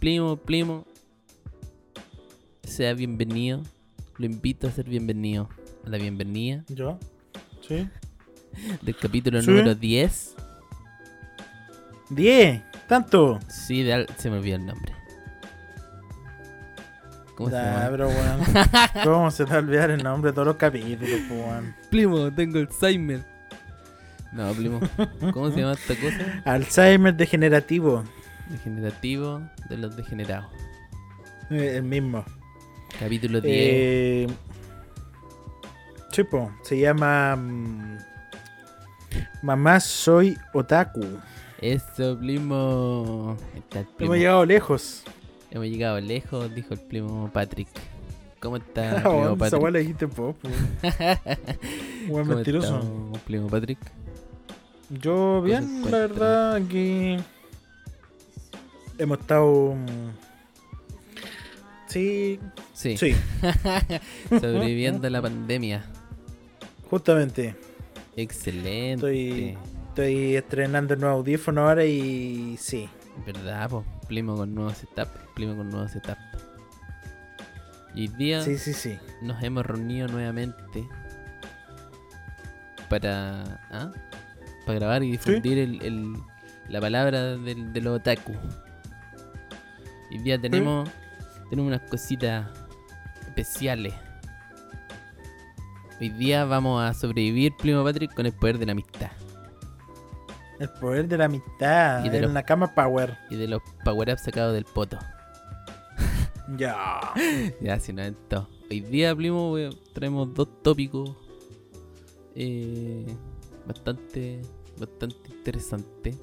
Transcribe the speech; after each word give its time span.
Primo, 0.00 0.36
primo, 0.36 0.84
sea 2.64 2.94
bienvenido. 2.94 3.62
Lo 4.18 4.26
invito 4.26 4.66
a 4.66 4.72
ser 4.72 4.86
bienvenido. 4.88 5.48
A 5.86 5.90
la 5.90 5.96
bienvenida. 5.96 6.64
¿Yo? 6.66 6.98
¿Sí? 7.60 7.88
Del 8.82 8.96
capítulo 8.96 9.40
número 9.40 9.76
10. 9.76 10.34
¿10? 12.10 12.64
¿Tanto? 12.88 13.38
Sí, 13.48 13.86
se 14.18 14.30
me 14.30 14.38
olvidó 14.38 14.56
el 14.56 14.66
nombre. 14.66 14.92
¿Cómo 17.36 17.50
se 17.50 17.56
llama? 17.56 17.88
Pero, 17.88 18.10
¿Cómo 19.04 19.30
se 19.30 19.44
te 19.44 19.50
va 19.50 19.56
a 19.58 19.60
olvidar 19.60 19.90
el 19.92 20.02
nombre 20.02 20.32
de 20.32 20.34
todos 20.34 20.48
los 20.48 20.56
capítulos, 20.56 21.20
Primo, 21.88 22.32
tengo 22.34 22.58
Alzheimer. 22.58 23.35
No, 24.32 24.52
primo. 24.52 24.80
¿Cómo 25.32 25.50
se 25.50 25.60
llama 25.60 25.72
esta 25.72 25.94
cosa? 25.94 26.42
Alzheimer 26.44 27.14
degenerativo. 27.14 28.04
Degenerativo 28.50 29.40
de 29.68 29.76
los 29.78 29.96
degenerados. 29.96 30.50
Eh, 31.50 31.76
el 31.76 31.82
mismo. 31.82 32.24
Capítulo 32.98 33.40
10. 33.40 33.54
Eh, 33.54 34.26
Chipo, 36.10 36.50
se 36.62 36.78
llama 36.78 37.36
mm, 37.36 37.98
Mamá 39.42 39.80
soy 39.80 40.36
otaku. 40.52 41.04
Eso, 41.60 42.18
primo. 42.18 43.36
Hemos 43.98 44.16
llegado 44.16 44.44
lejos. 44.44 45.04
Hemos 45.50 45.66
llegado 45.66 46.00
lejos, 46.00 46.54
dijo 46.54 46.74
el 46.74 46.80
primo 46.80 47.30
Patrick. 47.32 47.68
¿Cómo 48.40 48.56
está, 48.56 49.02
primo 49.02 49.36
Patrick? 49.36 49.62
Esa 49.62 49.78
dijiste 49.78 50.08
pop. 50.08 50.36
Buen 52.08 52.28
mentiroso. 52.28 53.12
primo 53.26 53.48
Patrick? 53.48 53.78
Yo 54.88 55.42
bien, 55.42 55.82
la 55.90 55.98
verdad, 55.98 56.54
aquí 56.54 57.16
hemos 58.98 59.18
estado... 59.18 59.74
Mm, 59.74 60.10
sí. 61.86 62.40
Sí. 62.72 62.96
Sobreviviendo 64.28 65.06
a 65.06 65.10
la 65.10 65.22
pandemia. 65.22 65.84
Justamente. 66.90 67.56
Excelente. 68.16 68.92
Estoy, 68.92 69.58
estoy 69.88 70.36
estrenando 70.36 70.94
el 70.94 71.00
nuevo 71.00 71.16
audífono 71.16 71.68
ahora 71.68 71.84
y 71.84 72.56
sí. 72.58 72.88
¿Verdad? 73.26 73.68
Pues 73.70 73.84
plimo 74.06 74.36
con 74.36 74.54
nuevo 74.54 74.70
setup. 74.70 75.08
Plimo 75.34 75.56
con 75.56 75.70
nuevo 75.70 75.88
setup. 75.88 76.18
Y 77.94 78.02
hoy 78.02 78.08
día 78.18 78.42
sí, 78.42 78.58
sí, 78.58 78.74
sí. 78.74 78.98
nos 79.22 79.42
hemos 79.42 79.64
reunido 79.64 80.06
nuevamente 80.06 80.86
para... 82.90 83.60
¿ah? 83.70 83.90
Para 84.66 84.78
grabar 84.78 85.02
y 85.04 85.12
difundir 85.12 85.58
el, 85.58 86.16
la 86.68 86.80
palabra 86.80 87.36
del, 87.36 87.72
del 87.72 87.86
otaku. 87.86 88.34
Hoy 90.10 90.18
día 90.18 90.38
tenemos, 90.38 90.90
tenemos 91.48 91.68
unas 91.68 91.88
cositas 91.88 92.48
especiales. 93.28 93.94
Hoy 96.00 96.10
día 96.10 96.44
vamos 96.44 96.82
a 96.82 96.92
sobrevivir, 96.92 97.52
primo 97.56 97.84
Patrick, 97.84 98.12
con 98.12 98.26
el 98.26 98.32
poder 98.32 98.58
de 98.58 98.66
la 98.66 98.72
amistad. 98.72 99.10
El 100.58 100.68
poder 100.70 101.06
de 101.06 101.18
la 101.18 101.26
amistad. 101.26 102.04
Y 102.04 102.08
de 102.08 102.26
la 102.26 102.42
cama 102.42 102.74
power. 102.74 103.16
Y 103.30 103.36
de 103.36 103.46
los 103.46 103.62
power-ups 103.84 104.22
sacados 104.22 104.52
del 104.52 104.64
poto. 104.64 104.98
ya. 106.56 107.12
ya, 107.60 107.78
si 107.78 107.92
no 107.92 108.02
es 108.02 108.14
todo. 108.28 108.48
Hoy 108.70 108.80
día, 108.80 109.14
primo, 109.14 109.54
traemos 109.92 110.34
dos 110.34 110.48
tópicos 110.62 111.10
eh, 112.34 113.06
bastante 113.66 114.42
bastante 114.78 115.30
interesante. 115.30 116.14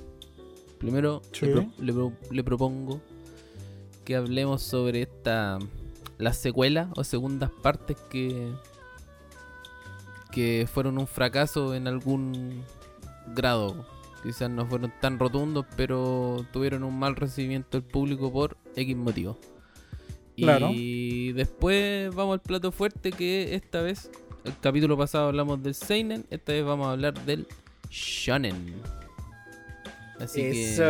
Primero, 0.77 1.21
le, 2.29 2.43
propongo 2.43 3.01
que 4.03 4.15
hablemos 4.15 4.61
sobre 4.61 5.03
esta 5.03 5.59
las 6.17 6.37
secuelas 6.37 6.89
o 6.95 7.03
segundas 7.03 7.49
partes 7.61 7.97
que 8.09 8.51
que 10.33 10.67
fueron 10.71 10.97
un 10.97 11.07
fracaso 11.07 11.75
en 11.75 11.87
algún 11.87 12.63
grado. 13.35 13.85
Quizás 14.23 14.49
no 14.49 14.65
fueron 14.65 14.91
tan 14.99 15.19
rotundos, 15.19 15.65
pero 15.77 16.45
tuvieron 16.51 16.83
un 16.83 16.97
mal 16.97 17.15
recibimiento 17.15 17.79
del 17.79 17.87
público 17.87 18.31
por 18.31 18.57
X 18.75 18.97
motivo. 18.97 19.37
Y 20.35 21.33
después 21.33 22.13
vamos 22.15 22.33
al 22.33 22.41
plato 22.41 22.71
fuerte 22.71 23.11
que 23.11 23.53
esta 23.53 23.81
vez, 23.81 24.09
el 24.43 24.57
capítulo 24.59 24.97
pasado 24.97 25.27
hablamos 25.27 25.61
del 25.61 25.75
Seinen, 25.75 26.25
esta 26.31 26.53
vez 26.53 26.65
vamos 26.65 26.87
a 26.87 26.91
hablar 26.93 27.13
del 27.25 27.47
shonen. 27.93 28.81
Así 30.19 30.41
Eso. 30.41 30.83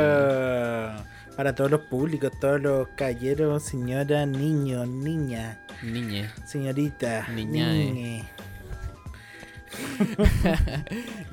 Para 1.36 1.54
todos 1.56 1.72
los 1.72 1.82
públicos, 1.82 2.32
todos 2.40 2.62
los 2.62 2.88
caballeros, 2.90 3.64
señoras, 3.64 4.28
niños, 4.28 4.88
niñas. 4.88 5.58
Niñe. 5.82 6.30
Señorita. 6.46 7.28
Niña. 7.30 7.74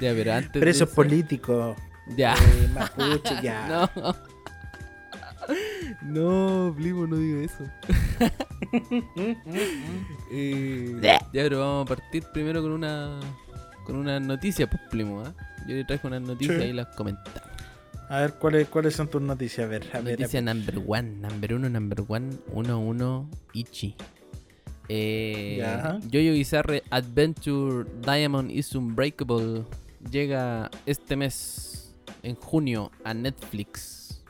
ya, 0.01 0.15
pero 0.15 0.33
antes. 0.33 0.61
Presos 0.61 0.89
políticos. 0.89 1.77
Ya. 2.17 2.35
Eh, 2.35 2.69
mapuche, 2.73 3.35
ya. 3.43 3.91
no. 3.97 4.17
No, 6.03 6.73
Blimo, 6.73 7.07
no 7.07 7.17
diga 7.17 7.45
eso. 7.45 7.65
eh, 10.33 10.97
ya, 11.03 11.21
pero 11.33 11.61
vamos 11.61 11.87
a 11.87 11.95
partir 11.95 12.25
primero 12.33 12.63
con 12.63 12.73
una 12.73 13.21
con 13.85 13.97
una 13.97 14.21
noticia, 14.21 14.69
pues, 14.71 14.81
Plimo, 14.91 15.25
¿eh? 15.25 15.33
Yo 15.69 15.77
le 15.77 15.85
traigo 15.85 16.09
unas 16.09 16.23
noticias 16.23 16.65
y 16.65 16.73
las 16.73 16.89
comentamos. 16.89 17.41
A 18.09 18.21
ver, 18.23 18.35
¿cuáles, 18.35 18.69
¿cuáles 18.69 18.97
son 18.97 19.09
tus 19.09 19.23
noticias? 19.23 19.67
A 19.67 19.69
ver, 19.69 19.85
a 19.93 20.01
Noticia 20.01 20.43
number 20.43 20.83
one, 20.85 21.11
number 21.21 21.55
uno, 21.55 21.69
number 21.69 22.03
one, 22.09 22.31
uno, 22.53 22.81
uno, 22.81 23.31
Ichi. 23.53 23.95
Eh, 24.89 25.63
Jojo 26.13 26.33
Bizarre 26.33 26.83
Adventure 26.91 27.89
Diamond 28.05 28.51
is 28.51 28.75
Unbreakable 28.75 29.65
llega 30.11 30.71
este 30.87 31.15
mes, 31.15 31.95
en 32.23 32.35
junio, 32.35 32.91
a 33.05 33.15
Netflix. 33.15 34.23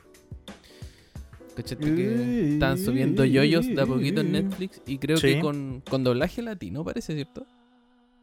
¿Cachate 1.55 1.95
que 1.95 2.53
están 2.53 2.77
subiendo 2.77 3.25
yoyos 3.25 3.67
de 3.67 3.81
a 3.81 3.85
poquito 3.85 4.21
en 4.21 4.31
Netflix? 4.31 4.81
Y 4.85 4.99
creo 4.99 5.19
que 5.19 5.39
con, 5.39 5.81
con 5.89 6.03
doblaje 6.03 6.41
latino, 6.41 6.83
parece, 6.83 7.13
¿cierto? 7.15 7.45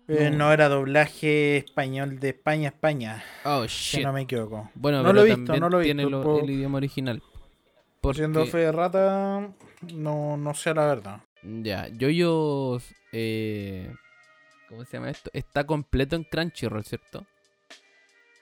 Eh, 0.09 0.31
no. 0.31 0.53
era 0.53 0.69
doblaje 0.69 1.59
español 1.59 2.19
de 2.19 2.31
España 2.31 2.69
a 2.69 2.73
España. 2.73 3.25
Oh, 3.45 3.67
shit. 3.67 4.03
no 4.03 4.13
me 4.13 4.23
equivoco. 4.23 4.71
Bueno, 4.75 5.03
no 5.03 5.13
lo 5.13 5.23
he 5.23 5.37
visto, 5.37 5.57
no 5.57 5.69
lo 5.69 5.81
he 5.81 5.85
visto. 5.85 6.09
Tiene 6.09 6.43
el 6.45 6.51
idioma 6.51 6.79
original. 6.79 7.23
Por 8.01 8.17
siendo 8.17 8.47
fe 8.47 8.59
de 8.59 8.73
rata, 8.73 9.51
no, 9.93 10.37
no 10.37 10.55
sé 10.55 10.73
la 10.73 10.87
verdad. 10.87 11.21
Ya, 11.43 11.89
yo 11.89 12.79
eh, 13.13 13.93
¿Cómo 14.69 14.85
se 14.85 14.97
llama 14.97 15.11
esto? 15.11 15.31
Está 15.33 15.65
completo 15.65 16.17
en 16.17 16.25
Crunchyroll, 16.25 16.85
¿cierto? 16.85 17.27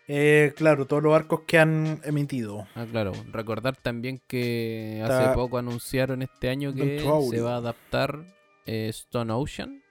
Eh, 0.08 0.52
claro, 0.56 0.86
todos 0.86 1.02
los 1.02 1.14
arcos 1.14 1.40
que 1.46 1.58
han 1.58 2.00
emitido. 2.04 2.66
Ah, 2.74 2.86
claro. 2.90 3.12
Recordar 3.32 3.76
también 3.76 4.20
que 4.26 5.02
hace 5.04 5.34
poco 5.34 5.58
anunciaron 5.58 6.22
este 6.22 6.48
año 6.48 6.74
que 6.74 7.00
se 7.30 7.40
va 7.40 7.54
a 7.54 7.56
adaptar 7.56 8.24
eh, 8.66 8.88
Stone 8.90 9.32
Ocean. 9.32 9.82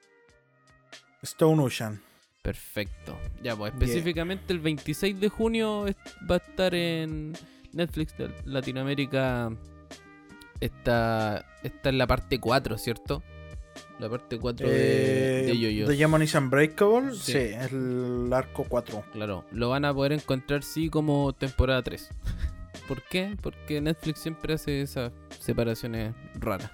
Stone 1.26 1.62
Ocean. 1.62 2.02
Perfecto. 2.42 3.18
Ya, 3.42 3.56
pues 3.56 3.74
específicamente 3.74 4.54
el 4.54 4.60
26 4.60 5.20
de 5.20 5.30
junio 5.30 5.86
va 6.30 6.36
a 6.36 6.38
estar 6.38 6.76
en 6.76 7.34
Netflix 7.74 8.16
de 8.18 8.30
Latinoamérica. 8.46 9.52
Está, 10.60 11.44
está 11.64 11.90
en 11.90 11.98
la 11.98 12.06
parte 12.08 12.40
4, 12.40 12.78
¿cierto? 12.78 13.24
La 14.00 14.10
parte 14.10 14.38
4 14.38 14.68
de, 14.68 15.52
eh, 15.52 15.58
Yoyos. 15.58 15.90
¿De 15.90 15.96
Demon 15.96 16.22
is 16.22 16.36
Unbreakable? 16.36 17.16
Sí. 17.16 17.36
es 17.36 17.72
el 17.72 18.30
arco 18.32 18.66
4. 18.68 19.04
Claro, 19.12 19.46
lo 19.52 19.70
van 19.70 19.86
a 19.86 19.94
poder 19.94 20.12
encontrar 20.12 20.64
sí 20.64 20.90
como 20.90 21.34
temporada 21.34 21.82
3. 21.82 22.10
¿Por 22.88 23.02
qué? 23.04 23.36
Porque 23.42 23.82
Netflix 23.82 24.20
siempre 24.20 24.54
hace 24.54 24.82
esas 24.82 25.12
separaciones 25.40 26.14
raras. 26.36 26.70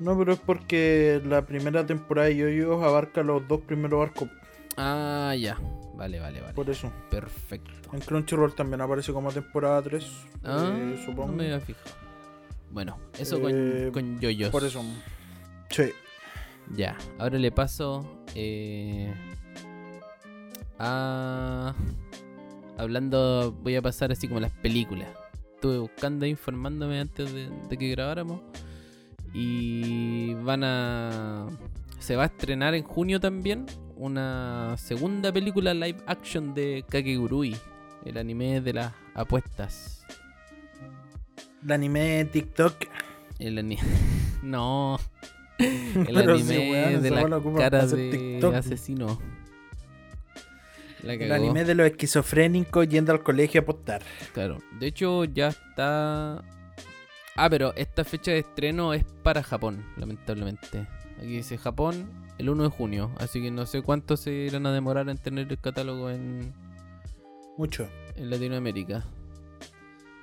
No, 0.00 0.16
pero 0.16 0.32
es 0.32 0.38
porque 0.38 1.20
la 1.24 1.44
primera 1.44 1.84
temporada 1.86 2.28
de 2.28 2.36
Yoyos 2.36 2.82
abarca 2.82 3.22
los 3.22 3.46
dos 3.48 3.60
primeros 3.60 4.08
arcos. 4.08 4.28
Ah, 4.76 5.34
ya. 5.38 5.58
Vale, 5.96 6.20
vale, 6.20 6.40
vale. 6.40 6.54
Por 6.54 6.70
eso. 6.70 6.92
Perfecto. 7.10 7.72
En 7.92 8.00
Crunchyroll 8.00 8.54
también 8.54 8.80
aparece 8.80 9.12
como 9.12 9.32
temporada 9.32 9.82
3. 9.82 10.04
Ah, 10.44 10.72
eh, 10.78 11.02
supongo. 11.04 11.32
No 11.32 11.38
me 11.38 11.52
a 11.52 11.60
fijar. 11.60 11.82
Bueno, 12.70 12.98
eso 13.18 13.40
con, 13.40 13.50
eh, 13.52 13.90
con 13.92 14.20
Yoyos. 14.20 14.50
Por 14.50 14.64
eso. 14.64 14.82
Sí. 15.70 15.90
Ya, 16.76 16.96
ahora 17.18 17.38
le 17.38 17.50
paso 17.50 18.24
eh, 18.34 19.12
a... 20.78 21.74
Hablando, 22.76 23.52
voy 23.62 23.74
a 23.74 23.82
pasar 23.82 24.12
así 24.12 24.28
como 24.28 24.38
las 24.38 24.52
películas. 24.52 25.08
Estuve 25.54 25.78
buscando, 25.78 26.26
informándome 26.26 27.00
antes 27.00 27.32
de, 27.32 27.50
que 27.76 27.90
grabáramos. 27.90 28.40
Y 29.32 30.34
van 30.34 30.64
a... 30.64 31.46
Se 31.98 32.16
va 32.16 32.24
a 32.24 32.26
estrenar 32.26 32.74
en 32.74 32.84
junio 32.84 33.20
también 33.20 33.66
una 33.96 34.76
segunda 34.78 35.32
película 35.32 35.74
live 35.74 35.98
action 36.06 36.54
de 36.54 36.84
Kakegurui, 36.88 37.56
el 38.04 38.16
anime 38.16 38.60
de 38.60 38.72
las 38.72 38.92
apuestas. 39.14 40.04
¿El 41.64 41.72
anime 41.72 42.00
de 42.00 42.24
TikTok? 42.26 42.74
El 43.38 43.58
anime... 43.58 43.82
no. 44.42 44.98
El 45.58 46.16
anime 46.16 46.98
de 47.00 47.10
la 47.10 47.42
cara 47.56 47.86
de 47.86 48.52
asesino. 48.54 49.20
el 51.02 51.32
anime 51.32 51.64
de 51.64 51.74
los 51.74 51.86
esquizofrénicos 51.88 52.88
yendo 52.88 53.12
al 53.12 53.24
colegio 53.24 53.60
a 53.60 53.62
apostar. 53.62 54.02
Claro. 54.32 54.58
De 54.78 54.86
hecho, 54.86 55.24
ya 55.24 55.48
está. 55.48 56.44
Ah, 57.40 57.48
pero 57.48 57.72
esta 57.76 58.02
fecha 58.02 58.32
de 58.32 58.40
estreno 58.40 58.92
es 58.94 59.04
para 59.22 59.44
Japón, 59.44 59.84
lamentablemente. 59.96 60.88
Aquí 61.18 61.36
dice 61.36 61.56
Japón 61.56 62.10
el 62.36 62.50
1 62.50 62.64
de 62.64 62.68
junio. 62.68 63.12
Así 63.18 63.40
que 63.40 63.52
no 63.52 63.64
sé 63.64 63.80
cuánto 63.80 64.16
se 64.16 64.32
irán 64.32 64.66
a 64.66 64.72
demorar 64.72 65.08
en 65.08 65.18
tener 65.18 65.46
el 65.48 65.56
catálogo 65.56 66.10
en. 66.10 66.52
Mucho. 67.56 67.88
En 68.16 68.30
Latinoamérica. 68.30 69.04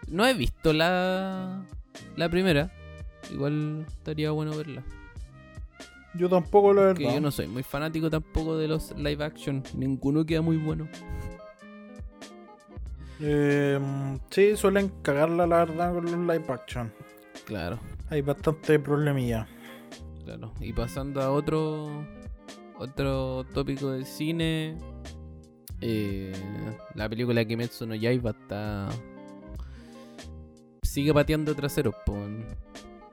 No 0.10 0.28
he 0.28 0.34
visto 0.34 0.74
la. 0.74 1.66
La 2.18 2.28
primera. 2.28 2.70
Igual 3.32 3.86
estaría 3.88 4.32
bueno 4.32 4.54
verla. 4.58 4.84
Yo 6.16 6.28
tampoco, 6.28 6.74
la 6.74 6.82
verdad. 6.82 7.14
yo 7.14 7.22
no 7.22 7.32
soy 7.32 7.48
muy 7.48 7.64
fanático 7.64 8.10
tampoco 8.10 8.58
de 8.58 8.68
los 8.68 8.92
live 8.98 9.24
action. 9.24 9.64
Ninguno 9.74 10.26
queda 10.26 10.42
muy 10.42 10.58
bueno. 10.58 10.90
Eh, 13.22 13.80
sí, 14.32 14.58
suelen 14.58 14.90
cagarla 15.02 15.48
la 15.48 15.60
verdad 15.60 15.94
con 15.94 16.04
los 16.04 16.14
live 16.14 16.54
action. 16.54 16.92
Claro. 17.46 17.80
Hay 18.10 18.22
bastante 18.22 18.80
problemilla. 18.80 19.48
Claro. 20.24 20.52
Y 20.60 20.74
pasando 20.74 21.22
a 21.22 21.32
otro 21.32 22.06
otro 22.78 23.46
tópico 23.54 23.92
del 23.92 24.06
cine. 24.06 24.78
Eh, 25.82 26.34
la 26.94 27.10
película 27.10 27.46
Kimetsu 27.46 27.86
no 27.86 27.96
Yaiba 27.96 28.32
está. 28.32 28.90
Sigue 30.84 31.14
pateando 31.14 31.56
traseros. 31.56 31.96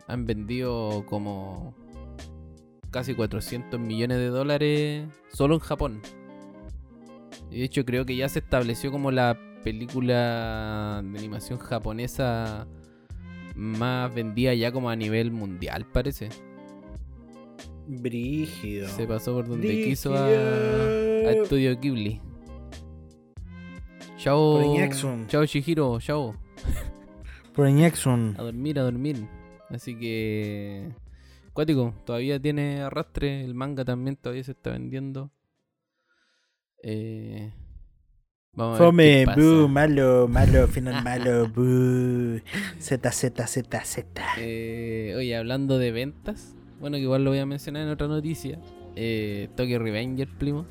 Han 0.06 0.26
vendido 0.26 1.04
como 1.06 1.74
casi 2.90 3.14
400 3.14 3.80
millones 3.80 4.18
de 4.18 4.26
dólares 4.26 5.08
solo 5.32 5.54
en 5.54 5.60
Japón. 5.60 6.02
Y 7.50 7.58
de 7.58 7.64
hecho 7.64 7.84
creo 7.84 8.04
que 8.04 8.16
ya 8.16 8.28
se 8.28 8.38
estableció 8.38 8.90
como 8.90 9.10
la 9.10 9.38
película 9.64 11.00
de 11.02 11.18
animación 11.18 11.58
japonesa 11.58 12.66
más 13.54 14.14
vendida 14.14 14.54
ya 14.54 14.72
como 14.72 14.90
a 14.90 14.96
nivel 14.96 15.30
mundial, 15.30 15.86
parece. 15.92 16.28
Brígido. 17.86 18.88
Se 18.88 19.06
pasó 19.06 19.34
por 19.34 19.48
donde 19.48 19.84
quiso 19.84 20.14
a, 20.14 20.26
a 20.26 21.32
Estudio 21.32 21.78
Ghibli. 21.78 22.20
Chao. 24.16 24.76
Chao 25.26 25.44
Shihiro, 25.44 25.98
chao. 26.00 26.36
Por 27.54 27.66
A 27.66 28.42
dormir, 28.42 28.78
a 28.78 28.82
dormir. 28.82 29.26
Así 29.68 29.98
que 29.98 30.92
Cuático, 31.52 31.94
todavía 32.06 32.40
tiene 32.40 32.80
arrastre. 32.82 33.44
El 33.44 33.54
manga 33.54 33.84
también 33.84 34.16
todavía 34.16 34.42
se 34.42 34.52
está 34.52 34.70
vendiendo. 34.70 35.30
Eh, 36.82 37.52
vamos 38.54 38.76
Fome, 38.78 39.24
bu, 39.34 39.66
malo, 39.68 40.28
malo, 40.28 40.68
final 40.68 41.02
malo, 41.04 41.48
bu. 41.48 42.40
Z, 42.78 43.10
Z, 43.10 43.46
Z, 43.46 43.84
Z. 43.84 44.22
Eh, 44.38 45.14
oye, 45.16 45.36
hablando 45.36 45.78
de 45.78 45.90
ventas, 45.90 46.54
bueno, 46.80 46.96
que 46.96 47.02
igual 47.02 47.24
lo 47.24 47.30
voy 47.30 47.38
a 47.38 47.46
mencionar 47.46 47.82
en 47.82 47.88
otra 47.88 48.08
noticia. 48.08 48.58
Eh, 48.94 49.48
Tokyo 49.56 49.78
Revenger, 49.78 50.28
primo. 50.28 50.66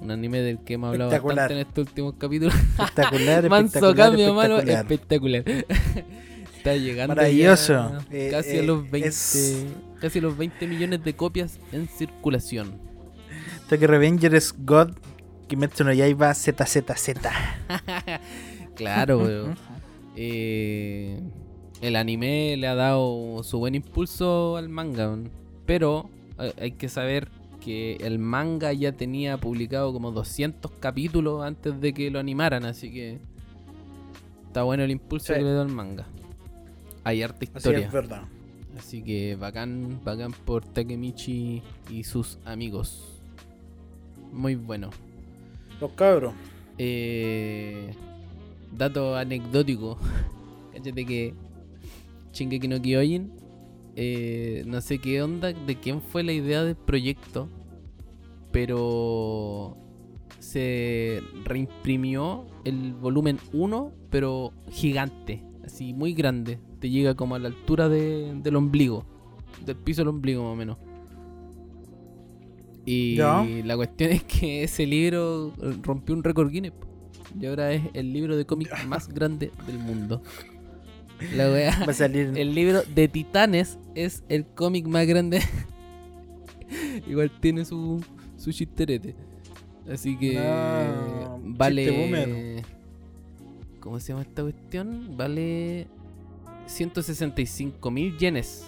Un 0.00 0.10
anime 0.10 0.40
del 0.40 0.58
que 0.64 0.74
hemos 0.74 0.90
hablado 0.90 1.10
bastante 1.12 1.52
en 1.54 1.60
estos 1.60 1.86
últimos 1.86 2.14
capítulos. 2.18 2.54
Espectacular, 2.54 3.48
Manso 3.48 3.94
cambio, 3.94 4.34
mano, 4.34 4.58
espectacular. 4.58 5.44
está 6.56 6.74
llegando 6.76 7.14
Maravilloso. 7.14 7.92
casi 8.32 8.58
a 8.58 8.62
los 8.62 8.90
20 8.90 9.10
casi 10.00 10.20
los 10.20 10.36
20 10.36 10.66
millones 10.66 11.04
de 11.04 11.14
copias 11.14 11.60
en 11.70 11.86
circulación. 11.86 12.72
Tokyo 13.68 13.86
Revenger 13.86 14.34
es 14.34 14.52
God 14.58 14.90
Kimetsu 15.52 15.84
no 15.84 15.92
Yaiba 15.92 16.32
ZZZ. 16.32 17.28
claro, 18.74 19.18
weón. 19.18 19.54
Eh, 20.16 21.20
el 21.82 21.96
anime 21.96 22.56
le 22.56 22.68
ha 22.68 22.74
dado 22.74 23.42
su 23.42 23.58
buen 23.58 23.74
impulso 23.74 24.56
al 24.56 24.70
manga, 24.70 25.14
pero 25.66 26.08
hay 26.58 26.72
que 26.72 26.88
saber 26.88 27.28
que 27.62 27.96
el 27.96 28.18
manga 28.18 28.72
ya 28.72 28.92
tenía 28.92 29.36
publicado 29.36 29.92
como 29.92 30.10
200 30.10 30.72
capítulos 30.80 31.44
antes 31.44 31.78
de 31.82 31.92
que 31.92 32.10
lo 32.10 32.18
animaran, 32.18 32.64
así 32.64 32.90
que 32.90 33.18
está 34.46 34.62
bueno 34.62 34.84
el 34.84 34.90
impulso 34.90 35.34
que 35.34 35.42
le 35.42 35.52
da 35.52 35.60
al 35.60 35.68
manga. 35.68 36.06
Hay 37.04 37.22
arte 37.22 37.44
historia. 37.44 37.80
Así 37.80 37.86
es 37.88 37.92
verdad. 37.92 38.22
Así 38.78 39.02
que 39.02 39.36
bacán, 39.36 40.00
bacán 40.02 40.32
por 40.32 40.64
Takemichi 40.64 41.62
y 41.90 42.04
sus 42.04 42.38
amigos. 42.46 43.20
Muy 44.32 44.54
bueno. 44.54 44.88
Los 45.82 45.90
cabros. 45.94 46.32
Eh, 46.78 47.92
dato 48.70 49.16
anecdótico. 49.16 49.98
Cállate 50.72 51.04
que 51.04 51.34
Shingeki 52.32 52.68
no 52.68 52.80
Kyojin. 52.80 53.32
Eh, 53.96 54.62
no 54.64 54.80
sé 54.80 54.98
qué 54.98 55.20
onda, 55.20 55.52
de 55.52 55.74
quién 55.74 56.00
fue 56.00 56.22
la 56.22 56.30
idea 56.30 56.62
del 56.62 56.76
proyecto. 56.76 57.48
Pero 58.52 59.76
se 60.38 61.20
reimprimió 61.42 62.46
el 62.64 62.94
volumen 62.94 63.40
1, 63.52 63.92
pero 64.08 64.52
gigante. 64.70 65.42
Así, 65.64 65.94
muy 65.94 66.14
grande 66.14 66.60
te 66.78 66.90
llega 66.90 67.16
como 67.16 67.34
a 67.34 67.40
la 67.40 67.48
altura 67.48 67.88
del 67.88 68.54
ombligo, 68.54 69.04
del 69.66 69.76
piso 69.76 70.02
del 70.02 70.08
ombligo 70.08 70.44
más 70.44 70.52
o 70.52 70.56
menos. 70.56 70.78
Y 72.84 73.16
la 73.16 73.76
cuestión 73.76 74.10
es 74.12 74.24
que 74.24 74.64
ese 74.64 74.86
libro 74.86 75.52
rompió 75.82 76.14
un 76.14 76.24
récord 76.24 76.50
Guinness. 76.50 76.72
Y 77.40 77.46
ahora 77.46 77.72
es 77.72 77.82
el 77.94 78.12
libro 78.12 78.36
de 78.36 78.44
cómic 78.44 78.84
más 78.86 79.08
grande 79.08 79.50
del 79.66 79.78
mundo. 79.78 80.22
La 81.36 81.50
wea, 81.50 81.84
Va 81.86 81.92
a 81.92 81.94
salir. 81.94 82.32
El 82.36 82.54
libro 82.54 82.82
de 82.82 83.06
Titanes 83.06 83.78
es 83.94 84.24
el 84.28 84.44
cómic 84.44 84.86
más 84.86 85.06
grande. 85.06 85.40
Igual 87.08 87.30
tiene 87.40 87.64
su, 87.64 88.04
su 88.36 88.50
chisterete. 88.50 89.14
Así 89.90 90.16
que 90.16 90.34
vale. 91.44 92.62
¿Cómo 93.80 94.00
se 94.00 94.08
llama 94.08 94.22
esta 94.22 94.42
cuestión? 94.42 95.16
Vale 95.16 95.86
165 96.66 97.90
mil 97.90 98.16
yenes. 98.18 98.64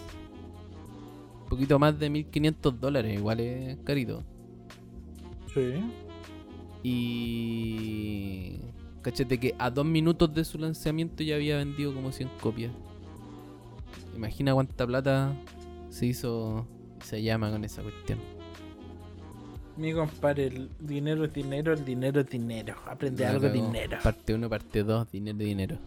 Un 1.44 1.48
poquito 1.48 1.78
más 1.78 1.98
de 1.98 2.10
1500 2.10 2.80
dólares, 2.80 3.14
igual 3.14 3.40
es 3.40 3.76
carito. 3.84 4.22
Sí. 5.52 5.80
Y. 6.82 8.60
Cachete 9.02 9.38
que 9.38 9.54
a 9.58 9.70
dos 9.70 9.84
minutos 9.84 10.32
de 10.34 10.44
su 10.44 10.58
lanzamiento 10.58 11.22
ya 11.22 11.36
había 11.36 11.58
vendido 11.58 11.94
como 11.94 12.10
100 12.10 12.28
copias. 12.40 12.72
Imagina 14.16 14.54
cuánta 14.54 14.86
plata 14.86 15.34
se 15.90 16.06
hizo 16.06 16.66
se 17.04 17.22
llama 17.22 17.50
con 17.50 17.64
esa 17.64 17.82
cuestión. 17.82 18.18
Mi 19.76 19.92
compadre, 19.92 20.46
el 20.46 20.70
dinero 20.78 21.24
es 21.24 21.32
dinero, 21.32 21.72
el 21.72 21.84
dinero 21.84 22.20
es 22.20 22.28
dinero. 22.28 22.76
Aprende 22.86 23.26
algo 23.26 23.48
dinero. 23.48 23.98
Parte 24.02 24.34
1, 24.34 24.48
parte 24.48 24.82
2, 24.84 25.10
dinero, 25.10 25.38
dinero. 25.38 25.78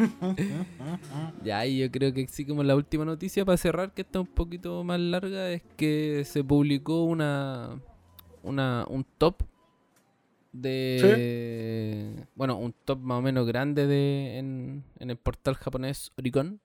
ya, 1.44 1.66
y 1.66 1.78
yo 1.78 1.90
creo 1.90 2.12
que 2.12 2.26
sí, 2.26 2.44
como 2.44 2.62
la 2.62 2.76
última 2.76 3.04
noticia 3.04 3.44
para 3.44 3.56
cerrar, 3.56 3.92
que 3.92 4.02
está 4.02 4.20
un 4.20 4.26
poquito 4.26 4.82
más 4.84 5.00
larga, 5.00 5.50
es 5.50 5.62
que 5.76 6.24
se 6.24 6.44
publicó 6.44 7.04
una, 7.04 7.80
una 8.42 8.84
un 8.88 9.04
top 9.18 9.42
de 10.52 12.26
bueno 12.34 12.56
un 12.56 12.74
top 12.84 12.98
más 12.98 13.18
o 13.18 13.22
menos 13.22 13.46
grande 13.46 13.86
de 13.86 14.36
en, 14.38 14.84
el 14.98 15.16
portal 15.16 15.54
japonés 15.54 16.12
Oricon. 16.16 16.60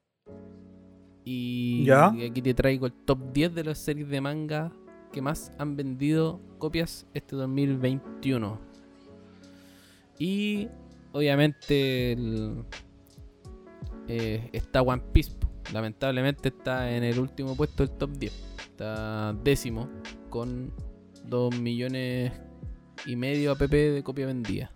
Y, 1.28 1.90
aquí 1.90 2.42
te 2.44 2.54
traigo 2.54 2.86
el 2.86 2.94
top 2.94 3.34
10 3.34 3.56
de 3.56 3.64
las 3.64 3.80
series 3.80 4.08
de 4.10 4.22
manga 4.22 4.72
que 5.12 5.24
más 5.24 5.52
han 5.58 5.76
vendido 5.76 6.40
copias 6.60 7.08
este 7.16 7.36
2021 7.36 8.60
y 10.20 10.68
obviamente 11.12 12.16
eh, 14.08 14.50
está 14.54 14.82
One 14.82 15.02
Piece 15.12 15.32
lamentablemente 15.74 16.50
está 16.50 16.92
en 16.96 17.04
el 17.04 17.20
último 17.20 17.56
puesto 17.56 17.86
del 17.86 17.98
top 17.98 18.12
10 18.12 18.34
está 18.58 19.34
décimo 19.44 19.90
con 20.30 20.74
2 21.28 21.60
millones 21.60 22.32
y 23.06 23.16
medio 23.16 23.52
app 23.52 23.62
de 23.62 24.02
copia 24.04 24.26
vendida. 24.26 24.72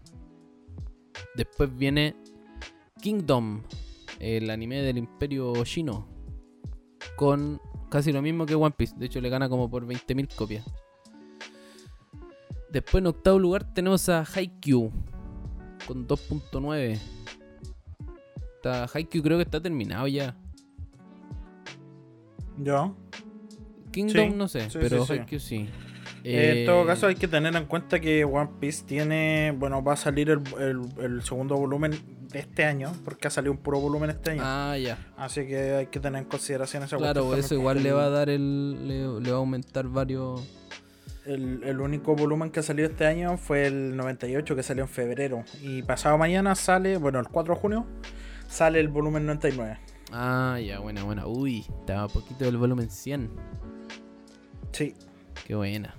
Después 1.35 1.75
viene 1.75 2.15
Kingdom, 3.01 3.63
el 4.19 4.49
anime 4.49 4.81
del 4.81 4.97
imperio 4.97 5.53
chino, 5.63 6.07
con 7.15 7.61
casi 7.89 8.11
lo 8.11 8.21
mismo 8.21 8.45
que 8.45 8.55
One 8.55 8.75
Piece. 8.77 8.95
De 8.97 9.07
hecho, 9.07 9.21
le 9.21 9.29
gana 9.29 9.49
como 9.49 9.69
por 9.69 9.85
20.000 9.85 10.35
copias. 10.35 10.65
Después 12.71 13.01
en 13.01 13.07
octavo 13.07 13.39
lugar 13.39 13.73
tenemos 13.73 14.07
a 14.09 14.23
Haikyuu 14.23 14.91
con 15.87 16.07
2.9. 16.07 16.99
Haikyuu 18.63 19.23
creo 19.23 19.37
que 19.37 19.43
está 19.43 19.61
terminado 19.61 20.07
ya. 20.07 20.35
¿Ya? 22.57 22.91
Kingdom 23.91 24.37
no 24.37 24.47
sé, 24.47 24.67
pero 24.73 25.05
Haikyuu 25.07 25.39
sí. 25.39 25.69
Eh, 26.23 26.61
en 26.61 26.65
todo 26.65 26.85
caso 26.85 27.07
hay 27.07 27.15
que 27.15 27.27
tener 27.27 27.55
en 27.55 27.65
cuenta 27.65 27.99
que 27.99 28.25
One 28.25 28.49
Piece 28.59 28.83
tiene, 28.85 29.53
bueno, 29.57 29.83
va 29.83 29.93
a 29.93 29.97
salir 29.97 30.29
el, 30.29 31.21
segundo 31.23 31.55
volumen 31.55 31.91
de 32.31 32.39
este 32.39 32.65
año, 32.65 32.91
porque 33.05 33.27
ha 33.27 33.31
salido 33.31 33.51
un 33.51 33.59
puro 33.59 33.79
volumen 33.79 34.09
este 34.09 34.31
año. 34.31 34.41
Ah, 34.43 34.77
ya. 34.77 34.97
Así 35.17 35.47
que 35.47 35.75
hay 35.75 35.87
que 35.87 35.99
tener 35.99 36.21
en 36.21 36.29
consideración 36.29 36.83
esa 36.83 36.97
Claro, 36.97 37.35
eso 37.35 37.55
igual 37.55 37.81
le 37.83 37.91
va 37.91 38.05
a 38.05 38.09
dar 38.09 38.29
el, 38.29 38.87
le, 38.87 39.31
va 39.31 39.37
a 39.37 39.39
aumentar 39.39 39.87
varios... 39.87 40.41
El, 41.25 41.79
único 41.79 42.15
volumen 42.15 42.49
que 42.49 42.59
ha 42.59 42.63
salido 42.63 42.89
este 42.89 43.05
año 43.05 43.37
fue 43.37 43.67
el 43.67 43.95
98 43.95 44.55
que 44.55 44.63
salió 44.63 44.83
en 44.83 44.89
febrero. 44.89 45.43
Y 45.61 45.83
pasado 45.83 46.17
mañana 46.17 46.55
sale, 46.55 46.97
bueno, 46.97 47.19
el 47.19 47.27
4 47.27 47.53
de 47.53 47.59
junio, 47.59 47.85
sale 48.49 48.79
el 48.79 48.89
volumen 48.89 49.25
99. 49.25 49.77
Ah, 50.11 50.59
ya, 50.59 50.79
buena, 50.79 51.03
buena. 51.03 51.27
Uy, 51.27 51.65
estaba 51.79 52.07
poquito 52.07 52.45
del 52.45 52.57
volumen 52.57 52.89
100. 52.89 53.29
Sí. 54.71 54.95
Qué 55.45 55.55
buena. 55.55 55.95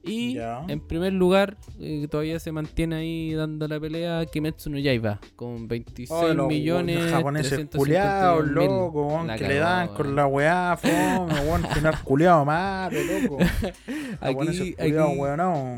Y 0.07 0.37
en 0.67 0.79
primer 0.79 1.13
lugar, 1.13 1.57
eh, 1.79 2.07
todavía 2.09 2.39
se 2.39 2.51
mantiene 2.51 2.95
ahí 2.95 3.33
dando 3.33 3.67
la 3.67 3.79
pelea 3.79 4.25
Kimetsu 4.25 4.69
no 4.69 4.77
Yaiba, 4.77 5.19
con 5.35 5.67
26 5.67 6.35
millones. 6.47 7.03
Los 7.03 7.11
japoneses 7.11 7.67
culiados, 7.75 8.47
loco, 8.47 9.25
que 9.37 9.47
le 9.47 9.55
dan 9.55 9.89
con 9.89 10.15
la 10.15 10.27
weá, 10.27 10.77
fome, 10.77 11.33
weón, 11.41 11.63
final 11.73 11.95
culiado 12.03 12.45
malo, 12.45 12.97
loco. 13.21 13.37
aquí, 14.21 14.75
aquí 14.77 14.91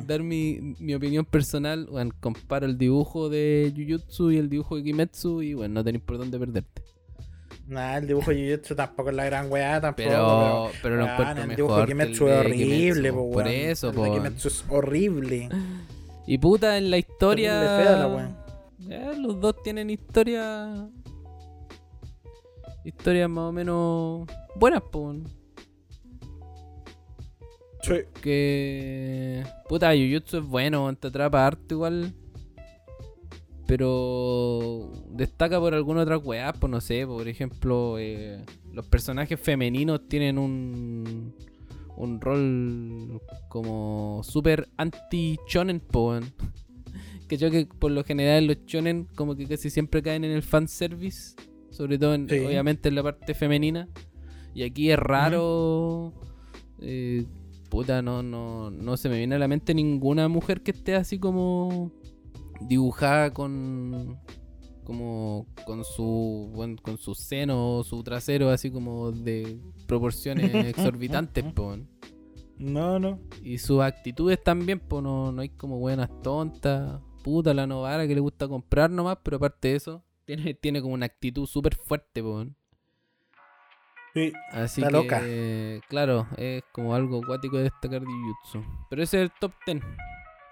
dar 0.05 0.23
mi, 0.23 0.75
mi, 0.79 0.93
opinión 0.93 1.25
personal, 1.25 1.87
bueno, 1.89 2.11
comparo 2.19 2.65
el 2.65 2.77
dibujo 2.77 3.29
de 3.29 3.73
Jujutsu 3.75 4.31
y 4.31 4.37
el 4.37 4.49
dibujo 4.49 4.75
de 4.75 4.83
Kimetsu 4.83 5.41
y 5.41 5.53
bueno, 5.53 5.75
no 5.75 5.83
tenéis 5.83 6.03
por 6.03 6.17
dónde 6.17 6.37
perderte. 6.39 6.83
Nah, 7.69 7.97
el 7.97 8.07
dibujo 8.07 8.31
de 8.31 8.49
Jujutsu 8.49 8.75
tampoco 8.75 9.11
es 9.11 9.15
la 9.15 9.25
gran 9.25 9.51
weá, 9.51 9.79
tampoco. 9.79 10.09
Pero, 10.09 10.71
pero, 10.81 10.95
lo 10.95 11.05
encuentro 11.05 11.43
el 11.43 11.55
dibujo 11.55 11.77
de 11.77 11.85
Kimetsu 11.85 12.27
es 12.27 12.45
horrible, 12.45 13.13
po, 13.13 13.31
Por 13.31 13.47
eso, 13.47 13.93
po. 13.93 14.05
El 14.05 14.11
de 14.11 14.17
Kimetsu 14.17 14.47
es 14.47 14.65
horrible. 14.69 15.49
Y 16.25 16.37
puta, 16.39 16.79
en 16.79 16.89
la 16.89 16.97
historia. 16.97 17.51
Fea 17.61 18.07
la 18.07 19.17
los 19.19 19.39
dos 19.39 19.61
tienen 19.61 19.91
historia. 19.91 20.89
Historias 22.83 23.29
más 23.29 23.43
o 23.43 23.51
menos 23.51 24.27
buenas, 24.55 24.81
po. 24.81 25.13
Sí. 27.83 27.93
Que. 28.23 29.43
Puta, 29.67 29.91
Jujutsu 29.91 30.37
es 30.37 30.43
bueno, 30.43 30.91
te 30.95 31.09
atrapa 31.09 31.45
harto 31.45 31.75
igual. 31.75 32.15
Pero 33.69 34.91
destaca 35.11 35.59
por 35.59 35.75
alguna 35.75 36.01
otra 36.01 36.17
weá, 36.17 36.53
pues 36.53 36.71
no 36.71 36.81
sé, 36.81 37.05
por 37.05 37.27
ejemplo, 37.27 37.97
eh, 37.99 38.43
los 38.73 38.87
personajes 38.87 39.39
femeninos 39.39 40.07
tienen 40.07 40.39
un, 40.39 41.35
un 41.95 42.19
rol 42.19 43.21
como 43.47 44.21
súper 44.23 44.69
anti-chonen, 44.75 45.81
pues. 45.81 46.25
que 47.27 47.37
yo 47.37 47.51
que 47.51 47.67
por 47.67 47.91
lo 47.91 48.03
general 48.03 48.47
los 48.47 48.65
chonen 48.65 49.07
como 49.13 49.35
que 49.35 49.45
casi 49.45 49.69
siempre 49.69 50.01
caen 50.01 50.23
en 50.23 50.31
el 50.31 50.41
fanservice, 50.41 51.35
sobre 51.69 51.99
todo 51.99 52.15
obviamente 52.15 52.89
en 52.89 52.95
la 52.95 53.03
parte 53.03 53.35
femenina. 53.35 53.87
Y 54.55 54.63
aquí 54.63 54.89
es 54.89 54.97
raro, 54.97 56.11
eh, 56.81 57.23
puta, 57.69 58.01
no, 58.01 58.23
no, 58.23 58.71
no 58.71 58.97
se 58.97 59.09
me 59.09 59.19
viene 59.19 59.35
a 59.35 59.39
la 59.39 59.47
mente 59.47 59.75
ninguna 59.75 60.27
mujer 60.27 60.63
que 60.63 60.71
esté 60.71 60.95
así 60.95 61.19
como 61.19 61.91
dibujada 62.61 63.33
con 63.33 64.19
como 64.83 65.45
con 65.65 65.83
su 65.83 66.49
bueno, 66.53 66.75
con 66.81 66.97
su 66.97 67.13
seno 67.13 67.83
su 67.83 68.03
trasero 68.03 68.49
así 68.49 68.71
como 68.71 69.11
de 69.11 69.59
proporciones 69.87 70.53
exorbitantes 70.65 71.45
no 72.57 72.99
no 72.99 73.19
y 73.43 73.59
sus 73.59 73.81
actitudes 73.81 74.43
también 74.43 74.79
pues 74.79 75.03
no, 75.03 75.31
no 75.31 75.41
hay 75.41 75.49
como 75.49 75.77
buenas 75.77 76.09
tontas 76.21 76.99
puta 77.23 77.53
la 77.53 77.67
novara 77.67 78.07
que 78.07 78.15
le 78.15 78.21
gusta 78.21 78.47
comprar 78.47 78.89
nomás 78.89 79.17
pero 79.23 79.37
aparte 79.37 79.69
de 79.69 79.75
eso 79.75 80.03
tiene, 80.25 80.53
tiene 80.55 80.81
como 80.81 80.93
una 80.95 81.05
actitud 81.05 81.45
súper 81.45 81.75
fuerte 81.75 82.23
pues 82.23 82.47
Sí, 84.11 84.33
Así 84.51 84.81
que, 84.81 84.89
loca. 84.89 85.21
claro, 85.87 86.27
es 86.35 86.63
como 86.71 86.95
algo 86.95 87.21
acuático 87.21 87.57
de 87.57 87.63
destacar 87.65 88.01
de 88.01 88.07
Jutsu. 88.07 88.65
Pero 88.89 89.03
ese 89.03 89.17
es 89.17 89.23
el 89.23 89.31
top 89.39 89.51
10. 89.67 89.83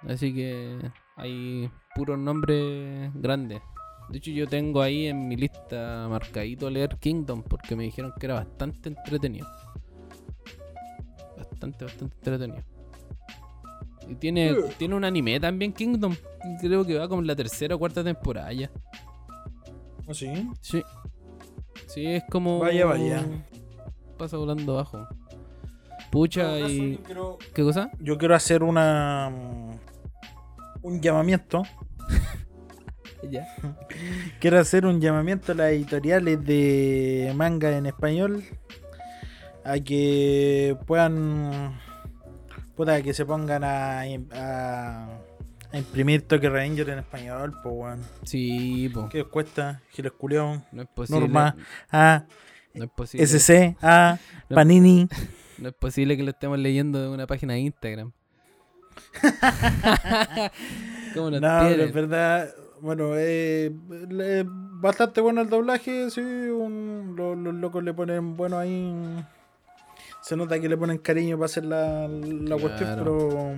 Así 0.07 0.33
que 0.33 0.77
hay 1.17 1.69
puros 1.95 2.17
nombres 2.17 3.11
grandes. 3.15 3.61
De 4.09 4.19
hecho, 4.19 4.31
yo 4.31 4.47
tengo 4.47 4.81
ahí 4.81 5.07
en 5.07 5.27
mi 5.27 5.35
lista 5.35 6.07
marcadito 6.09 6.69
leer 6.69 6.97
Kingdom 6.97 7.43
porque 7.43 7.75
me 7.75 7.83
dijeron 7.83 8.13
que 8.17 8.27
era 8.27 8.35
bastante 8.35 8.89
entretenido. 8.89 9.47
Bastante, 11.37 11.83
bastante 11.83 12.15
entretenido. 12.15 12.63
Y 14.07 14.15
tiene, 14.15 14.55
tiene 14.77 14.95
un 14.95 15.03
anime 15.03 15.39
también, 15.39 15.73
Kingdom. 15.73 16.15
Creo 16.61 16.85
que 16.85 16.97
va 16.97 17.09
como 17.09 17.21
la 17.23 17.35
tercera 17.35 17.75
o 17.75 17.79
cuarta 17.79 18.03
temporada 18.03 18.53
ya. 18.53 18.71
¿Ah, 20.07 20.13
sí? 20.13 20.49
Sí. 20.61 20.81
Sí, 21.87 22.05
es 22.05 22.23
como. 22.29 22.59
Vaya, 22.59 22.85
vaya. 22.85 23.25
Pasa 24.17 24.37
volando 24.37 24.73
abajo. 24.73 25.05
Pucha 26.11 26.59
y. 26.59 26.99
¿Qué 27.53 27.63
cosa? 27.63 27.91
Yo 27.99 28.17
quiero 28.17 28.35
hacer 28.35 28.63
una. 28.63 29.29
Un 30.87 31.01
llamamiento. 31.01 31.63
ya. 33.29 33.45
Quiero 34.39 34.57
hacer 34.57 34.85
un 34.85 35.01
llamamiento 35.01 35.51
a 35.51 35.55
las 35.55 35.71
editoriales 35.71 36.45
de 36.45 37.33
manga 37.35 37.77
en 37.77 37.87
español. 37.87 38.41
A 39.65 39.79
que 39.79 40.77
puedan 40.85 41.77
Puta, 42.77 43.01
que 43.01 43.13
se 43.13 43.25
pongan 43.25 43.65
a, 43.65 44.03
a, 44.31 45.09
imprimir 45.73 46.21
Toque 46.21 46.49
Ranger 46.49 46.91
en 46.91 46.99
español, 46.99 47.53
pues, 47.61 47.75
weón. 47.75 48.01
Sí. 48.23 48.89
¿Qué 49.09 49.25
cuesta? 49.25 49.81
Giles 49.91 50.13
Culeón. 50.13 50.63
No 50.71 50.83
es 50.83 50.87
posible. 50.87 51.19
Norma, 51.19 51.57
A, 51.91 52.23
no 52.73 52.85
es 52.85 52.89
posible. 52.91 53.27
SC, 53.27 53.75
A, 53.81 54.17
Panini. 54.49 55.09
No 55.57 55.69
es 55.69 55.75
posible 55.75 56.15
que 56.15 56.21
lo 56.21 56.29
estemos 56.29 56.59
leyendo 56.59 57.01
de 57.01 57.09
una 57.09 57.25
página 57.25 57.55
de 57.55 57.61
Instagram. 57.61 58.13
¿Cómo 61.13 61.31
no, 61.31 61.39
no 61.39 61.67
es 61.67 61.93
verdad. 61.93 62.53
Bueno, 62.81 63.11
eh, 63.15 63.71
bastante 64.47 65.21
bueno 65.21 65.41
el 65.41 65.49
doblaje, 65.49 66.09
sí. 66.11 66.21
Un, 66.21 67.15
los, 67.17 67.37
los 67.37 67.53
locos 67.55 67.83
le 67.83 67.93
ponen 67.93 68.37
bueno 68.37 68.57
ahí 68.57 68.93
se 70.27 70.35
nota 70.35 70.59
que 70.59 70.67
le 70.67 70.75
ponen 70.75 70.97
cariño 70.97 71.37
para 71.37 71.45
hacer 71.45 71.63
la, 71.63 72.05
la 72.09 72.57
cuestión, 72.57 72.95
pero, 72.97 73.55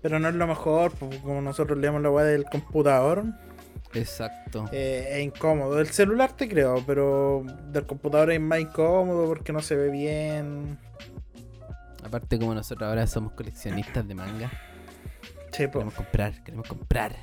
pero 0.00 0.20
no 0.20 0.28
es 0.28 0.34
lo 0.36 0.46
mejor, 0.46 0.92
como 1.22 1.40
nosotros 1.40 1.76
leemos 1.76 2.00
la 2.02 2.10
weá 2.10 2.24
del 2.24 2.44
computador. 2.44 3.24
Exacto. 3.94 4.66
Eh, 4.70 5.08
es 5.10 5.24
incómodo. 5.24 5.74
Del 5.74 5.88
celular 5.88 6.36
te 6.36 6.48
creo, 6.48 6.84
pero 6.86 7.44
del 7.72 7.84
computador 7.84 8.30
es 8.30 8.40
más 8.40 8.60
incómodo 8.60 9.26
porque 9.26 9.52
no 9.52 9.60
se 9.60 9.74
ve 9.74 9.90
bien. 9.90 10.78
Aparte, 12.08 12.38
como 12.38 12.54
nosotros 12.54 12.88
ahora 12.88 13.06
somos 13.06 13.32
coleccionistas 13.32 14.08
de 14.08 14.14
manga. 14.14 14.50
queremos 15.52 15.92
comprar, 15.92 16.42
queremos 16.42 16.66
comprar. 16.66 17.14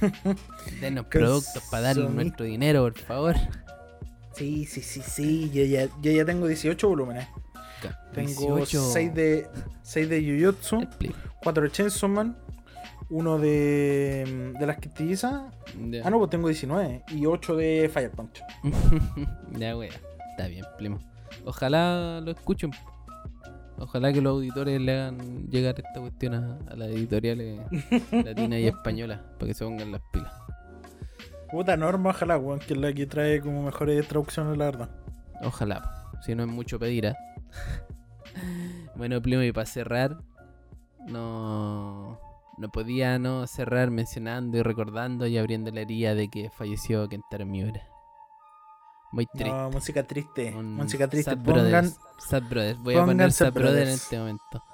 Denos 0.80 1.04
productos 1.06 1.62
para 1.70 1.88
darle 1.88 2.08
nuestro 2.08 2.46
dinero, 2.46 2.82
por 2.84 2.98
favor. 2.98 3.36
Sí, 4.32 4.64
sí, 4.64 4.80
sí, 4.80 5.02
sí. 5.02 5.50
Yo 5.50 5.64
ya, 5.64 5.88
yo 6.00 6.12
ya 6.12 6.24
tengo 6.24 6.46
18 6.46 6.88
volúmenes. 6.88 7.28
Tengo 8.14 8.64
6 8.64 9.14
de, 9.14 9.48
6 9.82 10.08
de 10.08 10.22
Jujutsu, 10.22 10.88
4 11.42 11.62
de 11.62 11.70
Chainsaw 11.70 12.08
Man, 12.08 12.38
uno 13.10 13.38
de, 13.38 14.54
de 14.58 14.66
las 14.66 14.78
quintillizas. 14.78 15.42
Ah, 16.02 16.08
no, 16.08 16.18
pues 16.18 16.30
tengo 16.30 16.48
19 16.48 17.04
y 17.08 17.26
8 17.26 17.54
de 17.54 17.90
Fire 17.92 18.10
Punch. 18.12 18.42
ya, 19.58 19.76
wea. 19.76 19.90
Está 20.30 20.48
bien, 20.48 20.64
primo. 20.78 21.00
Ojalá 21.44 22.22
lo 22.22 22.30
escuchen. 22.30 22.70
Ojalá 23.78 24.12
que 24.12 24.22
los 24.22 24.32
auditores 24.32 24.80
le 24.80 24.92
hagan 24.92 25.48
llegar 25.48 25.74
esta 25.76 26.00
cuestión 26.00 26.34
a, 26.34 26.76
las 26.76 26.88
editoriales 26.88 27.60
latinas 28.10 28.60
y 28.60 28.66
españolas 28.66 29.20
para 29.38 29.46
que 29.48 29.54
se 29.54 29.64
pongan 29.64 29.92
las 29.92 30.00
pilas. 30.12 30.32
Puta 31.50 31.76
norma, 31.76 32.10
ojalá, 32.10 32.38
weón, 32.38 32.58
que 32.58 32.74
es 32.74 32.80
la 32.80 32.92
que 32.92 33.06
trae 33.06 33.40
como 33.40 33.62
mejores 33.62 34.06
traducciones, 34.08 34.56
la 34.56 34.64
verdad. 34.64 34.90
Ojalá, 35.42 36.10
si 36.22 36.34
no 36.34 36.42
es 36.42 36.48
mucho 36.48 36.78
pedir, 36.78 37.06
¿eh? 37.06 37.16
bueno, 38.96 39.20
Plimo, 39.20 39.42
y 39.42 39.52
para 39.52 39.66
cerrar, 39.66 40.18
no, 41.06 42.18
no 42.58 42.68
podía 42.72 43.18
no 43.18 43.46
cerrar 43.46 43.90
mencionando 43.90 44.58
y 44.58 44.62
recordando 44.62 45.26
y 45.26 45.38
abriendo 45.38 45.70
la 45.70 45.82
herida 45.82 46.14
de 46.14 46.28
que 46.28 46.50
falleció 46.50 47.08
Kentaro 47.08 47.46
Miura. 47.46 47.95
Muy 49.12 49.26
triste. 49.26 49.50
No, 49.50 49.70
música 49.70 50.02
triste. 50.02 50.50
música 50.52 51.08
triste. 51.08 51.30
Sad 51.30 51.38
Brothers. 51.38 51.98
Sad 52.18 52.42
Brothers. 52.44 52.82
Voy 52.82 52.94
a 52.94 53.04
poner 53.04 53.32
Sad 53.32 53.52
Brothers 53.52 53.88
en 53.88 53.94
este 53.94 54.18
momento. 54.18 54.64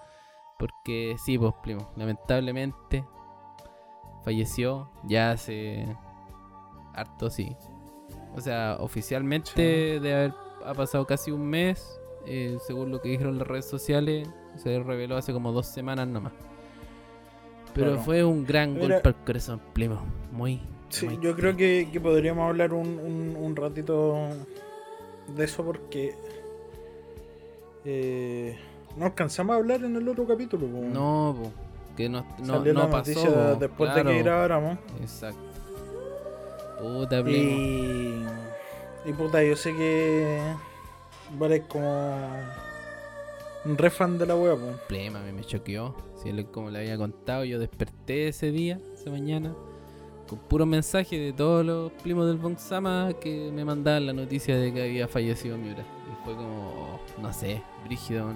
Porque 0.58 1.16
sí, 1.24 1.38
pues, 1.38 1.54
Plimo, 1.62 1.90
lamentablemente 1.96 3.04
falleció 4.24 4.90
ya 5.04 5.32
hace 5.32 5.96
harto, 6.94 7.30
sí. 7.30 7.56
O 8.34 8.40
sea, 8.40 8.76
oficialmente 8.80 9.60
debe 10.00 10.14
haber 10.14 10.34
ha 10.64 10.74
pasado 10.74 11.04
casi 11.06 11.32
un 11.32 11.44
mes 11.48 12.00
eh, 12.26 12.58
según 12.64 12.90
lo 12.90 13.00
que 13.00 13.08
dijeron 13.08 13.38
las 13.38 13.46
redes 13.46 13.68
sociales, 13.68 14.28
se 14.56 14.78
reveló 14.80 15.16
hace 15.16 15.32
como 15.32 15.52
dos 15.52 15.66
semanas 15.66 16.06
nomás. 16.06 16.32
Pero 17.74 17.98
fue 17.98 18.22
un 18.22 18.44
gran 18.44 18.78
golpe 18.78 19.00
al 19.04 19.24
corazón, 19.24 19.60
primo. 19.72 20.02
Muy. 20.30 20.60
Sí, 20.92 21.18
yo 21.20 21.34
creo 21.34 21.56
que, 21.56 21.88
podríamos 22.02 22.48
hablar 22.48 22.72
un, 22.72 23.54
ratito 23.56 24.28
de 25.34 25.44
eso 25.44 25.64
porque 25.64 26.14
eh, 27.84 28.58
no 28.96 29.06
alcanzamos 29.06 29.54
a 29.54 29.56
hablar 29.58 29.82
en 29.84 29.96
el 29.96 30.08
otro 30.08 30.26
capítulo. 30.26 30.66
No, 30.66 31.52
que 31.96 32.08
no, 32.08 32.24
no, 32.38 32.90
pasó. 32.90 33.56
después 33.56 33.94
de 33.94 34.04
que 34.04 34.22
grabáramos. 34.22 34.78
Exacto. 35.00 35.40
Puta, 36.80 37.20
Y, 37.20 38.24
y 39.04 39.12
puta, 39.12 39.42
yo 39.42 39.56
sé 39.56 39.74
que 39.74 40.40
Vale, 41.38 41.62
como 41.62 42.28
un 43.64 43.78
re 43.78 43.90
fan 43.90 44.18
de 44.18 44.26
la 44.26 44.36
wea, 44.36 44.54
pues. 44.54 44.76
Plema, 44.88 45.20
me 45.20 45.44
choqueó. 45.44 45.94
como 46.50 46.70
le 46.70 46.80
había 46.80 46.96
contado, 46.98 47.44
yo 47.44 47.58
desperté 47.58 48.28
ese 48.28 48.50
día, 48.50 48.78
esa 48.94 49.10
mañana, 49.10 49.54
con 50.32 50.38
puro 50.48 50.64
mensaje 50.64 51.18
de 51.18 51.32
todos 51.34 51.64
los 51.64 51.92
primos 51.92 52.26
del 52.26 52.38
Bonsama 52.38 53.12
que 53.20 53.50
me 53.52 53.66
mandaban 53.66 54.06
la 54.06 54.12
noticia 54.14 54.56
de 54.56 54.72
que 54.72 54.82
había 54.82 55.06
fallecido 55.06 55.58
Miura. 55.58 55.82
Y 55.82 56.24
fue 56.24 56.34
como, 56.34 57.00
no 57.20 57.32
sé, 57.34 57.62
brígido. 57.84 58.32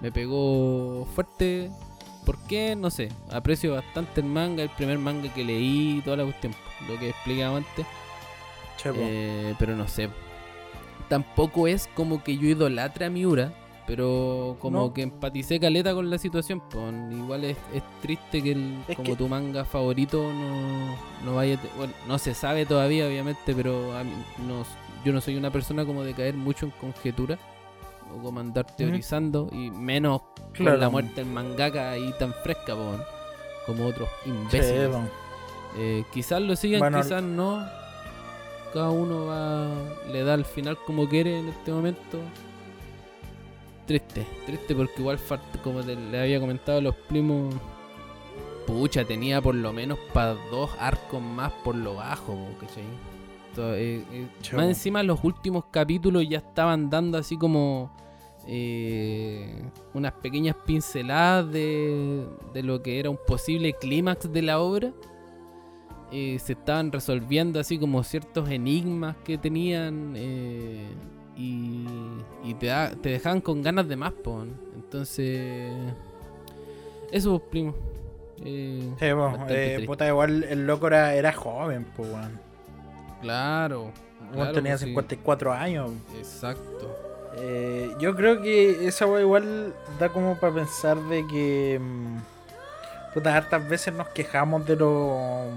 Me 0.00 0.10
pegó 0.10 1.06
fuerte. 1.14 1.70
¿Por 2.24 2.38
qué? 2.46 2.74
No 2.74 2.90
sé. 2.90 3.10
Aprecio 3.30 3.74
bastante 3.74 4.22
el 4.22 4.26
manga, 4.26 4.62
el 4.62 4.70
primer 4.70 4.98
manga 4.98 5.32
que 5.34 5.44
leí, 5.44 6.00
toda 6.02 6.16
la 6.16 6.24
cuestión, 6.24 6.54
lo 6.88 6.98
que 6.98 7.10
explicaba 7.10 7.58
antes. 7.58 7.86
Eh, 8.84 9.54
pero 9.58 9.76
no 9.76 9.86
sé, 9.88 10.08
tampoco 11.08 11.66
es 11.66 11.88
como 11.94 12.22
que 12.22 12.38
yo 12.38 12.46
idolatre 12.48 13.06
a 13.06 13.10
Miura, 13.10 13.52
pero 13.88 14.58
como 14.60 14.92
que 14.92 15.00
empaticé 15.00 15.58
caleta 15.58 15.94
con 15.94 16.10
la 16.10 16.18
situación. 16.18 16.62
Pues 16.70 16.92
igual 17.10 17.44
es, 17.44 17.56
triste 18.02 18.42
que 18.42 18.52
el, 18.52 18.76
como 18.94 19.16
tu 19.16 19.28
manga 19.28 19.64
favorito 19.64 20.30
no, 20.30 20.94
no 21.24 21.34
vaya. 21.34 21.58
Bueno, 21.78 21.94
no 22.06 22.18
se 22.18 22.34
sabe 22.34 22.66
todavía, 22.66 23.06
obviamente, 23.06 23.54
pero 23.54 23.94
no, 24.46 24.64
yo 25.06 25.12
no 25.14 25.22
soy 25.22 25.36
una 25.36 25.50
persona 25.50 25.86
como 25.86 26.04
de 26.04 26.12
caer 26.12 26.34
mucho 26.34 26.66
en 26.66 26.72
conjetura 26.72 27.38
o 28.14 28.22
como 28.22 28.40
andar 28.40 28.66
teorizando 28.76 29.48
y 29.52 29.70
menos 29.70 30.20
con 30.56 30.78
la 30.78 30.90
muerte 30.90 31.24
del 31.24 31.32
mangaka 31.32 31.92
ahí 31.92 32.14
tan 32.18 32.34
fresca, 32.34 32.74
como 33.64 33.86
otros 33.86 34.10
imbéciles. 34.26 34.90
Eh, 35.78 36.04
quizás 36.12 36.42
lo 36.42 36.56
sigan, 36.56 36.92
quizás 36.92 37.22
no 37.22 37.66
cada 38.74 38.90
uno 38.90 39.26
va, 39.26 39.66
le 40.12 40.24
da 40.24 40.34
al 40.34 40.44
final 40.44 40.76
como 40.86 41.08
quiere 41.08 41.38
en 41.38 41.48
este 41.48 41.72
momento. 41.72 42.18
Triste, 43.88 44.26
triste 44.46 44.74
porque 44.74 44.92
igual, 44.98 45.18
como 45.64 45.80
le 45.80 46.20
había 46.20 46.38
comentado, 46.38 46.80
los 46.80 46.94
primos, 46.94 47.54
pucha, 48.66 49.04
tenía 49.04 49.40
por 49.40 49.54
lo 49.54 49.72
menos 49.72 49.98
para 50.12 50.34
dos 50.50 50.70
arcos 50.78 51.20
más 51.20 51.50
por 51.64 51.74
lo 51.74 51.94
bajo, 51.94 52.36
¿cachai? 52.60 52.84
Eh, 53.56 54.04
eh, 54.12 54.28
más 54.54 54.66
encima 54.66 55.02
los 55.02 55.24
últimos 55.24 55.64
capítulos 55.72 56.28
ya 56.28 56.38
estaban 56.38 56.88
dando 56.90 57.18
así 57.18 57.36
como 57.36 57.90
eh, 58.46 59.64
unas 59.94 60.12
pequeñas 60.12 60.54
pinceladas 60.64 61.50
de, 61.50 62.24
de 62.54 62.62
lo 62.62 62.80
que 62.80 63.00
era 63.00 63.10
un 63.10 63.18
posible 63.26 63.72
clímax 63.72 64.32
de 64.32 64.42
la 64.42 64.60
obra 64.60 64.92
eh, 66.10 66.38
se 66.38 66.54
estaban 66.54 66.90
resolviendo 66.90 67.60
así 67.60 67.78
como 67.78 68.02
ciertos 68.02 68.48
enigmas 68.48 69.16
que 69.24 69.36
tenían 69.36 70.14
eh, 70.16 70.88
y, 71.38 72.54
te, 72.58 72.68
te 73.00 73.10
dejaban 73.10 73.40
con 73.40 73.62
ganas 73.62 73.88
de 73.88 73.96
más, 73.96 74.12
pon. 74.12 74.52
Entonces, 74.74 75.72
eso, 77.12 77.38
pues, 77.38 77.50
primo. 77.50 77.74
Eh, 78.44 79.76
sí, 79.78 79.86
puta, 79.86 80.06
igual 80.06 80.44
el 80.44 80.66
loco 80.66 80.88
era, 80.88 81.14
era 81.14 81.32
joven, 81.32 81.86
pues, 81.96 82.08
Claro. 83.22 83.92
tenía 84.52 84.76
54 84.76 85.52
años. 85.52 85.90
Exacto. 86.16 86.96
yo 88.00 88.16
creo 88.16 88.42
que 88.42 88.86
esa 88.86 89.06
igual 89.20 89.72
da 89.98 90.08
como 90.08 90.36
para 90.38 90.54
pensar 90.54 90.98
de 91.04 91.26
que. 91.26 91.78
Mm, 91.80 92.18
Puta, 93.14 93.34
hartas 93.34 93.66
veces 93.68 93.94
nos 93.94 94.08
quejamos 94.08 94.66
de 94.66 94.76
los. 94.76 95.48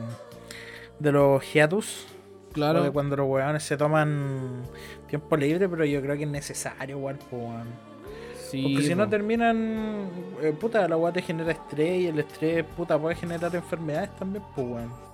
de 0.99 1.11
los 1.11 1.43
hiatus. 1.53 2.07
Claro. 2.53 2.83
De 2.83 2.91
cuando 2.91 3.15
los 3.15 3.27
weones 3.27 3.63
se 3.63 3.77
toman 3.77 4.63
tiempo 5.07 5.37
libre, 5.37 5.69
pero 5.69 5.85
yo 5.85 6.01
creo 6.01 6.17
que 6.17 6.23
es 6.23 6.29
necesario, 6.29 6.97
igual, 6.97 7.17
pues, 7.29 7.43
Porque 8.63 8.83
si 8.83 8.95
no 8.95 9.07
terminan, 9.07 10.09
eh, 10.41 10.53
puta, 10.59 10.87
la 10.87 10.97
weá 10.97 11.13
te 11.13 11.21
genera 11.21 11.51
estrés 11.51 12.01
y 12.01 12.07
el 12.07 12.19
estrés, 12.19 12.65
puta, 12.65 12.99
puede 12.99 13.15
generar 13.15 13.55
enfermedades 13.55 14.15
también, 14.17 14.43
pues, 14.55 14.67
weón. 14.67 15.11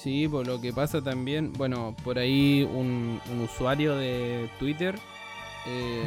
Sí, 0.00 0.26
por 0.26 0.46
lo 0.46 0.58
que 0.58 0.72
pasa 0.72 1.02
también, 1.02 1.52
bueno, 1.52 1.94
por 2.02 2.18
ahí 2.18 2.66
un, 2.72 3.20
usuario 3.44 3.96
de 3.96 4.48
Twitter 4.58 4.94
eh, 5.66 6.02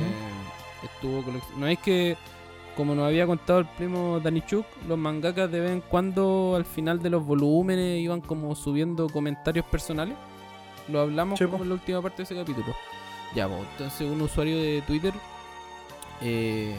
estuvo 0.83 1.23
No 1.59 1.67
es 1.67 1.77
que, 1.77 2.17
como 2.75 2.95
nos 2.95 3.05
había 3.05 3.27
contado 3.27 3.59
el 3.59 3.67
primo 3.67 4.19
Danichuk, 4.19 4.65
los 4.87 4.97
mangakas 4.97 5.51
de 5.51 5.59
vez 5.59 5.71
en 5.71 5.81
cuando 5.81 6.55
al 6.55 6.65
final 6.65 7.03
de 7.03 7.11
los 7.11 7.23
volúmenes 7.23 7.99
iban 7.99 8.21
como 8.21 8.55
subiendo 8.55 9.07
comentarios 9.09 9.65
personales. 9.67 10.15
Lo 10.87 11.01
hablamos 11.01 11.39
como 11.39 11.63
en 11.63 11.69
la 11.69 11.75
última 11.75 12.01
parte 12.01 12.17
de 12.17 12.23
ese 12.23 12.35
capítulo. 12.35 12.75
Ya, 13.35 13.47
pues, 13.47 13.61
entonces 13.71 14.09
un 14.09 14.21
usuario 14.21 14.57
de 14.57 14.83
Twitter 14.85 15.13
eh, 16.21 16.75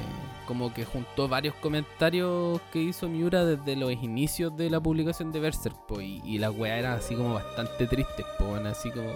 como 0.47 0.73
que 0.73 0.85
juntó 0.85 1.29
varios 1.29 1.55
comentarios 1.57 2.61
que 2.73 2.81
hizo 2.81 3.09
Miura 3.09 3.45
desde 3.45 3.77
los 3.77 3.93
inicios 3.93 4.57
de 4.57 4.71
la 4.71 4.81
publicación 4.81 5.33
de 5.33 5.41
Berserk, 5.41 5.77
y, 6.01 6.39
la 6.39 6.51
weá 6.51 6.79
era 6.79 6.95
así 6.95 7.15
como 7.15 7.35
bastante 7.35 7.87
triste, 7.87 8.25
pues, 8.39 8.65
así 8.65 8.91
como 8.91 9.11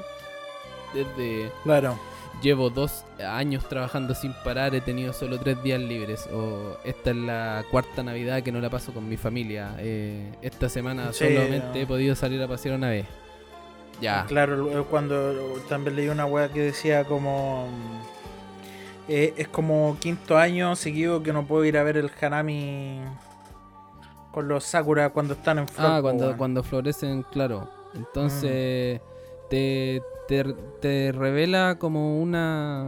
desde... 0.94 1.50
Claro. 1.64 1.98
Llevo 2.42 2.70
dos 2.70 3.04
años 3.26 3.68
trabajando 3.68 4.14
sin 4.14 4.32
parar, 4.32 4.74
he 4.74 4.80
tenido 4.80 5.12
solo 5.12 5.40
tres 5.40 5.60
días 5.62 5.80
libres. 5.80 6.28
O 6.32 6.78
esta 6.84 7.10
es 7.10 7.16
la 7.16 7.64
cuarta 7.68 8.02
Navidad 8.04 8.42
que 8.42 8.52
no 8.52 8.60
la 8.60 8.70
paso 8.70 8.92
con 8.92 9.08
mi 9.08 9.16
familia. 9.16 9.74
Eh, 9.78 10.32
esta 10.40 10.68
semana 10.68 11.12
solamente 11.12 11.82
he 11.82 11.86
podido 11.86 12.14
salir 12.14 12.40
a 12.40 12.46
pasear 12.46 12.76
una 12.76 12.90
vez. 12.90 13.06
Ya. 14.00 14.24
Claro, 14.26 14.86
cuando 14.90 15.34
también 15.68 15.96
leí 15.96 16.08
una 16.08 16.26
weá 16.26 16.48
que 16.52 16.60
decía 16.60 17.04
como 17.04 17.68
eh, 19.08 19.32
es 19.36 19.48
como 19.48 19.96
quinto 19.98 20.36
año 20.36 20.76
seguido 20.76 21.22
que 21.22 21.32
no 21.32 21.46
puedo 21.46 21.64
ir 21.64 21.78
a 21.78 21.82
ver 21.82 21.96
el 21.96 22.10
Hanami 22.20 23.00
con 24.30 24.46
los 24.48 24.64
Sakura 24.64 25.08
cuando 25.10 25.32
están 25.32 25.58
en 25.58 25.68
flor. 25.68 25.90
Ah, 25.90 25.98
cuando, 26.02 26.36
cuando 26.36 26.62
florecen, 26.62 27.22
claro. 27.22 27.68
Entonces 27.94 29.00
mm. 29.00 29.48
te, 29.48 30.02
te, 30.80 31.12
revela 31.12 31.76
como 31.78 32.20
una 32.20 32.86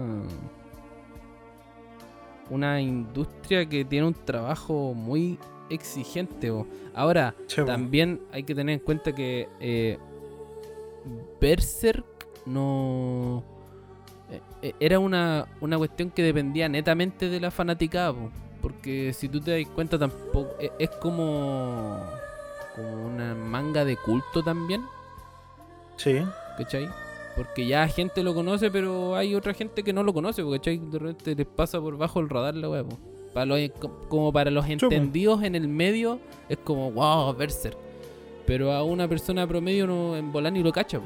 una 2.50 2.80
industria 2.80 3.66
que 3.66 3.84
tiene 3.86 4.06
un 4.06 4.14
trabajo 4.14 4.92
muy 4.92 5.38
exigente. 5.70 6.52
Ahora, 6.94 7.34
también 7.64 8.20
hay 8.30 8.42
que 8.42 8.54
tener 8.54 8.74
en 8.74 8.80
cuenta 8.80 9.14
que 9.14 9.48
eh, 9.58 9.98
Berserk 11.40 12.04
no 12.46 13.42
eh, 14.30 14.40
eh, 14.62 14.74
era 14.80 14.98
una, 14.98 15.46
cuestión 15.60 16.10
que 16.10 16.22
dependía 16.22 16.68
netamente 16.68 17.28
de 17.28 17.40
la 17.40 17.50
fanaticada, 17.50 18.14
porque 18.62 19.12
si 19.12 19.28
tú 19.28 19.40
te 19.40 19.58
das 19.58 19.72
cuenta 19.74 19.98
tampoco 19.98 20.54
e, 20.60 20.70
es, 20.78 20.90
como 20.90 21.98
como 22.74 23.06
una 23.06 23.34
manga 23.34 23.84
de 23.84 23.96
culto 23.96 24.42
también. 24.42 24.82
Sí. 25.96 26.22
¿Cachai? 26.56 26.88
Porque 27.36 27.66
ya 27.66 27.86
gente 27.88 28.22
lo 28.22 28.34
conoce, 28.34 28.70
pero 28.70 29.16
hay 29.16 29.34
otra 29.34 29.54
gente 29.54 29.82
que 29.82 29.92
no 29.92 30.02
lo 30.02 30.12
conoce, 30.12 30.42
porque 30.42 30.78
de 30.78 30.98
repente 30.98 31.34
les 31.34 31.46
pasa 31.46 31.80
por 31.80 31.96
bajo 31.96 32.20
el 32.20 32.28
radar 32.28 32.54
la 32.54 32.68
wea, 32.68 32.84
para 33.32 33.46
los, 33.46 33.60
como 34.08 34.32
para 34.32 34.50
los 34.50 34.68
entendidos 34.68 35.42
en 35.42 35.54
el 35.54 35.68
medio, 35.68 36.18
es 36.48 36.58
como, 36.58 36.90
wow, 36.90 37.34
Berserk. 37.34 37.76
Pero 38.46 38.72
a 38.72 38.82
una 38.82 39.06
persona 39.08 39.46
promedio 39.46 39.86
no, 39.86 40.16
en 40.16 40.32
volar 40.32 40.52
ni 40.52 40.62
lo 40.62 40.72
cacha, 40.72 41.00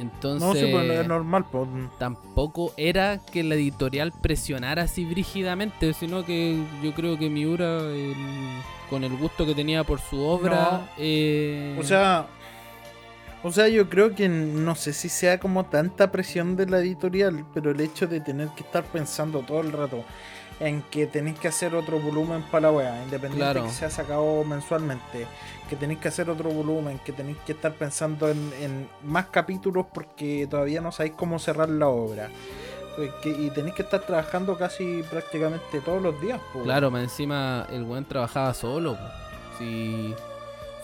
entonces, 0.00 0.48
no, 0.48 0.54
sí, 0.54 0.66
pues 0.72 0.90
es 0.90 1.06
normal. 1.06 1.44
Pues. 1.50 1.68
Tampoco 1.98 2.72
era 2.76 3.18
que 3.18 3.42
la 3.42 3.54
editorial 3.54 4.12
presionara 4.12 4.82
así 4.82 5.04
brígidamente, 5.04 5.92
sino 5.92 6.24
que 6.24 6.62
yo 6.82 6.94
creo 6.94 7.18
que 7.18 7.28
Miura, 7.28 7.80
con 8.88 9.04
el 9.04 9.16
gusto 9.16 9.46
que 9.46 9.54
tenía 9.54 9.84
por 9.84 10.00
su 10.00 10.20
obra. 10.20 10.90
Eh, 10.98 11.76
o 11.78 11.82
sea, 11.82 12.26
o 13.42 13.52
sea, 13.52 13.68
yo 13.68 13.88
creo 13.88 14.14
que 14.14 14.28
no 14.28 14.74
sé 14.74 14.92
si 14.92 15.08
sea 15.08 15.38
como 15.38 15.64
tanta 15.64 16.10
presión 16.10 16.56
de 16.56 16.66
la 16.66 16.78
editorial, 16.78 17.44
pero 17.54 17.70
el 17.70 17.80
hecho 17.80 18.06
de 18.06 18.20
tener 18.20 18.48
que 18.48 18.62
estar 18.62 18.84
pensando 18.84 19.40
todo 19.40 19.60
el 19.60 19.72
rato 19.72 20.04
en 20.60 20.82
que 20.82 21.06
tenéis 21.06 21.38
que 21.38 21.48
hacer 21.48 21.74
otro 21.74 21.98
volumen 21.98 22.42
para 22.50 22.68
la 22.68 22.72
wea, 22.72 23.02
independiente 23.02 23.60
de 23.60 23.66
que 23.66 23.72
sea 23.72 23.88
sacado 23.88 24.44
mensualmente, 24.44 25.26
que 25.70 25.76
tenéis 25.76 26.00
que 26.00 26.08
hacer 26.08 26.28
otro 26.28 26.50
volumen, 26.50 26.98
que 27.04 27.12
tenéis 27.12 27.38
que 27.46 27.52
estar 27.52 27.72
pensando 27.72 28.28
en, 28.28 28.88
más 29.04 29.26
capítulos 29.26 29.86
porque 29.94 30.48
todavía 30.50 30.80
no 30.80 30.90
sabéis 30.90 31.14
cómo 31.16 31.38
cerrar 31.38 31.68
la 31.68 31.86
obra. 31.86 32.28
Pues 32.96 33.12
y 33.24 33.50
tenéis 33.50 33.76
que 33.76 33.82
estar 33.82 34.00
trabajando 34.00 34.58
casi 34.58 35.04
prácticamente 35.08 35.80
todos 35.84 36.02
los 36.02 36.20
días. 36.20 36.40
Claro, 36.64 36.90
más 36.90 37.04
encima 37.04 37.68
el 37.70 37.84
buen 37.84 38.04
trabajaba 38.04 38.52
solo. 38.52 38.98
Si 39.58 40.12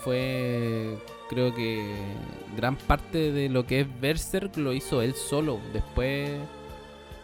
fue, 0.05 0.97
creo 1.29 1.53
que 1.53 1.93
gran 2.55 2.77
parte 2.77 3.33
de 3.33 3.49
lo 3.49 3.65
que 3.67 3.81
es 3.81 3.99
Berserk 3.99 4.55
lo 4.55 4.71
hizo 4.71 5.01
él 5.01 5.15
solo. 5.15 5.59
Después 5.73 6.31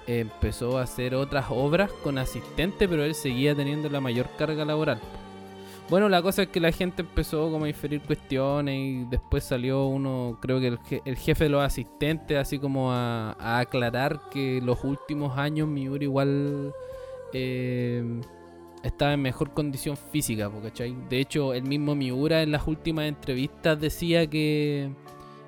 empezó 0.06 0.78
a 0.78 0.84
hacer 0.84 1.16
otras 1.16 1.46
obras 1.50 1.90
con 2.04 2.18
asistente, 2.18 2.90
pero 2.90 3.06
él 3.06 3.16
seguía 3.16 3.56
teniendo 3.56 3.90
la 3.90 4.02
mayor 4.02 4.28
carga 4.38 4.66
laboral. 4.66 5.00
Bueno, 5.90 6.08
la 6.10 6.22
cosa 6.22 6.44
es 6.44 6.48
que 6.48 6.60
la 6.60 6.72
gente 6.72 7.02
empezó 7.02 7.52
como 7.52 7.66
a 7.66 7.68
inferir 7.68 8.02
cuestiones 8.02 8.76
y 8.76 9.06
después 9.06 9.44
salió 9.44 9.86
uno, 9.86 10.40
creo 10.42 10.60
que 10.60 11.02
el, 11.06 11.18
jefe 11.18 11.44
de 11.44 11.50
los 11.50 11.64
asistentes, 11.64 12.38
así 12.38 12.58
como 12.58 12.92
a, 12.92 13.60
aclarar 13.60 14.22
que 14.32 14.62
los 14.64 14.84
últimos 14.84 15.38
años 15.38 15.68
Miura 15.68 16.04
igual 16.04 16.74
eh, 17.34 18.22
estaba 18.84 19.14
en 19.14 19.22
mejor 19.22 19.54
condición 19.54 19.98
física, 19.98 20.50
¿cachai? 20.62 20.96
De 21.10 21.20
hecho, 21.20 21.54
el 21.54 21.64
mismo 21.64 21.96
Miura 21.96 22.42
en 22.42 22.52
las 22.52 22.66
últimas 22.66 23.06
entrevistas 23.06 23.80
decía 23.80 24.26
que 24.28 24.90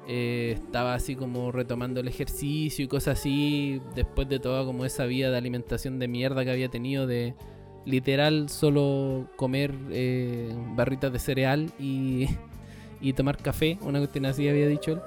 eh, 0.07 0.51
estaba 0.55 0.93
así 0.93 1.15
como 1.15 1.51
retomando 1.51 2.01
el 2.01 2.07
ejercicio 2.07 2.85
y 2.85 2.87
cosas 2.87 3.19
así, 3.19 3.81
después 3.95 4.29
de 4.29 4.39
toda 4.39 4.65
como 4.65 4.85
esa 4.85 5.05
vida 5.05 5.31
de 5.31 5.37
alimentación 5.37 5.97
de 5.97 6.07
mierda 6.07 6.43
que 6.43 6.51
había 6.51 6.69
tenido 6.69 7.07
de 7.07 7.33
literal 7.85 8.49
solo 8.49 9.27
comer 9.35 9.73
eh, 9.91 10.53
barritas 10.75 11.11
de 11.11 11.19
cereal 11.19 11.71
y, 11.79 12.27
y, 13.01 13.13
tomar 13.13 13.37
café, 13.37 13.77
una 13.81 13.99
cuestión 13.99 14.25
así 14.25 14.47
había 14.49 14.67
dicho 14.67 14.93
él. 14.93 15.01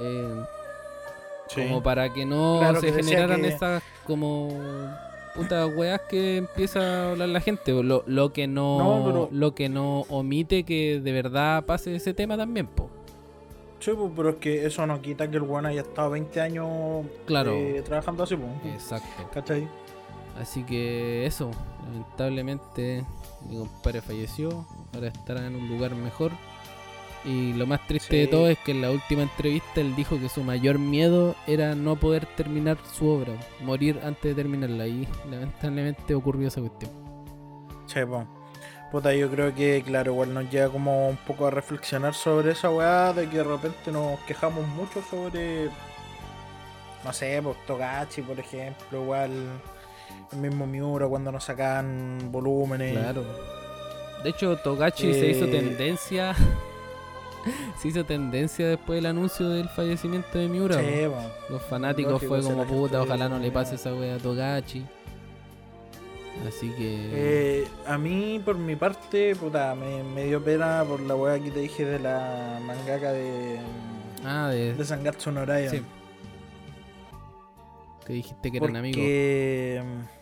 Eh, 0.00 0.44
como 1.54 1.82
para 1.82 2.12
que 2.12 2.24
no 2.24 2.60
se 2.80 2.92
generaran 2.92 3.44
esas 3.44 3.82
como 4.06 4.48
putas 5.34 5.70
weas 5.76 6.00
que 6.08 6.38
empieza 6.38 6.80
a 6.80 7.10
hablar 7.12 7.28
la 7.28 7.40
gente. 7.40 7.72
Lo, 7.72 8.02
lo 8.06 8.32
que 8.32 8.46
no, 8.46 9.28
lo 9.30 9.54
que 9.54 9.68
no 9.68 10.00
omite 10.08 10.64
que 10.64 11.00
de 11.00 11.12
verdad 11.12 11.64
pase 11.64 11.94
ese 11.96 12.14
tema 12.14 12.36
también, 12.36 12.66
po. 12.66 12.88
Pues, 13.84 14.12
pero 14.16 14.30
es 14.30 14.36
que 14.36 14.64
eso 14.64 14.86
no 14.86 15.02
quita 15.02 15.30
que 15.30 15.36
el 15.36 15.42
weón 15.42 15.66
haya 15.66 15.82
estado 15.82 16.10
20 16.10 16.40
años 16.40 17.06
claro. 17.26 17.52
Eh, 17.52 17.82
trabajando 17.84 18.22
así, 18.22 18.34
pues. 18.34 18.74
Exacto. 18.74 19.28
¿Cachai? 19.32 19.68
Así 20.40 20.64
que 20.64 21.26
eso, 21.26 21.50
lamentablemente 21.86 23.04
mi 23.48 23.58
compadre 23.58 24.00
falleció, 24.00 24.66
ahora 24.92 25.08
estará 25.08 25.46
en 25.46 25.56
un 25.56 25.68
lugar 25.68 25.94
mejor. 25.94 26.32
Y 27.24 27.54
lo 27.54 27.66
más 27.66 27.86
triste 27.86 28.16
de 28.16 28.26
todo 28.26 28.48
es 28.48 28.58
que 28.58 28.72
en 28.72 28.82
la 28.82 28.90
última 28.90 29.22
entrevista 29.22 29.80
él 29.80 29.96
dijo 29.96 30.18
que 30.20 30.28
su 30.28 30.42
mayor 30.42 30.78
miedo 30.78 31.34
era 31.46 31.74
no 31.74 31.96
poder 31.96 32.26
terminar 32.26 32.76
su 32.92 33.08
obra, 33.08 33.32
morir 33.62 33.98
antes 34.04 34.22
de 34.22 34.34
terminarla. 34.34 34.86
Y 34.86 35.08
lamentablemente 35.30 36.14
ocurrió 36.14 36.48
esa 36.48 36.60
cuestión. 36.60 36.90
Che, 37.86 38.06
pues 38.06 39.18
yo 39.18 39.30
creo 39.30 39.54
que, 39.54 39.82
claro, 39.82 40.12
igual 40.12 40.34
nos 40.34 40.50
lleva 40.50 40.70
como 40.70 41.08
un 41.08 41.16
poco 41.16 41.46
a 41.46 41.50
reflexionar 41.50 42.14
sobre 42.14 42.52
esa 42.52 42.70
weá, 42.70 43.12
de 43.12 43.28
que 43.28 43.38
de 43.38 43.44
repente 43.44 43.90
nos 43.90 44.20
quejamos 44.20 44.68
mucho 44.68 45.02
sobre, 45.02 45.70
no 47.04 47.12
sé, 47.12 47.40
pues 47.42 47.56
Togachi, 47.66 48.22
por 48.22 48.38
ejemplo, 48.38 49.02
igual 49.02 49.30
el 50.32 50.38
mismo 50.38 50.66
Miura 50.66 51.06
cuando 51.06 51.32
nos 51.32 51.44
sacan 51.44 52.30
volúmenes. 52.30 52.92
Claro. 52.92 53.24
De 54.22 54.30
hecho, 54.30 54.56
Togachi 54.56 55.12
se 55.12 55.30
hizo 55.30 55.44
eh, 55.44 55.48
tendencia. 55.48 56.34
se 57.78 57.88
hizo 57.88 58.04
tendencia 58.04 58.66
después 58.68 58.96
del 58.98 59.06
anuncio 59.06 59.48
del 59.48 59.68
fallecimiento 59.68 60.38
de 60.38 60.48
Miura. 60.48 60.80
Los 61.48 61.62
fanáticos 61.62 62.22
fue 62.24 62.42
como 62.42 62.64
puta, 62.64 63.02
ojalá 63.02 63.28
no 63.28 63.38
le 63.38 63.50
pase 63.50 63.74
esa 63.74 63.94
wea 63.94 64.16
a 64.16 64.18
Togachi. 64.18 64.84
Así 66.48 66.70
que. 66.70 67.10
Eh, 67.12 67.68
a 67.86 67.96
mí, 67.96 68.40
por 68.44 68.56
mi 68.56 68.76
parte, 68.76 69.36
puta, 69.36 69.74
me, 69.74 70.24
dio 70.24 70.42
pena 70.42 70.84
por 70.86 71.00
la 71.00 71.14
weá 71.14 71.38
que 71.38 71.50
te 71.50 71.60
dije 71.60 71.84
de 71.84 71.98
la 71.98 72.58
mangaka 72.66 73.12
de. 73.12 73.60
Ah, 74.24 74.48
de. 74.48 74.74
De 74.74 74.84
Sangatsu 74.84 75.30
no 75.30 75.44
Sí. 75.70 75.82
Que 78.06 78.12
dijiste 78.12 78.50
que 78.50 78.58
eran 78.58 78.76
amigos. 78.76 79.02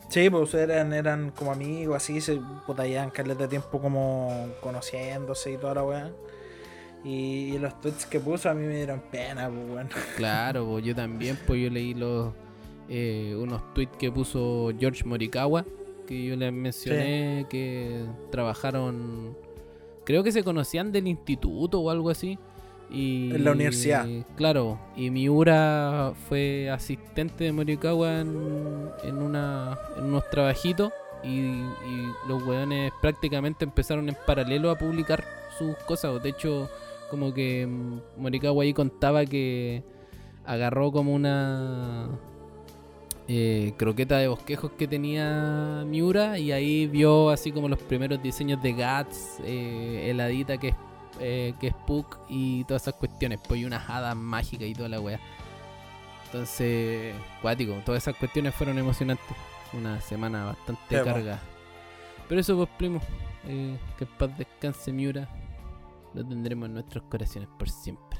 Sí, 0.09 0.29
pues 0.29 0.53
eran, 0.53 0.93
eran 0.93 1.31
como 1.31 1.53
amigos, 1.53 1.97
así, 1.97 2.21
se 2.21 2.39
putallaban 2.67 3.09
caleta 3.09 3.45
de 3.45 3.49
tiempo 3.49 3.81
como 3.81 4.49
conociéndose 4.61 5.53
y 5.53 5.57
toda 5.57 5.77
la 5.77 5.85
weá. 5.85 6.13
Y, 7.03 7.57
los 7.59 7.81
tweets 7.81 8.05
que 8.05 8.21
puso 8.21 8.51
a 8.51 8.55
mí 8.55 8.67
me 8.67 8.77
dieron 8.77 9.01
pena, 9.11 9.49
pues 9.49 9.69
bueno. 9.69 9.89
Claro, 10.17 10.67
pues 10.67 10.85
yo 10.85 10.95
también, 10.95 11.39
pues 11.47 11.63
yo 11.63 11.71
leí 11.71 11.95
los 11.95 12.33
eh, 12.91 13.35
unos 13.39 13.73
tweets 13.73 13.97
que 13.97 14.13
puso 14.13 14.71
George 14.79 15.03
Morikawa, 15.05 15.65
que 16.07 16.25
yo 16.25 16.37
les 16.37 16.53
mencioné 16.53 17.47
que 17.49 18.05
trabajaron, 18.31 19.35
creo 20.05 20.23
que 20.23 20.31
se 20.31 20.45
conocían 20.45 20.93
del 20.93 21.09
instituto 21.09 21.81
o 21.81 21.89
algo 21.89 22.11
así. 22.11 22.39
Y, 22.93 23.35
en 23.35 23.45
la 23.45 23.53
universidad. 23.53 24.07
claro, 24.37 24.79
y 24.95 25.09
Miura 25.09 26.13
fue 26.29 26.69
asistente 26.69 27.45
de 27.45 27.53
Morikawa 27.53 28.21
en, 28.21 28.91
en, 29.03 29.17
una, 29.17 29.79
en 29.97 30.05
unos 30.05 30.29
trabajitos 30.29 30.93
y, 31.25 31.63
los 32.29 32.43
weones 32.47 32.93
prácticamente 33.01 33.65
empezaron 33.65 34.09
en 34.09 34.17
paralelo 34.27 34.71
a 34.71 34.77
publicar 34.77 35.25
sus 35.59 35.75
cosas. 35.87 36.23
De 36.23 36.31
hecho, 36.31 36.69
como 37.11 37.33
que 37.33 37.67
mm, 37.67 38.01
Morikawa 38.19 38.63
ahí 38.63 38.73
contaba 38.73 39.25
que 39.25 39.83
agarró 40.45 40.93
como 40.93 41.15
una 41.15 42.09
eh, 43.29 43.73
croqueta 43.77 44.19
de 44.19 44.29
bosquejos 44.29 44.73
que 44.73 44.89
tenía 44.89 45.85
Miura 45.87 46.39
y 46.39 46.53
ahí 46.53 46.87
vio 46.87 47.31
así 47.31 47.53
como 47.53 47.69
los 47.69 47.79
primeros 47.79 48.23
diseños 48.23 48.63
de 48.63 48.73
Gats, 48.73 49.39
eh, 49.45 50.11
heladita 50.11 50.59
que 50.59 50.69
es 50.69 50.75
eh, 51.25 51.55
que 51.61 51.69
es 51.69 51.75
Puck 51.87 52.19
y 52.29 52.65
todas 52.65 52.83
esas 52.83 52.95
cuestiones, 52.95 53.39
pues 53.47 53.61
y 53.61 53.65
unas 53.65 53.89
hadas 53.89 54.17
mágicas 54.17 54.67
y 54.67 54.75
toda 54.75 54.89
la 54.89 55.01
wea. 55.01 55.21
Entonces, 56.27 57.15
cuático, 57.41 57.75
todas 57.85 58.03
esas 58.03 58.17
cuestiones 58.17 58.55
fueron 58.55 58.77
emocionantes. 58.79 59.37
Una 59.73 60.01
semana 60.01 60.47
bastante 60.47 61.03
carga. 61.03 61.39
Pero 62.29 62.41
eso 62.41 62.57
pues 62.57 62.69
primo, 62.77 63.01
eh, 63.47 63.79
que 63.99 64.07
paz 64.07 64.37
descanse 64.37 64.93
Miura. 64.93 65.29
Lo 66.13 66.27
tendremos 66.27 66.67
en 66.67 66.75
nuestros 66.75 67.05
corazones 67.05 67.49
por 67.59 67.71
siempre. 67.71 68.19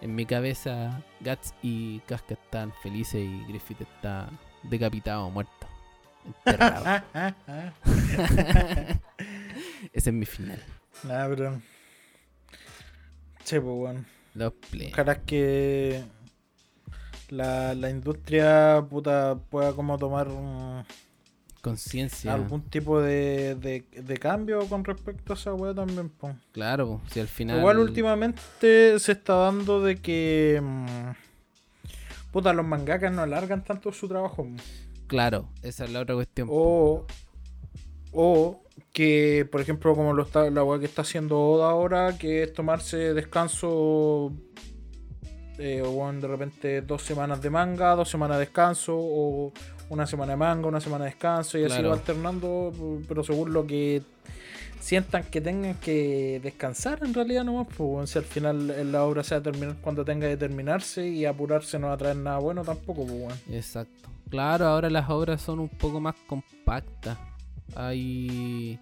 En 0.00 0.14
mi 0.14 0.24
cabeza, 0.24 1.02
Guts 1.20 1.54
y 1.62 1.98
Casca 2.00 2.34
están 2.34 2.72
felices 2.82 3.20
y 3.20 3.44
Griffith 3.48 3.82
está 3.82 4.30
decapitado, 4.62 5.28
muerto. 5.30 5.66
Enterrado. 6.24 7.02
Ese 9.92 10.10
es 10.10 10.12
mi 10.14 10.24
final. 10.24 10.62
Nah, 11.04 11.26
bro. 11.26 11.60
Sí, 13.50 13.58
pues 13.58 13.76
bueno. 13.76 14.04
Los 14.34 14.52
que 15.26 16.04
la, 17.30 17.74
la 17.74 17.90
industria 17.90 18.86
puta 18.88 19.36
pueda 19.50 19.72
como 19.72 19.98
tomar 19.98 20.28
conciencia. 21.60 22.32
Algún 22.32 22.62
tipo 22.62 23.00
de, 23.00 23.56
de, 23.56 24.16
cambio 24.18 24.64
con 24.68 24.84
respecto 24.84 25.32
a 25.32 25.36
esa 25.36 25.52
weá 25.52 25.74
también, 25.74 26.10
pues. 26.10 26.36
Claro, 26.52 27.00
si 27.10 27.18
al 27.18 27.26
final. 27.26 27.58
Igual 27.58 27.80
últimamente 27.80 28.96
se 29.00 29.10
está 29.10 29.34
dando 29.34 29.82
de 29.82 29.96
que. 29.96 30.60
Mm, 30.62 31.10
puta, 32.30 32.52
los 32.52 32.64
mangakas 32.64 33.12
no 33.12 33.22
alargan 33.22 33.64
tanto 33.64 33.92
su 33.92 34.06
trabajo. 34.06 34.46
Claro, 35.08 35.48
esa 35.62 35.86
es 35.86 35.90
la 35.90 35.98
otra 36.02 36.14
cuestión. 36.14 36.46
O. 36.48 37.04
O 38.12 38.62
que, 38.92 39.48
por 39.50 39.60
ejemplo, 39.60 39.94
como 39.94 40.12
lo 40.12 40.22
está 40.24 40.50
la 40.50 40.64
weá 40.64 40.78
que 40.80 40.86
está 40.86 41.02
haciendo 41.02 41.40
Oda 41.40 41.70
ahora, 41.70 42.18
que 42.18 42.42
es 42.42 42.52
tomarse 42.52 43.14
descanso 43.14 44.32
eh, 45.58 45.82
o 45.82 46.12
de 46.12 46.26
repente 46.26 46.80
dos 46.82 47.02
semanas 47.02 47.42
de 47.42 47.50
manga, 47.50 47.94
dos 47.94 48.08
semanas 48.08 48.38
de 48.38 48.46
descanso, 48.46 48.96
o 48.96 49.52
una 49.90 50.06
semana 50.06 50.32
de 50.32 50.36
manga, 50.36 50.66
una 50.66 50.80
semana 50.80 51.04
de 51.04 51.10
descanso, 51.10 51.58
y 51.58 51.64
así 51.64 51.82
va 51.82 51.92
alternando, 51.92 52.72
pero 53.06 53.22
según 53.22 53.52
lo 53.52 53.66
que 53.66 54.02
sientan 54.80 55.24
que 55.24 55.40
tengan 55.40 55.74
que 55.74 56.40
descansar 56.42 57.00
en 57.04 57.12
realidad 57.12 57.44
nomás, 57.44 57.66
pues 57.76 58.10
si 58.10 58.18
al 58.18 58.24
final 58.24 58.90
la 58.90 59.04
obra 59.04 59.22
se 59.22 59.34
va 59.34 59.40
a 59.40 59.42
terminar 59.42 59.76
cuando 59.82 60.04
tenga 60.04 60.26
que 60.28 60.36
terminarse 60.36 61.06
y 61.06 61.26
apurarse 61.26 61.78
no 61.78 61.88
va 61.88 61.92
a 61.92 61.98
traer 61.98 62.16
nada 62.16 62.38
bueno 62.38 62.64
tampoco, 62.64 63.04
pues 63.06 63.20
bueno. 63.20 63.36
Exacto. 63.50 64.08
Claro, 64.30 64.66
ahora 64.66 64.88
las 64.88 65.10
obras 65.10 65.42
son 65.42 65.58
un 65.58 65.68
poco 65.68 66.00
más 66.00 66.14
compactas. 66.26 67.18
Hay. 67.74 68.78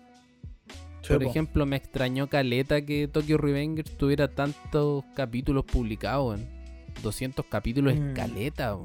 Por 1.07 1.22
ejemplo, 1.22 1.64
me 1.64 1.77
extrañó 1.77 2.29
Caleta 2.29 2.83
que 2.83 3.09
Tokyo 3.09 3.38
Revenger 3.38 3.88
tuviera 3.88 4.29
tantos 4.29 5.05
capítulos 5.14 5.64
publicados. 5.64 6.38
200 7.03 7.46
capítulos 7.46 7.94
es 7.94 8.01
mm. 8.01 8.12
Caleta. 8.12 8.77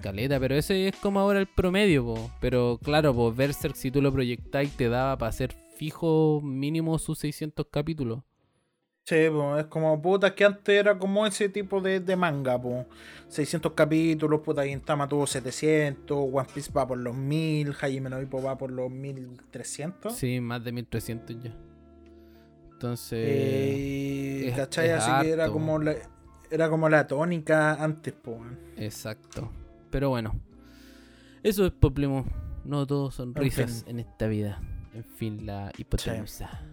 Caleta, 0.00 0.38
pero 0.38 0.54
ese 0.54 0.88
es 0.88 0.96
como 0.96 1.18
ahora 1.18 1.40
el 1.40 1.46
promedio. 1.46 2.14
Pero 2.40 2.78
claro, 2.82 3.12
pues 3.14 3.36
Berserk, 3.36 3.74
si 3.74 3.90
tú 3.90 4.00
lo 4.00 4.12
proyectáis, 4.12 4.70
te 4.76 4.88
daba 4.88 5.18
para 5.18 5.30
hacer 5.30 5.54
fijo 5.76 6.40
mínimo 6.42 6.98
sus 6.98 7.18
600 7.18 7.66
capítulos. 7.70 8.20
Sí, 9.06 9.14
es 9.14 9.66
como 9.66 10.02
puta 10.02 10.34
que 10.34 10.44
antes 10.44 10.74
era 10.74 10.98
como 10.98 11.24
ese 11.24 11.48
tipo 11.48 11.80
de, 11.80 12.16
manga, 12.16 12.60
pues 12.60 12.86
600 13.28 13.72
capítulos, 13.72 14.40
puta 14.40 14.64
Gintama 14.64 15.06
tuvo 15.06 15.28
700, 15.28 16.28
One 16.32 16.48
Piece 16.52 16.72
va 16.72 16.88
por 16.88 16.98
los 16.98 17.14
1000, 17.14 17.72
Hajime 17.80 18.10
no 18.10 18.16
va 18.42 18.58
por 18.58 18.72
los 18.72 18.90
1300. 18.90 20.12
Sí, 20.12 20.40
más 20.40 20.64
de 20.64 20.72
1300 20.72 21.40
ya. 21.40 21.54
Entonces. 22.72 23.24
Eh, 23.30 24.52
¿Cachai? 24.56 24.90
Así 24.90 25.10
que 25.22 25.30
era 25.30 25.50
como, 25.50 25.78
la, 25.78 25.94
era 26.50 26.68
como 26.68 26.88
la 26.88 27.06
tónica 27.06 27.74
antes, 27.74 28.12
pues. 28.12 28.40
Exacto. 28.76 29.52
Pero 29.88 30.08
bueno. 30.08 30.34
Eso 31.44 31.64
es 31.64 31.70
Poplimo. 31.70 32.26
No 32.64 32.84
todos 32.88 33.14
son 33.14 33.36
risas 33.36 33.84
en, 33.86 34.00
esta 34.00 34.26
vida. 34.26 34.60
En 34.94 35.04
fin, 35.04 35.46
la 35.46 35.70
hipotenusa. 35.78 36.66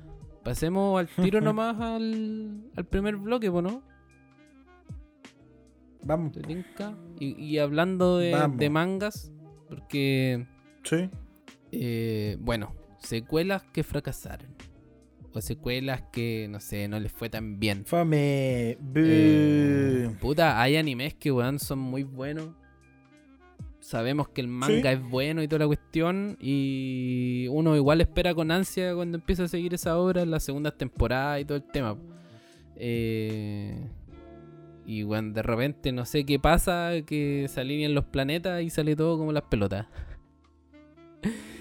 Pasemos 0.43 0.99
al 0.99 1.08
tiro 1.08 1.41
nomás 1.41 1.79
al, 1.79 2.69
al 2.75 2.86
primer 2.86 3.15
bloque, 3.17 3.49
¿no? 3.49 3.82
Vamos. 6.06 6.34
Y, 7.19 7.41
y 7.41 7.60
hablando 7.60 8.17
de, 8.17 8.69
mangas, 8.69 9.32
porque. 9.69 10.45
Sí. 10.84 11.10
Eh, 11.71 12.38
bueno, 12.39 12.75
secuelas 12.97 13.63
que 13.63 13.84
fracasaron. 13.84 14.53
O 15.36 15.41
secuelas 15.41 16.03
que, 16.12 16.47
no 16.49 16.60
sé, 16.60 16.88
no 16.88 16.99
les 16.99 17.12
fue 17.12 17.29
tan 17.29 17.60
bien. 17.60 17.86
Fame. 17.86 18.77
Eh, 18.95 20.15
puta, 20.21 20.62
hay 20.62 20.75
animes 20.75 21.15
que, 21.15 21.32
weón, 21.32 21.58
son 21.58 21.79
muy 21.79 22.03
buenos 22.03 22.49
sabemos 23.84 24.30
que 24.30 24.39
el 24.39 24.48
manga 24.48 24.93
es 24.93 25.02
bueno 25.04 25.43
y 25.43 25.48
toda 25.48 25.60
la 25.60 25.67
cuestión. 25.67 26.38
Y 26.39 27.48
uno 27.50 27.76
igual 27.76 28.02
espera 28.02 28.34
con 28.34 28.50
ansia 28.50 28.96
cuando 28.96 29.17
empieza 29.17 29.43
a 29.43 29.48
seguir 29.48 29.74
esa 29.74 29.98
obra 29.98 30.22
en 30.22 30.32
la 30.32 30.39
segunda 30.39 30.72
temporada 30.72 31.39
y 31.39 31.46
todo 31.46 31.58
el 31.58 31.65
tema. 31.65 31.98
Eh, 32.76 33.89
y 34.86 35.04
bueno, 35.04 35.34
de 35.34 35.43
repente 35.43 35.91
no 35.91 36.06
sé 36.06 36.26
qué 36.26 36.39
pasa, 36.39 36.93
que 37.06 37.48
se 37.50 37.62
alinean 37.62 37.93
los 37.93 38.06
planetas 38.06 38.63
y 38.63 38.69
sale 38.69 38.96
todo 38.96 39.17
como 39.17 39.32
las 39.32 39.43
pelotas. 39.43 39.88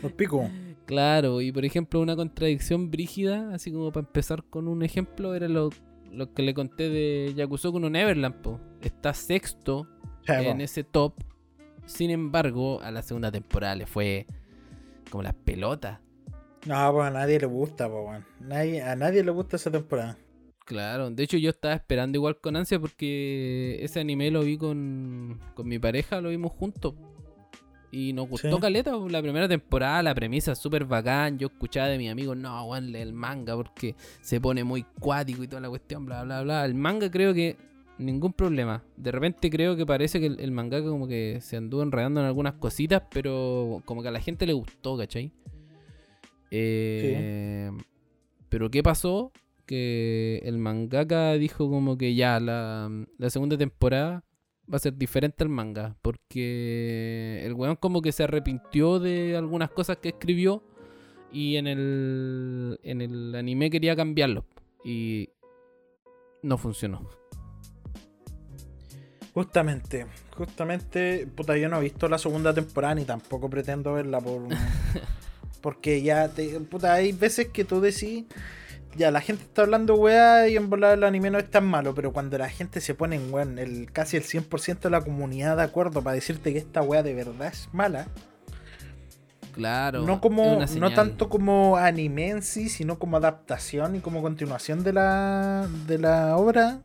Los 0.02 0.12
picos. 0.12 0.48
Claro, 0.86 1.40
y 1.40 1.52
por 1.52 1.64
ejemplo 1.64 2.00
una 2.00 2.16
contradicción 2.16 2.90
brígida, 2.90 3.54
así 3.54 3.70
como 3.70 3.92
para 3.92 4.06
empezar 4.06 4.44
con 4.44 4.68
un 4.68 4.82
ejemplo, 4.82 5.34
era 5.34 5.48
lo, 5.48 5.70
que 6.34 6.42
le 6.42 6.54
conté 6.54 6.88
de 6.88 7.32
Yakusoku 7.36 7.78
no 7.78 7.90
Neverland. 7.90 8.34
Está 8.80 9.14
sexto 9.14 9.88
en 10.26 10.60
ese 10.60 10.84
top 10.84 11.14
sin 11.86 12.10
embargo, 12.10 12.80
a 12.82 12.90
la 12.90 13.02
segunda 13.02 13.30
temporada 13.30 13.74
le 13.74 13.86
fue 13.86 14.26
como 15.10 15.22
las 15.22 15.34
pelotas. 15.34 16.00
No, 16.66 16.92
pues 16.92 17.06
a 17.06 17.10
nadie 17.10 17.40
le 17.40 17.46
gusta, 17.46 17.90
pues, 17.90 18.22
nadie, 18.40 18.82
a 18.82 18.94
nadie 18.94 19.24
le 19.24 19.30
gusta 19.32 19.56
esa 19.56 19.70
temporada. 19.70 20.16
Claro, 20.64 21.10
de 21.10 21.22
hecho 21.22 21.36
yo 21.36 21.50
estaba 21.50 21.74
esperando 21.74 22.18
igual 22.18 22.38
con 22.38 22.54
ansia 22.54 22.78
porque 22.78 23.78
ese 23.82 24.00
anime 24.00 24.30
lo 24.30 24.42
vi 24.42 24.56
con, 24.56 25.40
con 25.54 25.66
mi 25.66 25.78
pareja, 25.78 26.20
lo 26.20 26.28
vimos 26.28 26.52
juntos. 26.52 26.94
Y 27.90 28.14
nos 28.14 28.26
gustó 28.26 28.58
caleta, 28.58 28.92
la 29.10 29.20
primera 29.20 29.46
temporada, 29.46 30.02
la 30.02 30.14
premisa 30.14 30.54
súper 30.54 30.86
bacán. 30.86 31.38
Yo 31.38 31.48
escuchaba 31.48 31.88
de 31.88 31.98
mi 31.98 32.08
amigo, 32.08 32.34
no, 32.34 32.80
lee 32.80 33.00
el 33.00 33.12
manga 33.12 33.54
porque 33.54 33.94
se 34.22 34.40
pone 34.40 34.64
muy 34.64 34.84
cuático 34.98 35.42
y 35.42 35.48
toda 35.48 35.60
la 35.60 35.68
cuestión, 35.68 36.06
bla, 36.06 36.22
bla, 36.24 36.42
bla. 36.42 36.64
El 36.64 36.74
manga 36.74 37.10
creo 37.10 37.34
que 37.34 37.58
ningún 38.02 38.32
problema. 38.32 38.82
De 38.96 39.10
repente 39.10 39.50
creo 39.50 39.76
que 39.76 39.86
parece 39.86 40.20
que 40.20 40.26
el, 40.26 40.50
mangaka 40.50 40.88
como 40.88 41.08
que 41.08 41.38
se 41.40 41.56
anduvo 41.56 41.82
enredando 41.82 42.20
en 42.20 42.26
algunas 42.26 42.54
cositas, 42.54 43.02
pero 43.10 43.82
como 43.84 44.02
que 44.02 44.08
a 44.08 44.12
la 44.12 44.20
gente 44.20 44.46
le 44.46 44.52
gustó, 44.52 44.96
¿cachai? 44.96 45.32
Eh, 46.50 47.70
pero 48.48 48.70
¿qué 48.70 48.82
pasó? 48.82 49.32
Que 49.66 50.42
el 50.44 50.58
mangaka 50.58 51.34
dijo 51.34 51.70
como 51.70 51.96
que 51.96 52.14
ya 52.14 52.38
la, 52.40 52.90
segunda 53.28 53.56
temporada 53.56 54.24
va 54.72 54.76
a 54.76 54.80
ser 54.80 54.96
diferente 54.96 55.42
al 55.42 55.48
manga, 55.48 55.96
porque 56.02 57.42
el 57.44 57.54
weón 57.54 57.76
como 57.76 58.02
que 58.02 58.12
se 58.12 58.24
arrepintió 58.24 59.00
de 59.00 59.36
algunas 59.36 59.70
cosas 59.70 59.98
que 59.98 60.10
escribió 60.10 60.62
y 61.32 61.56
en 61.56 61.66
el, 61.66 62.78
en 62.82 63.00
el 63.00 63.34
anime 63.34 63.70
quería 63.70 63.96
cambiarlo 63.96 64.44
y 64.84 65.30
no 66.42 66.58
funcionó. 66.58 67.21
Justamente, 69.34 70.06
justamente, 70.36 71.26
puta, 71.26 71.56
yo 71.56 71.68
no 71.68 71.78
he 71.78 71.82
visto 71.82 72.06
la 72.08 72.18
segunda 72.18 72.52
temporada 72.52 72.94
ni 72.94 73.04
tampoco 73.04 73.48
pretendo 73.48 73.94
verla 73.94 74.20
por... 74.20 74.42
porque 75.62 76.02
ya, 76.02 76.28
te, 76.28 76.60
puta, 76.60 76.92
hay 76.92 77.12
veces 77.12 77.48
que 77.48 77.64
tú 77.64 77.80
decís, 77.80 78.24
ya 78.96 79.10
la 79.10 79.20
gente 79.20 79.44
está 79.44 79.62
hablando 79.62 79.94
weá 79.94 80.48
y 80.48 80.56
en 80.56 80.68
volar 80.68 80.98
el 80.98 81.04
anime 81.04 81.30
no 81.30 81.38
es 81.38 81.50
tan 81.50 81.64
malo, 81.64 81.94
pero 81.94 82.12
cuando 82.12 82.36
la 82.36 82.50
gente 82.50 82.80
se 82.80 82.94
pone 82.94 83.16
en 83.16 83.32
weón, 83.32 83.58
el, 83.58 83.90
casi 83.90 84.18
el 84.18 84.24
100% 84.24 84.80
de 84.80 84.90
la 84.90 85.00
comunidad 85.00 85.56
de 85.56 85.62
acuerdo 85.62 86.02
para 86.02 86.14
decirte 86.14 86.52
que 86.52 86.58
esta 86.58 86.82
weá 86.82 87.02
de 87.02 87.14
verdad 87.14 87.48
es 87.48 87.68
mala. 87.72 88.08
Claro. 89.52 90.02
No 90.02 90.20
como, 90.20 90.60
no 90.78 90.94
tanto 90.94 91.28
como 91.28 91.76
anime 91.76 92.30
en 92.30 92.42
sí, 92.42 92.68
sino 92.68 92.98
como 92.98 93.18
adaptación 93.18 93.96
y 93.96 94.00
como 94.00 94.22
continuación 94.22 94.82
de 94.82 94.94
la, 94.94 95.68
de 95.86 95.98
la 95.98 96.36
obra. 96.36 96.82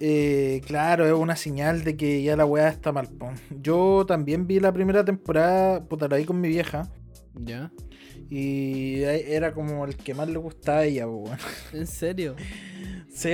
Eh, 0.00 0.60
claro, 0.66 1.06
es 1.06 1.12
una 1.12 1.36
señal 1.36 1.84
de 1.84 1.96
que 1.96 2.22
ya 2.22 2.36
la 2.36 2.46
weá 2.46 2.68
está 2.68 2.92
mal. 2.92 3.08
Yo 3.50 4.04
también 4.06 4.46
vi 4.46 4.60
la 4.60 4.72
primera 4.72 5.04
temporada, 5.04 5.84
puta, 5.84 6.08
la 6.08 6.16
vi 6.16 6.24
con 6.24 6.40
mi 6.40 6.48
vieja. 6.48 6.90
Ya. 7.34 7.70
Y 8.30 9.02
era 9.02 9.52
como 9.52 9.84
el 9.84 9.96
que 9.96 10.14
más 10.14 10.28
le 10.28 10.38
gustaba 10.38 10.78
a 10.78 10.84
ella, 10.84 11.06
¿En 11.72 11.86
serio? 11.86 12.34
Sí, 13.14 13.30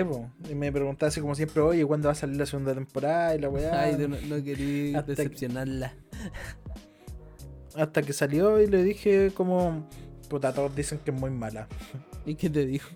Y 0.51 0.55
me 0.55 0.71
preguntaba 0.71 1.09
así 1.09 1.23
como 1.23 1.35
siempre, 1.35 1.63
oye, 1.63 1.87
¿cuándo 1.87 2.09
va 2.09 2.13
a 2.13 2.15
salir 2.15 2.37
la 2.37 2.45
segunda 2.45 2.75
temporada? 2.75 3.35
Y 3.35 3.39
la 3.39 3.49
weá. 3.49 3.81
Ay, 3.81 3.97
no, 3.97 4.09
no 4.09 4.45
quería 4.45 5.01
decepcionarla. 5.01 5.95
hasta 7.75 8.03
que 8.03 8.13
salió 8.13 8.61
y 8.61 8.67
le 8.67 8.85
dije 8.85 9.31
como, 9.35 9.89
puta, 10.29 10.53
todos 10.53 10.77
dicen 10.77 10.99
que 11.03 11.13
es 11.13 11.19
muy 11.19 11.31
mala. 11.31 11.67
¿Y 12.27 12.35
qué 12.35 12.51
te 12.51 12.67
dijo? 12.67 12.91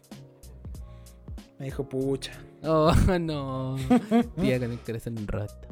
Me 1.58 1.64
dijo, 1.64 1.88
pucha. 1.88 2.32
Oh, 2.64 2.92
no. 3.20 3.76
Tía 4.40 4.58
con 4.58 4.72
el 4.72 4.78
corazón 4.80 5.18
un 5.18 5.26
rato. 5.26 5.68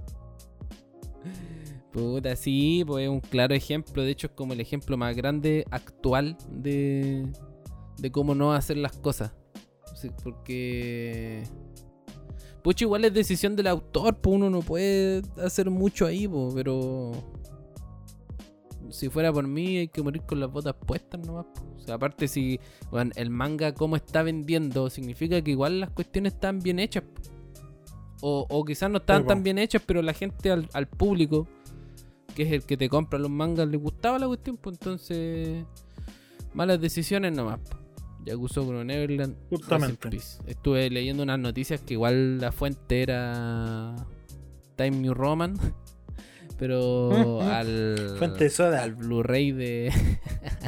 Puta, 1.93 2.37
sí, 2.37 2.85
pues 2.87 3.05
es 3.05 3.11
un 3.11 3.21
claro 3.21 3.55
ejemplo. 3.55 4.03
De 4.03 4.11
hecho, 4.11 4.29
es 4.29 4.33
como 4.33 4.53
el 4.55 4.61
ejemplo 4.61 4.97
más 4.97 5.15
grande 5.15 5.67
actual 5.71 6.37
de, 6.51 7.27
de 7.99 8.11
cómo 8.11 8.35
no 8.35 8.53
hacer 8.53 8.79
las 8.79 8.97
cosas. 8.97 9.33
porque. 10.23 11.45
Pucha, 12.63 12.85
igual 12.85 13.05
es 13.05 13.13
decisión 13.13 13.57
del 13.57 13.67
autor, 13.67 14.17
pues 14.21 14.37
uno 14.37 14.49
no 14.49 14.61
puede 14.61 15.23
hacer 15.45 15.69
mucho 15.69 16.07
ahí, 16.07 16.27
pues, 16.29 16.55
pero. 16.55 17.13
Si 18.93 19.09
fuera 19.09 19.33
por 19.33 19.47
mí, 19.47 19.79
hay 19.79 19.89
que 19.89 20.03
morir 20.03 20.23
con 20.23 20.41
las 20.41 20.51
botas 20.51 20.75
puestas 20.75 21.21
nomás. 21.27 21.47
O 21.77 21.81
sea, 21.81 21.97
aparte, 21.97 22.29
si 22.29 22.61
bueno, 22.91 23.11
el 23.17 23.31
manga, 23.31 23.75
como 23.75 23.97
está 23.97 24.23
vendiendo, 24.23 24.91
significa 24.91 25.43
que 25.43 25.51
igual 25.51 25.81
las 25.81 25.91
cuestiones 25.91 26.35
están 26.35 26.61
bien 26.61 26.79
hechas. 26.79 27.05
O, 28.21 28.47
o 28.49 28.65
quizás 28.65 28.89
no 28.91 28.99
están 28.99 29.27
tan 29.27 29.43
bien 29.43 29.59
hechas, 29.59 29.83
pero 29.85 30.01
la 30.01 30.13
gente 30.13 30.53
al, 30.53 30.69
al 30.73 30.87
público 30.87 31.49
que 32.33 32.43
es 32.43 32.53
el 32.53 32.63
que 32.65 32.77
te 32.77 32.89
compra 32.89 33.19
los 33.19 33.31
mangas, 33.31 33.69
le 33.69 33.77
gustaba 33.77 34.19
la 34.19 34.27
cuestión, 34.27 34.57
pues 34.57 34.77
entonces. 34.77 35.65
Malas 36.55 36.81
decisiones 36.81 37.33
nomás. 37.33 37.61
Ya 38.25 38.35
acusó 38.35 38.65
con 38.65 38.87
Neverland. 38.87 39.37
Justamente. 39.49 40.21
Estuve 40.47 40.91
leyendo 40.91 41.23
unas 41.23 41.39
noticias 41.39 41.81
que 41.81 41.95
igual 41.95 42.39
la 42.39 42.53
fuente 42.53 43.03
era 43.03 43.95
Time 44.77 44.91
New 44.99 45.15
Roman. 45.15 45.55
Pero 46.63 47.43
al. 47.43 48.15
Fuente 48.19 48.49
soda. 48.49 48.85
Al 48.85 48.95
Blu-ray 48.95 49.51
de. 49.51 49.93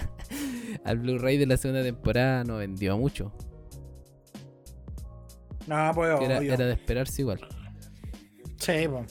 al 0.85 0.99
Blu-ray 0.99 1.37
de 1.37 1.47
la 1.47 1.57
segunda 1.57 1.85
temporada 1.85 2.43
no 2.43 2.57
vendió 2.57 2.99
mucho. 2.99 3.33
No, 5.69 5.93
pues 5.95 6.21
era, 6.21 6.39
era 6.39 6.67
de 6.67 6.73
esperarse 6.73 7.23
igual. 7.23 7.47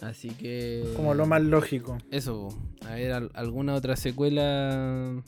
Así 0.01 0.31
que. 0.31 0.83
Como 0.97 1.13
lo 1.13 1.25
más 1.25 1.41
lógico. 1.41 1.97
Eso, 2.11 2.49
a 2.85 2.95
ver, 2.95 3.29
alguna 3.33 3.75
otra 3.75 3.95
secuela. 3.95 5.23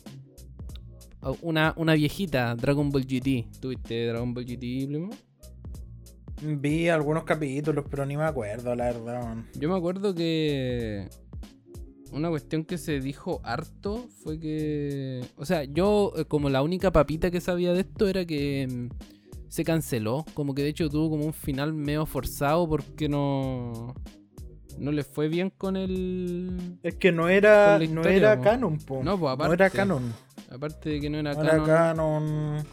Una, 1.41 1.73
una 1.77 1.93
viejita, 1.93 2.53
Dragon 2.55 2.89
Ball 2.89 3.05
GT. 3.05 3.61
¿Tuviste 3.61 4.07
Dragon 4.07 4.33
Ball 4.33 4.43
GT, 4.43 4.87
Primo? 4.87 5.09
Vi 6.41 6.89
algunos 6.89 7.23
capítulos, 7.23 7.85
pero 7.89 8.05
ni 8.05 8.17
me 8.17 8.25
acuerdo, 8.25 8.75
la 8.75 8.91
verdad. 8.91 9.37
Yo 9.57 9.69
me 9.69 9.77
acuerdo 9.77 10.13
que. 10.13 11.07
Una 12.11 12.29
cuestión 12.29 12.63
que 12.63 12.77
se 12.77 12.99
dijo 12.99 13.41
harto 13.43 14.07
fue 14.23 14.39
que. 14.39 15.25
O 15.37 15.45
sea, 15.45 15.63
yo, 15.63 16.13
eh, 16.15 16.25
como 16.25 16.49
la 16.49 16.61
única 16.61 16.91
papita 16.91 17.31
que 17.31 17.41
sabía 17.41 17.73
de 17.73 17.81
esto, 17.81 18.07
era 18.07 18.25
que 18.25 18.67
mm, 18.69 18.89
se 19.49 19.63
canceló. 19.63 20.25
Como 20.33 20.53
que 20.55 20.63
de 20.63 20.69
hecho 20.69 20.89
tuvo 20.89 21.09
como 21.09 21.25
un 21.25 21.33
final 21.33 21.73
medio 21.73 22.05
forzado 22.05 22.67
porque 22.67 23.09
no. 23.09 23.95
No 24.77 24.91
le 24.91 25.03
fue 25.03 25.29
bien 25.29 25.51
con 25.51 25.77
el. 25.77 26.77
Es 26.83 26.95
que 26.95 27.11
no 27.11 27.29
era, 27.29 27.79
no 27.79 28.03
era 28.03 28.39
canon, 28.41 28.77
po. 28.77 29.01
No, 29.03 29.17
pues 29.17 29.33
aparte. 29.33 29.49
No 29.49 29.53
era 29.53 29.69
canon. 29.69 30.13
Aparte 30.51 30.89
de 30.89 30.99
que 30.99 31.09
no 31.09 31.17
era 31.17 31.33
no 31.33 31.41
canon. 31.41 31.55
Era 31.55 31.65
canon. 31.65 32.65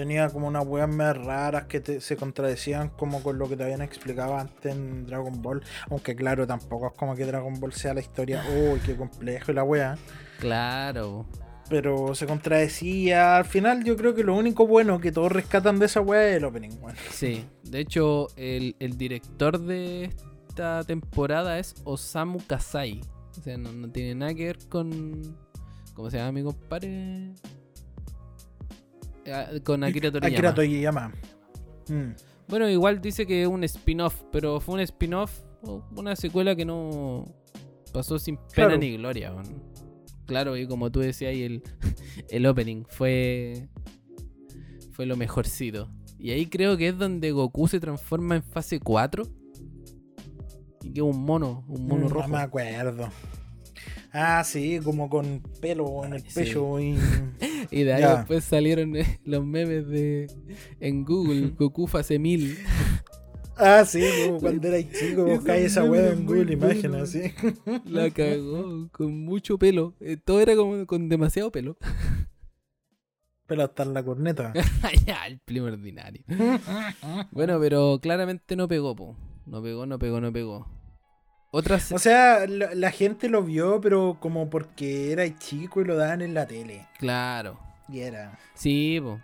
Tenía 0.00 0.30
como 0.30 0.48
unas 0.48 0.66
weas 0.66 0.88
más 0.88 1.14
raras 1.14 1.66
que 1.66 2.00
se 2.00 2.16
contradecían 2.16 2.88
como 2.88 3.22
con 3.22 3.36
lo 3.36 3.46
que 3.50 3.54
te 3.54 3.64
habían 3.64 3.82
explicado 3.82 4.34
antes 4.34 4.74
en 4.74 5.04
Dragon 5.04 5.42
Ball. 5.42 5.62
Aunque 5.90 6.16
claro, 6.16 6.46
tampoco 6.46 6.86
es 6.86 6.94
como 6.94 7.14
que 7.14 7.26
Dragon 7.26 7.60
Ball 7.60 7.74
sea 7.74 7.92
la 7.92 8.00
historia, 8.00 8.42
uy, 8.72 8.80
qué 8.80 8.96
complejo 8.96 9.52
y 9.52 9.54
la 9.54 9.62
wea. 9.62 9.98
Claro 10.38 11.26
pero 11.68 12.14
se 12.14 12.26
contradecía. 12.26 13.36
Al 13.36 13.44
final, 13.44 13.84
yo 13.84 13.94
creo 13.94 14.14
que 14.14 14.24
lo 14.24 14.34
único 14.34 14.66
bueno 14.66 15.00
que 15.00 15.12
todos 15.12 15.30
rescatan 15.30 15.78
de 15.78 15.86
esa 15.86 16.00
weá 16.00 16.30
es 16.30 16.38
el 16.38 16.44
opening. 16.46 16.70
Sí, 17.10 17.44
de 17.62 17.80
hecho, 17.80 18.26
el, 18.36 18.74
director 18.96 19.60
de 19.60 20.10
esta 20.48 20.82
temporada 20.82 21.58
es 21.58 21.74
Osamu 21.84 22.38
Kasai. 22.46 23.02
O 23.38 23.42
sea, 23.42 23.58
no, 23.58 23.88
tiene 23.92 24.14
nada 24.14 24.34
que 24.34 24.46
ver 24.46 24.58
con. 24.66 25.36
¿Cómo 25.92 26.10
se 26.10 26.16
llama 26.16 26.32
mi 26.32 26.42
compadre? 26.42 27.34
Ah, 29.32 29.48
con 29.64 29.84
Akira 29.84 30.10
Toriyama. 30.10 30.34
Akira 30.34 30.54
Toriyama. 30.54 31.12
Mm. 31.88 32.14
Bueno, 32.48 32.68
igual 32.68 33.00
dice 33.00 33.26
que 33.26 33.42
es 33.42 33.48
un 33.48 33.62
spin-off, 33.64 34.22
pero 34.32 34.60
fue 34.60 34.74
un 34.74 34.80
spin-off, 34.80 35.32
una 35.96 36.16
secuela 36.16 36.56
que 36.56 36.64
no 36.64 37.32
pasó 37.92 38.18
sin 38.18 38.38
pena 38.54 38.76
ni 38.76 38.96
gloria. 38.96 39.32
Claro, 40.26 40.56
y 40.56 40.66
como 40.66 40.90
tú 40.90 41.00
decías, 41.00 41.34
el, 41.34 41.62
el 42.28 42.46
opening 42.46 42.84
fue, 42.88 43.68
fue 44.92 45.06
lo 45.06 45.16
mejorcito. 45.16 45.88
Y 46.18 46.32
ahí 46.32 46.46
creo 46.46 46.76
que 46.76 46.88
es 46.88 46.98
donde 46.98 47.32
Goku 47.32 47.66
se 47.66 47.80
transforma 47.80 48.36
en 48.36 48.42
fase 48.42 48.78
4. 48.78 49.24
Y 50.82 50.92
que 50.92 51.00
es 51.00 51.06
un 51.06 51.24
mono, 51.24 51.64
un 51.66 51.86
mono 51.86 52.08
rojo. 52.08 52.28
No 52.28 52.36
me 52.36 52.42
acuerdo. 52.42 53.08
Ah, 54.12 54.42
sí, 54.44 54.80
como 54.82 55.08
con 55.08 55.42
pelo 55.60 56.04
en 56.04 56.14
el 56.14 56.22
pecho. 56.22 56.80
Y, 56.80 56.98
y 57.70 57.82
de 57.84 57.92
ahí 57.92 58.16
después 58.16 58.44
salieron 58.44 58.96
eh, 58.96 59.20
los 59.24 59.44
memes 59.44 59.88
de 59.88 60.26
en 60.80 61.04
Google, 61.04 61.52
Goku 61.58 61.86
fase 61.86 62.18
1000. 62.18 62.58
Ah, 63.56 63.84
sí, 63.84 64.02
cuando 64.40 64.68
era 64.68 64.78
chico, 64.90 65.24
buscáis 65.24 65.66
esa 65.66 65.84
weá 65.84 66.12
en 66.12 66.24
Google 66.24 66.54
Imágenes, 66.54 67.02
así. 67.02 67.32
La 67.84 68.08
cagó, 68.08 68.88
con 68.90 69.22
mucho 69.24 69.58
pelo. 69.58 69.94
Eh, 70.00 70.16
todo 70.16 70.40
era 70.40 70.56
como 70.56 70.86
con 70.86 71.10
demasiado 71.10 71.52
pelo. 71.52 71.76
Pero 73.46 73.64
hasta 73.64 73.82
en 73.82 73.92
la 73.92 74.02
corneta. 74.02 74.54
ya, 75.06 75.26
el 75.26 75.40
primo 75.40 75.66
ordinario. 75.66 76.24
bueno, 77.32 77.60
pero 77.60 77.98
claramente 78.00 78.56
no 78.56 78.66
pegó, 78.66 78.96
po. 78.96 79.14
No 79.44 79.62
pegó, 79.62 79.84
no 79.84 79.98
pegó, 79.98 80.22
no 80.22 80.32
pegó. 80.32 80.66
Otras... 81.52 81.90
O 81.90 81.98
sea, 81.98 82.46
la, 82.46 82.90
gente 82.92 83.28
lo 83.28 83.42
vio, 83.42 83.80
pero 83.80 84.18
como 84.20 84.48
porque 84.48 85.10
era 85.10 85.24
chico 85.36 85.80
y 85.80 85.84
lo 85.84 85.96
daban 85.96 86.22
en 86.22 86.32
la 86.32 86.46
tele. 86.46 86.86
Claro. 86.98 87.58
Y 87.88 88.00
era. 88.00 88.38
Sí, 88.54 89.00
po. 89.02 89.20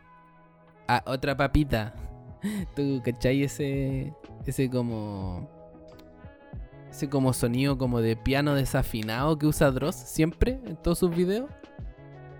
Ah, 0.88 1.02
otra 1.06 1.36
papita. 1.36 1.94
¿Tú 2.76 3.00
cachai 3.04 3.44
ese, 3.44 4.12
ese 4.44 4.68
como... 4.68 5.48
Ese 6.90 7.08
como 7.08 7.32
sonido 7.32 7.76
como 7.78 8.00
de 8.00 8.16
piano 8.16 8.54
desafinado 8.54 9.38
que 9.38 9.46
usa 9.46 9.70
Dross 9.70 9.96
siempre 9.96 10.58
en 10.64 10.76
todos 10.76 10.98
sus 10.98 11.14
videos? 11.14 11.50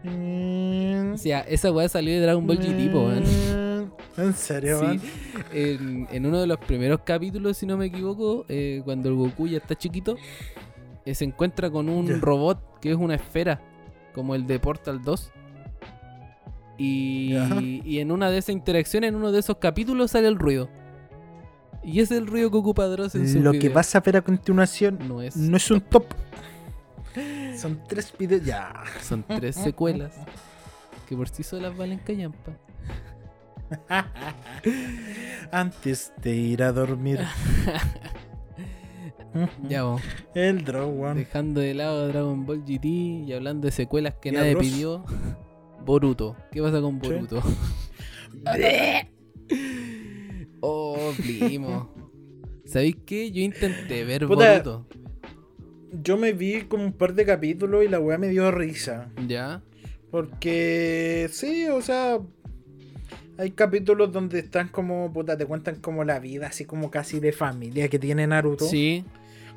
Mm. 0.03 1.13
O 1.15 1.19
sea, 1.19 1.41
esa 1.41 1.71
weá 1.71 1.89
salió 1.89 2.13
de 2.15 2.21
Dragon 2.21 2.47
Ball 2.47 2.59
GT, 2.59 2.89
mm. 2.89 2.93
¿En 4.19 4.35
serio, 4.35 4.81
sí. 4.81 5.01
En, 5.53 6.27
uno 6.27 6.41
de 6.41 6.47
los 6.47 6.59
primeros 6.59 7.01
capítulos, 7.05 7.57
si 7.57 7.67
no 7.67 7.77
me 7.77 7.87
equivoco, 7.87 8.47
eh, 8.49 8.83
cuando 8.85 9.09
el 9.09 9.15
Goku 9.15 9.47
ya 9.47 9.59
está 9.59 9.75
chiquito, 9.75 10.17
eh, 11.05 11.15
se 11.15 11.25
encuentra 11.25 11.71
con 11.71 11.89
un 11.89 12.21
robot 12.21 12.81
que 12.81 12.91
es 12.91 12.97
una 12.97 13.15
esfera, 13.15 13.61
como 14.15 14.35
el 14.35 14.47
de 14.47 14.59
Portal 14.59 15.03
2. 15.03 15.33
Y, 16.79 17.35
en 17.99 18.13
una 18.13 18.31
de 18.31 18.39
esas 18.39 18.51
interacciones, 18.51 19.09
en 19.09 19.17
uno 19.17 19.33
de 19.33 19.41
esos 19.41 19.57
capítulos, 19.59 20.11
sale 20.11 20.29
el 20.29 20.39
ruido. 20.39 20.69
Y 21.83 22.01
es 22.01 22.11
el 22.11 22.27
ruido 22.27 22.51
que 22.51 22.57
ocupa 22.57 22.87
Dross 22.87 23.15
en 23.15 23.29
su 23.29 23.41
Lo 23.41 23.53
que 23.53 23.69
vas 23.69 23.95
a 23.95 24.01
ver 24.01 24.17
a 24.17 24.23
continuación 24.23 24.99
no 25.07 25.23
es, 25.23 25.37
no 25.37 25.57
es 25.57 25.71
un 25.71 25.81
top. 25.81 26.05
Son 27.57 27.81
tres 27.87 28.13
videos. 28.19 28.45
Ya. 28.45 28.73
Son 29.03 29.23
tres 29.23 29.55
secuelas. 29.55 30.13
Que 31.09 31.17
por 31.17 31.29
sí 31.29 31.45
solas 31.45 31.77
valen 31.77 32.01
callampa. 32.01 32.53
Antes 35.51 36.13
de 36.23 36.35
ir 36.35 36.63
a 36.63 36.73
dormir. 36.73 37.21
ya 39.69 39.85
vos. 39.85 40.03
El 40.35 40.65
Dragon. 40.65 41.17
Dejando 41.17 41.61
de 41.61 41.75
lado 41.75 42.09
Dragon 42.09 42.47
Ball 42.47 42.65
GT 42.65 42.85
y 42.85 43.33
hablando 43.33 43.67
de 43.67 43.73
secuelas 43.73 44.15
que 44.21 44.33
nadie 44.33 44.57
pidió. 44.57 45.05
Boruto. 45.85 46.37
¿Qué 46.51 46.63
pasa 46.63 46.81
con 46.81 46.99
Boruto? 46.99 47.43
oh, 50.61 51.13
primo. 51.17 51.95
¿Sabéis 52.65 52.97
qué? 53.07 53.31
Yo 53.31 53.43
intenté 53.43 54.05
ver 54.05 54.27
Boruto. 54.27 54.87
Yo 56.03 56.17
me 56.17 56.33
vi 56.33 56.63
como 56.63 56.85
un 56.85 56.93
par 56.93 57.15
de 57.15 57.25
capítulos 57.25 57.85
y 57.85 57.89
la 57.89 58.01
weá 58.01 58.19
me 58.19 58.29
dio 58.29 58.51
risa. 58.51 59.11
¿Ya? 59.27 59.63
Porque 60.11 61.29
sí, 61.31 61.67
o 61.67 61.83
sea, 61.83 62.19
hay 63.39 63.51
capítulos 63.51 64.13
donde 64.13 64.41
están 64.41 64.69
como, 64.69 65.13
puta, 65.13 65.37
te 65.37 65.47
cuentan 65.47 65.77
como 65.77 66.05
la 66.05 66.19
vida, 66.19 66.49
así 66.49 66.65
como 66.65 66.91
casi 66.91 67.21
de 67.21 67.33
familia 67.33 67.89
que 67.89 67.99
tiene 67.99 68.27
Naruto. 68.27 68.65
Sí. 68.67 69.05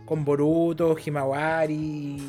Con 0.06 0.26
Boruto, 0.26 0.96
Himawari 0.98 1.76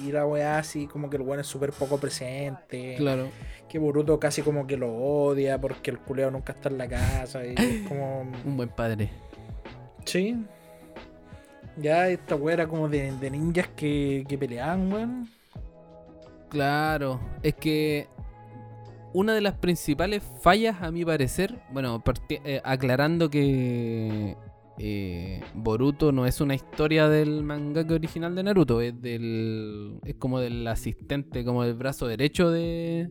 y 0.07 0.13
la 0.13 0.27
weá 0.27 0.59
así, 0.59 0.87
como 0.87 1.09
que 1.09 1.17
el 1.17 1.23
weón 1.23 1.41
es 1.41 1.47
súper 1.47 1.73
poco 1.73 1.99
presente. 1.99 2.97
Claro. 2.99 3.29
Que 3.69 3.79
Boruto 3.79 4.21
casi 4.21 4.43
como 4.43 4.67
que 4.67 4.77
lo 4.77 4.93
odia 4.93 5.59
porque 5.59 5.91
el 5.91 5.99
culeo 5.99 6.31
nunca 6.31 6.53
está 6.53 6.69
en 6.69 6.79
la 6.79 6.89
casa. 6.89 7.45
Y 7.47 7.55
es 7.57 7.81
como. 7.89 8.31
Un 8.45 8.57
buen 8.57 8.69
padre. 8.69 9.11
Sí. 10.05 10.37
Ya 11.79 12.09
esta 12.09 12.35
weá 12.35 12.55
era 12.55 12.67
como 12.69 12.89
de, 12.89 13.31
ninjas 13.31 13.69
que, 13.69 14.27
que 14.29 14.37
peleaban, 14.37 14.93
weón. 14.93 15.29
Claro, 16.51 17.21
es 17.43 17.55
que 17.55 18.09
una 19.13 19.35
de 19.35 19.41
las 19.41 19.55
principales 19.55 20.23
fallas, 20.41 20.83
a 20.83 20.91
mi 20.91 21.05
parecer, 21.05 21.61
bueno, 21.73 22.03
eh, 22.31 22.61
aclarando 22.65 23.31
que 23.31 24.37
eh, 24.79 25.43
Boruto 25.55 26.13
no 26.13 26.27
es 26.27 26.41
una 26.41 26.55
historia 26.55 27.09
del 27.09 27.43
mangaka 27.43 27.95
original 27.95 28.35
de 28.35 28.43
Naruto, 28.43 28.81
es 28.81 29.01
del 29.01 29.99
es 30.05 30.15
como 30.15 30.41
del 30.41 30.67
asistente, 30.67 31.45
como 31.45 31.65
del 31.65 31.75
brazo 31.75 32.07
derecho 32.07 32.51
de 32.51 33.11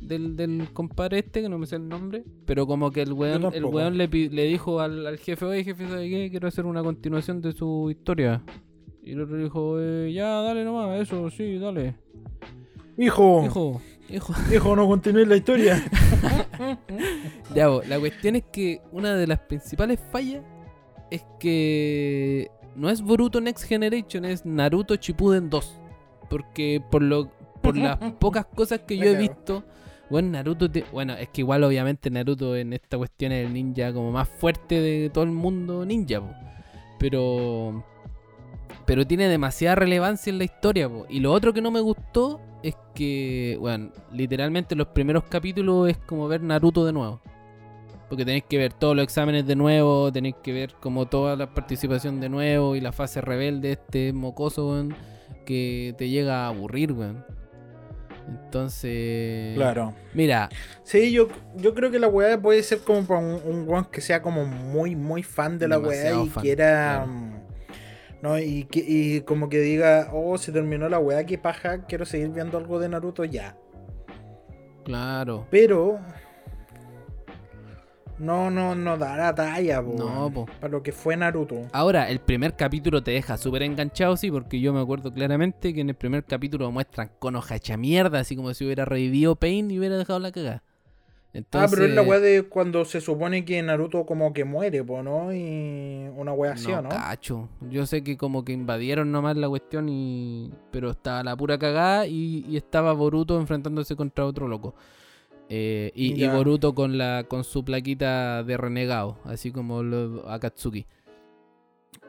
del, 0.00 0.36
del 0.36 0.68
compadre 0.72 1.18
este, 1.18 1.42
que 1.42 1.48
no 1.48 1.58
me 1.58 1.66
sé 1.66 1.76
el 1.76 1.88
nombre, 1.88 2.24
pero 2.46 2.66
como 2.66 2.90
que 2.90 3.02
el 3.02 3.12
weón, 3.12 3.52
el 3.52 3.64
weón 3.64 3.98
le, 3.98 4.06
le 4.06 4.44
dijo 4.44 4.80
al, 4.80 5.18
jefe, 5.18 5.44
oye 5.44 5.64
jefe, 5.64 5.88
¿sabe 5.88 6.08
qué? 6.08 6.30
Quiero 6.30 6.48
hacer 6.48 6.66
una 6.66 6.82
continuación 6.82 7.40
de 7.40 7.52
su 7.52 7.90
historia. 7.90 8.42
Y 9.02 9.12
el 9.12 9.22
otro 9.22 9.36
dijo, 9.36 9.80
eh, 9.80 10.12
ya, 10.12 10.42
dale 10.42 10.64
nomás, 10.64 11.00
eso, 11.00 11.30
sí, 11.30 11.58
dale. 11.58 11.96
Hijo. 12.96 13.44
Hijo. 13.44 13.80
Hijo, 14.08 14.74
no 14.74 14.86
continúe 14.88 15.26
la 15.26 15.36
historia. 15.36 15.84
ya, 17.54 17.68
la 17.68 17.98
cuestión 17.98 18.36
es 18.36 18.44
que 18.50 18.80
una 18.90 19.14
de 19.14 19.26
las 19.26 19.40
principales 19.40 20.00
fallas 20.10 20.42
es 21.10 21.24
que 21.38 22.50
no 22.74 22.88
es 22.88 23.02
Boruto 23.02 23.40
Next 23.40 23.64
Generation, 23.64 24.24
es 24.24 24.46
Naruto 24.46 24.94
Shippuden 24.94 25.50
2. 25.50 25.80
Porque 26.30 26.82
por 26.90 27.02
lo 27.02 27.30
por 27.60 27.76
las 27.76 27.98
pocas 28.18 28.46
cosas 28.46 28.80
que 28.80 28.96
yo 28.96 29.04
he 29.04 29.16
visto, 29.16 29.64
bueno, 30.08 30.30
Naruto 30.30 30.68
bueno, 30.92 31.14
es 31.14 31.28
que 31.28 31.42
igual 31.42 31.64
obviamente 31.64 32.10
Naruto 32.10 32.56
en 32.56 32.72
esta 32.72 32.96
cuestión 32.96 33.32
es 33.32 33.46
el 33.46 33.52
ninja 33.52 33.92
como 33.92 34.10
más 34.10 34.28
fuerte 34.28 34.80
de 34.80 35.10
todo 35.10 35.24
el 35.24 35.32
mundo 35.32 35.84
ninja, 35.84 36.22
pero 36.98 37.84
pero 38.88 39.06
tiene 39.06 39.28
demasiada 39.28 39.74
relevancia 39.74 40.30
en 40.30 40.38
la 40.38 40.44
historia, 40.44 40.90
y 41.10 41.20
lo 41.20 41.30
otro 41.30 41.52
que 41.52 41.60
no 41.60 41.70
me 41.70 41.80
gustó 41.80 42.40
es 42.62 42.74
que, 42.94 43.58
bueno, 43.60 43.90
literalmente 44.10 44.74
los 44.74 44.86
primeros 44.88 45.24
capítulos 45.24 45.90
es 45.90 45.98
como 45.98 46.26
ver 46.26 46.40
Naruto 46.40 46.86
de 46.86 46.94
nuevo. 46.94 47.20
Porque 48.08 48.24
tenéis 48.24 48.44
que 48.48 48.56
ver 48.56 48.72
todos 48.72 48.96
los 48.96 49.02
exámenes 49.02 49.46
de 49.46 49.56
nuevo, 49.56 50.10
tenéis 50.10 50.36
que 50.42 50.54
ver 50.54 50.72
como 50.80 51.04
toda 51.04 51.36
la 51.36 51.52
participación 51.52 52.18
de 52.18 52.30
nuevo 52.30 52.76
y 52.76 52.80
la 52.80 52.92
fase 52.92 53.20
rebelde, 53.20 53.72
este 53.72 54.14
mocoso, 54.14 54.70
weón, 54.70 54.96
que 55.44 55.94
te 55.98 56.08
llega 56.08 56.46
a 56.46 56.48
aburrir, 56.48 56.92
weón. 56.92 57.26
Entonces. 58.26 59.54
Claro. 59.54 59.92
Mira. 60.14 60.48
Sí, 60.82 61.12
yo, 61.12 61.28
yo 61.56 61.74
creo 61.74 61.90
que 61.90 61.98
la 61.98 62.08
weá 62.08 62.40
puede 62.40 62.62
ser 62.62 62.78
como 62.78 63.04
para 63.04 63.20
un, 63.20 63.68
weón 63.68 63.84
que 63.84 64.00
sea 64.00 64.22
como 64.22 64.46
muy, 64.46 64.96
muy 64.96 65.22
fan 65.22 65.58
de 65.58 65.68
la 65.68 65.78
weá 65.78 66.22
y 66.22 66.28
quiera. 66.30 67.04
Mm, 67.06 67.37
¿no? 68.22 68.38
Y, 68.38 68.66
y 68.72 69.20
como 69.22 69.48
que 69.48 69.60
diga, 69.60 70.10
oh, 70.12 70.38
se 70.38 70.52
terminó 70.52 70.88
la 70.88 70.98
weá, 70.98 71.24
que 71.24 71.38
paja, 71.38 71.86
quiero 71.86 72.04
seguir 72.04 72.30
viendo 72.30 72.58
algo 72.58 72.78
de 72.78 72.88
Naruto 72.88 73.24
ya. 73.24 73.56
Claro. 74.84 75.46
Pero 75.50 76.00
no, 78.18 78.50
no, 78.50 78.74
no 78.74 78.98
da 78.98 79.16
la 79.16 79.34
talla, 79.34 79.80
No, 79.80 80.46
Para 80.60 80.72
lo 80.72 80.82
que 80.82 80.92
fue 80.92 81.16
Naruto. 81.16 81.68
Ahora, 81.72 82.08
el 82.10 82.18
primer 82.18 82.56
capítulo 82.56 83.02
te 83.02 83.12
deja 83.12 83.36
súper 83.36 83.62
enganchado, 83.62 84.16
sí, 84.16 84.30
porque 84.30 84.60
yo 84.60 84.72
me 84.72 84.80
acuerdo 84.80 85.12
claramente 85.12 85.72
que 85.72 85.80
en 85.80 85.90
el 85.90 85.94
primer 85.94 86.24
capítulo 86.24 86.70
muestran 86.72 87.10
con 87.18 87.36
hoja 87.36 87.56
hecha 87.56 87.76
mierda, 87.76 88.20
así 88.20 88.34
como 88.34 88.52
si 88.54 88.64
hubiera 88.64 88.84
revivido 88.84 89.36
Pain 89.36 89.70
y 89.70 89.78
hubiera 89.78 89.96
dejado 89.96 90.18
la 90.18 90.32
cagada. 90.32 90.64
Ah, 91.52 91.66
pero 91.70 91.84
es 91.84 91.94
la 91.94 92.02
weá 92.02 92.20
de 92.20 92.42
cuando 92.42 92.84
se 92.84 93.00
supone 93.00 93.44
que 93.44 93.62
Naruto 93.62 94.06
como 94.06 94.32
que 94.32 94.44
muere, 94.44 94.82
po, 94.84 95.02
¿no? 95.02 95.32
Y 95.32 96.08
una 96.16 96.32
weá 96.32 96.52
así, 96.52 96.70
no, 96.70 96.82
¿no? 96.82 96.88
Cacho. 96.88 97.48
Yo 97.70 97.86
sé 97.86 98.02
que 98.02 98.16
como 98.16 98.44
que 98.44 98.52
invadieron 98.52 99.12
nomás 99.12 99.36
la 99.36 99.48
cuestión 99.48 99.88
y... 99.88 100.52
Pero 100.70 100.90
estaba 100.90 101.22
la 101.22 101.36
pura 101.36 101.58
cagada 101.58 102.06
y, 102.06 102.56
estaba 102.56 102.92
Boruto 102.92 103.38
enfrentándose 103.38 103.96
contra 103.96 104.26
otro 104.26 104.48
loco. 104.48 104.74
Eh, 105.48 105.92
y, 105.94 106.26
Boruto 106.26 106.74
con 106.74 106.98
la 106.98 107.24
con 107.26 107.42
su 107.42 107.64
plaquita 107.64 108.42
de 108.44 108.56
renegado, 108.56 109.18
así 109.24 109.50
como 109.50 109.82
lo, 109.82 110.28
Akatsuki. 110.28 110.86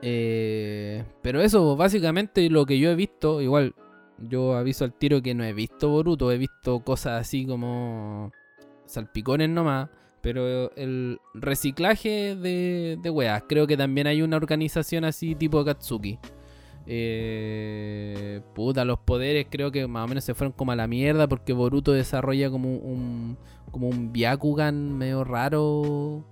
Eh, 0.01 1.03
pero 1.21 1.41
eso, 1.41 1.75
básicamente 1.75 2.49
lo 2.49 2.65
que 2.65 2.80
yo 2.80 2.89
he 2.89 2.95
visto, 2.95 3.41
igual 3.41 3.73
yo 4.27 4.55
aviso 4.55 4.86
al 4.86 4.93
tiro 4.93 5.21
que 5.21 5.34
no 5.34 5.43
he 5.43 5.53
visto 5.53 5.89
Boruto, 5.89 6.32
he 6.32 6.38
visto 6.38 6.80
cosas 6.82 7.21
así 7.21 7.45
como 7.45 8.32
salpicones 8.89 9.49
nomás. 9.49 9.89
Pero 10.21 10.75
el 10.75 11.21
reciclaje 11.33 12.35
de, 12.35 12.97
de 13.01 13.09
weas, 13.09 13.43
creo 13.47 13.65
que 13.67 13.77
también 13.77 14.05
hay 14.07 14.21
una 14.21 14.35
organización 14.35 15.05
así 15.05 15.33
tipo 15.33 15.63
Katsuki. 15.63 16.19
Eh, 16.85 18.41
puta, 18.55 18.83
los 18.83 18.99
poderes 18.99 19.47
creo 19.49 19.71
que 19.71 19.87
más 19.87 20.05
o 20.05 20.07
menos 20.07 20.23
se 20.23 20.33
fueron 20.33 20.51
como 20.51 20.71
a 20.71 20.75
la 20.75 20.87
mierda 20.87 21.27
porque 21.27 21.53
Boruto 21.53 21.93
desarrolla 21.93 22.49
como 22.49 22.75
un, 22.75 23.37
como 23.71 23.87
un 23.87 24.11
Byakugan 24.11 24.97
medio 24.97 25.23
raro 25.23 26.25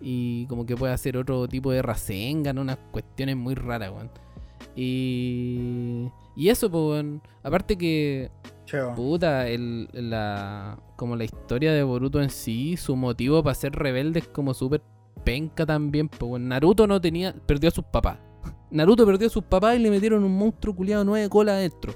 y 0.00 0.46
como 0.46 0.64
que 0.64 0.76
puede 0.76 0.92
hacer 0.92 1.16
otro 1.16 1.48
tipo 1.48 1.72
de 1.72 1.82
Rasengan, 1.82 2.58
unas 2.58 2.78
cuestiones 2.90 3.36
muy 3.36 3.54
raras, 3.54 3.90
weón. 3.90 4.10
Y, 4.76 6.08
y 6.36 6.48
eso, 6.48 6.70
pues, 6.70 7.04
aparte 7.42 7.76
que 7.76 8.30
Puta, 8.94 9.48
el, 9.48 9.88
la, 9.92 10.78
como 10.96 11.16
la 11.16 11.24
historia 11.24 11.72
de 11.72 11.82
Boruto 11.82 12.22
en 12.22 12.30
sí, 12.30 12.76
su 12.76 12.96
motivo 12.96 13.42
para 13.42 13.54
ser 13.54 13.72
rebelde 13.72 14.20
es 14.20 14.28
como 14.28 14.54
súper 14.54 14.82
penca 15.24 15.66
también. 15.66 16.08
Pues 16.08 16.42
Naruto 16.42 16.86
no 16.86 17.00
tenía, 17.00 17.34
perdió 17.46 17.68
a 17.68 17.72
sus 17.72 17.84
papás. 17.84 18.18
Naruto 18.70 19.06
perdió 19.06 19.26
a 19.26 19.30
sus 19.30 19.44
papás 19.44 19.76
y 19.76 19.78
le 19.80 19.90
metieron 19.90 20.24
un 20.24 20.36
monstruo 20.36 20.74
culiado 20.74 21.04
nueve 21.04 21.28
colas 21.28 21.56
adentro. 21.56 21.92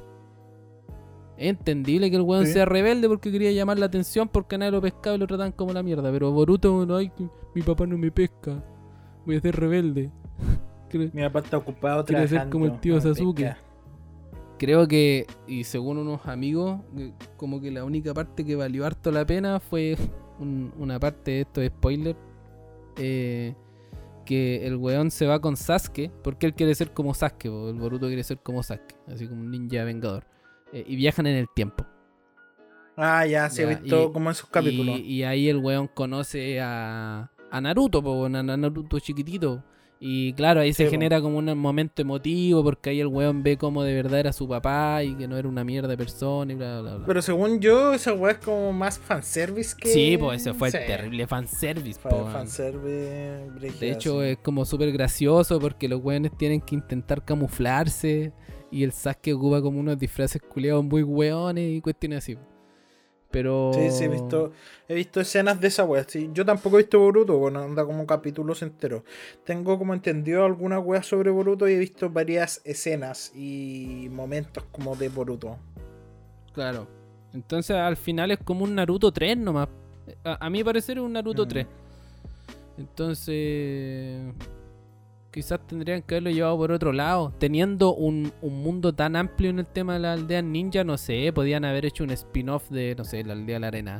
Es 1.37 1.51
entendible 1.51 2.11
que 2.11 2.17
el 2.17 2.23
weón 2.23 2.47
sea 2.47 2.65
rebelde 2.65 3.09
porque 3.09 3.33
quería 3.33 3.51
llamar 3.51 3.77
la 3.79 3.87
atención 3.87 4.29
porque 4.29 4.57
nadie 4.57 4.71
lo 4.71 4.81
pescaba 4.81 5.17
y 5.17 5.19
lo 5.19 5.27
tratan 5.27 5.51
como 5.51 5.73
la 5.73 5.83
mierda. 5.83 6.13
Pero 6.13 6.31
Boruto, 6.31 6.87
no, 6.87 6.97
hay, 6.97 7.11
mi 7.55 7.63
papá 7.63 7.87
no 7.87 7.99
me 7.99 8.13
pesca. 8.13 8.63
Voy 9.27 9.37
a 9.37 9.41
ser 9.41 9.57
rebelde. 9.57 10.11
mi 10.93 11.23
papá 11.23 11.41
está 11.41 11.57
ocupado 11.57 12.05
Quiere 12.05 12.29
ser 12.29 12.49
como 12.49 12.67
el 12.67 12.79
tío 12.79 13.01
Sasuke 13.01 13.57
creo 14.59 14.89
que, 14.89 15.27
y 15.47 15.65
según 15.65 15.99
unos 15.99 16.27
amigos, 16.27 16.81
eh, 16.97 17.13
como 17.37 17.61
que 17.61 17.71
la 17.71 17.85
única 17.85 18.15
parte 18.15 18.45
que 18.45 18.57
valió 18.57 18.87
harto 18.87 19.11
la 19.11 19.25
pena 19.25 19.61
fue 19.61 19.97
una 20.79 20.99
parte 20.99 21.31
de 21.31 21.41
esto 21.43 21.61
de 21.61 21.69
spoiler. 21.69 22.17
Eh, 22.97 23.55
que 24.25 24.67
el 24.67 24.77
weón 24.77 25.11
se 25.11 25.27
va 25.27 25.39
con 25.41 25.57
Sasuke, 25.57 26.11
porque 26.23 26.47
él 26.47 26.55
quiere 26.55 26.75
ser 26.75 26.93
como 26.93 27.13
Sasuke, 27.13 27.47
el 27.47 27.75
Boruto 27.75 28.07
quiere 28.07 28.25
ser 28.25 28.39
como 28.39 28.63
Sasuke, 28.63 28.97
así 29.07 29.29
como 29.29 29.43
un 29.43 29.51
ninja 29.51 29.85
vengador. 29.85 30.25
Eh, 30.73 30.85
y 30.87 30.97
viajan 30.97 31.27
en 31.27 31.37
el 31.37 31.47
tiempo. 31.55 31.87
Ah, 32.97 33.27
ya, 33.27 33.51
se 33.51 33.65
ha 33.65 33.69
visto 33.69 34.13
como 34.13 34.31
en 34.31 34.35
sus 34.35 34.49
capítulos. 34.49 34.99
Y, 35.01 35.25
ahí 35.25 35.49
el 35.49 35.59
weón 35.59 35.89
conoce 35.89 36.61
a, 36.61 37.31
a 37.51 37.61
Naruto, 37.61 38.25
a 38.25 38.29
Naruto 38.29 38.99
chiquitito. 38.99 39.63
Y 40.01 40.35
claro, 40.35 40.61
ahí 40.61 40.73
se 40.73 40.89
genera 40.91 41.21
como 41.21 41.39
un 41.39 41.57
momento 41.57 42.03
emotivo 42.03 42.63
porque 42.63 42.91
ahí 42.91 43.01
el 43.01 43.07
weón 43.07 43.43
ve 43.43 43.57
como 43.57 43.83
de 43.83 43.95
verdad 43.95 44.21
era 44.21 44.33
su 44.33 44.47
papá 44.47 45.03
y 45.03 45.15
que 45.15 45.27
no 45.27 45.39
era 45.39 45.49
una 45.49 45.65
mierda 45.65 45.89
de 45.89 45.97
persona 45.97 46.53
y 46.53 46.57
bla, 46.57 46.81
bla, 46.83 46.97
bla. 46.97 47.07
Pero 47.07 47.23
según 47.23 47.61
yo, 47.61 47.95
esa 47.95 48.13
weá 48.13 48.33
es 48.33 48.39
como 48.39 48.73
más 48.73 48.99
fanservice 48.99 49.75
que... 49.79 49.89
Sí, 49.89 50.17
pues 50.19 50.43
ese 50.43 50.53
fue 50.53 50.69
el 50.69 50.73
terrible 50.73 51.27
fanservice. 51.27 51.99
Fue 52.01 52.11
fanservice. 52.31 53.79
De 53.81 53.91
hecho, 53.91 54.23
es 54.23 54.39
como 54.39 54.65
súper 54.65 54.93
gracioso 54.93 55.59
porque 55.59 55.89
los 55.89 56.03
weones 56.03 56.37
tienen 56.37 56.61
que 56.61 56.75
intentar 56.75 57.25
camuflarse 57.25 58.33
y 58.71 58.83
el 58.83 58.93
Sasuke 58.93 59.33
ocupa 59.35 59.63
como 59.63 59.79
unos 59.79 59.99
disfraces 59.99 60.43
culiados 60.43 60.85
muy 60.85 61.03
weones 61.03 61.71
y 61.71 61.81
cuestiones 61.81 62.19
así. 62.19 62.37
Pero. 63.35 63.73
Sí, 63.75 63.91
sí, 63.91 64.05
he 64.05 64.09
visto, 64.09 64.53
he 64.87 64.95
visto 64.95 65.21
escenas 65.21 65.61
de 65.61 65.67
esa 65.67 65.83
wea. 65.85 66.05
Sí, 66.07 66.31
yo 66.33 66.45
tampoco 66.45 66.79
he 66.79 66.83
visto 66.83 67.01
Boruto, 67.01 67.37
bueno, 67.37 67.59
anda 67.59 67.85
como 67.85 68.07
capítulos 68.07 68.63
enteros. 68.63 69.03
Tengo 69.43 69.77
como 69.77 69.93
entendido 69.93 70.45
alguna 70.45 70.79
wea 70.79 71.03
sobre 71.03 71.33
Boruto 71.33 71.69
y 71.69 71.73
he 71.73 71.79
visto 71.79 72.09
varias 72.09 72.61
escenas 72.65 73.33
y 73.35 74.09
momentos 74.13 74.63
como 74.71 74.95
de 74.95 75.09
Boruto. 75.09 75.59
Claro. 76.53 76.87
Entonces 77.33 77.75
al 77.75 77.97
final 77.97 78.31
es 78.31 78.39
como 78.39 78.63
un 78.63 78.77
Naruto 78.77 79.11
3 79.11 79.37
nomás. 79.39 79.69
A, 80.23 80.49
mi 80.49 80.63
parecer 80.63 80.99
es 80.99 81.03
un 81.03 81.15
Naruto 81.15 81.45
3. 81.45 81.67
Mm. 81.67 82.81
Entonces 82.83 84.23
quizás 85.35 85.67
tendrían 85.67 86.01
que 86.03 86.15
haberlo 86.15 86.31
llevado 86.31 86.57
por 86.57 86.71
otro 86.71 86.93
lado. 86.93 87.33
Teniendo 87.39 87.93
un, 87.93 88.33
mundo 88.41 88.93
tan 88.95 89.17
amplio 89.17 89.51
en 89.51 89.59
el 89.59 89.67
tema 89.67 89.95
de 89.95 89.99
la 89.99 90.13
aldea 90.13 90.41
ninja, 90.43 90.85
no 90.85 90.97
sé, 90.97 91.33
podían 91.35 91.65
haber 91.65 91.85
hecho 91.87 92.05
un 92.05 92.11
spin-off 92.11 92.71
de, 92.71 92.95
no 92.97 93.05
sé, 93.05 93.25
la 93.25 93.33
aldea 93.33 93.57
de 93.57 93.61
la 93.61 93.67
arena. 93.67 93.99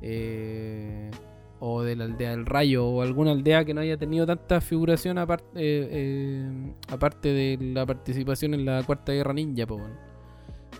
Eh, 0.00 1.10
o 1.58 1.82
de 1.82 1.96
la 1.96 2.04
aldea 2.04 2.30
del 2.30 2.46
rayo, 2.46 2.86
o 2.86 3.02
alguna 3.02 3.32
aldea 3.32 3.64
que 3.64 3.74
no 3.74 3.80
haya 3.80 3.96
tenido 3.96 4.26
tanta 4.26 4.60
figuración 4.60 5.18
aparte, 5.18 5.46
eh, 5.56 5.88
eh, 5.90 6.72
aparte 6.88 7.30
de 7.30 7.58
la 7.60 7.84
participación 7.84 8.54
en 8.54 8.64
la 8.64 8.82
cuarta 8.84 9.12
guerra 9.12 9.32
ninja. 9.32 9.66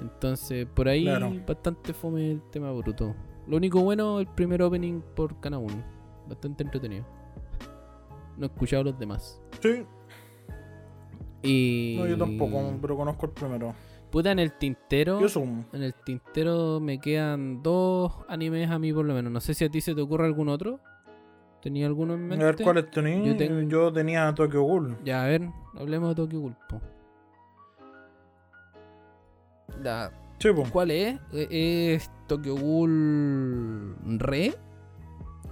Entonces, 0.01 0.67
por 0.73 0.89
ahí 0.89 1.05
bastante 1.47 1.93
fome 1.93 2.31
el 2.31 2.43
tema 2.51 2.71
bruto. 2.71 3.15
Lo 3.49 3.57
único 3.57 3.81
bueno, 3.81 4.21
el 4.21 4.27
primer 4.27 4.63
opening 4.63 5.01
por 5.17 5.41
cada 5.41 5.59
uno. 5.59 5.83
Bastante 6.29 6.63
entretenido. 6.63 7.05
No 8.37 8.47
he 8.47 8.49
escuchado 8.49 8.85
los 8.85 8.99
demás. 8.99 9.41
Sí. 9.61 9.87
Y... 11.43 11.97
No, 11.99 12.07
yo 12.07 12.17
tampoco, 12.17 12.79
pero 12.81 12.97
conozco 12.97 13.27
el 13.27 13.33
primero. 13.33 13.75
Puta, 14.11 14.31
en 14.31 14.39
el 14.39 14.53
tintero. 14.53 15.21
En 15.73 15.83
el 15.83 15.93
tintero 15.93 16.79
me 16.81 17.01
quedan 17.01 17.63
dos 17.63 18.13
animes 18.29 18.71
a 18.71 18.79
mí 18.79 18.93
por 18.93 19.05
lo 19.05 19.13
menos. 19.13 19.33
No 19.33 19.41
sé 19.41 19.55
si 19.55 19.65
a 19.65 19.69
ti 19.69 19.81
se 19.81 19.95
te 19.95 20.01
ocurre 20.01 20.25
algún 20.25 20.49
otro. 20.49 20.79
¿Tenía 21.61 21.87
alguno 21.87 22.15
en 22.15 22.29
mente? 22.29 22.45
A 22.45 22.49
ver 22.49 22.63
cuáles 22.63 22.91
tenía. 22.91 23.37
Yo, 23.67 23.93
tenía 23.93 24.33
Tokyo 24.35 24.63
Ghoul. 24.63 24.99
Ya, 25.05 25.25
a 25.25 25.27
ver, 25.27 25.49
hablemos 25.77 26.11
de 26.11 26.15
Tokyo 26.15 26.41
Ghoul. 26.41 26.57
¿Cuál 30.71 30.91
es? 30.91 31.19
Eh, 31.33 31.95
¿Es 31.95 32.11
Tokyo 32.27 32.55
Ghoul 32.55 33.97
Re? 34.19 34.55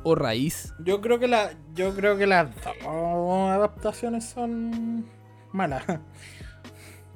O 0.02 0.14
raíz? 0.14 0.74
Yo 0.78 1.00
creo 1.00 1.18
que 1.18 1.28
la, 1.28 1.52
yo 1.74 1.94
creo 1.94 2.16
que 2.16 2.26
las 2.26 2.48
adaptaciones 2.84 4.24
son 4.24 5.04
malas. 5.52 5.84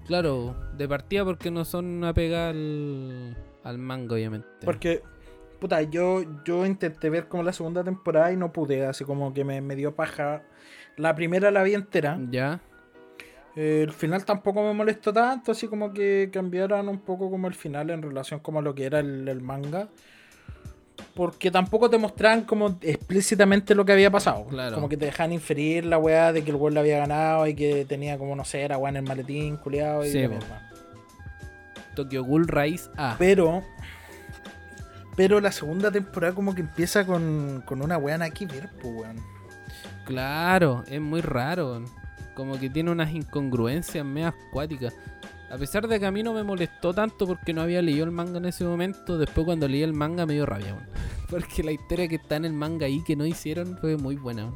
Claro, 0.06 0.54
de 0.76 0.86
partida 0.88 1.24
porque 1.24 1.50
no 1.50 1.64
son 1.64 2.04
apegadas 2.04 2.54
al, 2.54 3.36
al 3.64 3.78
manga, 3.78 4.14
obviamente. 4.14 4.46
Porque, 4.64 5.02
puta, 5.58 5.82
yo, 5.82 6.22
yo 6.44 6.64
intenté 6.64 7.10
ver 7.10 7.26
como 7.26 7.42
la 7.42 7.52
segunda 7.52 7.82
temporada 7.82 8.30
y 8.30 8.36
no 8.36 8.52
pude, 8.52 8.86
así 8.86 9.04
como 9.04 9.34
que 9.34 9.42
me, 9.42 9.60
me 9.60 9.74
dio 9.74 9.96
paja. 9.96 10.44
La 10.96 11.16
primera 11.16 11.50
la 11.50 11.64
vi 11.64 11.74
entera. 11.74 12.20
Ya. 12.30 12.60
el 13.56 13.90
final 13.90 14.24
tampoco 14.24 14.62
me 14.62 14.72
molestó 14.74 15.12
tanto, 15.12 15.50
así 15.50 15.66
como 15.66 15.92
que 15.92 16.30
cambiaran 16.32 16.88
un 16.88 17.00
poco 17.00 17.28
como 17.28 17.48
el 17.48 17.54
final 17.54 17.90
en 17.90 18.00
relación 18.00 18.38
como 18.38 18.60
a 18.60 18.62
lo 18.62 18.76
que 18.76 18.84
era 18.84 19.00
el 19.00 19.40
manga 19.42 19.88
porque 21.14 21.50
tampoco 21.50 21.88
te 21.88 21.98
mostraban 21.98 22.42
como 22.42 22.76
explícitamente 22.82 23.74
lo 23.74 23.84
que 23.84 23.92
había 23.92 24.10
pasado. 24.10 24.46
Como 24.74 24.88
que 24.88 24.96
te 24.96 25.06
dejan 25.06 25.32
inferir 25.32 25.86
la 25.86 25.98
weá 25.98 26.32
de 26.32 26.44
que 26.44 26.50
el 26.50 26.56
weón 26.56 26.76
había 26.76 26.98
ganado 26.98 27.46
y 27.46 27.54
que 27.54 27.84
tenía 27.84 28.18
como, 28.18 28.36
no 28.36 28.44
sé, 28.44 28.62
era 28.62 28.78
weá 28.78 28.90
en 28.90 28.96
el 28.96 29.02
maletín, 29.02 29.56
culiado 29.56 30.04
y 30.04 30.10
sí, 30.10 30.28
Tokyo 31.94 32.22
Ghoul 32.24 32.46
Rise 32.46 32.90
A. 32.96 33.16
Pero. 33.18 33.62
Pero 35.16 35.40
la 35.40 35.50
segunda 35.50 35.90
temporada 35.90 36.34
como 36.34 36.54
que 36.54 36.60
empieza 36.60 37.06
con, 37.06 37.62
con 37.64 37.80
una 37.80 37.96
weá 37.96 38.22
aquí 38.22 38.44
ver, 38.44 38.68
pues 38.82 38.94
weón. 38.94 39.16
Claro, 40.04 40.84
es 40.88 41.00
muy 41.00 41.22
raro. 41.22 41.82
Como 42.34 42.60
que 42.60 42.68
tiene 42.68 42.90
unas 42.90 43.10
incongruencias 43.12 44.04
medio 44.04 44.28
acuáticas. 44.28 44.94
A 45.50 45.56
pesar 45.58 45.86
de 45.86 46.00
que 46.00 46.06
a 46.06 46.10
mí 46.10 46.22
no 46.22 46.34
me 46.34 46.42
molestó 46.42 46.92
tanto 46.92 47.26
porque 47.26 47.52
no 47.52 47.62
había 47.62 47.80
leído 47.80 48.04
el 48.04 48.10
manga 48.10 48.38
en 48.38 48.46
ese 48.46 48.64
momento, 48.64 49.16
después 49.16 49.44
cuando 49.44 49.68
leí 49.68 49.82
el 49.82 49.92
manga 49.92 50.26
me 50.26 50.34
dio 50.34 50.46
rabia. 50.46 50.76
Porque 51.30 51.64
la 51.64 51.72
historia 51.72 52.06
que 52.06 52.16
está 52.16 52.36
en 52.36 52.44
el 52.44 52.52
manga 52.52 52.86
ahí 52.86 53.02
que 53.04 53.16
no 53.16 53.26
hicieron 53.26 53.76
fue 53.78 53.96
muy 53.96 54.16
buena. 54.16 54.52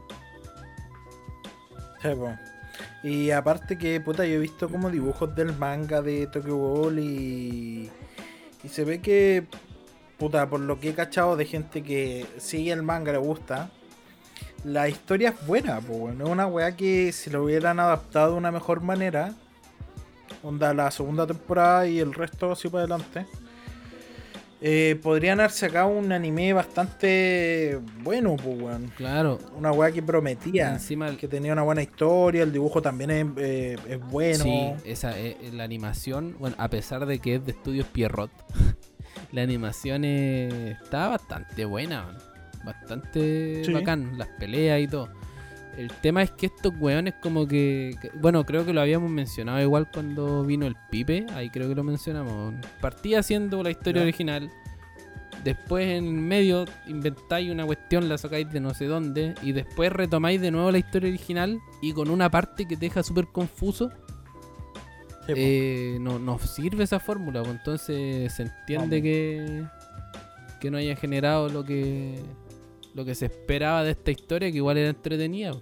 y 3.03 3.31
aparte 3.31 3.77
que, 3.77 4.01
puta, 4.01 4.25
yo 4.25 4.35
he 4.35 4.39
visto 4.39 4.69
como 4.69 4.89
dibujos 4.91 5.35
del 5.35 5.57
manga 5.57 6.01
de 6.01 6.27
Tokyo 6.29 6.57
Ghoul 6.57 6.99
y, 6.99 7.91
y 8.63 8.69
se 8.69 8.85
ve 8.85 9.01
que, 9.01 9.47
puta, 10.17 10.49
por 10.49 10.61
lo 10.61 10.79
que 10.79 10.91
he 10.91 10.95
cachado 10.95 11.37
de 11.37 11.45
gente 11.45 11.83
que 11.83 12.27
sigue 12.39 12.73
el 12.73 12.83
manga, 12.83 13.13
le 13.13 13.19
gusta, 13.19 13.71
la 14.65 14.89
historia 14.89 15.31
es 15.31 15.47
buena, 15.47 15.81
pues, 15.81 16.15
no 16.15 16.27
es 16.27 16.31
una 16.31 16.47
weá 16.47 16.77
que 16.77 17.13
si 17.13 17.31
lo 17.31 17.45
hubieran 17.45 17.81
adaptado 17.81 18.33
de 18.33 18.39
una 18.39 18.53
mejor 18.53 18.81
manera 18.81 19.35
onda 20.43 20.75
la 20.75 20.91
segunda 20.91 21.27
temporada 21.27 21.87
y 21.87 21.99
el 21.99 22.13
resto 22.15 22.53
así 22.53 22.69
para 22.69 22.85
adelante. 22.85 23.27
Eh, 24.63 25.01
podrían 25.03 25.41
haber 25.41 25.53
sacado 25.53 25.89
un 25.89 26.13
anime 26.13 26.53
bastante 26.53 27.81
bueno, 28.03 28.37
pues, 28.37 28.77
Claro. 28.97 29.39
Una 29.57 29.73
weá 29.73 29.91
que 29.91 30.03
prometía. 30.03 30.73
Encima 30.73 31.17
que 31.17 31.29
tenía 31.29 31.55
una 31.55 31.63
buena 31.63 31.83
historia, 31.83 32.43
el 32.43 32.53
dibujo 32.53 32.83
también 32.83 33.11
es, 33.11 33.27
eh, 33.39 33.99
bueno. 34.11 34.45
Sí, 34.45 34.73
esa, 34.85 35.19
eh, 35.19 35.39
la 35.55 35.65
animación, 35.65 36.37
bueno, 36.39 36.57
a 36.59 36.69
pesar 36.69 37.07
de 37.07 37.21
que 37.21 37.37
es 37.37 37.47
de 37.47 37.53
estudios 37.53 37.87
Pierrot, 37.87 38.31
la 39.33 39.43
animación 39.43 40.05
está 40.05 41.09
bastante 41.09 41.65
buena, 41.65 42.19
bastante 42.63 43.63
bacán, 43.73 44.19
las 44.19 44.29
peleas 44.39 44.81
y 44.81 44.89
todo. 44.89 45.09
El 45.81 45.91
tema 45.91 46.23
es 46.23 46.31
que 46.33 46.45
estos 46.45 46.75
weones 46.79 47.15
como 47.23 47.49
que, 47.49 47.97
Bueno, 48.21 48.45
creo 48.45 48.67
que 48.67 48.75
lo 48.75 48.83
habíamos 48.83 49.11
mencionado 49.11 49.63
igual 49.63 49.89
cuando 49.91 50.45
vino 50.45 50.67
el 50.67 50.77
Pipe. 50.91 51.25
Ahí 51.33 51.49
creo 51.49 51.71
que 51.71 51.75
lo 51.75 51.83
mencionamos. 51.83 52.55
Partía 52.83 53.21
haciendo 53.21 53.63
la 53.63 53.71
historia 53.71 54.03
original. 54.03 54.51
Después 55.43 55.87
en 55.87 56.29
medio 56.29 56.67
inventáis 56.87 57.51
una 57.51 57.65
cuestión, 57.65 58.11
la 58.11 58.19
sacáis 58.19 58.53
de 58.53 58.61
no 58.61 58.75
sé 58.75 58.85
dónde. 58.85 59.35
Y 59.41 59.53
después 59.53 59.91
retomáis 59.91 60.39
de 60.43 60.51
nuevo 60.51 60.71
la 60.71 60.77
historia 60.77 61.09
original. 61.09 61.59
Y 61.81 61.95
con 61.95 62.11
una 62.11 62.31
parte 62.31 62.69
que 62.69 62.77
te 62.77 62.85
deja 62.85 63.03
súper 63.03 63.29
confuso. 63.29 63.91
Eh, 65.29 65.97
no, 65.99 66.19
no 66.19 66.39
sirve 66.41 66.85
esa 66.85 67.01
fórmula. 67.01 67.41
Pues 67.41 67.57
entonces 67.57 68.35
se 68.35 68.43
entiende 68.43 69.01
que, 69.01 69.65
que 70.61 70.71
no 70.71 70.77
haya 70.77 70.95
generado 70.95 71.49
lo 71.49 71.65
que 71.65 72.21
lo 72.95 73.05
que 73.05 73.15
se 73.15 73.27
esperaba 73.27 73.85
de 73.85 73.93
esta 73.93 74.11
historia, 74.11 74.51
que 74.51 74.57
igual 74.57 74.77
era 74.77 74.91
entretenida. 74.91 75.53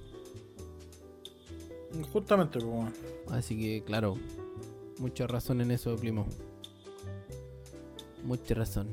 Justamente, 2.13 2.59
pues, 2.61 2.93
Así 3.31 3.59
que, 3.59 3.83
claro, 3.85 4.17
mucha 4.99 5.27
razón 5.27 5.61
en 5.61 5.71
eso, 5.71 5.95
primo. 5.97 6.27
Mucha 8.25 8.55
razón. 8.55 8.89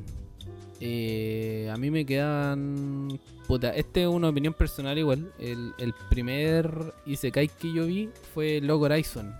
Eh, 0.79 1.69
a 1.73 1.77
mí 1.77 1.89
me 1.89 2.05
quedan. 2.05 3.19
Puta, 3.47 3.71
este 3.71 4.03
es 4.03 4.07
una 4.07 4.29
opinión 4.29 4.53
personal 4.53 4.97
igual. 4.97 5.31
El, 5.39 5.73
el 5.77 5.93
primer 6.09 6.93
Isekai 7.05 7.47
que 7.47 7.73
yo 7.73 7.85
vi 7.85 8.09
fue 8.33 8.59
Log 8.61 8.83
Horizon. 8.83 9.33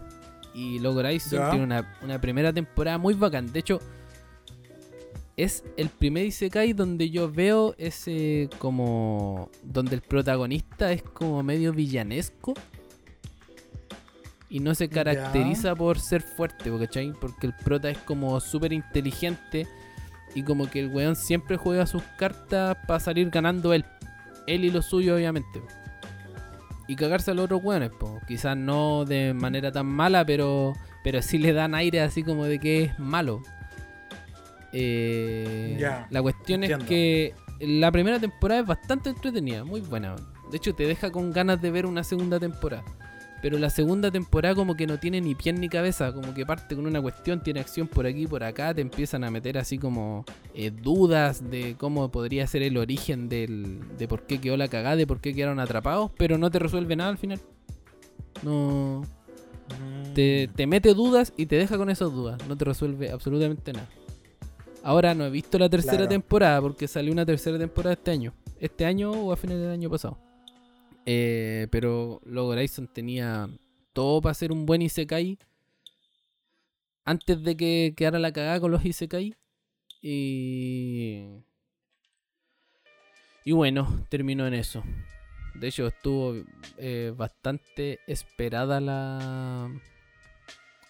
Y 0.53 0.79
Log 0.79 0.97
Horizon 0.97 1.49
tiene 1.49 1.63
una, 1.65 1.97
una 2.01 2.21
primera 2.21 2.53
temporada 2.53 2.97
muy 2.97 3.13
bacán. 3.13 3.51
De 3.51 3.59
hecho, 3.59 3.79
es 5.37 5.63
el 5.75 5.89
primer 5.89 6.25
Isekai 6.25 6.73
donde 6.73 7.09
yo 7.09 7.29
veo 7.29 7.75
ese 7.77 8.49
como 8.59 9.49
donde 9.63 9.95
el 9.95 10.01
protagonista 10.01 10.91
es 10.93 11.01
como 11.01 11.43
medio 11.43 11.73
villanesco 11.73 12.53
y 14.49 14.59
no 14.59 14.75
se 14.75 14.89
caracteriza 14.89 15.75
por 15.75 15.99
ser 15.99 16.21
fuerte, 16.21 16.71
¿cachai? 16.79 17.13
Porque 17.19 17.47
el 17.47 17.53
prota 17.53 17.89
es 17.89 17.97
como 17.99 18.39
súper 18.39 18.73
inteligente 18.73 19.67
y 20.33 20.43
como 20.43 20.69
que 20.69 20.81
el 20.81 20.89
weón 20.89 21.15
siempre 21.15 21.57
juega 21.57 21.87
sus 21.87 22.03
cartas 22.17 22.77
para 22.87 22.99
salir 22.99 23.29
ganando 23.29 23.73
él, 23.73 23.85
él 24.47 24.65
y 24.65 24.71
lo 24.71 24.81
suyo 24.81 25.15
obviamente. 25.15 25.61
Y 26.87 26.95
cagarse 26.95 27.31
a 27.31 27.33
los 27.33 27.45
otros 27.45 27.63
weones, 27.63 27.89
po. 27.89 28.19
quizás 28.27 28.55
no 28.55 29.05
de 29.05 29.33
manera 29.33 29.71
tan 29.71 29.87
mala, 29.87 30.23
pero 30.23 30.73
pero 31.03 31.21
sí 31.21 31.37
le 31.37 31.53
dan 31.53 31.75
aire 31.75 32.01
así 32.01 32.23
como 32.23 32.45
de 32.45 32.59
que 32.59 32.83
es 32.83 32.99
malo. 32.99 33.41
Eh, 34.71 35.79
la 36.09 36.21
cuestión 36.21 36.63
es 36.63 36.77
que 36.79 37.33
la 37.59 37.91
primera 37.91 38.19
temporada 38.19 38.61
es 38.61 38.67
bastante 38.67 39.09
entretenida, 39.09 39.63
muy 39.63 39.81
buena. 39.81 40.15
De 40.51 40.57
hecho, 40.57 40.75
te 40.75 40.85
deja 40.85 41.11
con 41.11 41.31
ganas 41.31 41.61
de 41.61 41.71
ver 41.71 41.85
una 41.85 42.03
segunda 42.03 42.39
temporada. 42.39 42.83
Pero 43.45 43.59
la 43.59 43.69
segunda 43.69 44.09
temporada 44.09 44.55
como 44.55 44.75
que 44.75 44.87
no 44.87 44.97
tiene 44.97 45.21
ni 45.21 45.35
pie 45.35 45.53
ni 45.53 45.69
cabeza, 45.69 46.11
como 46.11 46.33
que 46.33 46.47
parte 46.47 46.75
con 46.75 46.87
una 46.87 46.99
cuestión, 46.99 47.43
tiene 47.43 47.59
acción 47.59 47.87
por 47.87 48.07
aquí 48.07 48.25
por 48.25 48.43
acá, 48.43 48.73
te 48.73 48.81
empiezan 48.81 49.23
a 49.23 49.29
meter 49.29 49.59
así 49.59 49.77
como 49.77 50.25
eh, 50.55 50.71
dudas 50.71 51.47
de 51.47 51.75
cómo 51.77 52.09
podría 52.09 52.47
ser 52.47 52.63
el 52.63 52.75
origen 52.75 53.29
del, 53.29 53.81
de 53.99 54.07
por 54.07 54.23
qué 54.23 54.41
quedó 54.41 54.57
la 54.57 54.67
cagada, 54.67 54.95
de 54.95 55.05
por 55.05 55.21
qué 55.21 55.35
quedaron 55.35 55.59
atrapados, 55.59 56.09
pero 56.17 56.39
no 56.39 56.49
te 56.49 56.57
resuelve 56.57 56.95
nada 56.95 57.11
al 57.11 57.19
final. 57.19 57.39
No... 58.41 59.03
Te, 60.15 60.47
mm. 60.47 60.55
te 60.55 60.65
mete 60.65 60.95
dudas 60.95 61.31
y 61.37 61.45
te 61.45 61.57
deja 61.57 61.77
con 61.77 61.91
esas 61.91 62.11
dudas, 62.11 62.39
no 62.47 62.57
te 62.57 62.65
resuelve 62.65 63.11
absolutamente 63.11 63.73
nada. 63.73 63.89
Ahora 64.81 65.13
no 65.13 65.23
he 65.23 65.29
visto 65.29 65.59
la 65.59 65.69
tercera 65.69 66.07
temporada 66.07 66.59
porque 66.61 66.87
salió 66.87 67.11
una 67.11 67.27
tercera 67.27 67.59
temporada 67.59 67.93
este 67.93 68.09
año. 68.09 68.33
Este 68.59 68.87
año 68.87 69.11
o 69.11 69.31
a 69.31 69.37
finales 69.37 69.61
del 69.61 69.71
año 69.71 69.91
pasado. 69.91 70.24
Eh, 71.05 71.67
pero 71.71 72.21
Log 72.25 72.49
Horizon 72.49 72.87
tenía 72.87 73.49
todo 73.93 74.21
para 74.21 74.33
ser 74.33 74.51
un 74.51 74.65
buen 74.65 74.81
Isekai. 74.81 75.37
Antes 77.05 77.43
de 77.43 77.55
que 77.55 77.93
quedara 77.95 78.19
la 78.19 78.33
cagada 78.33 78.59
con 78.59 78.71
los 78.71 78.83
Isekai. 78.83 79.35
Y. 80.01 81.43
Y 83.43 83.51
bueno, 83.51 84.05
terminó 84.09 84.47
en 84.47 84.55
eso. 84.55 84.83
De 85.53 85.67
hecho, 85.67 85.87
estuvo 85.87 86.35
eh, 86.77 87.13
bastante 87.15 87.99
esperada 88.07 88.81
la, 88.81 89.71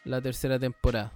la 0.06 0.22
tercera 0.22 0.58
temporada. 0.58 1.12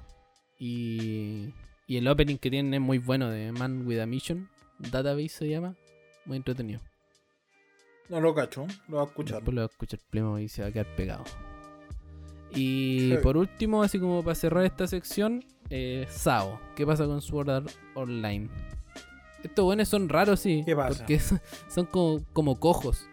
Y 0.60 1.54
y 1.90 1.98
el 1.98 2.08
opening 2.08 2.38
que 2.38 2.52
tienen 2.52 2.72
es 2.76 2.82
muy 2.82 3.00
bueno 3.00 3.32
de 3.32 3.52
Man 3.52 3.88
with 3.88 3.98
a 4.00 4.06
Mission. 4.06 4.48
Database 4.78 5.30
se 5.30 5.50
llama. 5.50 5.76
Muy 6.24 6.38
entretenido. 6.38 6.82
No 8.10 8.20
lo 8.20 8.34
cacho, 8.34 8.66
lo 8.88 8.98
va 8.98 9.04
a 9.04 9.06
escuchar. 9.06 9.36
Después 9.38 9.56
lo 9.56 9.62
va 9.62 9.66
a 9.66 9.70
escuchar 9.70 10.00
Plemo 10.10 10.40
y 10.40 10.50
se 10.50 10.64
va 10.64 10.70
a 10.70 10.72
quedar 10.72 10.88
pegado. 10.96 11.24
Y 12.52 13.16
por 13.18 13.38
último, 13.38 13.84
así 13.84 14.00
como 14.00 14.24
para 14.24 14.36
cerrar 14.36 14.66
esta 14.66 14.88
sección, 14.88 15.46
eh, 15.70 16.08
Sao. 16.10 16.60
¿Qué 16.76 16.86
pasa 16.86 17.06
con 17.06 17.22
Sword 17.22 17.50
Art 17.50 17.70
Online? 17.94 18.50
Estos 19.44 19.64
buenos 19.64 19.88
son 19.88 20.10
raros, 20.10 20.40
sí. 20.40 20.64
¿Qué 20.66 20.76
pasa? 20.76 21.00
Porque 21.00 21.20
son, 21.70 21.86
como, 21.86 22.60
cojos. 22.60 23.08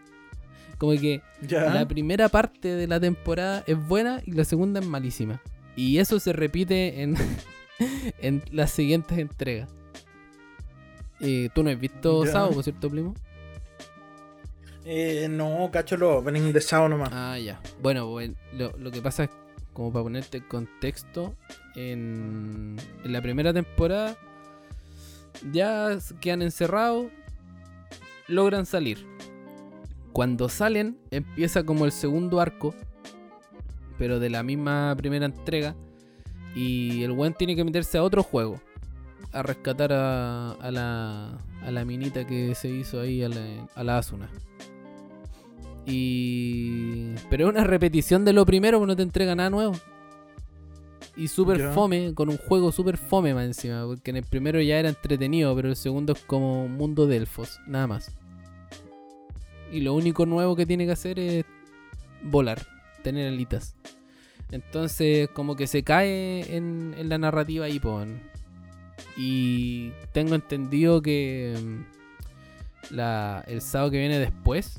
Como 0.78 0.92
que 0.92 1.20
la 1.49 1.86
primera 1.86 2.28
parte 2.28 2.74
de 2.74 2.86
la 2.86 2.99
temporada 2.99 3.62
es 3.66 3.76
buena 3.86 4.22
y 4.24 4.32
la 4.32 4.44
segunda 4.44 4.80
es 4.80 4.86
malísima. 4.86 5.42
Y 5.76 5.99
eso 5.99 6.18
se 6.18 6.32
repite 6.32 7.03
en, 7.03 7.16
en 8.20 8.42
las 8.51 8.70
siguientes 8.70 9.18
entregas. 9.18 9.68
Eh, 11.20 11.49
¿Tú 11.55 11.62
no 11.62 11.70
has 11.70 11.78
visto 11.78 12.26
Sao, 12.26 12.51
por 12.51 12.64
cierto, 12.64 12.90
primo? 12.90 13.14
Eh, 14.89 15.26
no, 15.28 15.68
cacho 15.72 15.97
lo 15.97 16.22
ven 16.22 16.53
de 16.53 16.61
Sao 16.61 16.89
nomás. 16.89 17.11
Ah, 17.12 17.37
ya. 17.41 17.61
Bueno, 17.82 18.16
lo, 18.53 18.91
que 18.93 19.03
pasa 19.03 19.24
es, 19.24 19.30
como 19.72 19.93
para 19.93 20.05
ponerte 20.05 20.47
contexto, 20.47 21.34
en, 21.74 22.76
en 23.05 23.12
la 23.12 23.20
primera 23.20 23.53
temporada 23.53 24.16
ya 25.53 25.99
quedan 26.20 26.43
encerrados, 26.43 27.07
logran 28.28 28.64
salir. 28.64 29.05
Cuando 30.12 30.49
salen, 30.49 30.97
empieza 31.11 31.64
como 31.64 31.84
el 31.84 31.91
segundo 31.91 32.41
arco, 32.41 32.72
pero 33.99 34.20
de 34.20 34.30
la 34.30 34.45
misma 34.45 34.95
primera 34.97 35.26
entrega, 35.26 35.74
y 36.55 37.03
el 37.03 37.11
weón 37.11 37.34
tiene 37.34 37.57
que 37.57 37.64
meterse 37.64 37.99
a 37.99 38.05
otro 38.05 38.22
juego. 38.22 38.61
A 39.32 39.43
rescatar 39.43 39.93
a, 39.93 40.53
a 40.53 40.70
la 40.70 41.84
minita 41.84 42.24
que 42.24 42.55
se 42.55 42.68
hizo 42.68 43.01
ahí, 43.01 43.24
a 43.24 43.28
la, 43.28 43.68
a 43.74 43.82
la 43.82 43.99
Asuna. 43.99 44.30
Y... 45.87 47.14
Pero 47.30 47.47
es 47.47 47.55
una 47.55 47.64
repetición 47.64 48.24
de 48.24 48.32
lo 48.32 48.45
primero, 48.45 48.78
porque 48.78 48.93
no 48.93 48.97
te 48.97 49.03
entrega 49.03 49.34
nada 49.34 49.51
nuevo. 49.51 49.74
Y 51.16 51.28
super 51.28 51.72
fome, 51.72 52.12
con 52.14 52.28
un 52.28 52.37
juego 52.37 52.72
super 52.72 52.99
fome 52.99 53.32
más 53.32 53.45
encima. 53.45 53.87
Porque 53.87 54.11
en 54.11 54.16
el 54.16 54.24
primero 54.24 54.61
ya 54.61 54.78
era 54.78 54.89
entretenido, 54.89 55.55
pero 55.55 55.68
el 55.68 55.76
segundo 55.76 56.12
es 56.12 56.20
como 56.22 56.64
un 56.64 56.76
mundo 56.76 57.07
de 57.07 57.16
elfos, 57.16 57.59
nada 57.66 57.87
más. 57.87 58.12
Y 59.72 59.80
lo 59.80 59.95
único 59.95 60.26
nuevo 60.26 60.57
que 60.57 60.66
tiene 60.66 60.87
que 60.87 60.93
hacer 60.93 61.18
es 61.18 61.45
volar, 62.22 62.66
tener 63.03 63.28
alitas. 63.28 63.76
Entonces, 64.51 65.28
como 65.30 65.57
que 65.57 65.66
se 65.66 65.82
cae 65.82 66.57
en, 66.57 66.95
la 67.09 67.18
narrativa 67.18 67.68
y. 67.68 67.80
Y 69.16 69.93
tengo 70.12 70.34
entendido 70.34 71.03
que 71.03 71.55
mm, 71.61 72.95
la, 72.95 73.45
el 73.47 73.61
sábado 73.61 73.91
que 73.91 73.99
viene 73.99 74.18
después, 74.18 74.78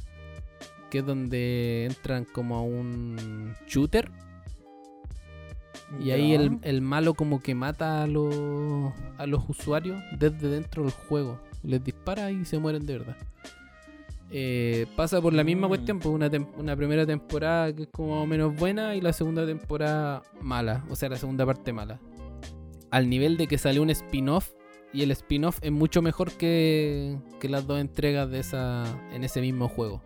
que 0.90 1.00
es 1.00 1.06
donde 1.06 1.86
entran 1.86 2.26
como 2.26 2.56
a 2.56 2.62
un 2.62 3.56
shooter. 3.68 4.12
Y 6.04 6.12
ahí 6.12 6.34
el, 6.34 6.60
el, 6.64 6.82
malo 6.82 7.14
como 7.14 7.42
que 7.42 7.56
mata 7.56 8.04
a 8.04 8.08
los, 8.08 8.94
a 9.18 9.26
los 9.26 9.48
usuarios 9.48 10.02
desde 10.18 10.50
dentro 10.50 10.84
del 10.84 10.92
juego. 10.92 11.40
Les 11.64 11.84
dispara 11.84 12.30
y 12.32 12.44
se 12.46 12.60
mueren 12.60 12.86
de 12.86 12.98
verdad. 12.98 13.16
Eh, 14.30 14.88
pasa 14.96 15.22
por 15.22 15.34
la 15.34 15.44
misma 15.44 15.68
mm. 15.68 15.70
cuestión, 15.70 16.00
pues, 16.00 16.14
una, 16.14 16.30
una, 16.58 16.76
primera 16.76 17.06
temporada 17.06 17.74
que 17.74 17.84
es 17.84 17.90
como 17.90 18.26
menos 18.28 18.56
buena 18.56 18.96
y 18.96 19.02
la 19.02 19.14
segunda 19.14 19.46
temporada 19.46 20.22
mala, 20.42 20.84
o 20.90 20.96
sea, 20.96 21.10
la 21.10 21.16
segunda 21.16 21.46
parte 21.46 21.72
mala. 21.72 22.00
Al 22.92 23.10
nivel 23.10 23.38
de 23.38 23.48
que 23.48 23.58
salió 23.58 23.82
un 23.82 23.90
spin-off 23.90 24.52
y 24.94 25.04
el 25.04 25.12
spin-off 25.12 25.60
es 25.62 25.72
mucho 25.72 26.02
mejor 26.02 26.32
que, 26.34 27.18
que, 27.40 27.48
las 27.48 27.68
dos 27.68 27.80
entregas 27.80 28.30
de 28.30 28.40
esa 28.40 28.84
en 29.14 29.24
ese 29.24 29.40
mismo 29.40 29.70
juego, 29.70 30.02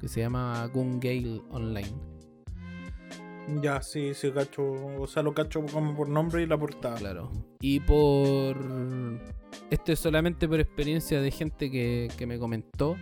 que 0.00 0.08
se 0.08 0.20
llama 0.20 0.66
Gun 0.72 0.98
Gale 0.98 1.42
Online. 1.50 1.92
Ya, 3.62 3.82
sí, 3.82 4.14
sí, 4.14 4.30
cacho. 4.30 4.62
O 4.98 5.06
sea, 5.06 5.22
lo 5.22 5.34
cacho 5.34 5.64
como 5.72 5.94
por 5.94 6.08
nombre 6.08 6.42
y 6.42 6.46
la 6.46 6.58
portada. 6.58 6.96
Claro. 6.96 7.30
Y 7.60 7.80
por. 7.80 8.56
Esto 9.70 9.92
es 9.92 9.98
solamente 9.98 10.48
por 10.48 10.60
experiencia 10.60 11.20
de 11.20 11.30
gente 11.30 11.70
que, 11.70 12.08
que 12.16 12.26
me 12.26 12.38
comentó 12.38 12.96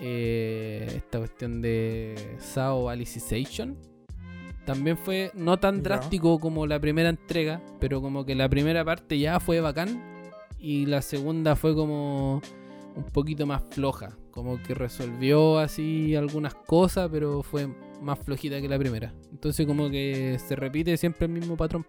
eh, 0.00 0.86
esta 0.96 1.18
cuestión 1.18 1.62
de 1.62 2.36
Sao 2.38 2.88
Alicization. 2.88 3.76
También 4.66 4.96
fue 4.96 5.30
no 5.34 5.58
tan 5.58 5.82
drástico 5.82 6.38
como 6.38 6.66
la 6.66 6.78
primera 6.78 7.08
entrega, 7.08 7.60
pero 7.80 8.00
como 8.00 8.24
que 8.24 8.34
la 8.34 8.48
primera 8.48 8.84
parte 8.84 9.18
ya 9.18 9.40
fue 9.40 9.60
bacán 9.60 10.02
y 10.58 10.86
la 10.86 11.02
segunda 11.02 11.56
fue 11.56 11.74
como 11.74 12.40
un 12.94 13.04
poquito 13.04 13.46
más 13.46 13.62
floja, 13.70 14.16
como 14.30 14.62
que 14.62 14.74
resolvió 14.74 15.58
así 15.58 16.14
algunas 16.16 16.54
cosas, 16.54 17.08
pero 17.10 17.42
fue 17.42 17.68
más 18.00 18.18
flojita 18.18 18.60
que 18.60 18.68
la 18.68 18.78
primera. 18.78 19.12
Entonces 19.30 19.66
como 19.66 19.90
que 19.90 20.38
se 20.38 20.56
repite 20.56 20.96
siempre 20.96 21.26
el 21.26 21.32
mismo 21.32 21.56
patrón. 21.56 21.86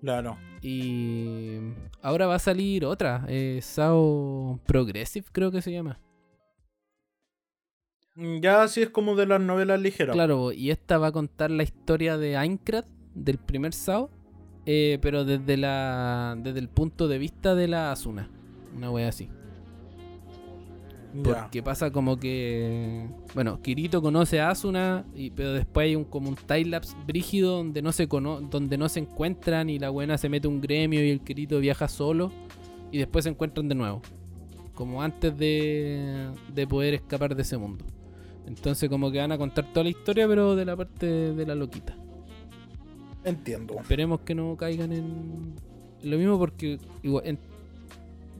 Claro. 0.00 0.38
Y 0.62 1.58
ahora 2.02 2.26
va 2.26 2.36
a 2.36 2.40
salir 2.40 2.84
otra, 2.84 3.24
eh, 3.28 3.60
Sao 3.62 4.60
Progressive 4.66 5.26
creo 5.32 5.50
que 5.50 5.62
se 5.62 5.72
llama. 5.72 6.00
Ya 8.16 8.62
así 8.62 8.82
es 8.82 8.90
como 8.90 9.14
de 9.14 9.26
las 9.26 9.40
novelas 9.40 9.80
ligeras. 9.80 10.14
Claro, 10.14 10.50
y 10.52 10.70
esta 10.70 10.96
va 10.96 11.08
a 11.08 11.12
contar 11.12 11.50
la 11.50 11.62
historia 11.62 12.16
de 12.16 12.36
Aincrad, 12.36 12.86
del 13.14 13.36
primer 13.36 13.74
Sao, 13.74 14.10
eh, 14.64 14.98
pero 15.02 15.24
desde 15.24 15.56
la 15.56 16.34
desde 16.38 16.58
el 16.60 16.68
punto 16.68 17.08
de 17.08 17.18
vista 17.18 17.54
de 17.54 17.68
la 17.68 17.92
Asuna. 17.92 18.30
Una 18.76 18.90
wea 18.90 19.08
así. 19.08 19.28
Porque 21.22 21.62
pasa 21.62 21.90
como 21.90 22.18
que. 22.18 23.08
Bueno, 23.34 23.60
Kirito 23.62 24.02
conoce 24.02 24.40
a 24.40 24.50
Asuna, 24.50 25.06
y, 25.14 25.30
pero 25.30 25.52
después 25.52 25.86
hay 25.86 25.96
un, 25.96 26.04
como 26.04 26.28
un 26.28 26.36
timelapse 26.36 26.94
brígido 27.06 27.56
donde 27.56 27.80
no, 27.80 27.92
se 27.92 28.06
donde 28.06 28.76
no 28.76 28.88
se 28.88 29.00
encuentran 29.00 29.70
y 29.70 29.78
la 29.78 29.90
buena 29.90 30.18
se 30.18 30.28
mete 30.28 30.48
un 30.48 30.60
gremio 30.60 31.04
y 31.04 31.10
el 31.10 31.20
Kirito 31.20 31.58
viaja 31.58 31.88
solo 31.88 32.32
y 32.92 32.98
después 32.98 33.24
se 33.24 33.30
encuentran 33.30 33.68
de 33.68 33.74
nuevo. 33.74 34.02
Como 34.74 35.02
antes 35.02 35.36
de, 35.38 36.28
de 36.52 36.66
poder 36.66 36.94
escapar 36.94 37.34
de 37.34 37.42
ese 37.42 37.56
mundo. 37.56 37.84
Entonces, 38.46 38.88
como 38.90 39.10
que 39.10 39.18
van 39.18 39.32
a 39.32 39.38
contar 39.38 39.72
toda 39.72 39.84
la 39.84 39.90
historia, 39.90 40.28
pero 40.28 40.54
de 40.54 40.64
la 40.64 40.76
parte 40.76 41.06
de 41.06 41.46
la 41.46 41.54
loquita. 41.54 41.96
Entiendo. 43.24 43.74
Esperemos 43.80 44.20
que 44.20 44.34
no 44.34 44.56
caigan 44.56 44.92
en 44.92 45.54
lo 46.02 46.18
mismo 46.18 46.38
porque 46.38 46.78
igual, 47.02 47.38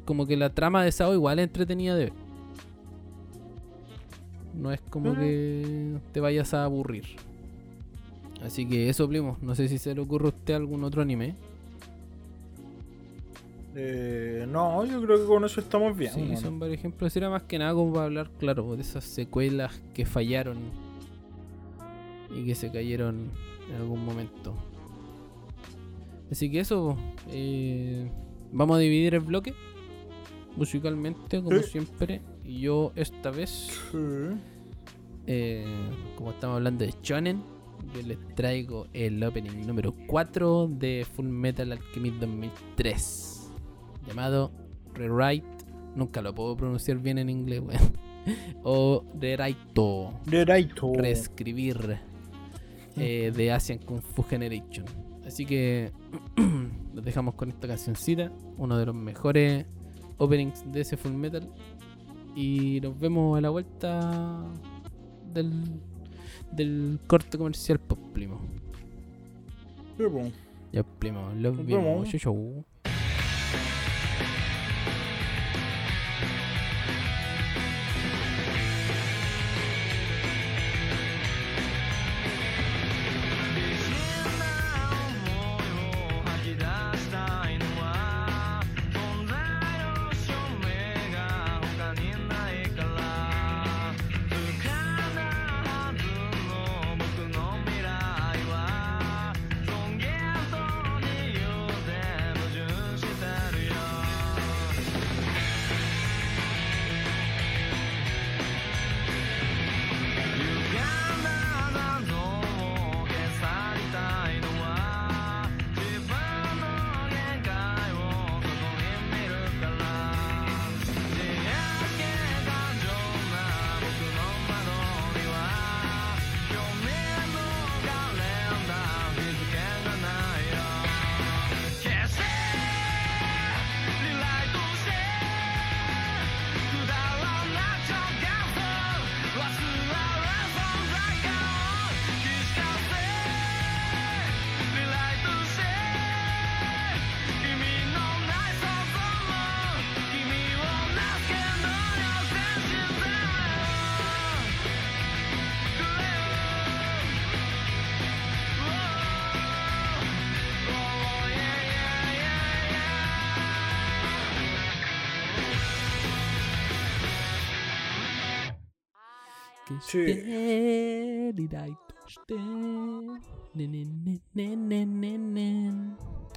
como 0.07 0.26
que 0.26 0.36
la 0.36 0.54
trama 0.54 0.82
de 0.82 0.92
Sao 0.92 1.12
igual 1.12 1.38
es 1.38 1.44
entretenida 1.44 1.94
de 1.94 2.04
ver. 2.04 2.12
No 4.54 4.72
es 4.72 4.80
como 4.80 5.14
que 5.14 5.98
te 6.12 6.20
vayas 6.20 6.54
a 6.54 6.64
aburrir. 6.64 7.04
Así 8.42 8.66
que 8.66 8.88
eso, 8.88 9.07
primo. 9.07 9.36
No 9.42 9.54
sé 9.54 9.68
si 9.68 9.76
se 9.76 9.94
le 9.94 10.00
ocurre 10.00 10.26
a 10.26 10.28
usted 10.28 10.54
algún 10.54 10.82
otro 10.84 11.02
anime. 11.02 11.34
Eh, 13.74 14.46
no, 14.48 14.82
yo 14.86 15.02
creo 15.02 15.20
que 15.20 15.26
con 15.26 15.44
eso 15.44 15.61
estamos 15.61 15.94
bien. 15.94 16.12
Sí, 16.14 16.36
son 16.38 16.59
varios 16.59 16.78
ejemplos. 16.78 17.14
Era 17.14 17.28
más 17.28 17.42
que 17.42 17.59
nada 17.59 17.74
como 17.74 17.92
para 17.92 18.07
hablar, 18.07 18.30
claro, 18.38 18.74
de 18.74 18.80
esas 18.80 19.04
secuelas 19.04 19.82
que 19.92 20.07
fallaron 20.07 20.57
y 22.34 22.46
que 22.46 22.54
se 22.54 22.70
cayeron 22.70 23.30
en 23.68 23.76
algún 23.76 24.02
momento. 24.02 24.54
Así 26.30 26.50
que 26.50 26.61
eso, 26.61 26.96
eh, 27.28 28.11
vamos 28.52 28.76
a 28.76 28.80
dividir 28.80 29.14
el 29.14 29.20
bloque 29.20 29.54
musicalmente, 30.57 31.42
como 31.42 31.59
siempre. 31.61 32.22
Y 32.44 32.61
yo 32.61 32.92
esta 32.96 33.30
vez, 33.30 33.68
eh, 35.26 35.64
como 36.16 36.30
estamos 36.30 36.57
hablando 36.57 36.84
de 36.84 36.94
Shonen, 37.02 37.42
yo 37.94 38.02
les 38.02 38.18
traigo 38.34 38.86
el 38.92 39.22
opening 39.22 39.66
número 39.66 39.94
4 40.07 40.68
de 40.68 41.07
Full 41.14 41.26
Metal 41.26 41.70
Alchemist 41.72 42.16
2003, 42.16 43.52
llamado 44.07 44.50
Rewrite. 44.94 45.46
Nunca 45.94 46.20
lo 46.20 46.34
puedo 46.34 46.57
pronunciar 46.57 46.98
bien 46.98 47.18
en 47.18 47.28
inglés, 47.28 47.61
weón. 47.61 47.92
o 48.64 49.04
Rewrite. 49.18 49.59
Rewrite. 50.26 50.74
Reescribir. 50.96 51.98
Eh, 52.98 53.30
de 53.34 53.52
Asian 53.52 53.78
Kung 53.78 54.00
Fu 54.00 54.22
Generation. 54.22 54.86
Así 55.26 55.44
que, 55.44 55.92
dejamos 56.94 57.34
con 57.34 57.50
esta 57.50 57.68
cancioncita, 57.68 58.32
uno 58.57 58.78
de 58.78 58.86
los 58.86 58.94
mejores 58.94 59.66
openings 60.18 60.64
de 60.72 60.80
ese 60.80 60.96
Full 60.96 61.12
Metal. 61.12 61.48
Y 62.34 62.80
nos 62.82 62.98
vemos 62.98 63.38
a 63.38 63.40
la 63.40 63.50
vuelta 63.50 64.44
del, 65.32 65.52
del 66.52 66.98
corte 67.06 67.38
comercial, 67.38 67.78
pues, 67.78 68.00
primo. 68.12 68.40
Ya, 70.72 70.82
primo, 70.82 71.30
los 71.36 71.64
vemos. 71.64 72.08
Chau, 72.10 72.20
chau. 72.20 72.64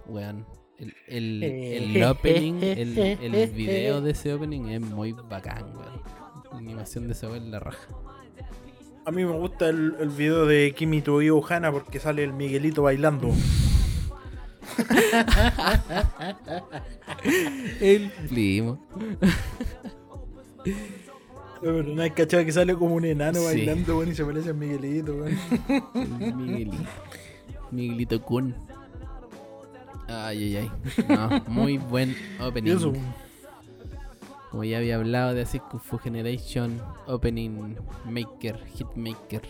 Weón, 0.08 0.46
el, 0.78 0.94
el, 1.08 1.44
el 1.44 1.98
eh. 1.98 2.06
opening, 2.06 2.62
el, 2.62 2.98
el, 2.98 3.52
video 3.54 4.02
de 4.02 4.12
ese 4.12 4.34
opening 4.34 4.68
es 4.70 4.82
muy 4.82 5.14
bacán, 5.14 5.76
weón. 5.76 6.02
La 6.52 6.58
animación 6.58 7.08
de 7.08 7.14
ese 7.14 7.28
weón 7.28 7.52
la 7.52 7.60
raja. 7.60 7.88
A 9.06 9.12
mí 9.12 9.24
me 9.26 9.32
gusta 9.32 9.70
el, 9.70 9.96
el 10.00 10.10
video 10.10 10.46
de 10.46 10.74
Kimi 10.76 11.04
y 11.06 11.30
Ohana 11.30 11.72
porque 11.72 12.00
sale 12.00 12.24
el 12.24 12.34
Miguelito 12.34 12.84
bailando. 12.84 13.32
el 17.82 18.12
primo. 18.30 18.86
Pero 21.62 21.84
no 21.84 22.02
hay 22.02 22.12
cachado 22.12 22.46
que 22.46 22.52
sale 22.52 22.74
como 22.76 22.96
un 22.96 23.06
enano 23.06 23.44
bailando, 23.44 23.96
bueno, 23.96 24.12
y 24.12 24.16
se 24.16 24.24
parece 24.24 24.52
a 24.52 24.54
Miguelito, 24.54 25.14
Miguelito. 26.36 26.78
Miguelito 27.72 28.22
Kun. 28.22 28.56
Ay, 30.08 30.58
ay, 30.58 30.72
ay. 31.08 31.42
muy 31.48 31.78
buen 31.78 32.16
opening. 32.40 32.78
Como 34.50 34.64
ya 34.64 34.78
había 34.78 34.96
hablado 34.96 35.36
de 35.36 35.44
así 35.44 35.60
Kung 35.60 35.80
Fu 35.80 36.00
Generation, 36.00 36.82
Opening 37.06 37.76
Maker, 38.06 38.60
Hitmaker. 38.76 39.44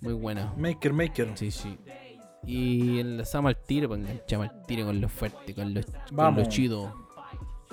Muy 0.00 0.14
bueno. 0.14 0.54
Maker, 0.56 0.92
Maker. 0.94 1.32
Sí, 1.34 1.50
sí. 1.50 1.78
Y 2.46 3.00
enlazamos 3.00 3.50
al 3.50 3.62
tiro, 3.62 3.88
pues 3.88 4.00
enganchamos 4.00 4.48
al 4.48 4.64
tiro 4.64 4.86
con 4.86 5.00
lo 5.00 5.08
fuerte, 5.08 5.54
con 5.54 5.74
lo, 5.74 5.80
con 6.14 6.36
lo 6.36 6.44
chido. 6.46 6.94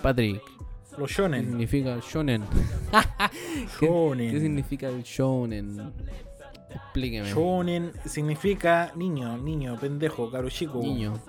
Patrick, 0.01 0.41
los 0.97 1.11
shonen. 1.11 1.41
¿Qué 1.41 1.49
significa 1.51 1.93
el 1.93 2.01
shonen? 2.01 2.43
¿Qué, 3.79 4.39
significa 4.39 4.89
el 4.89 5.03
shonen? 5.03 5.93
Explíqueme. 6.69 7.29
Shonen 7.29 7.91
significa 8.05 8.91
niño, 8.95 9.37
niño, 9.37 9.77
pendejo, 9.79 10.29
caro 10.29 10.49
chico. 10.49 10.79
Niño. 10.79 11.19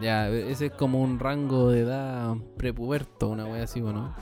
Ya, 0.00 0.28
ese 0.28 0.66
es 0.66 0.72
como 0.72 1.00
un 1.00 1.18
rango 1.18 1.70
de 1.70 1.80
edad 1.80 2.34
prepuberto, 2.56 3.28
una 3.28 3.44
wea 3.46 3.64
así, 3.64 3.80
¿no? 3.80 4.14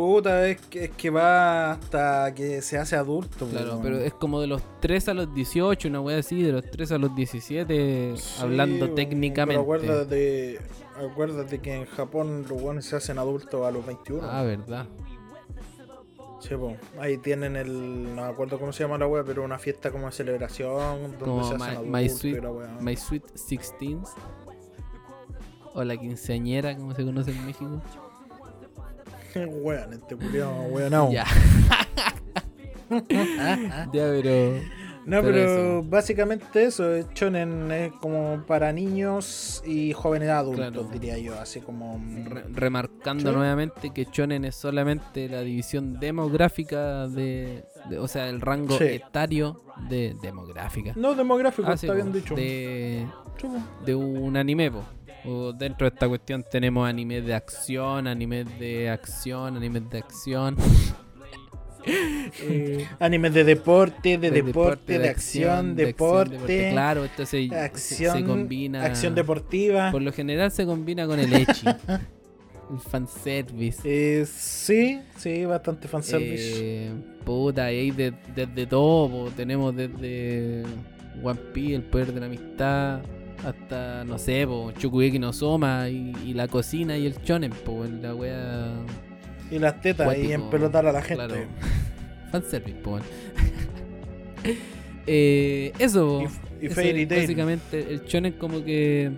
Puta, 0.00 0.48
es 0.48 0.58
que, 0.62 0.84
es 0.84 0.90
que 0.92 1.10
va 1.10 1.72
hasta 1.72 2.32
que 2.34 2.62
se 2.62 2.78
hace 2.78 2.96
adulto. 2.96 3.46
Claro, 3.46 3.80
pero 3.82 3.98
es 3.98 4.14
como 4.14 4.40
de 4.40 4.46
los 4.46 4.62
3 4.80 5.08
a 5.10 5.14
los 5.14 5.34
18, 5.34 5.88
una 5.88 6.00
wea 6.00 6.16
así, 6.16 6.42
de 6.42 6.52
los 6.52 6.70
3 6.70 6.92
a 6.92 6.98
los 6.98 7.14
17, 7.14 8.14
hablando 8.40 8.94
técnicamente. 8.94 9.62
Pero 9.62 10.06
de 10.06 10.58
Acuérdate 10.96 11.58
que 11.58 11.74
en 11.74 11.84
Japón 11.84 12.46
los 12.48 12.62
buenos 12.62 12.86
se 12.86 12.96
hacen 12.96 13.18
adultos 13.18 13.62
a 13.66 13.70
los 13.70 13.84
21. 13.84 14.26
Ah, 14.26 14.42
verdad. 14.42 14.86
Sí, 16.40 16.54
pues, 16.58 16.78
ahí 16.98 17.18
tienen 17.18 17.56
el. 17.56 18.14
No 18.16 18.22
me 18.22 18.28
acuerdo 18.28 18.58
cómo 18.58 18.72
se 18.72 18.84
llama 18.84 18.96
la 18.96 19.06
wea, 19.06 19.22
pero 19.22 19.44
una 19.44 19.58
fiesta 19.58 19.90
como 19.90 20.06
de 20.06 20.12
celebración. 20.12 21.18
Donde 21.18 21.44
se 21.44 21.56
hacen 21.56 21.76
adultos 21.76 21.92
my, 21.92 22.08
sweet, 22.08 22.42
my 22.80 22.96
Sweet 22.96 23.24
Sixteens. 23.34 24.08
O 25.74 25.84
la 25.84 25.94
quinceañera, 25.98 26.74
como 26.74 26.94
se 26.94 27.04
conoce 27.04 27.32
en 27.32 27.44
México. 27.44 27.82
weón, 29.62 29.92
este 29.92 30.16
culiado, 30.16 30.62
weón, 30.70 31.12
Ya. 31.12 31.26
ya, 33.10 33.86
pero. 33.92 34.60
No, 35.06 35.22
pero, 35.22 35.82
básicamente 35.82 36.64
eso, 36.64 37.02
Chonen 37.14 37.70
es 37.72 37.92
como 37.94 38.44
para 38.46 38.72
niños 38.72 39.62
y 39.66 39.92
jóvenes 39.92 40.28
adultos, 40.28 40.92
diría 40.92 41.18
yo, 41.18 41.38
así 41.40 41.60
como... 41.60 42.00
remarcando 42.52 43.32
nuevamente 43.32 43.90
que 43.90 44.06
Chonen 44.06 44.44
es 44.44 44.56
solamente 44.56 45.28
la 45.28 45.40
división 45.40 45.98
demográfica 45.98 47.08
de... 47.08 47.64
o 47.98 48.08
sea, 48.08 48.28
el 48.28 48.40
rango 48.40 48.78
etario 48.78 49.62
de 49.88 50.16
demográfica. 50.22 50.92
No, 50.96 51.14
demográfico, 51.14 51.68
ah, 51.70 51.74
está 51.74 51.94
bien 51.94 52.12
dicho. 52.12 52.34
De, 52.34 53.06
de 53.84 53.94
un 53.94 54.36
anime, 54.36 54.70
Dentro 55.24 55.88
de 55.88 55.94
esta 55.94 56.08
cuestión 56.08 56.44
tenemos 56.50 56.88
animes 56.88 57.24
de 57.24 57.34
acción, 57.34 58.06
animes 58.06 58.46
de 58.58 58.90
acción, 58.90 59.56
animes 59.56 59.90
de 59.90 59.98
acción. 59.98 60.56
Eh, 61.86 62.86
animes 62.98 63.32
de 63.32 63.42
deporte, 63.44 64.18
de, 64.18 64.30
deporte, 64.30 64.98
de, 64.98 65.08
acción, 65.08 65.74
deporte, 65.74 66.70
Claro, 66.72 67.04
esto 67.04 67.24
se, 67.24 67.48
acción, 67.54 68.24
combina. 68.24 68.84
Acción 68.84 69.14
deportiva. 69.14 69.90
Por 69.90 70.02
lo 70.02 70.12
general 70.12 70.50
se 70.50 70.66
combina 70.66 71.06
con 71.06 71.18
el 71.18 71.32
Echi. 71.32 71.66
el 72.70 72.78
fanservice. 72.78 73.80
Eh, 73.84 74.26
sí, 74.26 75.00
sí, 75.16 75.44
bastante 75.44 75.88
fanservice. 75.88 76.86
Eh, 76.86 76.92
puta, 77.24 77.64
ahí 77.64 77.90
desde 77.90 78.66
todo. 78.66 79.30
tenemos 79.30 79.74
desde 79.74 80.64
One 81.22 81.40
Piece, 81.52 81.74
el 81.76 81.82
poder 81.82 82.12
de 82.12 82.20
la 82.20 82.26
amistad. 82.26 83.00
Hasta, 83.44 84.04
no 84.04 84.18
sé, 84.18 84.46
po, 84.46 84.72
no 85.18 85.32
Soma 85.32 85.88
y, 85.88 86.12
y, 86.24 86.34
la 86.34 86.46
cocina 86.46 86.98
y 86.98 87.06
el 87.06 87.22
chonen, 87.22 87.52
po, 87.52 87.84
la 87.84 88.14
wea 88.14 88.74
y 89.50 89.58
las 89.58 89.80
tetas 89.80 90.16
y 90.16 90.32
en 90.32 90.48
pelotar 90.50 90.86
a 90.86 90.92
la 90.92 91.02
gente. 91.02 91.26
Claro. 91.26 91.46
Fanservice, 92.32 92.78
pues. 92.82 93.02
eh, 95.06 95.72
eso, 95.78 96.22
y, 96.60 96.66
y 96.66 97.06
Básicamente, 97.06 97.92
el 97.92 98.04
shonen 98.04 98.34
como 98.34 98.64
que 98.64 99.10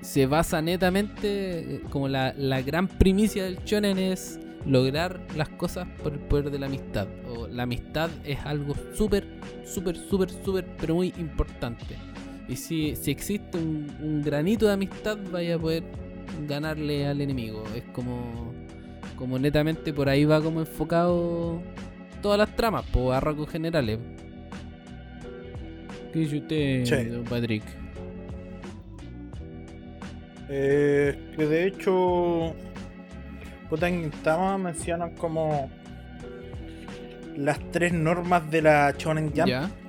se 0.00 0.26
basa 0.26 0.62
netamente, 0.62 1.76
eh, 1.76 1.82
como 1.90 2.08
la, 2.08 2.32
la 2.36 2.62
gran 2.62 2.88
primicia 2.88 3.44
del 3.44 3.58
shonen 3.64 3.98
es 3.98 4.38
lograr 4.66 5.20
las 5.36 5.50
cosas 5.50 5.86
por 6.02 6.14
el 6.14 6.20
poder 6.20 6.50
de 6.50 6.58
la 6.58 6.66
amistad. 6.66 7.08
O 7.28 7.46
la 7.46 7.64
amistad 7.64 8.10
es 8.24 8.38
algo 8.44 8.74
súper, 8.94 9.26
súper, 9.64 9.96
súper, 9.96 10.30
súper, 10.30 10.66
pero 10.78 10.94
muy 10.94 11.12
importante. 11.18 11.96
Y 12.48 12.56
si, 12.56 12.94
si 12.96 13.10
existe 13.10 13.56
un, 13.56 14.22
granito 14.22 14.66
de 14.66 14.72
amistad, 14.72 15.18
vaya 15.30 15.56
a 15.56 15.58
poder 15.58 15.82
ganarle 16.46 17.06
al 17.06 17.20
enemigo. 17.20 17.64
Es 17.74 17.84
como, 17.92 18.52
como 19.16 19.38
netamente 19.38 19.92
por 19.92 20.08
ahí 20.08 20.24
va 20.24 20.42
como 20.42 20.60
enfocado 20.60 21.62
todas 22.20 22.38
las 22.38 22.54
tramas, 22.54 22.84
por 22.86 23.14
arracos 23.14 23.48
generales. 23.48 23.98
¿Qué 26.12 26.18
dice 26.18 26.38
usted, 26.38 27.22
Patrick? 27.28 27.64
Eh, 30.48 31.32
que 31.36 31.46
de 31.46 31.66
hecho, 31.66 32.54
puta, 33.68 33.88
en 33.88 34.12
mencionan 34.62 35.14
como 35.16 35.70
las 37.36 37.58
tres 37.70 37.92
normas 37.92 38.50
de 38.50 38.62
la 38.62 38.94
Shonen 38.96 39.32
Jump. 39.34 39.83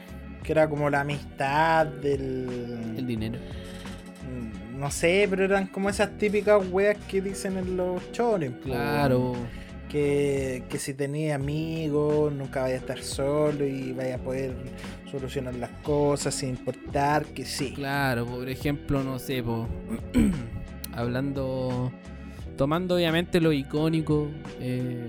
Que 0.45 0.51
era 0.51 0.69
como 0.69 0.89
la 0.89 1.01
amistad, 1.01 1.87
del. 1.87 2.95
El 2.97 3.07
dinero. 3.07 3.39
Mm, 4.29 4.79
no 4.79 4.91
sé, 4.91 5.25
pero 5.29 5.43
eran 5.43 5.67
como 5.67 5.89
esas 5.89 6.17
típicas 6.17 6.61
weas 6.69 6.97
que 7.07 7.21
dicen 7.21 7.57
en 7.57 7.77
los 7.77 8.01
shonen. 8.11 8.53
Claro. 8.63 9.33
Que, 9.89 10.63
que, 10.69 10.77
si 10.77 10.93
tenía 10.93 11.35
amigos, 11.35 12.33
nunca 12.33 12.61
vaya 12.61 12.75
a 12.75 12.77
estar 12.79 13.01
solo 13.01 13.65
y 13.65 13.93
vaya 13.93 14.15
a 14.15 14.17
poder 14.17 14.53
solucionar 15.09 15.55
las 15.55 15.69
cosas 15.83 16.35
sin 16.35 16.49
importar 16.49 17.25
que 17.25 17.45
sí. 17.45 17.71
Claro, 17.73 18.25
por 18.25 18.49
ejemplo, 18.49 19.03
no 19.03 19.19
sé, 19.19 19.41
po, 19.41 19.67
hablando, 20.93 21.91
tomando 22.57 22.95
obviamente 22.95 23.39
lo 23.39 23.53
icónico 23.53 24.27
eh, 24.59 25.07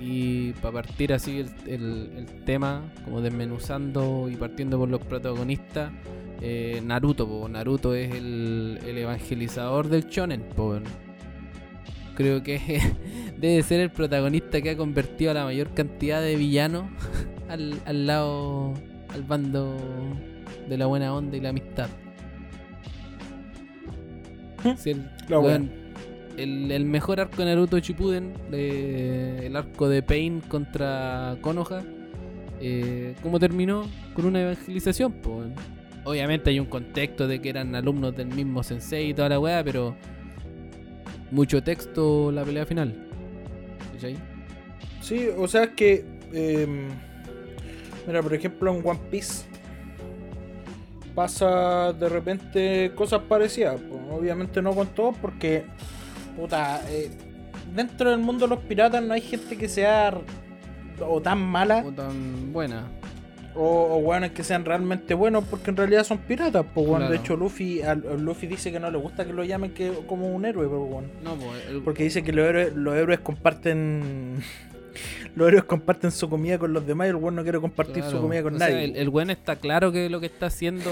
y 0.00 0.52
para 0.54 0.72
partir 0.72 1.12
así 1.12 1.44
el, 1.66 2.26
tema, 2.44 2.82
como 3.04 3.20
desmenuzando 3.20 4.28
y 4.30 4.36
partiendo 4.36 4.78
por 4.78 4.88
los 4.88 5.00
protagonistas, 5.00 5.92
eh, 6.40 6.80
Naruto, 6.84 7.48
Naruto 7.48 7.94
es 7.94 8.14
el, 8.14 8.78
evangelizador 8.82 9.88
del 9.88 10.06
shonen, 10.06 10.44
creo 12.14 12.42
que 12.42 12.80
debe 13.38 13.62
ser 13.62 13.80
el 13.80 13.90
protagonista 13.90 14.60
que 14.60 14.70
ha 14.70 14.76
convertido 14.76 15.32
a 15.32 15.34
la 15.34 15.44
mayor 15.44 15.74
cantidad 15.74 16.22
de 16.22 16.36
villanos 16.36 16.86
al, 17.48 17.80
al 17.84 18.06
lado 18.06 18.74
al 19.12 19.22
bando 19.22 19.76
de 20.68 20.78
la 20.78 20.86
buena 20.86 21.14
onda 21.14 21.36
y 21.36 21.40
la 21.40 21.50
amistad. 21.50 21.88
el, 24.84 25.10
el, 26.36 26.84
mejor 26.84 27.20
arco 27.20 27.36
de 27.38 27.44
Naruto 27.46 27.78
Shippuden, 27.78 28.32
el 28.52 29.54
arco 29.56 29.88
de 29.88 30.02
Pain 30.02 30.40
contra 30.40 31.36
Konoha, 31.40 31.82
eh, 32.60 33.14
¿cómo 33.22 33.38
terminó? 33.38 33.86
Con 34.14 34.26
una 34.26 34.42
evangelización. 34.42 35.14
Obviamente 36.04 36.50
hay 36.50 36.60
un 36.60 36.66
contexto 36.66 37.28
de 37.28 37.40
que 37.40 37.50
eran 37.50 37.74
alumnos 37.74 38.16
del 38.16 38.28
mismo 38.28 38.62
sensei 38.62 39.10
y 39.10 39.14
toda 39.14 39.28
la 39.28 39.38
weá, 39.38 39.62
pero 39.62 39.94
mucho 41.30 41.62
texto 41.62 42.32
la 42.32 42.44
pelea 42.44 42.66
final. 42.66 43.08
Sí, 45.02 45.28
o 45.36 45.46
sea 45.46 45.74
que... 45.74 46.04
Em, 46.32 46.88
Mira, 48.06 48.22
por 48.22 48.34
ejemplo, 48.34 48.74
en 48.74 48.86
One 48.86 49.00
Piece 49.10 49.44
pasa 51.14 51.92
de 51.92 52.08
repente 52.08 52.92
cosas 52.94 53.22
parecidas. 53.22 53.80
obviamente 54.10 54.62
no 54.62 54.74
con 54.74 54.88
todos 54.88 55.16
porque, 55.20 55.64
puta, 56.40 56.82
eh, 56.88 57.10
dentro 57.74 58.10
del 58.10 58.20
mundo 58.20 58.46
de 58.46 58.54
los 58.54 58.64
piratas 58.64 59.02
no 59.02 59.14
hay 59.14 59.20
gente 59.20 59.56
que 59.56 59.68
sea 59.68 60.12
o 61.00 61.20
tan 61.20 61.40
mala 61.40 61.84
o 61.86 61.92
tan 61.92 62.52
buena. 62.52 62.88
O, 63.56 64.00
o 64.08 64.32
que 64.32 64.44
sean 64.44 64.64
realmente 64.64 65.12
buenos 65.12 65.44
porque 65.44 65.70
en 65.70 65.76
realidad 65.76 66.04
son 66.04 66.18
piratas. 66.18 66.64
Pues, 66.72 67.10
De 67.10 67.16
hecho, 67.16 67.36
Luffy, 67.36 67.80
Luffy 68.18 68.46
dice 68.46 68.70
que 68.70 68.78
no 68.78 68.90
le 68.90 68.98
gusta 68.98 69.24
que 69.24 69.32
lo 69.32 69.42
llamen 69.42 69.72
que, 69.72 69.92
como 70.06 70.32
un 70.32 70.44
héroe. 70.44 70.68
no, 70.68 71.36
Porque 71.84 72.04
dice 72.04 72.22
que 72.22 72.32
los 72.32 72.48
héroes, 72.48 72.74
los 72.76 72.94
héroes 72.94 73.18
comparten 73.20 74.40
los 75.34 75.48
héroes 75.48 75.64
comparten 75.64 76.12
su 76.12 76.28
comida 76.28 76.58
con 76.58 76.72
los 76.72 76.86
demás 76.86 77.08
y 77.08 77.10
el 77.10 77.16
weón 77.16 77.34
no 77.34 77.42
quiere 77.42 77.58
compartir 77.60 78.04
su 78.04 78.20
comida 78.20 78.42
con 78.42 78.56
nadie. 78.56 78.84
el, 78.84 78.96
el 78.96 79.30
está 79.30 79.56
claro 79.56 79.90
que 79.90 80.08
lo 80.08 80.20
que 80.20 80.26
está 80.26 80.46
haciendo 80.46 80.90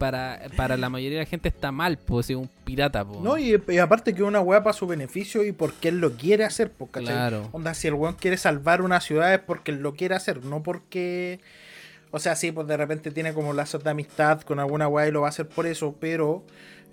para, 0.00 0.40
para 0.56 0.78
la 0.78 0.88
mayoría 0.88 1.18
de 1.18 1.24
la 1.24 1.30
gente 1.30 1.50
está 1.50 1.70
mal, 1.72 1.98
pues 1.98 2.30
es 2.30 2.36
un 2.36 2.48
pirata, 2.64 3.04
pues. 3.04 3.20
No, 3.20 3.36
y, 3.36 3.54
aparte 3.78 4.14
que 4.14 4.22
una 4.22 4.40
weá 4.40 4.62
para 4.62 4.72
su 4.72 4.86
beneficio 4.86 5.44
y 5.44 5.52
porque 5.52 5.88
él 5.88 6.00
lo 6.00 6.12
quiere 6.12 6.44
hacer, 6.44 6.72
pues, 6.72 6.90
Claro. 6.90 7.50
Onda, 7.52 7.74
si 7.74 7.86
el 7.86 7.94
weón 7.94 8.14
quiere 8.14 8.38
salvar 8.38 8.80
una 8.80 9.02
ciudad 9.02 9.34
es 9.34 9.40
porque 9.40 9.72
él 9.72 9.82
lo 9.82 9.92
quiere 9.92 10.14
hacer, 10.14 10.42
no 10.42 10.62
porque. 10.62 11.40
O 12.12 12.18
sea, 12.18 12.34
sí, 12.34 12.50
pues 12.50 12.66
de 12.66 12.78
repente 12.78 13.10
tiene 13.10 13.34
como 13.34 13.52
lazos 13.52 13.84
de 13.84 13.90
amistad 13.90 14.40
con 14.40 14.58
alguna 14.58 14.88
weá 14.88 15.06
y 15.06 15.12
lo 15.12 15.20
va 15.20 15.26
a 15.26 15.30
hacer 15.30 15.46
por 15.46 15.66
eso, 15.66 15.94
pero 16.00 16.44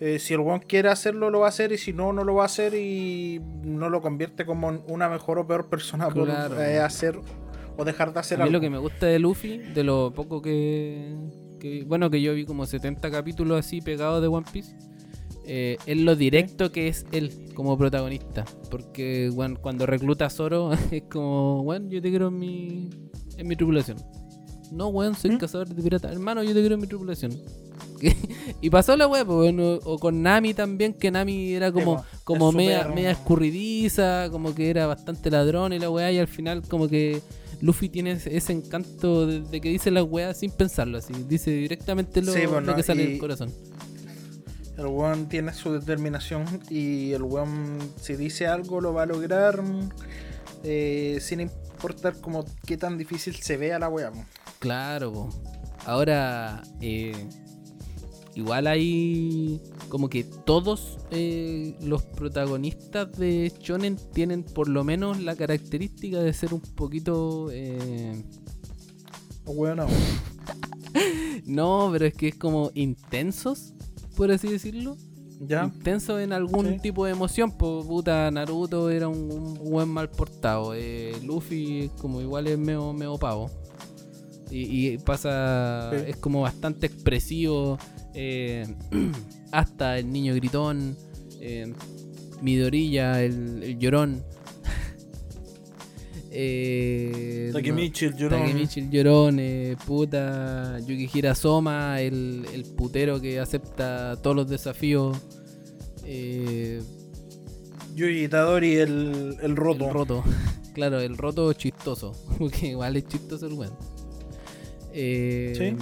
eh, 0.01 0.19
si 0.19 0.33
el 0.33 0.41
one 0.41 0.59
quiere 0.67 0.89
hacerlo, 0.89 1.29
lo 1.29 1.39
va 1.39 1.45
a 1.45 1.49
hacer. 1.49 1.71
Y 1.71 1.77
si 1.77 1.93
no, 1.93 2.11
no 2.11 2.25
lo 2.25 2.35
va 2.35 2.43
a 2.43 2.47
hacer. 2.47 2.73
Y 2.75 3.41
no 3.63 3.89
lo 3.89 4.01
convierte 4.01 4.45
como 4.45 4.67
una 4.85 5.07
mejor 5.07 5.39
o 5.39 5.47
peor 5.47 5.67
persona 5.67 6.09
por 6.09 6.29
eh, 6.29 6.79
hacer 6.79 7.17
o 7.77 7.85
dejar 7.85 8.11
de 8.11 8.19
hacer 8.19 8.41
a 8.41 8.45
mí 8.45 8.51
lo 8.51 8.59
que 8.59 8.69
me 8.69 8.79
gusta 8.79 9.05
de 9.05 9.19
Luffy, 9.19 9.59
de 9.59 9.83
lo 9.83 10.11
poco 10.13 10.41
que, 10.41 11.15
Bueno, 11.85 12.09
que 12.09 12.21
yo 12.21 12.33
vi 12.33 12.45
como 12.45 12.65
70 12.65 13.09
capítulos 13.11 13.59
así 13.59 13.81
pegados 13.81 14.21
de 14.21 14.27
One 14.27 14.45
Piece. 14.51 14.75
Eh, 15.49 15.77
es 15.85 15.97
lo 15.97 16.15
directo 16.17 16.71
que 16.73 16.89
es 16.89 17.05
él 17.11 17.31
como 17.53 17.77
protagonista. 17.77 18.45
Porque 18.69 19.31
cuando 19.61 19.85
recluta 19.85 20.25
a 20.25 20.29
Zoro 20.29 20.71
es 20.91 21.03
como, 21.03 21.63
bueno, 21.63 21.89
yo 21.89 22.01
te 22.01 22.09
quiero 22.09 22.27
en 22.27 22.39
mi, 22.39 22.89
en 23.37 23.47
mi 23.47 23.55
tripulación. 23.55 23.97
No, 24.71 24.89
weón, 24.89 25.15
soy 25.15 25.31
¿Mm? 25.31 25.37
cazador 25.37 25.69
de 25.69 25.81
pirata. 25.81 26.11
Hermano, 26.11 26.43
yo 26.43 26.53
te 26.53 26.59
quiero 26.59 26.75
en 26.75 26.81
mi 26.81 26.87
tripulación. 26.87 27.31
y 28.61 28.69
pasó 28.69 28.95
la 28.95 29.07
weá, 29.07 29.23
o 29.27 29.97
con 29.99 30.21
Nami 30.21 30.53
también, 30.53 30.93
que 30.93 31.09
Nami 31.09 31.53
era 31.53 31.71
como, 31.71 32.03
como 32.23 32.51
media, 32.51 32.87
media, 32.87 33.11
escurridiza, 33.11 34.29
como 34.29 34.53
que 34.53 34.69
era 34.69 34.85
bastante 34.87 35.31
ladrón 35.31 35.73
y 35.73 35.79
la 35.79 35.89
weá, 35.89 36.11
y 36.11 36.19
al 36.19 36.27
final 36.27 36.61
como 36.67 36.87
que 36.87 37.21
Luffy 37.61 37.89
tiene 37.89 38.11
ese, 38.11 38.53
encanto 38.53 39.25
de, 39.25 39.61
que 39.61 39.69
dice 39.69 39.89
la 39.91 40.03
weá 40.03 40.33
sin 40.33 40.51
pensarlo, 40.51 40.97
así, 40.97 41.13
dice 41.27 41.51
directamente 41.51 42.21
lo, 42.21 42.33
que 42.33 42.83
sale 42.83 43.07
del 43.07 43.19
corazón. 43.19 43.51
El 44.77 44.85
weón 44.87 45.27
tiene 45.27 45.53
su 45.53 45.73
determinación 45.73 46.45
y 46.69 47.11
el 47.13 47.23
weón 47.23 47.79
si 47.99 48.15
dice 48.15 48.45
algo 48.45 48.79
lo 48.79 48.93
va 48.93 49.03
a 49.03 49.05
lograr 49.07 49.63
eh, 50.63 51.17
sin 51.19 51.39
importar 51.39 52.21
como 52.21 52.45
qué 52.65 52.77
tan 52.77 52.97
difícil 52.97 53.35
se 53.35 53.57
vea 53.57 53.79
la 53.79 53.89
weá. 53.89 54.11
Claro, 54.59 55.29
ahora 55.85 56.61
eh, 56.79 57.27
igual 58.35 58.67
hay 58.67 59.59
como 59.89 60.09
que 60.09 60.23
todos 60.23 60.97
eh, 61.11 61.75
los 61.81 62.03
protagonistas 62.03 63.11
de 63.13 63.51
Shonen 63.59 63.97
tienen 64.13 64.43
por 64.43 64.67
lo 64.67 64.83
menos 64.83 65.21
la 65.21 65.35
característica 65.35 66.19
de 66.19 66.33
ser 66.33 66.53
un 66.53 66.61
poquito... 66.61 67.49
Eh... 67.51 68.23
Bueno. 69.45 69.87
no, 71.45 71.89
pero 71.91 72.05
es 72.05 72.13
que 72.13 72.29
es 72.29 72.35
como 72.35 72.71
intensos, 72.73 73.73
por 74.15 74.31
así 74.31 74.49
decirlo. 74.49 74.97
¿Ya? 75.39 75.65
Intensos 75.65 76.19
en 76.21 76.33
algún 76.33 76.79
tipo 76.79 77.05
de 77.05 77.11
emoción. 77.11 77.51
Pues 77.51 77.85
puta, 77.85 78.29
Naruto 78.31 78.89
era 78.89 79.07
un, 79.07 79.53
buen 79.55 79.87
mal 79.87 80.09
portado. 80.09 80.73
Eh, 80.73 81.15
Luffy 81.23 81.91
como 81.99 82.21
igual 82.21 82.47
es 82.47 82.57
medio, 82.57 82.91
medio 82.93 83.17
pavo. 83.17 83.49
Y, 84.49 84.97
pasa, 84.99 85.91
es 85.93 86.15
como 86.17 86.41
bastante 86.41 86.87
expresivo. 86.87 87.77
Eh, 88.13 88.65
hasta 89.51 89.97
el 89.97 90.11
niño 90.11 90.33
gritón, 90.35 90.97
eh, 91.41 91.73
Midorilla, 92.41 93.21
el, 93.23 93.77
llorón. 93.79 94.23
eh, 96.31 97.49
Takemichi 97.53 98.05
el 98.05 98.15
llorón. 98.15 98.39
Takemichi 98.41 98.79
el 98.81 98.89
llorón, 98.89 99.37
eh, 99.39 99.75
puta. 99.85 100.79
Yukihira 100.79 101.35
Soma, 101.35 102.01
el, 102.01 102.45
el 102.53 102.63
putero 102.75 103.19
que 103.19 103.39
acepta 103.39 104.15
todos 104.21 104.35
los 104.35 104.49
desafíos. 104.49 105.17
Eh, 106.03 106.81
Yuji 107.95 108.25
Itadori, 108.25 108.75
el, 108.75 109.37
el 109.41 109.55
roto. 109.55 109.87
El 109.87 109.93
roto. 109.93 110.23
claro, 110.73 110.99
el 110.99 111.17
roto 111.17 111.51
chistoso. 111.53 112.13
Porque 112.37 112.67
igual 112.67 112.95
es 112.95 113.07
chistoso 113.07 113.47
el 113.47 113.53
weón. 113.53 113.96
Eh, 114.99 115.75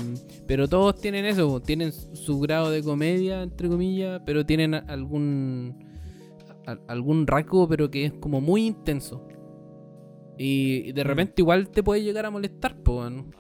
pero 0.46 0.68
todos 0.68 1.00
tienen 1.00 1.24
eso, 1.24 1.62
tienen 1.62 1.94
su 1.94 2.38
grado 2.42 2.70
de 2.70 2.84
comedia, 2.84 3.44
entre 3.44 3.70
comillas, 3.70 4.22
pero 4.26 4.46
tienen 4.46 4.74
algún 4.74 5.86
algún 6.88 7.26
rasgo, 7.26 7.66
pero 7.68 7.90
que 7.90 8.06
es 8.06 8.14
como 8.14 8.42
muy 8.42 8.66
intenso. 8.66 9.26
Y 10.38 10.92
de 10.92 11.04
mm. 11.04 11.08
repente 11.08 11.34
igual 11.38 11.70
te 11.70 11.82
puede 11.82 12.04
llegar 12.04 12.26
a 12.26 12.30
molestar, 12.30 12.76
como 12.84 13.32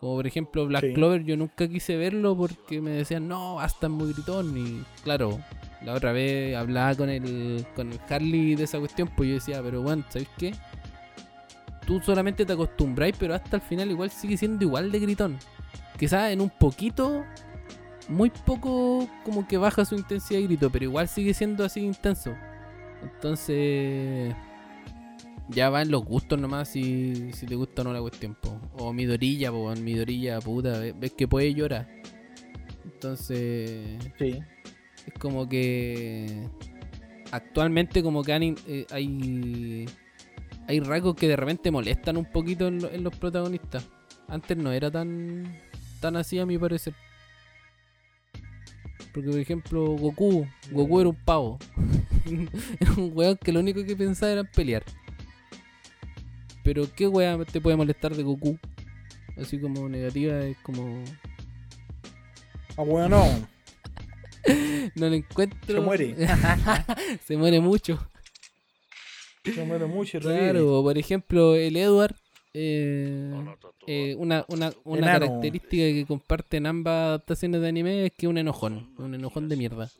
por 0.00 0.26
ejemplo 0.26 0.66
Black 0.66 0.92
Clover, 0.94 1.24
yo 1.24 1.36
nunca 1.36 1.68
quise 1.68 1.96
verlo 1.96 2.36
porque 2.36 2.80
me 2.80 2.90
decían, 2.90 3.28
no, 3.28 3.60
hasta 3.60 3.88
muy 3.88 4.12
gritón. 4.12 4.56
Y 4.56 4.82
claro, 5.02 5.38
la 5.84 5.94
otra 5.94 6.12
vez 6.12 6.56
hablaba 6.56 6.94
con 6.94 7.10
el, 7.10 7.64
con 7.74 7.92
el 7.92 8.00
Harley 8.08 8.56
de 8.56 8.64
esa 8.64 8.78
cuestión, 8.78 9.08
pues 9.16 9.28
yo 9.28 9.34
decía, 9.36 9.62
pero 9.62 9.82
bueno, 9.82 10.04
¿sabes 10.08 10.28
qué? 10.36 10.52
Tú 11.86 12.00
solamente 12.00 12.44
te 12.44 12.52
acostumbráis, 12.52 13.14
pero 13.18 13.34
hasta 13.34 13.56
el 13.56 13.62
final 13.62 13.90
igual 13.90 14.10
sigue 14.10 14.36
siendo 14.36 14.64
igual 14.64 14.90
de 14.90 14.98
gritón. 14.98 15.38
Quizás 15.98 16.32
en 16.32 16.40
un 16.40 16.50
poquito 16.50 17.24
muy 18.08 18.30
poco 18.30 19.08
como 19.24 19.46
que 19.48 19.56
baja 19.56 19.84
su 19.84 19.94
intensidad 19.94 20.40
de 20.40 20.46
grito, 20.46 20.70
pero 20.70 20.84
igual 20.84 21.08
sigue 21.08 21.32
siendo 21.32 21.64
así 21.64 21.80
intenso. 21.80 22.34
Entonces, 23.02 24.34
ya 25.48 25.70
va 25.70 25.82
en 25.82 25.90
los 25.90 26.04
gustos 26.04 26.40
nomás 26.40 26.68
si, 26.68 27.32
si 27.32 27.46
te 27.46 27.54
gusta 27.54 27.82
o 27.82 27.84
no 27.84 27.92
la 27.92 28.00
cuestión. 28.00 28.36
O 28.78 28.92
mi 28.92 29.04
dorilla, 29.04 29.50
po, 29.50 29.74
mi 29.76 29.94
dorilla 29.94 30.40
puta, 30.40 30.80
ves 30.96 31.12
que 31.12 31.28
puede 31.28 31.54
llorar. 31.54 31.88
Entonces, 32.84 33.98
sí. 34.18 34.38
es 35.06 35.14
como 35.18 35.48
que 35.48 36.48
actualmente 37.30 38.02
como 38.02 38.22
que 38.22 38.54
eh, 38.66 38.86
hay 38.90 39.86
hay 40.68 40.80
rasgos 40.80 41.14
que 41.16 41.28
de 41.28 41.36
repente 41.36 41.70
molestan 41.70 42.16
un 42.16 42.24
poquito 42.24 42.66
en, 42.68 43.02
los 43.02 43.16
protagonistas. 43.16 43.86
Antes 44.28 44.56
no 44.56 44.72
era 44.72 44.90
tan 44.90 45.56
tan 46.00 46.16
así 46.16 46.38
a 46.38 46.46
mi 46.46 46.58
parecer. 46.58 46.94
Porque 49.12 49.30
por 49.30 49.38
ejemplo 49.38 49.84
Goku, 49.96 50.46
Goku 50.70 51.00
era 51.00 51.08
un 51.08 51.16
pavo. 51.16 51.58
era 52.80 52.92
un 52.96 53.12
weón 53.14 53.36
que 53.36 53.52
lo 53.52 53.60
único 53.60 53.84
que 53.84 53.96
pensaba 53.96 54.32
era 54.32 54.44
pelear. 54.44 54.82
Pero 56.62 56.86
¿qué 56.94 57.06
weón 57.06 57.44
te 57.46 57.60
puede 57.60 57.76
molestar 57.76 58.14
de 58.14 58.22
Goku? 58.22 58.58
Así 59.40 59.60
como 59.60 59.88
negativa 59.88 60.40
es 60.40 60.56
como... 60.58 61.02
Ah, 62.76 62.82
weón 62.82 63.10
no. 63.10 63.24
no 64.96 65.08
lo 65.08 65.14
encuentro. 65.14 65.76
Se 65.76 65.80
muere. 65.80 66.16
Se 67.26 67.36
muere 67.36 67.60
mucho. 67.60 68.10
Se 69.54 69.64
muere 69.64 69.86
mucho. 69.86 70.20
Claro, 70.20 70.82
por 70.82 70.98
ejemplo, 70.98 71.54
el 71.54 71.76
Edward. 71.76 72.14
Eh, 72.58 73.34
eh, 73.86 74.16
una 74.18 74.46
una, 74.48 74.72
una 74.84 75.06
característica 75.06 75.82
que 75.82 76.06
comparten 76.08 76.64
ambas 76.64 76.94
adaptaciones 76.94 77.60
de 77.60 77.68
anime 77.68 78.06
es 78.06 78.12
que 78.12 78.26
es 78.26 78.30
un 78.30 78.38
enojón. 78.38 78.94
Un 78.98 79.14
enojón 79.14 79.48
de 79.48 79.56
mierda. 79.56 79.90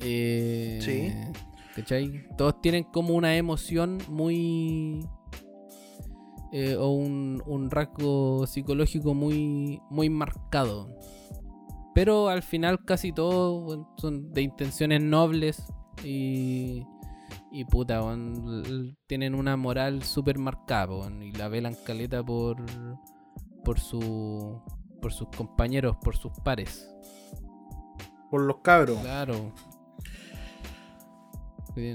Eh, 0.00 0.78
sí. 0.82 1.12
¿Cachai? 1.74 2.26
Todos 2.36 2.60
tienen 2.60 2.84
como 2.84 3.14
una 3.14 3.36
emoción 3.36 3.98
muy. 4.08 5.06
Eh, 6.52 6.76
o 6.76 6.90
un, 6.90 7.42
un, 7.46 7.68
rasgo 7.68 8.46
psicológico 8.46 9.12
muy, 9.12 9.80
muy 9.90 10.08
marcado. 10.08 10.96
Pero 11.94 12.28
al 12.28 12.42
final 12.42 12.84
casi 12.84 13.12
todos 13.12 13.86
son 13.96 14.32
de 14.32 14.42
intenciones 14.42 15.02
nobles 15.02 15.64
y, 16.04 16.84
y 17.54 17.64
puta, 17.64 18.00
tienen 19.06 19.36
una 19.36 19.56
moral 19.56 20.02
súper 20.02 20.38
marcada 20.38 21.08
y 21.22 21.30
la 21.30 21.46
velan 21.46 21.76
caleta 21.86 22.20
por, 22.20 22.56
por, 23.64 23.78
su, 23.78 24.60
por 25.00 25.12
sus 25.12 25.28
compañeros, 25.28 25.96
por 26.02 26.16
sus 26.16 26.32
pares. 26.42 26.92
Por 28.28 28.40
los 28.40 28.56
cabros. 28.56 28.98
Claro. 28.98 29.52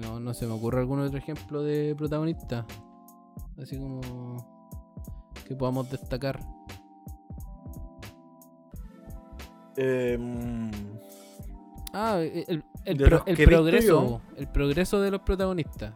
No, 0.01 0.22
no 0.22 0.34
se 0.34 0.47
me 0.47 0.53
ocurre 0.53 0.80
algún 0.80 1.01
otro 1.01 1.18
ejemplo 1.18 1.62
de 1.62 1.93
protagonista. 1.93 2.66
Así 3.62 3.78
como 3.78 3.99
que 5.45 5.57
podamos 5.57 5.91
destacar. 5.91 6.39
Em, 9.76 10.72
ah, 11.94 12.20
el, 12.20 12.64
progreso. 13.38 14.22
El 14.38 14.48
progreso 14.48 15.02
de 15.02 15.12
los 15.12 15.22
protagonistas. 15.22 15.94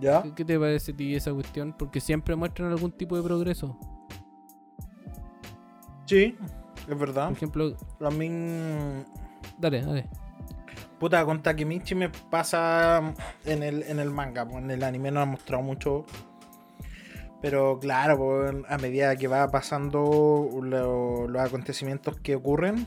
¿Ya? 0.00 0.22
¿Qué, 0.34 0.44
te 0.44 0.58
parece 0.58 0.92
a 0.92 0.96
ti 0.96 1.14
esa 1.14 1.32
cuestión? 1.32 1.74
Porque 1.76 2.00
siempre 2.00 2.34
muestran 2.34 2.70
algún 2.70 2.92
tipo 2.92 3.16
de 3.16 3.22
progreso. 3.22 3.78
Sí, 6.06 6.36
es 6.88 6.98
verdad. 6.98 7.28
Por 7.28 7.36
ejemplo. 7.36 7.76
A 8.00 8.10
mí. 8.10 8.28
Dale, 9.58 9.82
dale. 9.82 10.08
Puta, 10.98 11.24
con 11.24 11.42
Takemichi 11.42 11.94
me 11.94 12.10
pasa 12.10 13.14
en 13.46 13.62
el, 13.62 13.82
en 13.84 14.00
el 14.00 14.10
manga, 14.10 14.46
pues, 14.46 14.62
en 14.62 14.70
el 14.70 14.82
anime 14.82 15.10
no 15.10 15.20
ha 15.20 15.24
mostrado 15.24 15.62
mucho. 15.62 16.04
Pero 17.40 17.78
claro, 17.78 18.64
a 18.68 18.76
medida 18.76 19.16
que 19.16 19.26
va 19.26 19.48
pasando 19.48 20.50
los 20.62 21.40
acontecimientos 21.40 22.20
que 22.20 22.34
ocurren, 22.36 22.86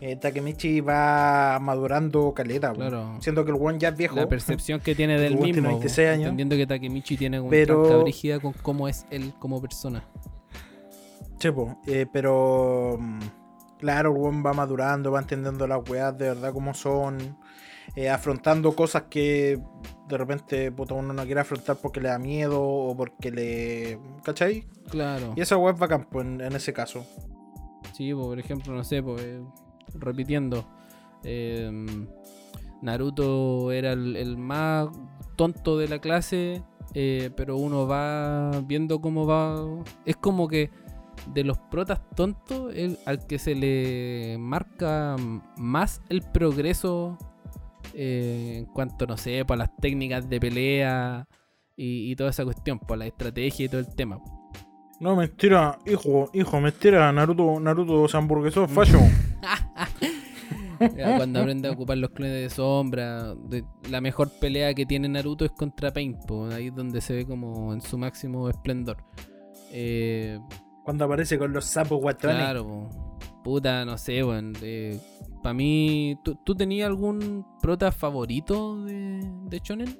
eh, 0.00 0.16
Takemichi 0.16 0.80
va 0.80 1.58
madurando 1.60 2.32
caleta. 2.34 2.72
Claro. 2.72 3.16
Siendo 3.20 3.44
que 3.44 3.50
el 3.50 3.58
one 3.60 3.78
ya 3.78 3.88
es 3.88 3.96
viejo. 3.96 4.16
La 4.16 4.28
percepción 4.28 4.80
que 4.80 4.94
tiene 4.94 5.18
del 5.20 5.34
mismo. 5.34 5.44
Tiene 5.52 5.68
26 5.68 6.08
años. 6.08 6.22
Entendiendo 6.22 6.56
que 6.56 6.66
Takemichi 6.66 7.16
tiene 7.16 7.40
una 7.40 7.50
pero... 7.50 8.02
brígida 8.02 8.40
con 8.40 8.52
cómo 8.52 8.88
es 8.88 9.06
él 9.10 9.32
como 9.38 9.60
persona. 9.60 10.04
Chepo, 11.38 11.78
eh, 11.86 12.06
pero 12.10 12.96
mm, 12.98 13.20
Claro, 13.84 14.14
el 14.30 14.46
va 14.46 14.54
madurando, 14.54 15.10
va 15.10 15.20
entendiendo 15.20 15.66
las 15.66 15.86
weas 15.86 16.16
de 16.16 16.28
verdad 16.28 16.54
como 16.54 16.72
son, 16.72 17.36
eh, 17.96 18.08
afrontando 18.08 18.74
cosas 18.74 19.04
que 19.10 19.60
de 20.08 20.16
repente 20.16 20.72
uno 20.78 21.12
no 21.12 21.24
quiere 21.24 21.42
afrontar 21.42 21.76
porque 21.76 22.00
le 22.00 22.08
da 22.08 22.18
miedo 22.18 22.62
o 22.62 22.96
porque 22.96 23.30
le. 23.30 23.98
¿cachai? 24.22 24.66
Claro. 24.88 25.34
Y 25.36 25.42
esa 25.42 25.58
wea 25.58 25.74
es 25.74 25.78
bacán 25.78 26.08
pues, 26.10 26.24
en, 26.24 26.40
ese 26.40 26.72
caso. 26.72 27.04
Sí, 27.92 28.14
por 28.14 28.38
ejemplo, 28.38 28.72
no 28.72 28.84
sé, 28.84 29.02
pues, 29.02 29.40
repitiendo. 29.94 30.64
Em, 31.22 32.06
Naruto 32.82 33.72
era 33.72 33.92
el, 33.92 34.36
más 34.36 34.88
tonto 35.36 35.78
de 35.78 35.88
la 35.88 35.98
clase, 35.98 36.62
eh, 36.92 37.30
pero 37.36 37.56
uno 37.56 37.86
va 37.86 38.50
viendo 38.66 39.00
cómo 39.00 39.26
va. 39.26 39.64
Es 40.04 40.16
como 40.16 40.48
que 40.48 40.70
de 41.32 41.44
los 41.44 41.58
protas 41.58 42.00
tontos, 42.14 42.74
el, 42.74 42.98
al 43.06 43.26
que 43.26 43.38
se 43.38 43.54
le 43.54 44.36
marca 44.38 45.16
más 45.56 46.02
el 46.08 46.22
progreso 46.22 47.16
eh, 47.94 48.56
en 48.58 48.66
cuanto, 48.66 49.06
no 49.06 49.16
sé, 49.16 49.44
para 49.44 49.58
las 49.58 49.76
técnicas 49.76 50.28
de 50.28 50.40
pelea 50.40 51.28
y, 51.76 52.14
toda 52.16 52.30
esa 52.30 52.44
cuestión, 52.44 52.78
por 52.78 52.98
la 52.98 53.06
estrategia 53.06 53.66
y 53.66 53.68
todo 53.68 53.80
el 53.80 53.94
tema. 53.94 54.20
No, 55.00 55.16
mentira, 55.16 55.78
hijo, 55.86 56.30
hijo, 56.32 56.60
mentira, 56.60 57.12
Naruto, 57.12 57.58
Naruto 57.60 58.08
se 58.08 58.16
hamburguesó 58.16 58.66
fallo. 58.68 58.98
cuando 61.16 61.40
aprende 61.40 61.68
a 61.68 61.72
ocupar 61.72 61.98
los 61.98 62.10
clones 62.10 62.34
de 62.34 62.50
sombra, 62.50 63.34
la 63.90 64.00
mejor 64.00 64.30
pelea 64.40 64.74
que 64.74 64.86
tiene 64.86 65.08
Naruto 65.08 65.44
es 65.44 65.50
contra 65.52 65.92
Pain, 65.92 66.16
ahí 66.52 66.68
es 66.68 66.74
donde 66.74 67.00
se 67.00 67.14
ve 67.14 67.26
como 67.26 67.72
en 67.72 67.80
su 67.80 67.98
máximo 67.98 68.48
esplendor. 68.48 68.96
Eh, 69.72 70.38
cuando 70.84 71.04
aparece 71.04 71.38
con 71.38 71.52
los 71.52 71.64
sapos 71.64 72.00
guatrones. 72.00 72.38
Claro, 72.38 72.88
puta, 73.42 73.84
no 73.84 73.96
sé, 73.98 74.22
weón. 74.22 74.52
Para 75.42 75.54
mí, 75.54 76.18
¿tú, 76.22 76.54
tenías 76.54 76.86
algún 76.86 77.46
prota 77.60 77.90
favorito 77.90 78.82
de, 78.84 79.20
de 79.44 79.60
Shonen? 79.62 79.98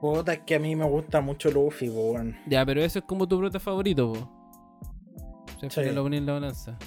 Puta, 0.00 0.34
es 0.34 0.40
que 0.40 0.56
a 0.56 0.58
mí 0.58 0.76
me 0.76 0.84
gusta 0.84 1.20
mucho 1.20 1.50
Luffy, 1.50 1.88
weón. 1.88 2.36
Ya, 2.46 2.66
pero 2.66 2.82
eso 2.82 2.98
es 2.98 3.04
como 3.06 3.26
tu 3.26 3.38
prota 3.38 3.58
favorito, 3.58 4.12
po. 4.12 4.33
Lo 5.94 6.06
en 6.06 6.26
la 6.26 6.32
balanza. 6.32 6.78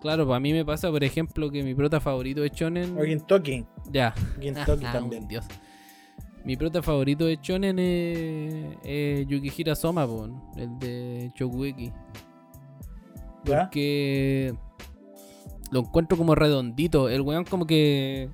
Claro, 0.00 0.24
pues 0.26 0.36
a 0.36 0.40
mí 0.40 0.52
me 0.52 0.64
pasa, 0.64 0.90
por 0.90 1.04
ejemplo, 1.04 1.50
que 1.50 1.62
mi 1.62 1.74
prota 1.74 2.00
favorito 2.00 2.40
de 2.40 2.48
Shonen. 2.48 2.98
O 2.98 3.04
Gintoki. 3.04 3.66
Ya. 3.90 4.14
Gintoki 4.40 4.84
también. 4.92 5.28
Dios. 5.28 5.44
Mi 6.44 6.56
prota 6.56 6.82
favorito 6.82 7.26
de 7.26 7.38
Chonen 7.38 7.78
es, 7.78 9.26
Yukihira 9.26 9.74
Soma, 9.74 10.08
el 10.56 10.78
de 10.78 11.30
Chokueki. 11.34 11.92
Porque 13.44 14.54
lo 15.70 15.80
encuentro 15.80 16.16
como 16.16 16.34
redondito. 16.34 17.10
El 17.10 17.20
weón 17.20 17.44
como 17.44 17.66
que 17.66 18.30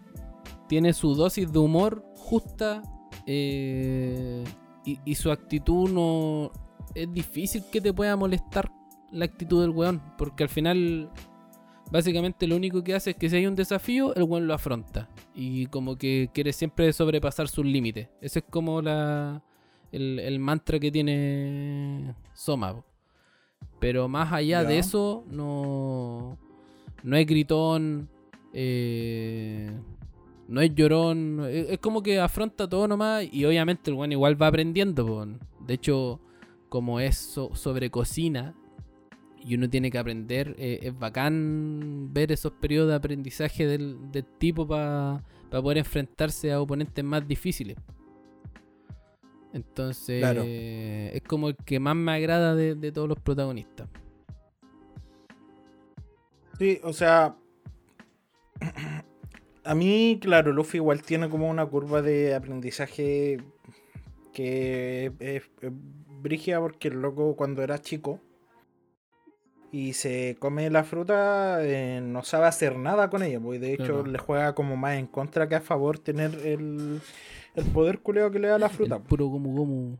tiene 0.69 0.93
su 0.93 1.15
dosis 1.15 1.53
de 1.53 1.59
humor 1.59 2.05
justa 2.17 2.83
eh, 3.27 4.45
y, 4.85 5.15
su 5.17 5.31
actitud 5.33 5.91
no... 5.91 6.53
Es 6.95 7.13
difícil 7.13 7.65
que 7.71 7.81
te 7.81 7.93
pueda 7.93 8.17
molestar 8.17 8.71
la 9.17 9.25
actitud 9.25 9.61
del 9.61 9.71
weón. 9.71 10.03
Porque 10.19 10.43
al 10.43 10.49
final 10.49 11.11
básicamente 11.91 12.47
lo 12.47 12.57
único 12.57 12.83
que 12.83 12.95
hace 12.95 13.11
es 13.11 13.17
que 13.17 13.31
si 13.31 13.37
hay 13.37 13.47
un 13.47 13.55
desafío, 13.55 14.15
el 14.15 14.25
weón 14.25 14.47
lo 14.47 14.55
afronta. 14.55 15.09
Y 15.35 15.67
como 15.67 15.97
que 15.97 16.31
quiere 16.33 16.53
siempre 16.53 16.93
sobrepasar 16.93 17.49
sus 17.49 17.65
límites. 17.65 18.09
Ese 18.21 18.41
es 18.41 18.45
como 18.49 18.83
la, 18.83 19.43
el, 19.93 20.39
mantra 20.39 20.79
que 20.79 20.91
tiene 20.91 22.15
Soma. 22.35 22.85
Pero 23.79 24.09
más 24.09 24.33
allá 24.33 24.65
de 24.65 24.79
eso, 24.79 25.25
no, 25.29 26.39
no 27.03 27.17
es 27.17 27.27
gritón, 27.27 28.09
eh, 28.53 29.71
no 30.49 30.61
es 30.61 30.75
llorón. 30.75 31.45
Es, 31.49 31.79
como 31.79 32.03
que 32.03 32.19
afronta 32.19 32.69
todo 32.69 32.89
nomás 32.89 33.25
y 33.31 33.45
obviamente 33.45 33.91
el 33.91 33.97
weón 33.97 34.13
igual 34.13 34.41
va 34.41 34.49
aprendiendo. 34.49 35.27
De 35.61 35.75
hecho, 35.75 36.21
como 36.69 37.01
es 37.01 37.17
sobre 37.17 37.91
cocina, 37.91 38.55
y 39.47 39.55
uno 39.55 39.71
tiene 39.71 39.91
que 39.91 39.99
aprender. 39.99 40.57
Eh, 40.59 40.81
es 40.83 40.99
bacán 40.99 42.13
ver 42.13 42.33
esos 42.33 42.53
periodos 42.53 42.91
de 42.91 42.97
aprendizaje 42.97 43.67
del, 43.67 43.97
tipo 44.39 44.67
para 44.67 45.23
poder 45.51 45.79
enfrentarse 45.79 46.51
a 46.53 46.61
oponentes 46.61 47.05
más 47.05 47.27
difíciles. 47.27 47.77
Entonces, 49.53 50.23
es 51.15 51.23
como 51.23 51.49
el 51.49 51.57
que 51.57 51.79
más 51.79 51.95
me 51.95 52.13
agrada 52.13 52.55
de, 52.55 52.93
todos 52.93 53.09
los 53.09 53.21
protagonistas. 53.21 53.89
Sí, 56.59 56.81
o 56.83 56.93
sea, 56.93 57.37
a 59.65 59.75
mí, 59.75 60.19
claro, 60.21 60.53
Luffy 60.53 60.79
igual 60.79 61.03
tiene 61.03 61.31
como 61.31 61.49
una 61.49 61.65
curva 61.67 62.03
de 62.03 62.35
aprendizaje 62.35 63.39
que 64.33 65.13
es, 65.21 65.43
brigia 66.21 66.61
porque 66.61 66.89
el 66.89 67.01
loco 67.01 67.37
cuando 67.37 67.63
era 67.63 67.79
chico 67.79 68.21
y 69.73 69.93
se 69.93 70.37
come 70.39 70.71
la 70.71 70.85
fruta, 70.85 71.59
eh, 71.65 72.01
no 72.03 72.23
sabe 72.23 72.47
hacer 72.47 72.77
nada 72.77 73.11
con 73.11 73.23
ella, 73.23 73.41
porque 73.41 73.59
de 73.59 73.75
hecho 73.75 74.05
le 74.05 74.19
juega 74.19 74.55
como 74.55 74.77
más 74.77 74.97
en 74.97 75.07
contra 75.07 75.49
que 75.49 75.57
a 75.57 75.61
favor 75.61 75.99
tener 75.99 76.35
el, 76.45 77.01
el 77.55 77.65
poder 77.67 78.01
culeo 78.01 78.31
que 78.31 78.39
le 78.39 78.49
da 78.49 78.59
la 78.59 78.69
fruta. 78.69 78.99
puro 78.99 79.31
como 79.31 79.55
como. 79.55 79.99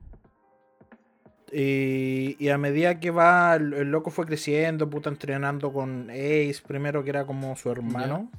Y, 1.53 2.49
a 2.49 2.59
medida 2.59 2.99
que 2.99 3.11
va, 3.11 3.55
el, 3.55 3.91
loco 3.91 4.11
fue 4.11 4.27
creciendo, 4.27 4.91
puta, 4.91 5.11
entrenando 5.11 5.73
con 5.73 6.11
Ace, 6.11 6.57
primero 6.67 7.05
que 7.05 7.11
era 7.11 7.25
como 7.25 7.55
su 7.57 7.71
hermano. 7.71 8.31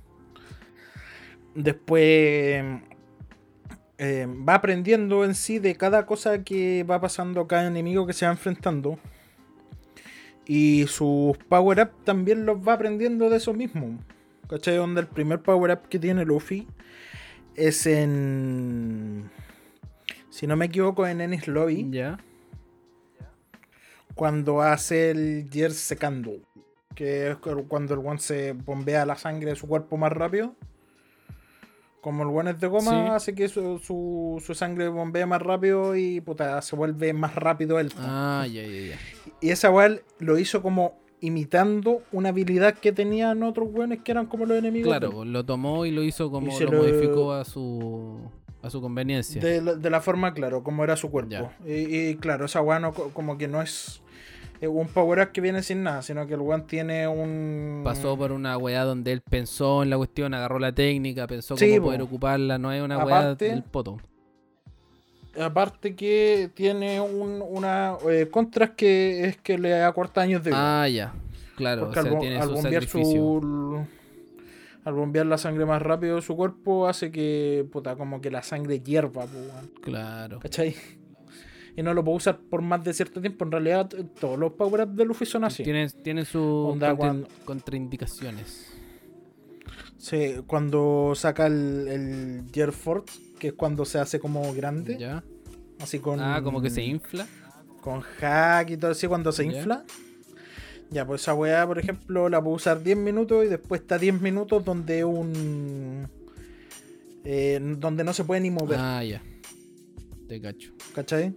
Después 1.55 2.63
eh, 3.97 4.27
va 4.47 4.55
aprendiendo 4.55 5.23
en 5.23 5.33
sí 5.33 5.57
de 5.59 5.75
cada 5.75 6.05
cosa 6.05 6.43
que 6.43 6.83
va 6.83 7.01
pasando, 7.01 7.47
cada 7.47 7.67
enemigo 7.67 8.05
que 8.05 8.13
se 8.13 8.25
va 8.25 8.31
enfrentando. 8.31 8.99
Y 10.47 10.87
sus 10.87 11.37
power-up 11.49 11.91
también 12.05 12.45
los 12.45 12.65
va 12.65 12.73
aprendiendo 12.73 13.29
de 13.29 13.37
eso 13.37 13.53
mismo. 13.53 13.99
¿Cachai? 14.49 14.77
Donde 14.77 15.01
el 15.01 15.07
primer 15.07 15.41
power-up 15.41 15.89
que 15.89 15.99
tiene 15.99 16.23
Luffy 16.23 16.67
es 17.55 17.85
en. 17.85 19.29
Si 20.29 20.47
no 20.47 20.55
me 20.55 20.67
equivoco, 20.67 21.05
en 21.05 21.19
Ennis 21.19 21.47
Lobby. 21.49 21.87
Ya. 21.91 22.17
Cuando 24.15 24.61
hace 24.61 25.11
el 25.11 25.49
Year 25.49 25.71
Secando. 25.71 26.37
Que 26.95 27.31
es 27.31 27.37
cuando 27.67 27.93
el 27.93 27.99
one 27.99 28.19
se 28.19 28.53
bombea 28.53 29.05
la 29.05 29.15
sangre 29.15 29.49
de 29.49 29.55
su 29.57 29.67
cuerpo 29.67 29.97
más 29.97 30.13
rápido. 30.13 30.55
Como 32.07 32.23
el 32.23 32.29
one 32.29 32.51
es 32.51 32.59
de 32.61 32.67
goma, 32.67 33.17
hace 33.17 33.35
que 33.35 33.49
su, 33.49 33.79
su, 33.83 34.53
sangre 34.55 34.87
bombee 34.87 35.25
más 35.25 35.41
rápido 35.41 35.93
y 35.97 36.21
puta, 36.21 36.61
se 36.61 36.73
vuelve 36.77 37.11
más 37.11 37.35
rápido 37.35 37.81
él. 37.81 37.91
Ah, 37.97 38.47
ya, 38.49 38.63
ya, 38.63 38.91
ya. 38.91 38.95
Y 39.41 39.49
esa 39.49 39.69
weá 39.71 39.93
lo 40.19 40.39
hizo 40.39 40.61
como 40.61 40.97
imitando 41.19 42.03
una 42.13 42.29
habilidad 42.29 42.75
que 42.75 42.93
tenían 42.93 43.43
otros 43.43 43.67
weones 43.73 44.03
que 44.03 44.13
eran 44.13 44.27
como 44.27 44.45
los 44.45 44.57
enemigos. 44.57 44.87
Claro, 44.87 45.25
lo 45.25 45.43
tomó 45.43 45.85
y 45.85 45.91
lo 45.91 46.01
hizo 46.01 46.31
como 46.31 46.57
lo, 46.57 46.71
modificó 46.71 47.33
a 47.33 47.43
su 47.43 48.21
a 48.61 48.69
su 48.69 48.79
conveniencia. 48.79 49.41
De 49.41 49.89
la, 49.89 49.99
forma, 49.99 50.33
claro, 50.33 50.63
como 50.63 50.85
era 50.85 50.95
su 50.95 51.11
cuerpo. 51.11 51.51
Y, 51.65 52.15
claro, 52.15 52.45
esa 52.45 52.61
weá 52.61 52.79
no, 52.79 52.93
como 52.93 53.37
que 53.37 53.49
no 53.49 53.61
es 53.61 54.01
un 54.61 54.87
power 54.87 55.19
up 55.19 55.31
que 55.31 55.41
viene 55.41 55.61
sin 55.61 55.83
nada, 55.83 56.01
sino 56.01 56.25
que 56.25 56.33
el 56.33 56.39
weón 56.39 56.65
tiene 56.65 57.07
un. 57.07 57.81
Pasó 57.83 58.17
por 58.17 58.31
una 58.31 58.57
weá 58.57 58.83
donde 58.83 59.11
él 59.11 59.21
pensó 59.21 59.83
en 59.83 59.89
la 59.89 59.97
cuestión, 59.97 60.33
agarró 60.33 60.57
la 60.57 60.71
técnica, 60.71 61.27
pensó 61.27 61.55
cómo 61.55 61.81
poder 61.83 62.01
ocuparla, 62.01 62.57
no 62.57 62.71
es 62.71 62.81
una 62.81 63.03
weá 63.03 63.35
del 63.35 63.63
poto. 63.63 63.97
Aparte 65.39 65.95
que 65.95 66.49
tiene 66.55 66.99
un, 66.99 67.43
una 67.47 67.95
eh, 68.09 68.27
contras 68.31 68.71
que 68.71 69.25
es 69.25 69.37
que 69.37 69.59
le 69.59 69.69
da 69.69 69.91
cuarta 69.91 70.21
años 70.21 70.43
de 70.43 70.49
vida. 70.49 70.83
Ah, 70.83 70.87
ya. 70.87 71.13
Claro, 71.55 71.91
al, 71.93 72.19
tiene 72.19 72.41
su 72.41 72.51
bombear 72.51 72.85
su, 72.85 73.85
al 74.83 74.93
bombear 74.93 75.25
la 75.25 75.37
sangre 75.37 75.65
más 75.65 75.81
rápido 75.81 76.15
de 76.15 76.21
su 76.21 76.35
cuerpo 76.35 76.87
hace 76.87 77.11
que 77.11 77.67
puta 77.71 77.95
como 77.95 78.21
que 78.21 78.31
la 78.31 78.41
sangre 78.43 78.79
hierva, 78.79 79.25
Claro. 79.81 80.39
¿Cachai? 80.39 80.75
Y 81.77 81.83
no 81.83 81.93
lo 81.93 82.03
puedo 82.03 82.17
usar 82.17 82.39
por 82.39 82.63
más 82.63 82.83
de 82.83 82.91
cierto 82.91 83.21
tiempo. 83.21 83.45
En 83.45 83.51
realidad, 83.51 83.87
todos 84.19 84.37
los 84.37 84.53
power-ups 84.53 84.95
de 84.95 85.05
Luffy 85.05 85.27
son 85.27 85.43
así. 85.43 85.63
Tiene, 85.63 85.87
tiene 86.03 86.25
sus 86.25 86.75
contraindicaciones. 87.45 88.73
Sí, 89.99 90.37
cuando 90.47 91.13
saca 91.15 91.45
el, 91.45 91.87
el 91.87 92.43
Gear 92.51 92.71
Force, 92.71 93.19
que 93.39 93.49
es 93.49 93.53
cuando 93.53 93.85
se 93.85 93.99
hace 93.99 94.19
como 94.19 94.51
grande. 94.55 94.97
Ya. 94.97 95.23
Así 95.79 95.99
con. 95.99 96.19
Ah, 96.19 96.41
como 96.43 96.63
que 96.63 96.71
se 96.71 96.83
infla. 96.83 97.27
Con 97.81 98.01
hack 98.01 98.71
y 98.71 98.77
todo 98.77 98.91
así, 98.91 99.05
cuando 99.05 99.31
se 99.31 99.45
infla. 99.45 99.85
Ya, 100.89 101.05
pues 101.05 101.21
esa 101.21 101.35
weá, 101.35 101.67
por 101.67 101.77
ejemplo, 101.77 102.27
la 102.27 102.41
puedo 102.41 102.55
usar 102.55 102.81
10 102.81 102.97
minutos 102.97 103.45
y 103.45 103.49
después 103.49 103.81
está 103.81 103.99
10 103.99 104.19
minutos 104.19 104.65
donde 104.65 105.05
un. 105.05 106.07
Eh, 107.23 107.59
donde 107.77 108.03
no 108.03 108.13
se 108.13 108.23
puede 108.23 108.41
ni 108.41 108.49
mover. 108.49 108.79
Ah, 108.81 109.03
ya. 109.03 109.21
Te 110.27 110.41
cacho. 110.41 110.71
¿Cachai? 110.95 111.35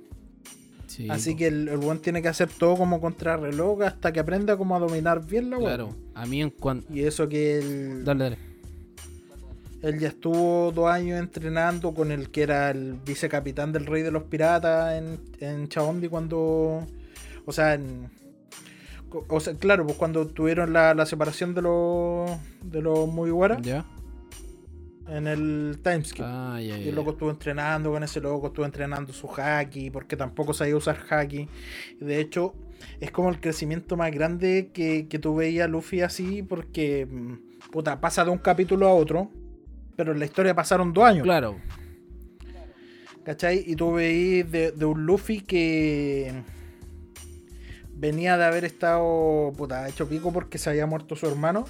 Así 1.09 1.36
que 1.36 1.47
el, 1.47 1.76
buen 1.76 1.99
tiene 2.01 2.22
que 2.22 2.28
hacer 2.28 2.49
todo 2.49 2.76
como 2.76 3.01
contrarreloj 3.01 3.82
hasta 3.82 4.12
que 4.12 4.20
aprenda 4.20 4.57
cómo 4.57 4.76
a 4.76 4.80
dominar 4.80 5.24
bien 5.24 5.51
la 5.51 5.59
weá. 5.59 5.68
Claro, 5.68 5.97
a 6.14 6.26
mí 6.26 6.43
en 6.43 6.51
cuanto. 6.51 6.93
Y 6.93 7.03
eso 7.03 7.28
que 7.28 7.59
él. 7.59 8.05
Dale, 8.05 8.24
dale. 8.24 8.38
Él 9.82 9.99
ya 9.99 10.09
estuvo 10.09 10.72
dos 10.72 10.91
años 10.91 11.18
entrenando 11.18 11.95
con 11.95 12.11
el 12.11 12.30
que 12.30 12.43
era 12.43 12.70
el 12.70 12.95
vicecapitán 13.05 13.72
del 13.72 13.86
Rey 13.86 14.03
de 14.03 14.11
los 14.11 14.24
Piratas 14.24 14.95
en, 14.95 15.20
en 15.41 15.68
Chabondi 15.68 16.09
cuando. 16.09 16.86
O 17.47 17.53
sea, 17.53 17.74
en, 17.74 18.11
o 19.28 19.41
sea, 19.41 19.55
claro, 19.55 19.86
pues 19.86 19.97
cuando 19.97 20.26
tuvieron 20.26 20.72
la, 20.72 21.07
separación 21.07 21.55
de 21.55 21.62
los 21.62 22.30
de 22.62 22.82
los 22.82 23.09
Mugiwara. 23.09 23.59
Ya 23.61 23.86
en 25.11 25.27
el 25.27 25.81
timeskip. 25.83 26.25
Ah, 26.27 26.59
y 26.61 26.71
el 26.71 26.95
loco 26.95 27.11
estuvo 27.11 27.31
entrenando 27.31 27.91
con 27.91 28.03
ese 28.03 28.21
loco, 28.21 28.49
estuvo 28.49 28.65
entrenando 28.65 29.13
su 29.13 29.29
haki, 29.29 29.91
porque 29.91 30.17
tampoco 30.17 30.55
sabía 30.55 30.77
usar 30.77 30.99
haki. 31.09 31.49
Y 32.01 32.05
de 32.05 32.21
hecho, 32.21 32.55
es 33.01 33.11
como 33.11 33.31
el 33.31 33.41
crecimiento 33.41 33.97
más 33.97 34.13
grande 34.13 34.71
que, 34.73 35.09
que 35.09 35.19
tú 35.19 35.35
veías 35.35 35.69
Luffy 35.69 36.03
así, 36.03 36.43
porque 36.43 37.07
mm, 37.07 37.71
puta, 37.71 38.01
pasa 38.01 38.25
de 38.25 38.31
un 38.31 38.39
capítulo 38.39 38.87
a 38.89 38.95
otro, 38.95 39.31
pero 39.97 40.13
en 40.13 40.19
la 40.19 40.25
historia 40.25 40.55
pasaron 40.55 40.93
dos 40.93 41.05
años. 41.05 41.25
Claro. 41.25 41.57
¿Cachai? 43.25 43.65
Y 43.67 43.77
tú 43.77 43.93
veías 43.93 44.51
de, 44.51 44.73
de 44.73 44.85
un 44.85 45.05
Luffy 45.05 45.41
que 45.41 46.43
venía 47.93 48.39
de 48.39 48.45
haber 48.45 48.65
estado 48.65 49.53
puta, 49.57 49.87
hecho 49.89 50.09
pico 50.09 50.33
porque 50.33 50.57
se 50.57 50.71
había 50.71 50.87
muerto 50.87 51.17
su 51.17 51.27
hermano 51.27 51.67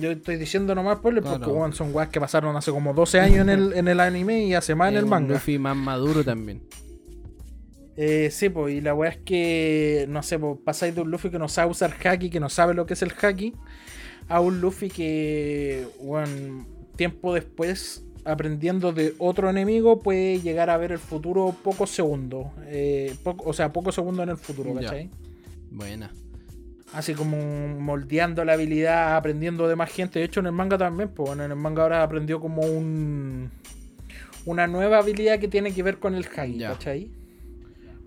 yo 0.00 0.10
estoy 0.10 0.36
diciendo 0.36 0.74
nomás 0.74 0.98
por 0.98 1.14
porque 1.22 1.76
son 1.76 1.94
weas 1.94 2.08
que 2.08 2.20
pasaron 2.20 2.56
hace 2.56 2.70
como 2.70 2.94
12 2.94 3.20
años 3.20 3.38
en 3.40 3.48
el, 3.48 3.72
en 3.74 3.88
el 3.88 4.00
anime 4.00 4.44
y 4.44 4.54
hace 4.54 4.74
más 4.74 4.90
en 4.90 4.98
el 4.98 5.06
manga. 5.06 5.34
Luffy 5.34 5.58
más 5.58 5.76
maduro 5.76 6.24
también. 6.24 6.62
Eh, 7.96 8.30
sí, 8.30 8.48
pues, 8.48 8.74
y 8.74 8.80
la 8.80 8.94
wea 8.94 9.10
es 9.10 9.18
que, 9.18 10.06
no 10.08 10.22
sé, 10.22 10.38
pues 10.38 10.58
pasáis 10.64 10.94
de 10.94 11.02
un 11.02 11.10
Luffy 11.10 11.30
que 11.30 11.38
no 11.38 11.48
sabe 11.48 11.70
usar 11.70 11.94
haki, 12.02 12.30
que 12.30 12.40
no 12.40 12.48
sabe 12.48 12.72
lo 12.72 12.86
que 12.86 12.94
es 12.94 13.02
el 13.02 13.12
haki, 13.20 13.52
a 14.28 14.40
un 14.40 14.60
Luffy 14.62 14.88
que, 14.88 15.86
bueno, 16.00 16.66
tiempo 16.96 17.34
después, 17.34 18.04
aprendiendo 18.24 18.92
de 18.92 19.14
otro 19.18 19.50
enemigo, 19.50 20.00
puede 20.00 20.40
llegar 20.40 20.70
a 20.70 20.78
ver 20.78 20.92
el 20.92 20.98
futuro 20.98 21.54
pocos 21.62 21.90
segundos. 21.90 22.46
Eh, 22.66 23.14
o 23.24 23.52
sea, 23.52 23.72
pocos 23.72 23.94
segundos 23.94 24.22
en 24.22 24.30
el 24.30 24.38
futuro, 24.38 24.74
¿cachai? 24.74 25.10
Buena 25.70 26.10
así 26.92 27.14
como 27.14 27.36
moldeando 27.80 28.44
la 28.44 28.54
habilidad, 28.54 29.16
aprendiendo 29.16 29.68
de 29.68 29.76
más 29.76 29.90
gente. 29.90 30.18
De 30.18 30.24
hecho, 30.24 30.40
en 30.40 30.46
el 30.46 30.52
manga 30.52 30.78
también, 30.78 31.10
pues 31.10 31.32
en 31.32 31.40
el 31.40 31.56
manga 31.56 31.82
ahora 31.82 32.02
aprendió 32.02 32.40
como 32.40 32.62
un 32.62 33.50
una 34.44 34.66
nueva 34.66 34.98
habilidad 34.98 35.38
que 35.38 35.48
tiene 35.48 35.72
que 35.72 35.82
ver 35.82 35.98
con 35.98 36.14
el 36.14 36.26
Hagi, 36.26 36.58
¿cachai? 36.58 37.10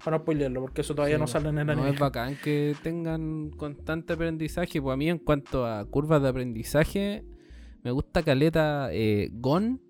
Para 0.04 0.18
no 0.18 0.24
spoilerlo, 0.24 0.62
porque 0.62 0.82
eso 0.82 0.94
todavía 0.94 1.18
no 1.18 1.28
sale 1.28 1.50
en 1.50 1.60
el 1.60 1.70
anime. 1.70 1.88
No 1.88 1.94
es 1.94 2.00
bacán 2.00 2.38
que 2.44 2.76
tengan 2.84 3.50
constante 3.52 4.14
aprendizaje. 4.14 4.82
Pues 4.82 4.94
a 4.94 4.98
mí, 4.98 5.10
en 5.10 5.18
cuanto 5.18 5.66
a 5.66 5.84
curvas 5.86 6.22
de 6.22 6.30
aprendizaje, 6.30 7.24
me 7.84 7.92
gusta 7.92 8.22
Caleta 8.22 8.90
eh, 8.92 9.30
Gon. 9.32 9.82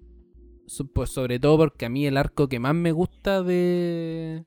Pues 0.93 1.09
sobre 1.09 1.39
todo 1.39 1.57
porque 1.57 1.85
a 1.85 1.89
mí 1.89 2.07
el 2.07 2.17
arco 2.17 2.47
que 2.47 2.59
más 2.59 2.73
me 2.73 2.91
gusta 2.91 3.43
de, 3.43 4.45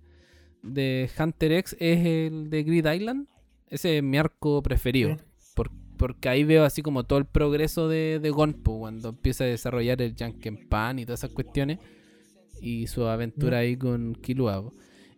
de 0.62 1.08
Hunter 1.16 1.52
X 1.52 1.76
es 1.78 2.04
el 2.04 2.50
de 2.50 2.62
Grid 2.64 2.86
Island 2.86 3.28
ese 3.70 3.98
es 3.98 4.02
mi 4.02 4.18
arco 4.18 4.62
preferido. 4.62 5.16
porque 5.96 6.28
ahí 6.28 6.44
veo 6.44 6.64
así 6.64 6.82
como 6.82 7.04
todo 7.04 7.18
el 7.18 7.26
progreso 7.26 7.88
de, 7.88 8.20
de 8.20 8.30
Gonpo 8.30 8.78
cuando 8.78 9.08
empieza 9.08 9.44
a 9.44 9.48
desarrollar 9.48 10.00
el 10.00 10.14
Pan 10.68 10.98
y 10.98 11.04
todas 11.04 11.20
esas 11.20 11.32
cuestiones. 11.32 11.78
Y 12.60 12.86
su 12.86 13.06
aventura 13.06 13.58
ahí 13.58 13.76
con 13.76 14.14
Killua. 14.14 14.70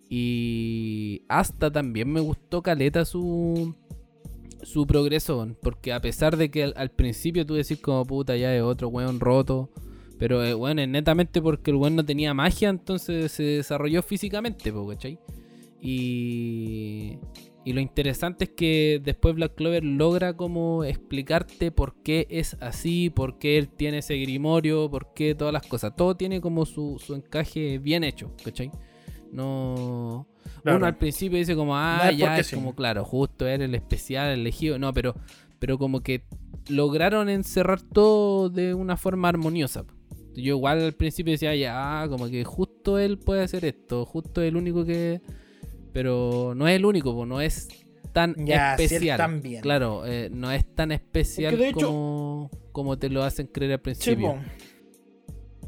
Y 0.08 1.22
hasta 1.28 1.70
también 1.70 2.12
me 2.12 2.20
gustó 2.20 2.62
Caleta 2.62 3.04
su, 3.04 3.74
su 4.62 4.86
progreso, 4.86 5.56
porque 5.62 5.92
a 5.92 6.00
pesar 6.00 6.36
de 6.36 6.50
que 6.50 6.64
al, 6.64 6.90
principio 6.90 7.46
tú 7.46 7.54
decís 7.54 7.78
como 7.80 8.04
puta 8.04 8.36
ya 8.36 8.54
es 8.54 8.62
otro 8.62 8.88
weón 8.88 9.20
roto, 9.20 9.70
pero 10.18 10.44
eh, 10.44 10.54
bueno, 10.54 10.82
es 10.82 10.88
netamente 10.88 11.40
porque 11.40 11.70
el 11.70 11.76
weón 11.76 11.96
no 11.96 12.04
tenía 12.04 12.34
magia, 12.34 12.68
entonces 12.68 13.32
se 13.32 13.42
desarrolló 13.42 14.02
físicamente, 14.02 14.72
¿cachai? 14.88 15.18
Y, 15.80 17.18
y 17.64 17.74
lo 17.74 17.80
interesante 17.80 18.44
es 18.44 18.50
que 18.50 19.00
después 19.04 19.34
Black 19.34 19.54
Clover 19.54 19.84
logra 19.84 20.34
como 20.34 20.84
explicarte 20.84 21.70
por 21.70 21.94
qué 22.02 22.26
es 22.30 22.56
así, 22.60 23.10
por 23.10 23.38
qué 23.38 23.58
él 23.58 23.68
tiene 23.68 23.98
ese 23.98 24.16
grimorio, 24.16 24.90
por 24.90 25.12
qué 25.12 25.34
todas 25.34 25.52
las 25.52 25.66
cosas. 25.66 25.94
Todo 25.94 26.16
tiene 26.16 26.40
como 26.40 26.64
su, 26.64 26.98
su 27.04 27.14
encaje 27.14 27.78
bien 27.78 28.02
hecho, 28.02 28.34
¿cachai? 28.42 28.70
No. 29.30 30.26
Uno 30.64 30.86
al 30.86 30.96
principio 30.96 31.38
dice 31.38 31.54
como, 31.54 31.76
ah, 31.76 32.10
ya 32.12 32.38
es 32.38 32.50
como, 32.50 32.74
claro, 32.74 33.04
justo 33.04 33.46
era 33.46 33.64
el 33.64 33.74
especial 33.74 34.30
elegido. 34.30 34.78
No, 34.78 34.94
pero, 34.94 35.14
pero 35.58 35.76
como 35.76 36.00
que 36.00 36.24
lograron 36.68 37.28
encerrar 37.28 37.82
todo 37.82 38.48
de 38.48 38.72
una 38.72 38.96
forma 38.96 39.28
armoniosa. 39.28 39.84
Yo 40.34 40.54
igual 40.54 40.82
al 40.82 40.94
principio 40.94 41.32
decía, 41.32 41.54
ya, 41.54 42.06
como 42.08 42.28
que 42.28 42.42
justo 42.44 42.98
él 42.98 43.18
puede 43.18 43.42
hacer 43.42 43.66
esto, 43.66 44.06
justo 44.06 44.40
el 44.40 44.56
único 44.56 44.84
que 44.84 45.20
pero 45.92 46.54
no 46.56 46.68
es 46.68 46.76
el 46.76 46.84
único, 46.84 47.26
no 47.26 47.40
es 47.40 47.68
tan 48.12 48.34
especial. 48.48 49.40
Claro, 49.60 50.06
eh, 50.06 50.28
no 50.32 50.50
es 50.50 50.64
tan 50.74 50.92
especial 50.92 51.58
como, 51.72 52.50
como 52.72 52.98
te 52.98 53.08
lo 53.08 53.22
hacen 53.22 53.46
creer 53.46 53.72
al 53.72 53.80
principio. 53.80 54.36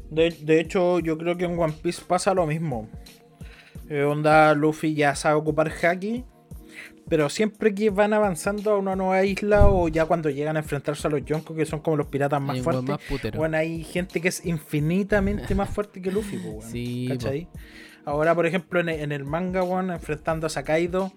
de, 0.09 0.59
hecho, 0.59 0.99
yo 0.99 1.17
creo 1.17 1.37
que 1.37 1.45
en 1.45 1.57
One 1.57 1.73
Piece 1.81 2.01
pasa 2.07 2.33
lo 2.33 2.45
mismo. 2.45 2.89
Eh, 3.89 4.03
onda, 4.03 4.53
Luffy 4.53 4.93
ya 4.93 5.15
sabe 5.15 5.35
ocupar 5.35 5.71
Haki. 5.71 6.23
Pero 7.09 7.29
siempre 7.29 7.75
que 7.75 7.89
van 7.89 8.13
avanzando 8.13 8.71
a 8.71 8.77
una 8.77 8.95
nueva 8.95 9.25
isla 9.25 9.67
o 9.67 9.89
ya 9.89 10.05
cuando 10.05 10.29
llegan 10.29 10.55
a 10.55 10.59
enfrentarse 10.59 11.05
a 11.05 11.11
los 11.11 11.25
Yonko, 11.25 11.53
que 11.53 11.65
son 11.65 11.81
como 11.81 11.97
los 11.97 12.07
piratas 12.07 12.41
más 12.41 12.61
fuertes, 12.61 12.97
bueno, 13.35 13.57
hay 13.57 13.83
gente 13.83 14.21
que 14.21 14.29
es 14.29 14.45
infinitamente 14.45 15.53
más 15.53 15.69
fuerte 15.69 16.01
que 16.01 16.09
Luffy. 16.09 16.39
sí, 16.61 17.07
¿cachai? 17.09 17.49
Ahora, 18.05 18.35
por 18.35 18.45
ejemplo, 18.45 18.79
en, 18.79 19.11
el 19.11 19.23
manga, 19.23 19.63
one, 19.63 19.93
enfrentando 19.93 20.47
a 20.47 20.49
Sakaido. 20.49 21.11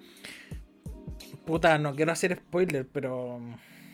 Puta, 1.45 1.79
no 1.79 1.95
quiero 1.95 2.13
hacer 2.13 2.37
spoiler, 2.37 2.87
pero. 2.87 3.41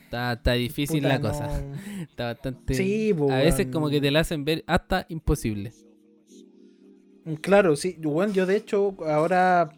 Está, 0.05 0.53
difícil 0.53 1.03
la 1.05 1.21
cosa. 1.21 1.49
Está 2.01 2.27
bastante. 2.27 2.75
Sí, 2.75 3.15
A 3.31 3.37
veces, 3.37 3.69
como 3.73 3.89
que 3.89 4.01
te 4.01 4.11
la 4.11 4.21
hacen 4.21 4.45
ver 4.45 4.63
hasta 4.67 5.07
imposible. 5.09 5.73
Claro, 7.41 7.77
sí. 7.77 7.97
Bueno, 7.99 8.33
yo 8.33 8.47
de 8.47 8.57
hecho, 8.57 8.97
ahora. 9.07 9.71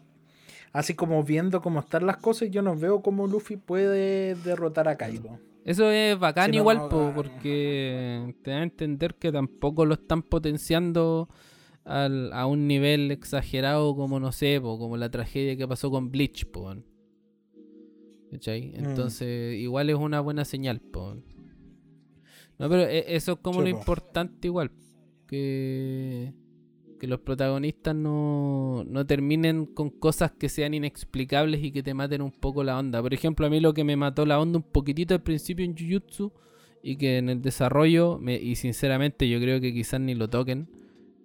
Así 0.73 0.93
como 0.93 1.23
viendo 1.23 1.61
cómo 1.61 1.79
están 1.79 2.05
las 2.05 2.17
cosas, 2.17 2.51
yo 2.51 2.61
no 2.61 2.75
veo 2.75 3.01
cómo 3.01 3.27
Luffy 3.27 3.55
puede 3.55 4.35
derrotar 4.35 4.89
a 4.89 4.97
Kaido. 4.97 5.39
Eso 5.63 5.89
es 5.89 6.19
bacán 6.19 6.53
igual, 6.53 6.89
porque 6.89 8.35
te 8.43 8.51
da 8.51 8.57
a 8.57 8.63
entender 8.63 9.15
que 9.15 9.31
tampoco 9.31 9.85
lo 9.85 9.93
están 9.93 10.21
potenciando 10.21 11.29
a 11.85 12.45
un 12.47 12.67
nivel 12.67 13.11
exagerado 13.11 13.95
como, 13.95 14.19
no 14.19 14.31
sé, 14.31 14.59
como 14.61 14.97
la 14.97 15.09
tragedia 15.09 15.55
que 15.55 15.67
pasó 15.67 15.91
con 15.91 16.11
Bleach, 16.11 16.45
po, 16.45 16.73
mm. 16.73 16.83
Entonces, 18.31 19.59
igual 19.59 19.89
es 19.89 19.95
una 19.95 20.19
buena 20.19 20.45
señal, 20.45 20.81
No, 20.93 22.69
pero 22.69 22.81
e, 22.81 23.15
eso 23.15 23.33
es 23.33 23.37
como 23.39 23.61
lo 23.61 23.69
importante 23.69 24.47
igual. 24.47 24.71
Que, 25.27 26.33
que 26.99 27.07
los 27.07 27.19
protagonistas 27.19 27.95
no, 27.95 28.83
no 28.85 29.05
terminen 29.05 29.65
con 29.65 29.89
cosas 29.89 30.31
que 30.31 30.49
sean 30.49 30.73
inexplicables 30.73 31.63
y 31.63 31.71
que 31.71 31.81
te 31.81 31.93
maten 31.93 32.21
un 32.21 32.31
poco 32.31 32.63
la 32.63 32.77
onda. 32.77 33.01
Por 33.01 33.13
ejemplo, 33.13 33.45
a 33.45 33.49
mí 33.49 33.59
lo 33.59 33.73
que 33.73 33.83
me 33.83 33.95
mató 33.95 34.25
la 34.25 34.39
onda 34.39 34.57
un 34.57 34.71
poquitito 34.71 35.13
al 35.13 35.23
principio 35.23 35.65
en 35.65 35.75
Jujutsu 35.75 36.31
y 36.83 36.97
que 36.97 37.17
en 37.17 37.29
el 37.29 37.41
desarrollo, 37.41 38.19
me, 38.19 38.35
y 38.35 38.55
sinceramente 38.55 39.27
yo 39.27 39.39
creo 39.39 39.59
que 39.59 39.73
quizás 39.73 39.99
ni 39.99 40.13
lo 40.13 40.29
toquen, 40.29 40.67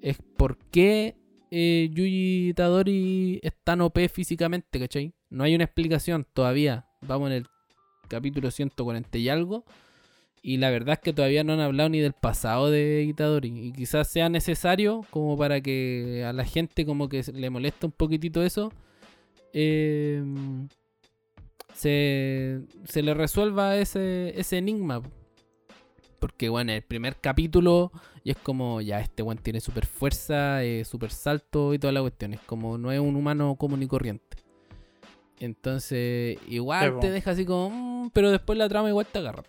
es 0.03 0.19
por 0.37 0.59
qué 0.71 1.17
eh, 1.51 1.91
Yuji 1.93 2.53
Tadori 2.55 3.41
es 3.43 3.53
tan 3.65 3.81
OP 3.81 3.99
físicamente, 4.09 4.79
¿cachai? 4.79 5.13
No 5.29 5.45
hay 5.45 5.55
una 5.55 5.65
explicación 5.65 6.27
todavía. 6.33 6.87
Vamos 7.01 7.31
en 7.31 7.37
el 7.39 7.47
capítulo 8.09 8.51
140 8.51 9.19
y 9.19 9.29
algo. 9.29 9.65
Y 10.43 10.57
la 10.57 10.71
verdad 10.71 10.95
es 10.95 11.01
que 11.01 11.13
todavía 11.13 11.45
no 11.45 11.53
han 11.53 11.61
hablado 11.61 11.89
ni 11.91 12.01
del 12.01 12.15
pasado 12.15 12.71
de 12.71 13.03
Itadori. 13.03 13.69
Y 13.69 13.73
quizás 13.73 14.09
sea 14.09 14.29
necesario 14.29 15.05
como 15.11 15.37
para 15.37 15.61
que 15.61 16.25
a 16.27 16.33
la 16.33 16.45
gente 16.45 16.87
como 16.87 17.09
que 17.09 17.23
le 17.35 17.51
molesta 17.51 17.87
un 17.87 17.93
poquitito 17.93 18.43
eso. 18.43 18.73
Eh, 19.53 20.23
se, 21.75 22.61
se, 22.85 23.03
le 23.03 23.15
resuelva 23.15 23.77
ese, 23.77 24.39
ese 24.39 24.59
enigma. 24.59 25.03
Porque, 26.21 26.49
bueno, 26.49 26.73
el 26.73 26.83
primer 26.83 27.17
capítulo 27.21 27.91
y 28.23 28.31
es 28.31 28.37
como, 28.37 28.81
ya, 28.81 29.01
este 29.01 29.23
weón 29.23 29.39
tiene 29.39 29.61
super 29.61 29.87
fuerza, 29.87 30.63
eh, 30.63 30.85
super 30.85 31.11
salto 31.11 31.75
y 31.75 31.79
toda 31.79 31.93
la 31.93 32.03
cuestión. 32.03 32.35
Es 32.35 32.41
como, 32.41 32.79
no 32.79 32.93
es 32.93 33.01
un 33.01 33.17
humano 33.17 33.57
común 33.57 33.83
y 33.83 33.87
corriente. 33.87 34.37
Entonces, 35.41 36.39
igual 36.47 37.01
te 37.01 37.11
deja 37.11 37.31
así 37.31 37.47
como, 37.47 37.71
mm", 37.71 38.11
pero 38.11 38.31
después 38.31 38.59
la 38.59 38.69
trama 38.69 38.91
igual 38.91 39.07
te 39.07 39.19
agarra. 39.19 39.43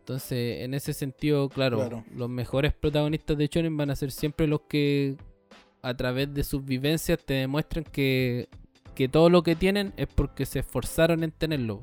Entonces, 0.00 0.62
en 0.62 0.74
ese 0.74 0.92
sentido, 0.92 1.48
claro, 1.48 2.04
los 2.16 2.28
mejores 2.28 2.72
protagonistas 2.72 3.38
de 3.38 3.46
Shonen 3.46 3.76
van 3.76 3.90
a 3.90 3.96
ser 3.96 4.10
siempre 4.10 4.48
los 4.48 4.62
que 4.62 5.16
a 5.80 5.96
través 5.96 6.34
de 6.34 6.42
sus 6.42 6.64
vivencias 6.64 7.20
te 7.24 7.34
demuestran 7.34 7.84
que, 7.84 8.48
que 8.96 9.08
todo 9.08 9.30
lo 9.30 9.44
que 9.44 9.54
tienen 9.54 9.92
es 9.96 10.08
porque 10.08 10.44
se 10.44 10.58
esforzaron 10.58 11.22
en 11.22 11.30
tenerlo. 11.30 11.80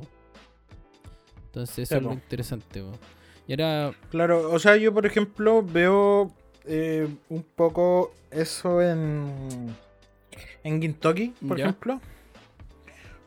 Entonces, 1.45 1.79
eso 1.79 1.95
es 1.95 2.03
lo 2.03 2.11
interesante. 2.11 2.83
Claro, 4.11 4.51
o 4.51 4.59
sea, 4.59 4.75
yo 4.77 4.93
por 4.93 5.05
ejemplo 5.05 5.63
veo 5.63 6.31
eh, 6.65 7.07
un 7.29 7.43
poco 7.43 8.13
eso 8.29 8.81
en, 8.81 9.75
en 10.63 10.81
Gintoki, 10.81 11.33
por 11.47 11.59
ejemplo. 11.59 11.99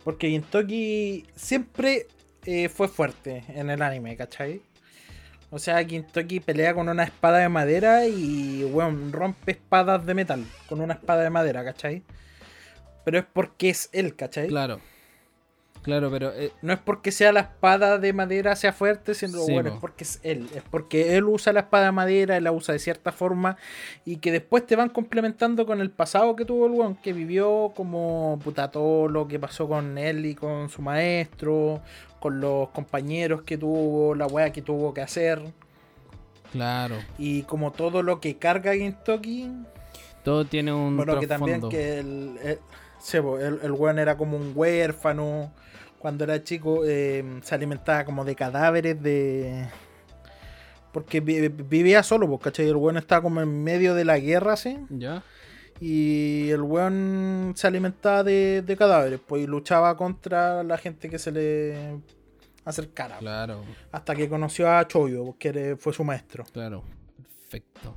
Porque 0.05 0.29
Gintoki 0.29 1.27
siempre 1.35 2.07
eh, 2.45 2.69
fue 2.69 2.89
fuerte 2.89 3.45
en 3.49 3.71
el 3.71 3.83
anime, 3.83 4.17
¿cachai? 4.17 4.63
O 5.51 5.59
sea, 5.59 5.85
Gintoki 5.85 6.41
pelea 6.41 6.73
con 6.73 6.89
una 6.89 7.05
espada 7.05 7.39
de 7.39 7.49
madera 7.49 8.07
y, 8.07 8.63
bueno, 8.65 9.11
rompe 9.11 9.53
espadas 9.53 10.07
de 10.07 10.15
metal 10.15 10.45
con 10.69 10.81
una 10.81 10.95
espada 10.95 11.23
de 11.23 11.31
madera, 11.31 11.65
¿cachai? 11.65 12.03
Pero 13.05 13.19
es 13.19 13.25
porque 13.33 13.71
es 13.71 13.91
él, 13.93 14.17
¿cachai? 14.17 14.49
Claro. 14.49 14.81
Claro, 15.83 16.11
pero. 16.13 16.33
Eh, 16.33 16.53
no 16.63 16.73
es 16.73 16.79
porque 16.79 17.11
sea 17.11 17.33
la 17.33 17.41
espada 17.41 17.99
de 17.99 18.13
madera 18.13 18.55
sea 18.55 18.73
fuerte, 18.73 19.15
sino 19.15 19.43
bueno, 19.43 19.71
es 19.71 19.81
porque 19.81 20.05
es 20.05 20.21
él. 20.23 20.49
Es 20.55 20.63
porque 20.63 21.17
él 21.17 21.25
usa 21.25 21.53
la 21.53 21.61
espada 21.61 21.87
de 21.87 21.93
madera, 21.93 22.37
él 22.37 22.45
la 22.45 22.53
usa 22.53 22.73
de 22.73 22.79
cierta 22.79 23.11
forma. 23.11 23.57
Y 24.05 24.19
que 24.19 24.31
después 24.31 24.65
te 24.65 24.77
van 24.77 24.91
complementando 24.91 25.67
con 25.67 25.81
el 25.81 25.91
pasado 25.91 26.37
que 26.37 26.45
tuvo 26.45 26.67
el 26.67 26.73
weón, 26.73 26.95
que 26.95 27.13
vivió 27.13 27.73
como 27.75 28.39
puta 28.45 28.71
todo 28.71 29.09
lo 29.09 29.27
que 29.27 29.41
pasó 29.41 29.69
con 29.69 29.99
él 29.99 30.25
y 30.25 30.37
con 30.37 30.69
su 30.69 30.83
maestro, 30.83 31.81
con 32.21 32.41
los 32.41 32.69
compañeros 32.69 33.43
que 33.43 33.59
tuvo, 33.59 34.15
la 34.15 34.27
weá 34.29 34.53
que 34.53 34.63
tuvo 34.63 34.95
que 34.95 35.01
hacer. 35.01 35.43
Claro. 36.53 36.97
Y 37.19 37.43
como 37.43 37.73
todo 37.73 38.05
lo 38.05 38.21
que 38.21 38.37
carga 38.37 38.75
Gintoki. 38.75 39.51
Todo 40.23 40.45
tiene 40.45 40.73
un. 40.73 40.97
Bueno, 40.97 41.19
que 41.19 41.27
también 41.27 41.69
que 41.69 41.99
el, 41.99 42.39
el, 42.45 42.59
el, 43.41 43.61
el 43.65 43.73
weón 43.73 43.99
era 43.99 44.17
como 44.17 44.37
un 44.37 44.53
huérfano 44.55 45.51
cuando 46.03 46.25
era 46.25 46.43
chico 46.43 46.83
eh, 46.85 47.39
se 47.43 47.55
alimentaba 47.55 48.05
como 48.05 48.25
de 48.25 48.35
cadáveres 48.35 49.01
de... 49.01 49.69
Porque 50.91 51.21
vivía 51.21 52.03
solo, 52.03 52.29
pues, 52.29 52.41
¿cachai? 52.41 52.69
El 52.69 52.75
weón 52.75 52.97
estaba 52.97 53.23
como 53.23 53.41
en 53.41 53.63
medio 53.63 53.95
de 53.95 54.05
la 54.05 54.19
guerra, 54.19 54.55
así. 54.55 54.79
Ya. 54.91 55.23
Y 55.81 56.51
el 56.51 56.61
weón 56.61 57.53
se 57.55 57.69
alimentaba 57.69 58.25
de, 58.25 58.77
cadáveres, 58.77 59.21
pues, 59.25 59.45
y 59.45 59.47
luchaba 59.47 59.97
contra 59.97 60.65
la 60.65 60.77
gente 60.77 61.09
que 61.09 61.21
se 61.21 61.31
le 61.31 62.01
acercara. 62.65 63.19
Claro. 63.19 63.63
Hasta 63.93 64.17
que 64.17 64.29
conoció 64.29 64.71
a 64.71 64.87
Choyo, 64.89 65.37
que 65.39 65.77
fue 65.79 65.93
su 65.93 66.03
maestro. 66.03 66.45
Claro, 66.53 66.83
perfecto. 67.17 67.95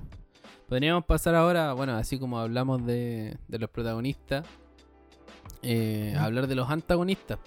Podríamos 0.70 1.06
pasar 1.06 1.34
ahora, 1.34 1.74
bueno, 1.74 1.98
así 1.98 2.20
como 2.20 2.40
hablamos 2.40 2.86
de, 2.86 3.36
los 3.50 3.70
protagonistas, 3.72 4.46
eh, 5.64 6.16
hablar 6.20 6.46
de 6.46 6.54
los 6.54 6.70
antagonistas 6.70 7.40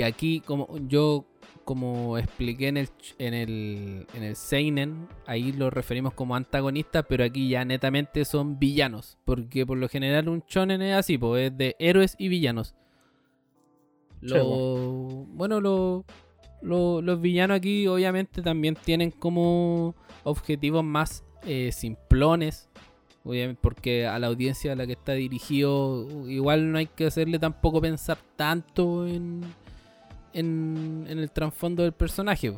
que 0.00 0.04
aquí 0.06 0.40
como 0.40 0.66
yo 0.88 1.26
como 1.64 2.16
expliqué 2.16 2.68
en 2.68 2.78
el 2.78 2.88
en 3.18 3.34
el 3.34 4.06
en 4.14 4.22
el 4.22 4.34
seinen, 4.34 5.08
ahí 5.26 5.52
lo 5.52 5.68
referimos 5.68 6.14
como 6.14 6.34
antagonistas, 6.34 7.04
pero 7.06 7.22
aquí 7.22 7.50
ya 7.50 7.66
netamente 7.66 8.24
son 8.24 8.58
villanos, 8.58 9.18
porque 9.26 9.66
por 9.66 9.76
lo 9.76 9.88
general 9.88 10.30
un 10.30 10.42
shonen 10.48 10.80
es 10.80 10.96
así, 10.96 11.18
pues 11.18 11.50
es 11.50 11.58
de 11.58 11.76
héroes 11.78 12.16
y 12.18 12.28
villanos. 12.28 12.74
bueno, 14.22 15.60
los 16.62 17.20
villanos 17.20 17.58
aquí 17.58 17.86
obviamente 17.86 18.40
también 18.40 18.74
tienen 18.74 19.10
como 19.10 19.94
objetivos 20.24 20.82
más 20.82 21.24
eh, 21.44 21.72
simplones, 21.72 22.70
obviamente 23.22 23.60
porque 23.62 24.06
a 24.06 24.18
la 24.18 24.28
audiencia 24.28 24.72
a 24.72 24.76
la 24.76 24.86
que 24.86 24.94
está 24.94 25.12
dirigido 25.12 26.06
igual 26.26 26.72
no 26.72 26.78
hay 26.78 26.86
que 26.86 27.06
hacerle 27.06 27.38
tampoco 27.38 27.82
pensar 27.82 28.18
tanto 28.36 29.06
en 29.06 29.42
en, 30.32 31.06
el 31.08 31.30
trasfondo 31.30 31.82
del 31.82 31.92
personaje. 31.92 32.52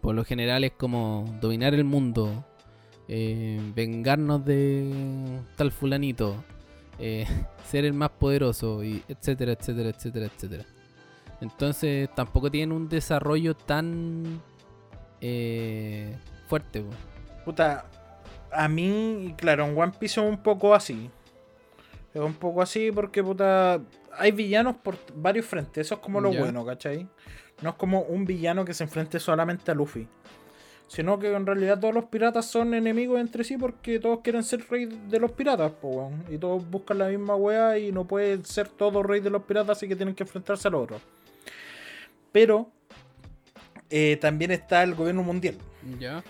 Por 0.00 0.14
lo 0.14 0.24
general 0.24 0.64
es 0.64 0.72
como 0.72 1.24
dominar 1.40 1.74
el 1.74 1.84
mundo, 1.84 2.44
eh, 3.08 3.60
vengarnos 3.74 4.44
de 4.44 5.40
tal 5.56 5.72
fulanito, 5.72 6.44
eh, 6.98 7.26
ser 7.64 7.84
el 7.84 7.92
más 7.92 8.10
poderoso, 8.10 8.84
y 8.84 9.02
etcétera, 9.08 9.52
etcétera, 9.52 9.90
etcétera, 9.90 10.26
etcétera. 10.26 10.64
Entonces 11.40 12.08
tampoco 12.14 12.50
tienen 12.50 12.72
un 12.72 12.88
desarrollo 12.88 13.54
tan 13.54 14.40
eh, 15.20 16.16
fuerte. 16.48 16.84
Puta, 17.44 17.86
a 18.52 18.68
mí, 18.68 19.34
claro, 19.36 19.66
en 19.66 19.78
One 19.78 19.92
Piece 19.98 20.20
es 20.20 20.26
un 20.26 20.38
poco 20.38 20.74
así. 20.74 21.10
Es 22.14 22.20
un 22.20 22.34
poco 22.34 22.62
así 22.62 22.90
porque, 22.90 23.22
puta, 23.22 23.80
hay 24.18 24.32
villanos 24.32 24.76
por 24.76 24.96
varios 25.14 25.46
frentes. 25.46 25.86
Eso 25.86 25.96
es 25.96 26.00
como 26.00 26.20
lo 26.20 26.32
bueno, 26.32 26.64
¿cachai? 26.64 27.08
No 27.62 27.70
es 27.70 27.76
como 27.76 28.02
un 28.02 28.24
villano 28.24 28.64
que 28.64 28.74
se 28.74 28.84
enfrente 28.84 29.18
solamente 29.18 29.70
a 29.70 29.74
Luffy. 29.74 30.08
Sino 30.88 31.18
que 31.18 31.32
en 31.32 31.44
realidad 31.44 31.80
todos 31.80 31.94
los 31.94 32.04
piratas 32.04 32.46
son 32.46 32.72
enemigos 32.72 33.20
entre 33.20 33.42
sí 33.42 33.56
porque 33.56 33.98
todos 33.98 34.20
quieren 34.20 34.44
ser 34.44 34.64
rey 34.70 34.86
de 34.86 35.18
los 35.18 35.32
piratas, 35.32 35.72
po, 35.72 36.12
Y 36.30 36.38
todos 36.38 36.68
buscan 36.70 36.98
la 36.98 37.08
misma 37.08 37.34
wea 37.34 37.78
y 37.78 37.90
no 37.90 38.04
pueden 38.04 38.44
ser 38.44 38.68
todos 38.68 39.04
rey 39.04 39.20
de 39.20 39.30
los 39.30 39.42
piratas, 39.42 39.78
así 39.78 39.88
que 39.88 39.96
tienen 39.96 40.14
que 40.14 40.22
enfrentarse 40.22 40.68
al 40.68 40.76
otro. 40.76 41.00
Pero 42.30 42.70
eh, 43.90 44.16
también 44.20 44.52
está 44.52 44.82
el 44.82 44.94
gobierno 44.94 45.22
mundial. 45.22 45.56
Ya. 45.98 46.22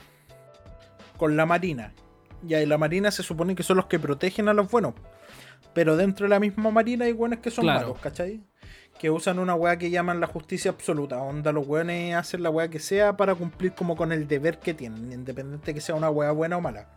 Con 1.19 1.37
la 1.37 1.45
marina. 1.45 1.93
Ya, 2.43 2.63
y 2.63 2.67
la 2.67 2.79
marina 2.79 3.11
se 3.11 3.23
supone 3.23 3.55
que 3.55 3.63
son 3.63 3.77
los 3.77 3.87
que 3.87 3.99
protegen 3.99 4.49
a 4.49 4.55
los 4.55 4.71
buenos. 4.71 4.95
Pero 5.75 5.97
dentro 5.97 6.25
de 6.25 6.31
la 6.31 6.41
misma 6.41 6.71
marina 6.71 7.05
hay 7.05 7.13
buenos 7.13 7.41
que 7.41 7.51
son 7.51 7.67
malos, 7.67 7.99
¿cachai? 7.99 8.41
que 8.99 9.11
usan 9.11 9.39
una 9.39 9.55
weá 9.55 9.77
que 9.77 9.91
llaman 9.91 10.21
la 10.21 10.27
justicia 10.27 10.71
absoluta. 10.71 11.21
Onda, 11.21 11.53
los 11.53 11.67
weones 11.67 12.15
hacen 12.15 12.43
la 12.43 12.51
weá 12.51 12.69
que 12.69 12.79
sea 12.79 13.17
para 13.17 13.35
cumplir 13.35 13.73
como 13.73 13.97
con 13.97 14.13
el 14.13 14.27
deber 14.27 14.59
que 14.59 14.75
tienen, 14.75 15.13
independiente 15.13 15.75
que 15.75 15.81
sea 15.81 15.95
una 15.95 16.11
weá 16.11 16.31
buena 16.33 16.57
o 16.57 16.61
mala. 16.61 16.89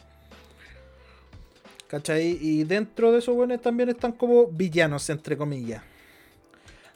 ¿Cachai? 1.88 2.38
Y 2.40 2.64
dentro 2.66 3.12
de 3.12 3.20
esos 3.20 3.36
weones 3.36 3.62
también 3.62 3.90
están 3.90 4.12
como 4.12 4.48
villanos, 4.48 5.10
entre 5.10 5.36
comillas. 5.36 5.82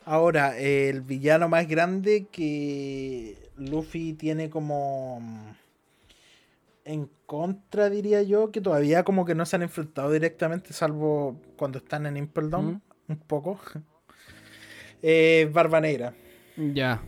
Ahora, 0.06 0.57
el 0.57 1.02
villano 1.02 1.49
más 1.49 1.68
grande 1.68 2.27
que 2.31 3.38
Luffy 3.57 4.14
tiene 4.14 4.49
como 4.49 5.22
en 6.85 7.10
contra, 7.26 7.89
diría 7.89 8.22
yo, 8.23 8.51
que 8.51 8.61
todavía 8.61 9.03
como 9.03 9.26
que 9.26 9.35
no 9.35 9.45
se 9.45 9.55
han 9.55 9.61
enfrentado 9.61 10.11
directamente, 10.11 10.73
salvo 10.73 11.41
cuando 11.55 11.80
están 11.80 12.05
en 12.05 12.18
Impel 12.18 12.49
Down, 12.49 12.81
un 13.07 13.18
poco 13.18 13.60
eh, 15.01 15.49
Barba 15.51 15.80
Negra. 15.80 16.14
Ya. 16.57 17.01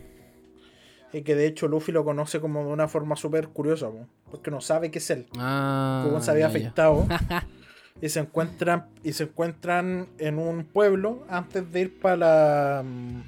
Y 1.13 1.21
que 1.21 1.35
de 1.35 1.47
hecho 1.47 1.67
Luffy 1.67 1.91
lo 1.91 2.03
conoce 2.03 2.39
como 2.39 2.65
de 2.65 2.73
una 2.73 2.87
forma 2.87 3.15
súper 3.15 3.49
curiosa, 3.49 3.89
porque 4.29 4.51
no 4.51 4.61
sabe 4.61 4.91
qué 4.91 4.99
es 4.99 5.09
él. 5.09 5.27
Ah, 5.37 6.03
como 6.05 6.21
se 6.21 6.31
había 6.31 6.47
afectado. 6.47 7.07
y 8.01 8.09
se 8.09 8.19
encuentran 8.19 8.87
y 9.03 9.13
se 9.13 9.23
encuentran 9.23 10.09
en 10.17 10.39
un 10.39 10.65
pueblo 10.65 11.23
antes 11.29 11.71
de 11.71 11.81
ir 11.81 11.99
para 11.99 12.17
la 12.17 12.83
mm, 12.83 13.23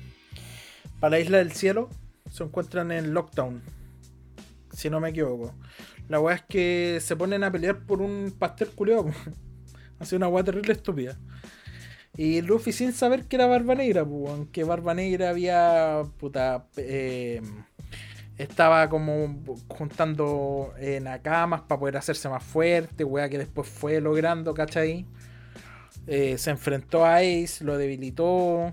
para 1.00 1.12
la 1.12 1.20
isla 1.20 1.38
del 1.38 1.52
cielo. 1.52 1.90
Se 2.30 2.44
encuentran 2.44 2.92
en 2.92 3.14
Lockdown. 3.14 3.62
Si 4.74 4.90
no 4.90 5.00
me 5.00 5.10
equivoco. 5.10 5.54
La 6.08 6.20
weá 6.20 6.36
es 6.36 6.44
que 6.44 7.00
se 7.02 7.16
ponen 7.16 7.44
a 7.44 7.52
pelear 7.52 7.80
por 7.86 8.02
un 8.02 8.34
pastel 8.38 8.70
culiado. 8.70 9.08
Hace 10.00 10.16
una 10.16 10.28
weá 10.28 10.44
terrible 10.44 10.74
estúpida. 10.74 11.18
Y 12.16 12.42
Luffy 12.42 12.72
sin 12.72 12.94
saber 12.94 13.26
que 13.26 13.36
era 13.36 13.46
Barba 13.46 13.76
Negra, 13.76 14.04
pues, 14.04 14.48
que 14.52 14.64
Barba 14.64 14.96
Negra 14.96 15.30
había, 15.30 16.02
puta, 16.18 16.66
eh, 16.78 17.42
estaba 18.38 18.90
como 18.90 19.44
juntando 19.68 20.74
eh, 20.80 21.00
nakamas 21.00 21.62
para 21.62 21.80
poder 21.80 21.98
hacerse 21.98 22.28
más 22.28 22.44
fuerte, 22.44 23.04
weá, 23.04 23.30
que 23.30 23.38
después 23.38 23.68
fue 23.68 24.02
logrando, 24.02 24.56
¿cachai? 24.56 25.06
Eh, 26.08 26.38
se 26.38 26.50
enfrentó 26.50 27.06
a 27.06 27.18
Ace, 27.18 27.64
lo 27.64 27.78
debilitó. 27.78 28.72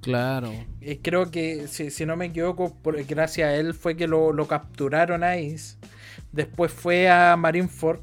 Claro. 0.00 0.50
Y 0.80 0.96
creo 0.96 1.30
que, 1.30 1.66
si, 1.68 2.06
no 2.06 2.16
me 2.16 2.26
equivoco, 2.26 2.74
por, 2.74 3.02
gracias 3.04 3.48
a 3.48 3.54
él 3.54 3.74
fue 3.74 3.96
que 3.96 4.06
lo, 4.06 4.32
lo 4.32 4.46
capturaron 4.46 5.24
a 5.24 5.32
Ace. 5.32 5.76
Después 6.36 6.70
fue 6.70 7.08
a 7.08 7.34
Marineford 7.36 8.00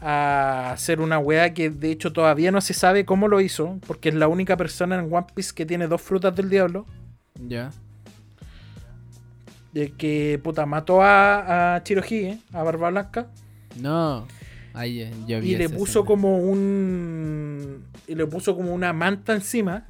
a 0.00 0.72
hacer 0.72 1.00
una 1.00 1.18
weá 1.18 1.54
que 1.54 1.70
de 1.70 1.92
hecho 1.92 2.12
todavía 2.12 2.50
no 2.50 2.60
se 2.60 2.74
sabe 2.74 3.04
cómo 3.04 3.28
lo 3.28 3.40
hizo, 3.40 3.78
porque 3.86 4.08
es 4.08 4.16
la 4.16 4.28
única 4.28 4.56
persona 4.56 4.98
en 4.98 5.12
One 5.12 5.26
Piece 5.34 5.52
que 5.54 5.64
tiene 5.64 5.86
dos 5.86 6.02
frutas 6.02 6.34
del 6.34 6.50
diablo. 6.50 6.86
Ya. 7.46 7.70
De 9.72 9.92
que 9.92 10.40
puta 10.42 10.66
mató 10.66 11.02
a, 11.02 11.76
a 11.76 11.84
Chirohige, 11.84 12.38
a 12.52 12.64
Barba 12.64 12.90
Blanca. 12.90 13.28
No. 13.80 14.26
Ahí, 14.74 15.10
ya 15.26 15.38
y 15.38 15.56
le 15.56 15.68
puso 15.68 16.04
como 16.04 16.38
un. 16.38 17.84
Y 18.08 18.14
le 18.16 18.26
puso 18.26 18.56
como 18.56 18.74
una 18.74 18.92
manta 18.92 19.34
encima. 19.34 19.86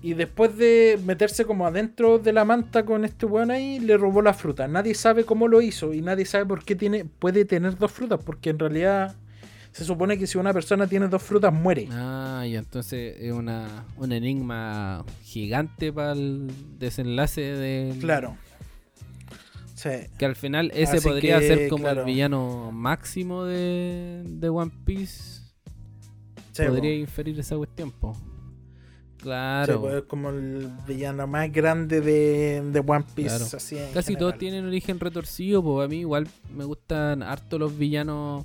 Y 0.00 0.14
después 0.14 0.56
de 0.56 0.98
meterse 1.04 1.44
como 1.44 1.66
adentro 1.66 2.18
de 2.18 2.32
la 2.32 2.44
manta 2.44 2.84
con 2.84 3.04
este 3.04 3.26
weón 3.26 3.50
ahí, 3.50 3.80
le 3.80 3.96
robó 3.96 4.22
la 4.22 4.32
fruta. 4.32 4.68
Nadie 4.68 4.94
sabe 4.94 5.24
cómo 5.24 5.48
lo 5.48 5.60
hizo 5.60 5.92
y 5.92 6.02
nadie 6.02 6.24
sabe 6.24 6.46
por 6.46 6.64
qué 6.64 6.76
tiene, 6.76 7.04
puede 7.04 7.44
tener 7.44 7.76
dos 7.76 7.90
frutas, 7.90 8.20
porque 8.24 8.50
en 8.50 8.60
realidad 8.60 9.16
se 9.72 9.84
supone 9.84 10.16
que 10.16 10.26
si 10.26 10.38
una 10.38 10.52
persona 10.52 10.86
tiene 10.86 11.08
dos 11.08 11.22
frutas 11.22 11.52
muere. 11.52 11.88
Ah, 11.90 12.44
y 12.46 12.54
entonces 12.54 13.16
es 13.18 13.32
una, 13.32 13.86
un 13.96 14.12
enigma 14.12 15.04
gigante 15.22 15.92
para 15.92 16.12
el 16.12 16.48
desenlace 16.78 17.40
de... 17.40 17.96
Claro. 18.00 18.36
Sí. 19.74 19.90
Que 20.18 20.26
al 20.26 20.34
final 20.34 20.72
ese 20.74 21.00
podría 21.00 21.38
ser 21.40 21.68
como 21.68 21.88
el 21.88 22.04
villano 22.04 22.70
máximo 22.72 23.44
de, 23.44 24.24
de 24.26 24.48
One 24.48 24.72
Piece. 24.84 25.42
podría 26.56 26.94
inferir 26.94 27.38
esa 27.38 27.56
cuestión, 27.56 27.92
po. 27.92 28.16
Claro. 29.22 29.80
Pues, 29.80 29.94
es 29.94 30.02
como 30.04 30.30
el 30.30 30.70
villano 30.86 31.26
más 31.26 31.50
grande 31.52 32.00
de, 32.00 32.62
de 32.62 32.80
One 32.80 33.04
Piece. 33.14 33.90
Casi 33.92 34.16
todos 34.16 34.38
tienen 34.38 34.66
origen 34.66 35.00
retorcido, 35.00 35.62
pues 35.62 35.86
a 35.86 35.88
mí 35.88 36.00
igual 36.00 36.28
me 36.54 36.64
gustan 36.64 37.22
harto 37.22 37.58
los 37.58 37.76
villanos 37.76 38.44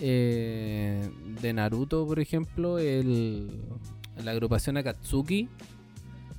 eh, 0.00 1.10
de 1.40 1.52
Naruto, 1.52 2.06
por 2.06 2.20
ejemplo, 2.20 2.78
el, 2.78 3.50
la 4.22 4.30
agrupación 4.30 4.76
Akatsuki. 4.76 5.48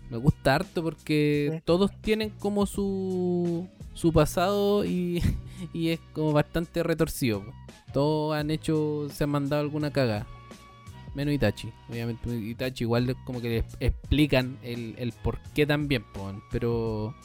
Me 0.09 0.17
gusta 0.17 0.55
harto 0.55 0.81
porque 0.81 1.61
todos 1.65 1.91
tienen 2.01 2.29
como 2.29 2.65
su, 2.65 3.67
su 3.93 4.13
pasado 4.13 4.85
y, 4.85 5.21
y 5.73 5.89
es 5.89 5.99
como 6.13 6.31
bastante 6.31 6.83
retorcido. 6.83 7.43
Todos 7.91 8.37
han 8.37 8.49
hecho, 8.49 9.07
se 9.11 9.25
han 9.25 9.31
mandado 9.31 9.61
alguna 9.61 9.91
caga 9.91 10.25
menos 11.17 11.33
Itachi. 11.33 11.73
Obviamente 11.89 12.29
Itachi 12.29 12.83
igual 12.83 13.17
como 13.25 13.41
que 13.41 13.49
le 13.49 13.57
explican 13.79 14.57
el, 14.61 14.93
el 14.99 15.11
por 15.11 15.39
qué 15.55 15.65
también, 15.65 16.05
pero 16.51 17.15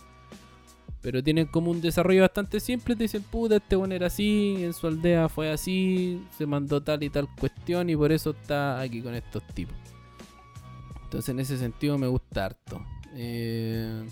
pero 1.02 1.22
tienen 1.22 1.46
como 1.46 1.70
un 1.70 1.80
desarrollo 1.80 2.22
bastante 2.22 2.58
simple. 2.60 2.96
Te 2.96 3.04
dicen, 3.04 3.22
puta, 3.22 3.56
este 3.56 3.76
bueno 3.76 3.94
era 3.94 4.06
así, 4.06 4.56
en 4.60 4.72
su 4.72 4.86
aldea 4.86 5.28
fue 5.28 5.50
así, 5.50 6.24
se 6.38 6.46
mandó 6.46 6.80
tal 6.80 7.02
y 7.02 7.10
tal 7.10 7.28
cuestión 7.38 7.90
y 7.90 7.96
por 7.96 8.12
eso 8.12 8.30
está 8.30 8.80
aquí 8.80 9.02
con 9.02 9.14
estos 9.14 9.42
tipos. 9.48 9.76
Entonces 11.04 11.28
en 11.28 11.40
ese 11.40 11.58
sentido 11.58 11.98
me 11.98 12.06
gusta 12.06 12.46
harto. 12.46 12.82
Eh, 13.14 14.04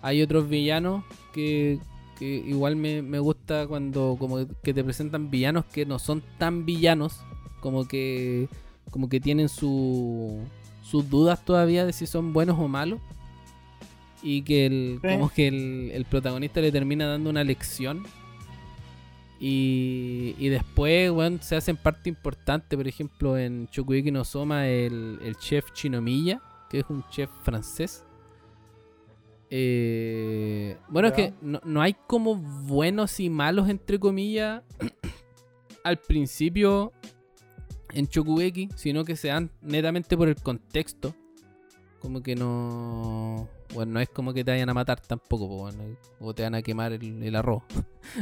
hay 0.00 0.22
otros 0.22 0.48
villanos 0.48 1.02
que, 1.32 1.80
que 2.18 2.26
igual 2.26 2.76
me, 2.76 3.02
me, 3.02 3.18
gusta 3.18 3.66
cuando 3.66 4.16
como 4.16 4.46
que 4.62 4.72
te 4.72 4.84
presentan 4.84 5.30
villanos 5.30 5.64
que 5.64 5.86
no 5.86 5.98
son 5.98 6.22
tan 6.38 6.64
villanos, 6.64 7.20
como 7.60 7.88
que 7.88 8.48
como 8.90 9.08
que 9.08 9.20
tienen 9.20 9.48
su, 9.48 10.38
sus 10.82 11.08
dudas 11.08 11.44
todavía 11.44 11.84
de 11.84 11.92
si 11.92 12.06
son 12.06 12.32
buenos 12.32 12.58
o 12.58 12.68
malos. 12.68 13.00
Y 14.22 14.42
que 14.42 14.66
el, 14.66 15.00
como 15.00 15.30
que 15.30 15.48
el, 15.94 16.04
protagonista 16.06 16.60
le 16.60 16.72
termina 16.72 17.06
dando 17.06 17.30
una 17.30 17.44
lección. 17.44 18.04
Y, 19.38 20.34
y 20.38 20.48
después, 20.48 21.12
bueno, 21.12 21.38
se 21.40 21.54
hacen 21.54 21.76
parte 21.76 22.08
importante. 22.08 22.76
Por 22.76 22.88
ejemplo, 22.88 23.38
en 23.38 23.68
Chokugeki 23.68 24.10
no 24.10 24.24
Soma, 24.24 24.66
el, 24.66 25.20
el 25.22 25.36
chef 25.36 25.72
Chinomiya, 25.72 26.40
que 26.68 26.80
es 26.80 26.84
un 26.88 27.04
chef 27.10 27.30
francés. 27.44 28.04
Eh, 29.50 30.76
bueno, 30.88 31.08
es 31.08 31.14
que 31.14 31.32
no, 31.40 31.60
no, 31.64 31.80
hay 31.80 31.94
como 32.06 32.36
buenos 32.36 33.18
y 33.20 33.30
malos, 33.30 33.68
entre 33.68 33.98
comillas. 33.98 34.62
Al 35.84 35.98
principio 35.98 36.92
en 37.92 38.06
Chokugeki, 38.08 38.68
sino 38.74 39.04
que 39.04 39.16
se 39.16 39.28
dan 39.28 39.50
netamente 39.62 40.16
por 40.16 40.28
el 40.28 40.36
contexto. 40.36 41.14
Como 42.00 42.22
que 42.22 42.36
no. 42.36 43.48
Bueno, 43.74 43.94
no 43.94 44.00
es 44.00 44.08
como 44.08 44.32
que 44.32 44.44
te 44.44 44.52
vayan 44.52 44.70
a 44.70 44.74
matar 44.74 45.00
tampoco, 45.00 45.68
o 46.20 46.34
te 46.34 46.42
van 46.44 46.54
a 46.54 46.62
quemar 46.62 46.92
el, 46.92 47.36
arroz. 47.36 47.64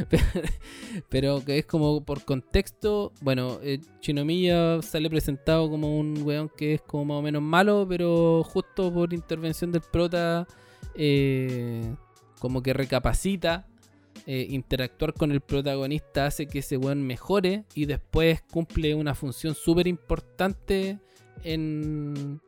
pero, 1.09 1.45
que 1.45 1.59
es 1.59 1.65
como 1.65 2.03
por 2.03 2.25
contexto. 2.25 3.13
Bueno, 3.21 3.59
eh, 3.61 3.79
Chinomiya 3.99 4.81
sale 4.81 5.09
presentado 5.09 5.69
como 5.69 5.99
un 5.99 6.23
weón 6.23 6.49
que 6.49 6.73
es 6.73 6.81
como 6.81 7.05
más 7.05 7.19
o 7.19 7.21
menos 7.21 7.41
malo, 7.43 7.85
pero 7.87 8.43
justo 8.43 8.91
por 8.91 9.13
intervención 9.13 9.71
del 9.71 9.83
prota, 9.83 10.47
eh, 10.95 11.93
como 12.39 12.63
que 12.63 12.73
recapacita 12.73 13.67
eh, 14.25 14.47
interactuar 14.49 15.13
con 15.13 15.31
el 15.31 15.41
protagonista 15.41 16.25
hace 16.25 16.47
que 16.47 16.59
ese 16.59 16.77
weón 16.77 17.01
mejore 17.01 17.65
y 17.73 17.85
después 17.85 18.41
cumple 18.41 18.95
una 18.95 19.15
función 19.15 19.55
súper 19.55 19.87
importante 19.87 20.99
en, 21.43 22.41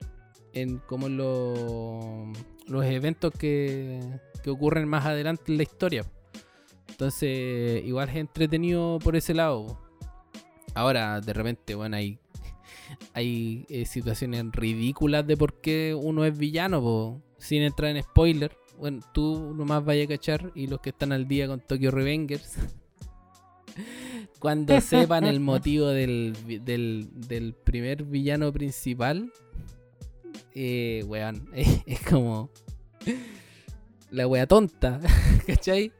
en 0.54 0.80
como 0.80 1.08
los 1.10 2.86
eventos 2.86 3.32
que, 3.38 4.00
que 4.44 4.50
ocurren 4.50 4.88
más 4.88 5.06
adelante 5.06 5.44
en 5.52 5.58
la 5.58 5.64
historia. 5.64 6.06
Entonces, 6.90 7.86
igual 7.86 8.10
es 8.10 8.18
entretenido 8.18 9.00
por 9.00 9.16
ese 9.16 9.34
lado. 9.34 9.80
Ahora, 10.76 11.22
de 11.22 11.34
repente, 11.34 11.76
bueno, 11.76 11.96
hay, 11.96 12.20
hay 13.14 13.66
eh, 13.70 13.86
situaciones 13.86 14.46
ridículas 14.52 15.26
de 15.26 15.38
por 15.38 15.62
qué 15.62 15.96
uno 16.00 16.26
es 16.26 16.38
villano, 16.38 17.22
sin 17.38 17.62
entrar 17.62 17.96
en 17.96 18.04
spoiler 18.04 18.56
bueno, 18.80 19.02
tú 19.12 19.54
nomás 19.54 19.84
vaya 19.84 20.06
a 20.06 20.08
cachar 20.08 20.52
y 20.56 20.68
los 20.68 20.80
que 20.80 20.91
están 20.91 21.12
al 21.12 21.28
día 21.28 21.48
con 21.48 21.60
Tokyo 21.60 21.91
Revengers, 21.91 22.56
cuando 24.40 24.80
sepan 24.80 25.26
el 25.26 25.41
motivo 25.41 25.88
del, 25.88 26.34
del, 26.64 27.56
primer 27.66 28.06
villano 28.06 28.54
principal, 28.54 29.34
eh, 30.56 31.04
weón, 31.06 31.50
es, 31.54 32.00
como 32.10 32.52
la 34.12 34.28
wea 34.28 34.48
tonta, 34.48 35.02
¿cachai? 35.46 35.91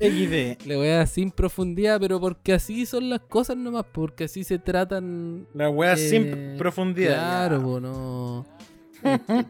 XD. 0.00 0.66
La 0.66 0.78
wea 0.78 1.06
sin 1.06 1.30
profundidad, 1.30 2.00
pero 2.00 2.20
porque 2.20 2.52
así 2.52 2.86
son 2.86 3.10
las 3.10 3.20
cosas 3.20 3.56
nomás, 3.56 3.84
porque 3.92 4.24
así 4.24 4.44
se 4.44 4.58
tratan. 4.58 5.46
La 5.54 5.70
wea 5.70 5.96
sin 5.96 6.26
eh, 6.26 6.54
profundidad. 6.56 7.14
Claro, 7.14 7.80
no 7.80 8.46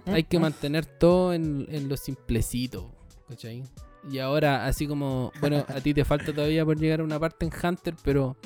hay 0.07 0.25
que 0.25 0.39
mantener 0.39 0.87
todo 0.87 1.33
en, 1.33 1.67
en 1.71 1.89
lo 1.89 1.97
simplecito, 1.97 2.91
¿cachai? 3.29 3.63
Y 4.11 4.19
ahora, 4.19 4.67
así 4.67 4.87
como, 4.87 5.33
bueno, 5.41 5.65
a 5.69 5.81
ti 5.81 5.93
te 5.93 6.05
falta 6.05 6.33
todavía 6.33 6.65
por 6.65 6.79
llegar 6.79 7.01
a 7.01 7.05
una 7.05 7.19
parte 7.19 7.45
en 7.47 7.53
Hunter, 7.53 7.95
pero 8.03 8.37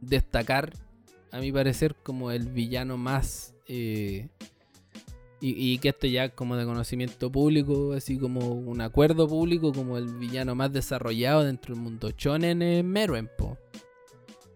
destacar, 0.00 0.72
a 1.30 1.40
mi 1.40 1.52
parecer, 1.52 1.94
como 2.02 2.30
el 2.30 2.48
villano 2.48 2.96
más... 2.96 3.54
Eh, 3.66 4.28
y, 5.44 5.78
que 5.78 5.88
esto 5.88 6.06
ya 6.06 6.28
como 6.28 6.54
de 6.54 6.64
conocimiento 6.64 7.32
público, 7.32 7.94
así 7.94 8.16
como 8.16 8.52
un 8.52 8.80
acuerdo 8.80 9.26
público, 9.26 9.72
como 9.72 9.98
el 9.98 10.06
villano 10.06 10.54
más 10.54 10.72
desarrollado 10.72 11.42
dentro 11.42 11.74
del 11.74 11.82
mundo 11.82 12.10
shonen 12.16 12.62
es 12.62 12.84
Meruen, 12.84 13.28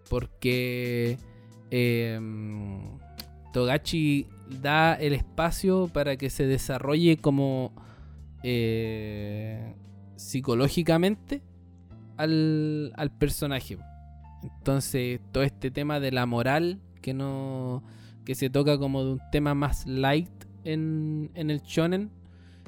Porque 0.09 1.19
eh, 1.73 2.21
Togachi 3.53 4.29
da 4.61 4.95
el 4.95 5.15
espacio 5.15 5.89
para 5.89 6.17
que 6.17 6.31
se 6.31 6.47
desarrolle 6.47 7.17
como 7.17 7.73
eh, 8.45 9.75
psicológicamente 10.15 11.43
al, 12.17 12.93
personaje. 13.19 13.77
Entonces, 14.45 15.21
todo 15.33 15.43
este 15.43 15.73
tema 15.73 15.99
de 15.99 16.13
la 16.13 16.27
moral 16.27 16.81
que 17.03 17.13
no 17.13 17.83
que 18.25 18.37
se 18.37 18.51
toca 18.51 18.79
como 18.79 19.05
de 19.05 19.13
un 19.13 19.21
tema 19.33 19.55
más 19.55 19.87
light 19.87 20.36
en, 20.67 21.31
en 21.35 21.51
el 21.51 21.61
shonen 21.63 22.11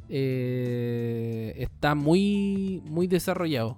eh, 0.09 1.55
está 1.59 1.95
muy 1.95 2.83
muy 2.87 3.07
desarrollado. 3.07 3.77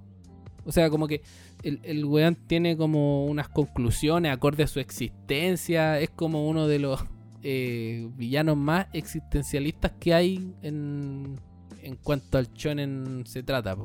O 0.64 0.72
sea, 0.72 0.90
como 0.90 1.08
que 1.08 1.22
el, 1.62 1.80
el 1.82 2.04
weón 2.04 2.36
tiene 2.46 2.76
como 2.76 3.24
unas 3.26 3.48
conclusiones 3.48 4.32
acorde 4.32 4.62
a 4.62 4.66
su 4.66 4.78
existencia. 4.78 5.98
Es 5.98 6.10
como 6.10 6.48
uno 6.48 6.66
de 6.68 6.78
los 6.78 7.04
eh, 7.42 8.08
villanos 8.16 8.56
más 8.56 8.86
existencialistas 8.92 9.92
que 9.98 10.14
hay 10.14 10.54
en, 10.62 11.36
en 11.82 11.96
cuanto 11.96 12.38
al 12.38 12.52
shonen 12.52 13.24
se 13.26 13.42
trata. 13.42 13.76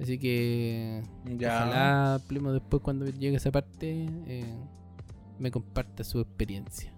Así 0.00 0.18
que 0.18 1.02
ya. 1.38 1.56
ojalá 1.56 2.20
Primo 2.26 2.52
después 2.52 2.82
cuando 2.82 3.06
llegue 3.06 3.36
esa 3.36 3.52
parte 3.52 4.06
eh, 4.26 4.54
me 5.38 5.50
comparta 5.50 6.02
su 6.02 6.20
experiencia. 6.20 6.91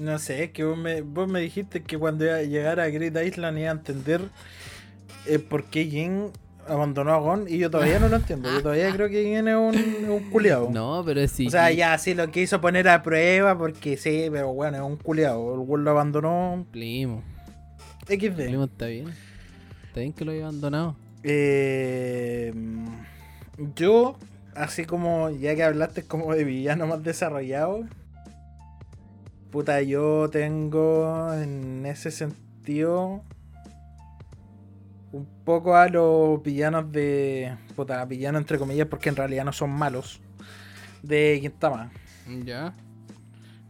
No 0.00 0.18
sé, 0.18 0.44
es 0.44 0.50
que 0.52 0.64
vos 0.64 0.78
me, 0.78 1.02
vos 1.02 1.28
me 1.28 1.40
dijiste 1.40 1.82
que 1.82 1.98
cuando 1.98 2.24
llegara 2.24 2.84
a 2.84 2.88
Great 2.88 3.14
Island 3.22 3.58
iba 3.58 3.68
a 3.68 3.72
entender 3.72 4.22
eh, 5.26 5.38
por 5.38 5.64
qué 5.64 5.84
Jin 5.84 6.30
abandonó 6.66 7.12
a 7.12 7.18
Gon 7.18 7.44
y 7.46 7.58
yo 7.58 7.70
todavía 7.70 7.98
no 7.98 8.08
lo 8.08 8.16
entiendo. 8.16 8.50
Yo 8.50 8.62
todavía 8.62 8.90
creo 8.94 9.10
que 9.10 9.22
viene 9.22 9.54
un, 9.54 9.76
un 10.08 10.30
culiado. 10.30 10.70
No, 10.72 11.02
pero 11.04 11.28
sí. 11.28 11.48
O 11.48 11.50
sea, 11.50 11.70
ya 11.70 11.98
sí 11.98 12.14
lo 12.14 12.30
quiso 12.30 12.62
poner 12.62 12.88
a 12.88 13.02
prueba 13.02 13.58
porque 13.58 13.98
sí, 13.98 14.28
pero 14.32 14.54
bueno, 14.54 14.78
es 14.78 14.82
un 14.82 14.96
culiado. 14.96 15.52
El 15.52 15.66
Gon 15.66 15.84
lo 15.84 15.90
abandonó. 15.90 16.64
Primo. 16.70 17.22
XD. 18.06 18.36
Primo 18.36 18.64
está 18.64 18.86
bien. 18.86 19.08
Está 19.88 20.00
bien 20.00 20.14
que 20.14 20.24
lo 20.24 20.32
haya 20.32 20.44
abandonado. 20.44 20.96
Eh, 21.24 22.54
yo, 23.76 24.16
así 24.54 24.86
como 24.86 25.28
ya 25.28 25.54
que 25.54 25.62
hablaste 25.62 26.04
como 26.04 26.34
de 26.34 26.44
villano 26.44 26.86
más 26.86 27.02
desarrollado. 27.02 27.84
Puta, 29.50 29.82
yo 29.82 30.30
tengo 30.30 31.32
en 31.34 31.84
ese 31.84 32.12
sentido 32.12 33.24
un 35.12 35.26
poco 35.44 35.74
a 35.74 35.88
los 35.88 36.40
villanos 36.42 36.92
de. 36.92 37.56
Puta, 37.74 38.04
villanos 38.04 38.42
entre 38.42 38.58
comillas, 38.58 38.86
porque 38.86 39.08
en 39.08 39.16
realidad 39.16 39.44
no 39.44 39.52
son 39.52 39.70
malos. 39.70 40.20
De 41.02 41.38
Gintama. 41.40 41.90
Ya. 42.44 42.74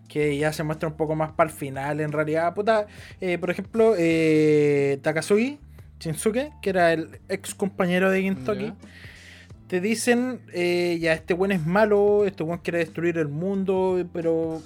Que 0.09 0.37
ya 0.37 0.53
se 0.53 0.65
muestra 0.65 0.89
un 0.89 0.97
poco 0.97 1.15
más 1.15 1.33
para 1.33 1.49
el 1.49 1.57
final, 1.57 2.01
en 2.01 2.13
realidad. 2.13 2.53
Puta, 2.55 2.87
eh, 3.21 3.39
por 3.39 3.51
ejemplo, 3.51 3.95
eh, 3.97 4.99
Takasugi 5.03 5.59
Shinsuke, 5.99 6.53
que 6.61 6.71
era 6.71 6.93
el 6.93 7.21
ex 7.29 7.55
compañero 7.55 8.11
de 8.11 8.23
Gintoki. 8.23 8.75
Te 9.67 9.81
dicen, 9.81 10.41
eh, 10.53 10.99
ya, 11.01 11.13
este 11.13 11.33
buen 11.33 11.53
es 11.53 11.65
malo, 11.65 12.27
este 12.27 12.43
buen 12.43 12.59
quiere 12.59 12.81
destruir 12.81 13.19
el 13.19 13.29
mundo, 13.29 14.05
pero 14.13 14.61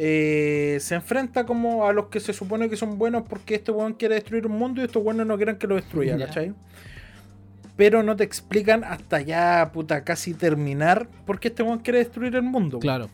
eh, 0.00 0.78
se 0.80 0.94
enfrenta 0.94 1.44
como 1.44 1.84
a 1.84 1.92
los 1.92 2.06
que 2.06 2.20
se 2.20 2.32
supone 2.32 2.70
que 2.70 2.76
son 2.76 2.98
buenos 2.98 3.24
porque 3.28 3.56
este 3.56 3.72
weón 3.72 3.94
quiere 3.94 4.14
destruir 4.14 4.46
un 4.46 4.52
mundo 4.52 4.80
y 4.80 4.84
estos 4.84 5.02
buenos 5.02 5.26
no 5.26 5.36
quieren 5.36 5.56
que 5.56 5.66
lo 5.66 5.74
destruya, 5.74 6.16
¿cachai? 6.16 6.54
Pero 7.76 8.04
no 8.04 8.14
te 8.14 8.22
explican 8.22 8.84
hasta 8.84 9.20
ya, 9.20 9.70
puta, 9.72 10.04
casi 10.04 10.34
terminar 10.34 11.08
por 11.26 11.40
qué 11.40 11.48
este 11.48 11.64
weón 11.64 11.80
quiere 11.80 11.98
destruir 11.98 12.36
el 12.36 12.42
mundo. 12.42 12.78
Claro. 12.78 13.10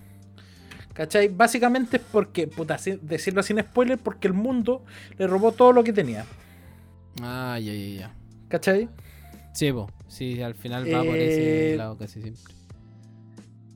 ¿Cachai? 0.93 1.29
Básicamente 1.29 1.97
es 1.97 2.03
porque, 2.13 2.49
puta, 2.49 2.77
decirlo 3.01 3.43
sin 3.43 3.61
spoiler, 3.61 3.99
porque 3.99 4.29
el 4.29 4.35
mundo 4.35 4.85
le 5.17 5.27
robó 5.27 5.53
todo 5.53 5.73
lo 5.73 5.85
que 5.85 5.93
tenía. 5.95 6.27
Ah, 7.23 7.59
ya, 7.59 7.73
ya, 7.73 8.01
ya. 8.01 8.15
¿Cachai? 8.49 8.91
Sí, 9.55 9.71
bo. 9.71 9.91
sí, 10.07 10.43
al 10.43 10.55
final 10.55 10.85
va 10.93 11.03
por 11.03 11.17
ese 11.17 11.73
eh, 11.73 11.77
lado 11.79 11.97
casi 11.97 12.21
siempre. 12.21 12.55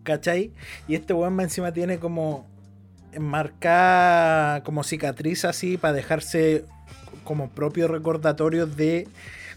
¿Cachai? 0.03 0.53
Y 0.87 0.95
este 0.95 1.15
weón 1.15 1.41
encima 1.41 1.73
tiene 1.73 1.99
como 1.99 2.58
marcar 3.19 4.63
como 4.63 4.83
cicatriz 4.83 5.45
así 5.45 5.77
para 5.77 5.95
dejarse 5.95 6.65
como 7.25 7.51
propio 7.51 7.89
recordatorio 7.89 8.67
de 8.67 9.09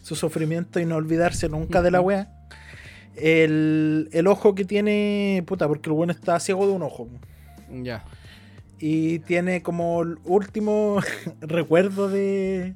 su 0.01 0.15
sufrimiento 0.15 0.79
y 0.79 0.85
no 0.85 0.95
olvidarse 0.95 1.49
nunca 1.49 1.81
de 1.81 1.91
la 1.91 2.01
wea. 2.01 2.29
El, 3.15 4.09
el, 4.13 4.27
ojo 4.27 4.55
que 4.55 4.65
tiene, 4.65 5.43
puta, 5.45 5.67
porque 5.67 5.89
el 5.89 5.93
bueno 5.95 6.11
está 6.11 6.39
ciego 6.39 6.65
de 6.65 6.73
un 6.73 6.81
ojo. 6.81 7.09
Ya. 7.69 8.03
Y 8.79 9.19
tiene 9.19 9.61
como 9.61 10.01
el 10.01 10.17
último 10.23 10.99
recuerdo 11.41 12.09
de, 12.09 12.75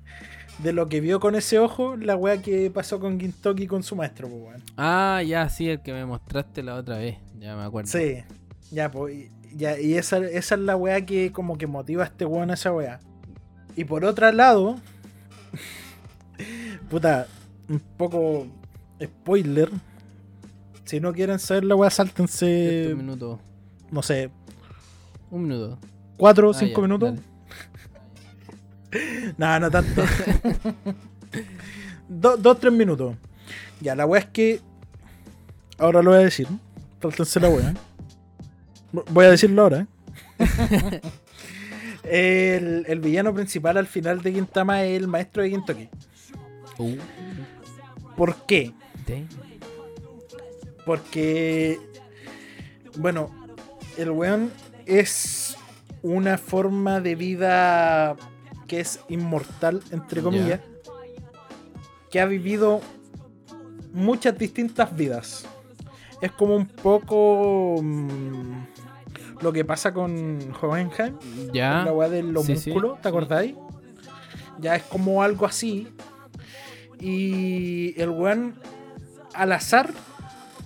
de 0.60 0.74
lo 0.74 0.88
que 0.88 1.02
vio 1.02 1.20
con 1.20 1.36
ese 1.36 1.60
ojo, 1.60 1.98
la 1.98 2.16
wea 2.16 2.42
que 2.42 2.70
pasó 2.70 3.00
con 3.00 3.20
Gintoki 3.20 3.68
con 3.68 3.84
su 3.84 3.96
maestro, 3.96 4.30
pues, 4.30 4.62
Ah, 4.78 5.22
ya, 5.26 5.50
sí, 5.50 5.70
el 5.70 5.82
que 5.82 5.94
me 5.94 6.06
mostraste 6.06 6.64
la 6.64 6.76
otra 6.76 6.98
vez, 6.98 7.18
ya 7.40 7.56
me 7.56 7.64
acuerdo. 7.64 7.90
Sí, 7.90 8.24
ya, 8.72 8.92
pues, 8.92 9.30
y 9.58 9.94
esa, 9.94 10.18
es 10.18 10.52
la 10.52 10.76
weá 10.76 11.06
que 11.06 11.32
como 11.32 11.58
que 11.58 11.66
motiva 11.66 12.04
a 12.04 12.08
este 12.08 12.26
weón 12.26 12.52
a 12.52 12.56
esa 12.56 12.74
weá. 12.74 13.00
Y 13.76 13.86
por 13.86 14.04
otro 14.04 14.30
lado, 14.32 14.78
puta, 16.90 17.28
un 17.70 17.80
poco 17.80 18.48
spoiler. 19.02 19.70
Si 20.84 21.00
no 21.00 21.14
quieren 21.14 21.40
saber 21.40 21.64
la 21.64 21.76
weá, 21.76 21.90
sáltense. 21.90 22.90
Un 22.92 22.98
minuto. 22.98 23.40
No 23.92 24.02
sé. 24.02 24.30
Un 25.32 25.44
minuto. 25.44 25.80
¿Cuatro 26.18 26.50
o 26.50 26.52
ah, 26.52 26.54
cinco 26.54 26.82
minutos? 26.82 27.16
no, 29.38 29.60
no 29.60 29.72
tanto. 29.72 30.04
dos, 32.10 32.60
tres 32.60 32.74
minutos. 32.74 33.16
Ya, 33.80 33.96
la 33.96 34.06
weá 34.06 34.22
es 34.22 34.28
que. 34.28 34.60
Ahora 35.78 36.02
lo 36.02 36.12
voy 36.12 36.20
a 36.20 36.24
decir. 36.24 36.48
Sáltense 37.02 37.40
la 37.40 37.50
weá. 37.50 37.74
Voy 39.10 39.26
a 39.26 39.32
decirlo 39.32 39.64
ahora. 39.64 39.88
¿eh? 40.40 41.02
el, 42.88 43.00
villano 43.00 43.34
principal 43.34 43.78
al 43.78 43.88
final 43.88 44.22
de 44.22 44.34
Gintama 44.34 44.84
es 44.84 44.98
el 44.98 45.08
maestro 45.08 45.44
de 45.44 45.50
Gintoki. 45.50 45.90
Uh. 46.78 46.98
¿Por 48.16 48.46
qué? 48.46 48.74
Porque, 50.86 51.80
bueno, 52.98 53.30
el 53.98 54.12
weón 54.12 54.52
es 54.86 55.58
una 56.02 56.38
forma 56.38 57.02
de 57.02 57.16
vida 57.16 58.16
que 58.68 58.80
es 58.80 59.00
inmortal, 59.10 59.82
entre 59.92 60.22
comillas. 60.22 60.62
que 62.12 62.20
ha 62.22 62.26
vivido 62.26 62.82
muchas 63.94 64.38
distintas 64.38 64.96
vidas. 64.96 65.46
Es 66.22 66.32
como 66.32 66.56
un 66.56 66.68
poco 66.68 67.80
mm, 67.82 68.64
lo 69.42 69.54
que 69.54 69.66
pasa 69.66 69.94
con 69.94 70.40
Hohenheim. 70.62 71.18
Ya. 71.54 71.84
La 71.86 71.94
weá 71.94 72.10
del 72.10 72.36
homúnculo, 72.36 72.98
¿te 73.02 73.08
acordáis? 73.08 73.56
Ya 74.60 74.76
es 74.76 74.84
como 74.84 75.22
algo 75.22 75.46
así. 75.46 75.88
Y 77.00 78.00
el 78.02 78.10
weón, 78.10 78.56
al 79.34 79.52
azar, 79.52 79.90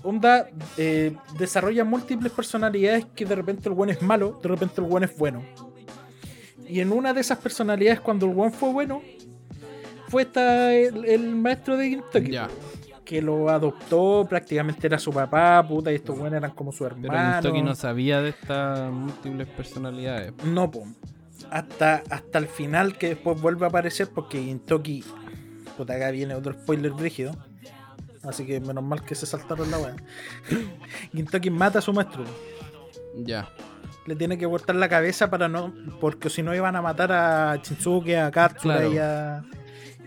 onda, 0.03 0.47
eh, 0.77 1.15
desarrolla 1.37 1.83
múltiples 1.83 2.31
personalidades 2.31 3.05
que 3.15 3.25
de 3.25 3.35
repente 3.35 3.67
el 3.67 3.75
weón 3.75 3.89
es 3.89 4.01
malo, 4.01 4.39
de 4.41 4.49
repente 4.49 4.81
el 4.81 4.87
weón 4.87 5.03
es 5.03 5.17
bueno. 5.17 5.43
Y 6.67 6.81
en 6.81 6.91
una 6.91 7.13
de 7.13 7.21
esas 7.21 7.39
personalidades, 7.39 7.99
cuando 7.99 8.27
el 8.27 8.35
weón 8.35 8.51
fue 8.51 8.71
bueno, 8.71 9.01
fue 10.07 10.23
esta, 10.23 10.73
el, 10.73 11.35
maestro 11.35 11.77
de 11.77 11.89
Kentucky. 11.89 12.37
Que 13.09 13.23
lo 13.23 13.49
adoptó, 13.49 14.27
prácticamente 14.29 14.85
era 14.85 14.99
su 14.99 15.11
papá, 15.11 15.65
puta, 15.67 15.91
y 15.91 15.95
estos 15.95 16.15
weones 16.15 16.37
eran 16.37 16.51
como 16.51 16.71
su 16.71 16.85
hermano. 16.85 17.39
Pero 17.41 17.63
no 17.63 17.73
sabía 17.73 18.21
de 18.21 18.29
estas 18.29 18.91
múltiples 18.91 19.47
personalidades. 19.47 20.33
No, 20.45 20.69
po. 20.69 20.85
Hasta, 21.49 22.03
hasta 22.11 22.37
el 22.37 22.45
final 22.45 22.99
que 22.99 23.09
después 23.09 23.41
vuelve 23.41 23.65
a 23.65 23.69
aparecer 23.69 24.09
porque 24.13 24.45
Kentucky, 24.45 25.03
puta, 25.75 25.95
acá 25.95 26.11
viene 26.11 26.35
otro 26.35 26.53
spoiler 26.53 26.93
rígido. 26.93 27.35
Así 28.21 28.45
que 28.45 28.59
menos 28.59 28.83
mal 28.83 29.03
que 29.03 29.15
se 29.15 29.25
saltaron 29.25 29.71
la 29.71 29.79
weá. 29.79 29.95
Kentucky 31.11 31.49
mata 31.49 31.79
a 31.79 31.81
su 31.81 31.91
maestro. 31.91 32.23
Ya 33.15 33.49
le 34.09 34.15
tiene 34.15 34.37
que 34.37 34.47
cortar 34.47 34.75
la 34.75 34.89
cabeza 34.89 35.29
para 35.29 35.47
no. 35.47 35.73
Porque 36.01 36.29
si 36.29 36.43
no 36.43 36.53
iban 36.53 36.75
a 36.75 36.81
matar 36.81 37.11
a 37.11 37.55
Shinsuke, 37.57 38.17
a 38.17 38.31
Katsura 38.31 38.85
y 38.87 38.97
a. 38.97 39.43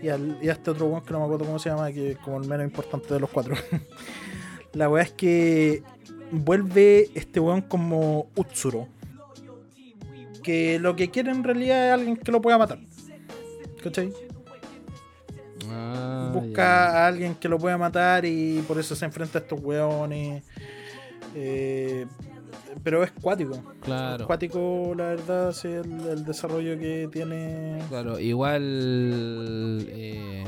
Y 0.03 0.09
a, 0.09 0.17
este 0.41 0.71
otro 0.71 0.87
weón 0.87 1.01
que 1.01 1.13
no 1.13 1.19
me 1.19 1.25
acuerdo 1.25 1.45
cómo 1.45 1.59
se 1.59 1.69
llama, 1.69 1.89
que 1.93 2.11
es 2.11 2.17
como 2.17 2.37
el 2.37 2.47
menos 2.47 2.65
importante 2.65 3.13
de 3.13 3.21
los 3.21 3.29
cuatro. 3.29 3.55
la 4.73 4.89
weá 4.89 5.03
es 5.03 5.11
que 5.13 5.81
vuelve 6.29 7.09
este 7.15 7.39
weón 7.39 7.61
como 7.61 8.27
Utsuro. 8.35 8.89
Que 10.43 10.77
lo 10.77 10.97
que 10.97 11.09
quiere 11.09 11.31
en 11.31 11.41
realidad 11.41 11.87
es 11.87 11.93
alguien 11.93 12.17
que 12.17 12.31
lo 12.33 12.41
pueda 12.41 12.57
matar. 12.57 12.79
¿Cachai? 13.81 14.11
Ah, 15.69 16.31
Busca 16.33 17.03
a 17.03 17.07
alguien 17.07 17.35
que 17.35 17.47
lo 17.47 17.57
pueda 17.57 17.77
matar 17.77 18.25
y 18.25 18.61
por 18.67 18.77
eso 18.77 18.97
se 18.97 19.05
enfrenta 19.05 19.39
a 19.39 19.41
estos 19.41 19.61
weones. 19.63 20.43
Eh, 21.33 22.05
pero 22.81 23.03
es 23.03 23.11
cuático. 23.11 23.61
Claro. 23.81 24.23
Es 24.23 24.27
cuático, 24.27 24.93
la 24.95 25.05
verdad, 25.05 25.51
sí, 25.51 25.67
el, 25.67 26.25
desarrollo 26.25 26.77
que 26.77 27.09
tiene. 27.11 27.79
Claro, 27.89 28.19
igual. 28.19 29.85
Eh, 29.89 30.43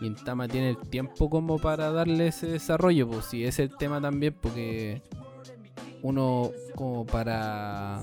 Gintama 0.00 0.46
tiene 0.46 0.70
el 0.70 0.78
tiempo 0.78 1.30
como 1.30 1.58
para 1.58 1.90
darle 1.90 2.28
ese 2.28 2.46
desarrollo, 2.46 3.08
pues 3.08 3.26
si 3.26 3.44
es 3.44 3.58
el 3.58 3.74
tema 3.76 4.00
también, 4.00 4.34
porque 4.40 5.02
uno 6.02 6.50
como 6.74 7.06
para 7.06 8.02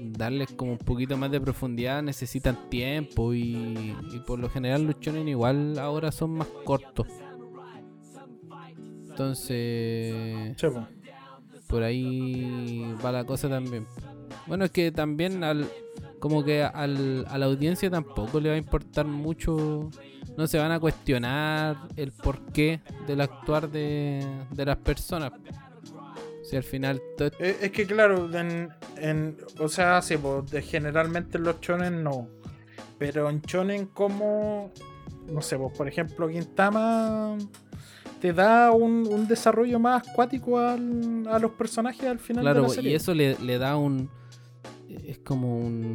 darles 0.00 0.52
como 0.52 0.72
un 0.72 0.78
poquito 0.78 1.16
más 1.16 1.30
de 1.30 1.40
profundidad 1.40 2.02
necesitan 2.02 2.68
tiempo 2.70 3.34
y, 3.34 3.94
por 4.26 4.38
lo 4.38 4.48
general 4.48 4.84
los 4.84 5.00
chonen 5.00 5.28
igual 5.28 5.78
ahora 5.78 6.10
son 6.12 6.32
más 6.32 6.48
cortos. 6.64 7.06
Entonces 9.08 10.54
por 11.66 11.82
ahí 11.82 12.94
va 13.04 13.12
la 13.12 13.24
cosa 13.24 13.48
también. 13.48 13.86
Bueno, 14.46 14.64
es 14.64 14.70
que 14.70 14.92
también 14.92 15.42
al 15.44 15.68
como 16.18 16.44
que 16.44 16.62
al, 16.62 17.26
a 17.28 17.38
la 17.38 17.46
audiencia 17.46 17.90
tampoco 17.90 18.40
le 18.40 18.48
va 18.48 18.54
a 18.54 18.58
importar 18.58 19.06
mucho, 19.06 19.90
no 20.36 20.46
se 20.46 20.58
van 20.58 20.72
a 20.72 20.80
cuestionar 20.80 21.76
el 21.96 22.12
porqué 22.12 22.80
del 23.06 23.20
actuar 23.20 23.70
de, 23.70 24.26
de 24.50 24.64
las 24.64 24.76
personas. 24.78 25.32
Si 26.42 26.56
al 26.56 26.62
final... 26.62 27.02
Es, 27.38 27.62
es, 27.62 27.70
que 27.72 27.86
claro, 27.86 28.30
en, 28.34 29.36
o 29.58 29.68
sea, 29.68 30.00
sí, 30.00 30.16
pues, 30.16 30.64
generalmente 30.64 31.38
en 31.38 31.44
los 31.44 31.60
chonen 31.60 32.04
no. 32.04 32.28
Pero 32.98 33.28
en 33.28 33.42
chonen 33.42 33.86
como, 33.86 34.72
no 35.28 35.42
sé, 35.42 35.58
pues, 35.58 35.76
por 35.76 35.88
ejemplo, 35.88 36.28
Quintama 36.28 37.36
te 38.20 38.32
da 38.32 38.72
un, 38.72 39.26
desarrollo 39.28 39.78
más 39.78 40.08
acuático 40.08 40.58
a 40.58 40.76
los 40.76 41.50
personajes 41.52 42.04
al 42.04 42.18
final 42.18 42.44
de 42.44 42.60
la 42.62 42.68
serie. 42.68 42.90
y 42.92 42.94
eso 42.94 43.14
le, 43.14 43.58
da 43.58 43.76
un. 43.76 44.10
Es 44.88 45.18
como 45.18 45.58
un. 45.58 45.94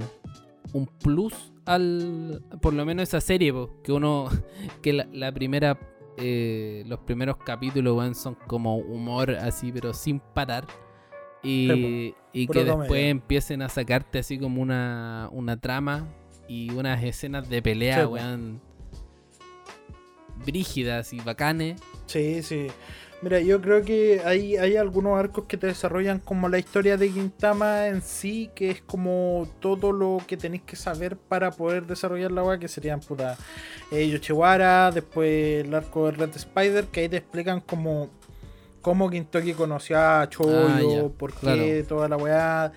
Un 0.74 0.88
plus 0.88 1.54
al. 1.66 2.44
Por 2.62 2.74
lo 2.74 2.86
menos 2.86 3.04
esa 3.04 3.22
serie, 3.22 3.54
que 3.84 3.92
uno. 3.92 4.30
Que 4.82 4.94
la, 4.94 5.32
primera. 5.32 5.80
Eh, 6.18 6.84
los 6.88 7.00
primeros 7.00 7.38
capítulos 7.38 8.18
son 8.18 8.36
como 8.48 8.78
humor 8.78 9.32
así, 9.32 9.72
pero 9.72 9.94
sin 9.94 10.20
parar. 10.20 10.68
Y, 11.44 12.14
que 12.34 12.64
después 12.64 13.10
empiecen 13.10 13.64
a 13.64 13.70
sacarte 13.70 14.20
así 14.20 14.38
como 14.38 14.62
una, 14.62 15.28
una 15.32 15.60
trama 15.60 16.08
y 16.48 16.70
unas 16.72 17.04
escenas 17.04 17.50
de 17.50 17.62
pelea, 17.62 18.08
weón. 18.08 18.62
Brígidas 20.46 21.14
y 21.14 21.20
bacanes 21.20 21.82
Sí, 22.12 22.44
sí. 22.44 22.68
Mira, 23.22 23.40
yo 23.40 23.62
creo 23.62 23.84
que 23.86 24.22
hay, 24.26 24.58
hay 24.58 24.76
algunos 24.76 25.18
arcos 25.18 25.46
que 25.46 25.56
te 25.56 25.68
desarrollan 25.68 26.20
como 26.20 26.50
la 26.50 26.58
historia 26.58 26.98
de 26.98 27.10
Gintama 27.10 27.88
en 27.88 28.02
sí, 28.02 28.50
que 28.54 28.72
es 28.72 28.82
como 28.82 29.48
todo 29.60 29.94
lo 29.94 30.18
que 30.28 30.36
tenéis 30.36 30.64
que 30.64 30.76
saber 30.76 31.16
para 31.16 31.52
poder 31.52 31.86
desarrollar 31.86 32.32
la 32.32 32.44
web, 32.44 32.60
que 32.60 32.68
serían 32.68 33.00
puta 33.00 33.38
eh, 33.92 34.10
Yoshiwara, 34.10 34.92
después 34.92 35.64
el 35.64 35.74
arco 35.74 36.08
de 36.08 36.12
Red 36.14 36.36
Spider, 36.36 36.86
que 36.86 37.02
ahí 37.02 37.10
te 37.10 37.18
explican 37.18 37.62
como 37.62 38.10
cómo 38.82 39.08
Gintoki 39.08 39.54
conoció 39.54 40.00
a 40.00 40.28
Choyo, 40.28 41.06
ah, 41.06 41.10
por 41.18 41.34
qué, 41.34 41.86
toda 41.88 42.10
la 42.10 42.18
weá. 42.18 42.74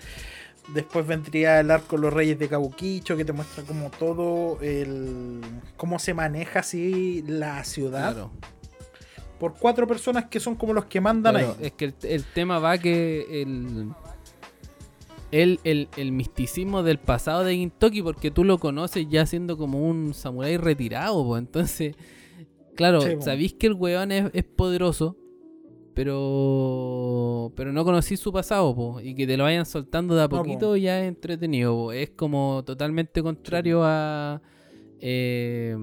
Después 0.73 1.05
vendría 1.05 1.59
el 1.59 1.69
arco 1.71 1.97
Los 1.97 2.13
Reyes 2.13 2.39
de 2.39 2.49
Kabukicho, 2.49 3.15
que 3.15 3.25
te 3.25 3.33
muestra 3.33 3.63
como 3.63 3.89
todo 3.91 4.59
el. 4.61 5.41
cómo 5.77 5.99
se 5.99 6.13
maneja 6.13 6.59
así 6.59 7.23
la 7.27 7.63
ciudad. 7.63 8.13
Claro 8.13 8.31
por 9.39 9.53
cuatro 9.53 9.87
personas 9.87 10.25
que 10.25 10.39
son 10.39 10.55
como 10.55 10.73
los 10.73 10.85
que 10.85 11.01
mandan 11.01 11.35
ahí. 11.35 11.47
Es 11.59 11.73
que 11.73 11.93
el, 12.03 12.23
tema 12.23 12.59
va 12.59 12.77
que 12.77 13.41
el, 13.41 13.89
el, 15.31 15.89
el, 15.95 16.11
misticismo 16.11 16.83
del 16.83 16.99
pasado 16.99 17.43
de 17.43 17.55
Gintoki, 17.55 18.01
porque 18.01 18.31
tú 18.31 18.43
lo 18.43 18.57
conoces 18.57 19.07
ya 19.09 19.25
siendo 19.25 19.57
como 19.57 19.87
un 19.87 20.13
samurái 20.13 20.57
retirado, 20.57 21.25
pues 21.25 21.39
entonces, 21.39 21.95
claro, 22.75 23.01
sabéis 23.21 23.53
que 23.53 23.67
el 23.67 23.73
weón 23.73 24.11
es, 24.11 24.43
poderoso, 24.55 25.17
pero 25.95 27.51
pero 27.55 27.71
no 27.71 27.83
conocí 27.83 28.17
su 28.17 28.31
pasado, 28.31 28.75
po, 28.75 28.99
y 29.01 29.15
que 29.15 29.25
te 29.25 29.37
lo 29.37 29.45
vayan 29.45 29.65
soltando 29.65 30.13
de 30.15 30.23
a 30.23 30.29
poquito 30.29 30.77
ya 30.77 31.01
es 31.01 31.07
entretenido, 31.07 31.91
es 31.91 32.11
como 32.11 32.63
totalmente 32.65 33.23
contrario 33.23 33.81
a 33.83 34.41
eh, 35.07 35.75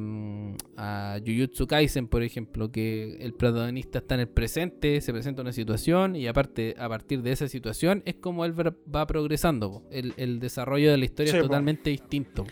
a 0.76 1.18
Jujutsu 1.24 1.66
Kaisen, 1.66 2.08
por 2.08 2.22
ejemplo, 2.22 2.72
que 2.72 3.16
el 3.20 3.34
protagonista 3.34 3.98
está 3.98 4.14
en 4.14 4.22
el 4.22 4.28
presente, 4.28 5.00
se 5.00 5.12
presenta 5.12 5.42
una 5.42 5.52
situación 5.52 6.16
y 6.16 6.26
aparte 6.26 6.74
a 6.78 6.88
partir 6.88 7.22
de 7.22 7.32
esa 7.32 7.46
situación 7.48 8.02
es 8.04 8.14
como 8.16 8.44
él 8.44 8.54
va 8.58 9.06
progresando. 9.06 9.82
El, 9.90 10.40
desarrollo 10.40 10.90
de 10.90 10.96
la 10.96 11.04
historia 11.04 11.34
es 11.34 11.40
totalmente 11.40 11.90
distinto. 11.90 12.46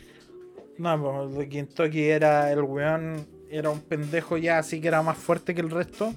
No, 0.78 1.28
de 1.28 1.48
Kentucky 1.48 2.02
era 2.02 2.52
el 2.52 2.62
weón, 2.62 3.26
era 3.50 3.70
un 3.70 3.80
pendejo 3.80 4.38
ya, 4.38 4.58
así 4.58 4.80
que 4.80 4.88
era 4.88 5.02
más 5.02 5.18
fuerte 5.18 5.54
que 5.54 5.60
el 5.60 5.70
resto 5.70 6.14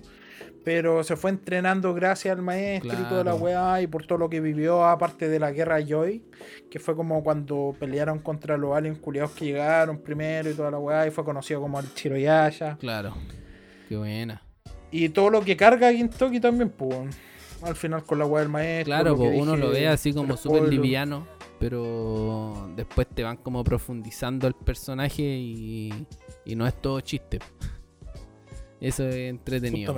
pero 0.63 1.03
se 1.03 1.15
fue 1.15 1.31
entrenando 1.31 1.93
gracias 1.93 2.35
al 2.35 2.41
maestro 2.41 2.93
y 2.93 3.03
toda 3.09 3.23
la 3.23 3.35
weá 3.35 3.81
y 3.81 3.87
por 3.87 4.05
todo 4.05 4.17
lo 4.17 4.29
que 4.29 4.39
vivió, 4.39 4.85
aparte 4.85 5.27
de 5.27 5.39
la 5.39 5.51
guerra 5.51 5.79
Joy, 5.81 6.23
que 6.69 6.79
fue 6.79 6.95
como 6.95 7.23
cuando 7.23 7.75
pelearon 7.79 8.19
contra 8.19 8.57
los 8.57 8.75
aliens 8.75 8.99
culiados 8.99 9.31
que 9.31 9.45
llegaron 9.45 9.99
primero 9.99 10.49
y 10.49 10.53
toda 10.53 10.71
la 10.71 10.79
weá, 10.79 11.05
y 11.07 11.11
fue 11.11 11.23
conocido 11.25 11.61
como 11.61 11.79
el 11.79 11.93
Chiroyasha. 11.93 12.77
Claro, 12.77 13.13
qué 13.89 13.97
buena. 13.97 14.41
Y 14.91 15.09
todo 15.09 15.29
lo 15.29 15.41
que 15.41 15.57
carga 15.57 15.91
Gintoki 15.91 16.39
también, 16.39 16.69
pues, 16.69 16.97
al 17.61 17.75
final 17.75 18.03
con 18.03 18.19
la 18.19 18.25
weá 18.25 18.41
del 18.41 18.49
maestro. 18.49 18.85
Claro, 18.85 19.17
pues 19.17 19.31
uno 19.39 19.57
lo 19.57 19.69
ve 19.69 19.87
así 19.87 20.13
como 20.13 20.37
súper 20.37 20.69
liviano, 20.69 21.27
pero 21.59 22.69
después 22.75 23.07
te 23.07 23.23
van 23.23 23.37
como 23.37 23.63
profundizando 23.63 24.47
el 24.47 24.53
personaje 24.53 25.23
y, 25.23 25.93
y 26.45 26.55
no 26.55 26.65
es 26.67 26.79
todo 26.81 27.01
chiste. 27.01 27.39
Eso 28.83 29.07
es 29.07 29.15
entretenido. 29.29 29.95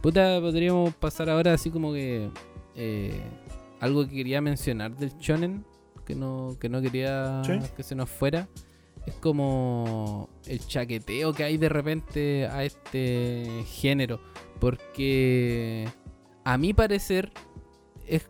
Puta, 0.00 0.40
podríamos 0.40 0.94
pasar 0.94 1.28
ahora 1.28 1.54
así 1.54 1.70
como 1.70 1.92
que 1.92 2.30
eh, 2.76 3.20
algo 3.80 4.06
que 4.06 4.14
quería 4.14 4.40
mencionar 4.40 4.96
del 4.96 5.10
shonen, 5.18 5.64
que 6.06 6.14
no, 6.14 6.56
que 6.60 6.68
no 6.68 6.80
quería 6.80 7.42
que 7.76 7.82
se 7.82 7.94
nos 7.94 8.08
fuera. 8.08 8.48
Es 9.06 9.14
como 9.14 10.28
el 10.46 10.60
chaqueteo 10.66 11.32
que 11.32 11.44
hay 11.44 11.56
de 11.56 11.68
repente 11.68 12.46
a 12.46 12.62
este 12.64 13.64
género. 13.66 14.20
Porque 14.60 15.88
a 16.44 16.58
mi 16.58 16.74
parecer, 16.74 17.32
es, 18.06 18.28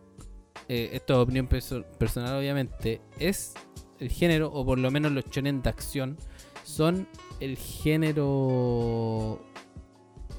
eh, 0.68 0.90
esto 0.92 1.14
es 1.14 1.18
opinión 1.20 1.46
personal 1.46 2.38
obviamente, 2.38 3.00
es 3.18 3.54
el 3.98 4.10
género, 4.10 4.50
o 4.52 4.64
por 4.64 4.78
lo 4.78 4.90
menos 4.90 5.12
los 5.12 5.26
shonen 5.26 5.62
de 5.62 5.68
acción, 5.68 6.16
son 6.64 7.08
el 7.40 7.56
género 7.56 9.40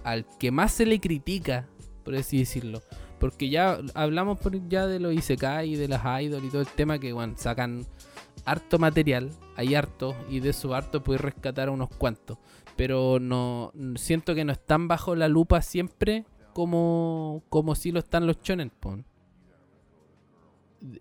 al 0.09 0.25
que 0.37 0.51
más 0.51 0.71
se 0.71 0.85
le 0.85 0.99
critica, 0.99 1.67
por 2.03 2.15
así 2.15 2.39
decirlo. 2.39 2.81
Porque 3.19 3.49
ya 3.49 3.79
hablamos 3.93 4.39
ya 4.67 4.87
de 4.87 4.99
los 4.99 5.13
Isekai 5.13 5.73
y 5.73 5.75
de 5.75 5.87
las 5.87 6.01
idols 6.21 6.45
y 6.45 6.49
todo 6.49 6.61
el 6.61 6.67
tema 6.67 6.99
que 6.99 7.11
bueno, 7.13 7.33
sacan 7.37 7.85
harto 8.45 8.79
material, 8.79 9.31
hay 9.55 9.75
harto, 9.75 10.15
y 10.29 10.39
de 10.39 10.49
esos 10.49 10.73
harto 10.73 11.03
puedes 11.03 11.21
rescatar 11.21 11.67
a 11.67 11.71
unos 11.71 11.89
cuantos. 11.89 12.37
Pero 12.75 13.19
no 13.19 13.73
siento 13.95 14.33
que 14.33 14.45
no 14.45 14.53
están 14.53 14.87
bajo 14.87 15.15
la 15.15 15.27
lupa 15.27 15.61
siempre 15.61 16.25
como, 16.53 17.43
como 17.49 17.75
si 17.75 17.91
lo 17.91 17.99
están 17.99 18.25
los 18.25 18.41
chonen. 18.41 18.71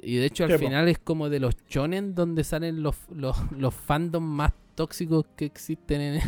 Y 0.00 0.16
de 0.16 0.26
hecho 0.26 0.44
al 0.44 0.58
final 0.58 0.88
es 0.88 0.98
como 0.98 1.28
de 1.28 1.38
los 1.38 1.56
chonen 1.66 2.16
donde 2.16 2.42
salen 2.42 2.82
los, 2.82 2.96
los, 3.14 3.36
los 3.52 3.72
fandoms 3.72 4.26
más 4.26 4.52
tóxicos 4.74 5.24
que 5.36 5.44
existen 5.44 6.00
en, 6.00 6.20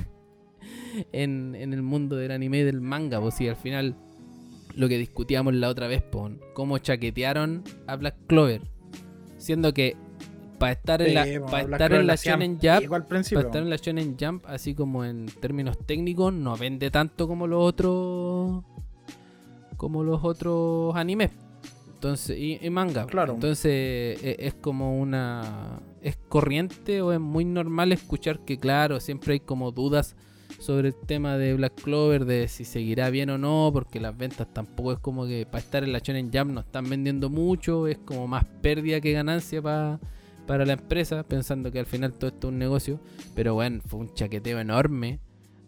en, 1.12 1.54
en, 1.54 1.72
el 1.72 1.82
mundo 1.82 2.16
del 2.16 2.30
anime 2.30 2.58
y 2.58 2.62
del 2.62 2.80
manga. 2.80 3.20
Pues 3.20 3.34
si 3.34 3.48
al 3.48 3.56
final 3.56 3.96
lo 4.74 4.88
que 4.88 4.98
discutíamos 4.98 5.54
la 5.54 5.68
otra 5.68 5.86
vez, 5.88 6.02
pon, 6.02 6.40
cómo 6.54 6.78
chaquetearon 6.78 7.64
a 7.86 7.96
Black 7.96 8.16
Clover. 8.26 8.62
Siendo 9.38 9.72
que 9.72 9.96
para 10.58 10.72
estar 10.72 11.02
en 11.02 11.14
la, 11.14 11.46
para 11.46 11.62
estar 11.62 11.94
en 11.94 12.06
la 12.06 12.14
Shonen 12.16 12.58
Jump, 12.62 12.88
para 12.88 13.20
estar 13.20 13.62
en 13.62 13.70
la 13.70 13.76
Shonen 13.76 14.16
Jump, 14.20 14.44
así 14.46 14.74
como 14.74 15.04
en 15.04 15.26
términos 15.40 15.78
técnicos, 15.86 16.32
no 16.32 16.56
vende 16.56 16.90
tanto 16.90 17.26
como 17.26 17.46
los 17.46 17.62
otros 17.62 18.62
como 19.76 20.04
los 20.04 20.22
otros 20.22 20.94
animes. 20.94 21.30
Entonces, 21.94 22.38
y, 22.38 22.70
manga. 22.70 23.06
Claro. 23.06 23.34
Entonces, 23.34 24.22
e, 24.22 24.36
es, 24.38 24.54
como 24.54 24.98
una. 24.98 25.80
Es 26.02 26.16
corriente 26.28 27.00
o 27.02 27.12
es 27.12 27.20
muy 27.20 27.44
normal 27.44 27.92
escuchar 27.92 28.40
que, 28.40 28.58
claro, 28.58 29.00
siempre 29.00 29.34
hay 29.34 29.40
como 29.40 29.72
dudas 29.72 30.16
sobre 30.60 30.88
el 30.88 30.94
tema 30.94 31.36
de 31.36 31.54
Black 31.54 31.82
Clover, 31.82 32.24
de 32.24 32.46
si 32.46 32.64
seguirá 32.64 33.10
bien 33.10 33.30
o 33.30 33.38
no, 33.38 33.70
porque 33.72 33.98
las 33.98 34.16
ventas 34.16 34.46
tampoco 34.52 34.92
es 34.92 34.98
como 35.00 35.26
que 35.26 35.44
para 35.46 35.58
estar 35.58 35.82
en 35.82 35.92
la 35.92 35.98
Shonen 35.98 36.30
Jump 36.32 36.52
no 36.52 36.60
están 36.60 36.88
vendiendo 36.88 37.28
mucho, 37.28 37.88
es 37.88 37.98
como 37.98 38.28
más 38.28 38.44
pérdida 38.62 39.00
que 39.00 39.10
ganancia 39.10 39.60
para 39.60 39.98
para 40.50 40.66
la 40.66 40.72
empresa, 40.72 41.22
pensando 41.22 41.70
que 41.70 41.78
al 41.78 41.86
final 41.86 42.12
todo 42.12 42.26
esto 42.26 42.48
es 42.48 42.52
un 42.52 42.58
negocio. 42.58 42.98
Pero 43.36 43.54
bueno, 43.54 43.80
fue 43.86 44.00
un 44.00 44.12
chaqueteo 44.12 44.58
enorme 44.58 45.20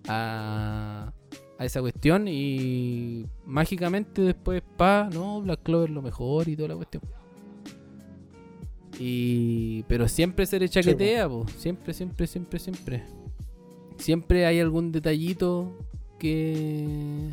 a, 0.08 1.12
a 1.56 1.64
esa 1.64 1.80
cuestión 1.80 2.26
y 2.26 3.26
mágicamente 3.46 4.22
después, 4.22 4.60
pa, 4.76 5.08
no, 5.12 5.40
Black 5.40 5.62
Clover 5.62 5.90
lo 5.90 6.02
mejor 6.02 6.48
y 6.48 6.56
toda 6.56 6.70
la 6.70 6.74
cuestión. 6.74 7.04
Y, 8.98 9.84
pero 9.84 10.08
siempre 10.08 10.46
se 10.46 10.58
le 10.58 10.68
chaquetea, 10.68 11.28
siempre, 11.56 11.94
siempre, 11.94 12.26
siempre, 12.26 12.58
siempre. 12.58 13.04
Siempre 14.02 14.46
hay 14.46 14.58
algún 14.58 14.90
detallito 14.90 15.78
que 16.18 17.30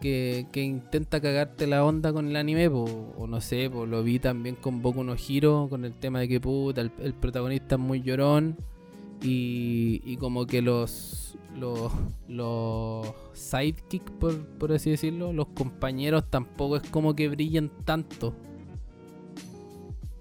que, 0.00 0.46
intenta 0.54 1.20
cagarte 1.20 1.66
la 1.66 1.84
onda 1.84 2.12
con 2.12 2.28
el 2.28 2.36
anime, 2.36 2.68
o 2.68 3.26
no 3.28 3.40
sé, 3.40 3.68
lo 3.68 4.04
vi 4.04 4.20
también 4.20 4.54
con 4.54 4.82
Boku 4.82 5.02
no 5.02 5.16
Hiro, 5.16 5.66
con 5.68 5.84
el 5.84 5.94
tema 5.94 6.20
de 6.20 6.28
que 6.28 6.40
puta, 6.40 6.80
el, 6.80 6.90
protagonista 7.14 7.74
es 7.74 7.80
muy 7.80 8.02
llorón 8.02 8.56
y, 9.20 10.16
como 10.18 10.46
que 10.46 10.62
los, 10.62 11.36
los, 11.58 11.90
los 12.28 13.08
sidekicks, 13.32 14.12
por, 14.12 14.46
por 14.58 14.70
así 14.70 14.90
decirlo, 14.90 15.32
los 15.32 15.48
compañeros 15.48 16.30
tampoco 16.30 16.76
es 16.76 16.88
como 16.88 17.16
que 17.16 17.28
brillen 17.28 17.72
tanto. 17.84 18.32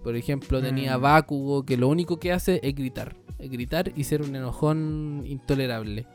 Por 0.04 0.16
ejemplo, 0.16 0.62
tenía 0.62 0.98
mm. 0.98 1.02
Bakugo 1.02 1.64
que 1.64 1.78
lo 1.78 1.90
único 1.90 2.20
que 2.20 2.32
hace 2.32 2.60
es 2.64 2.74
gritar, 2.74 3.16
gritar 3.40 3.92
y 3.96 4.04
ser 4.04 4.22
un 4.22 4.36
enojón 4.36 5.24
intolerable. 5.26 6.06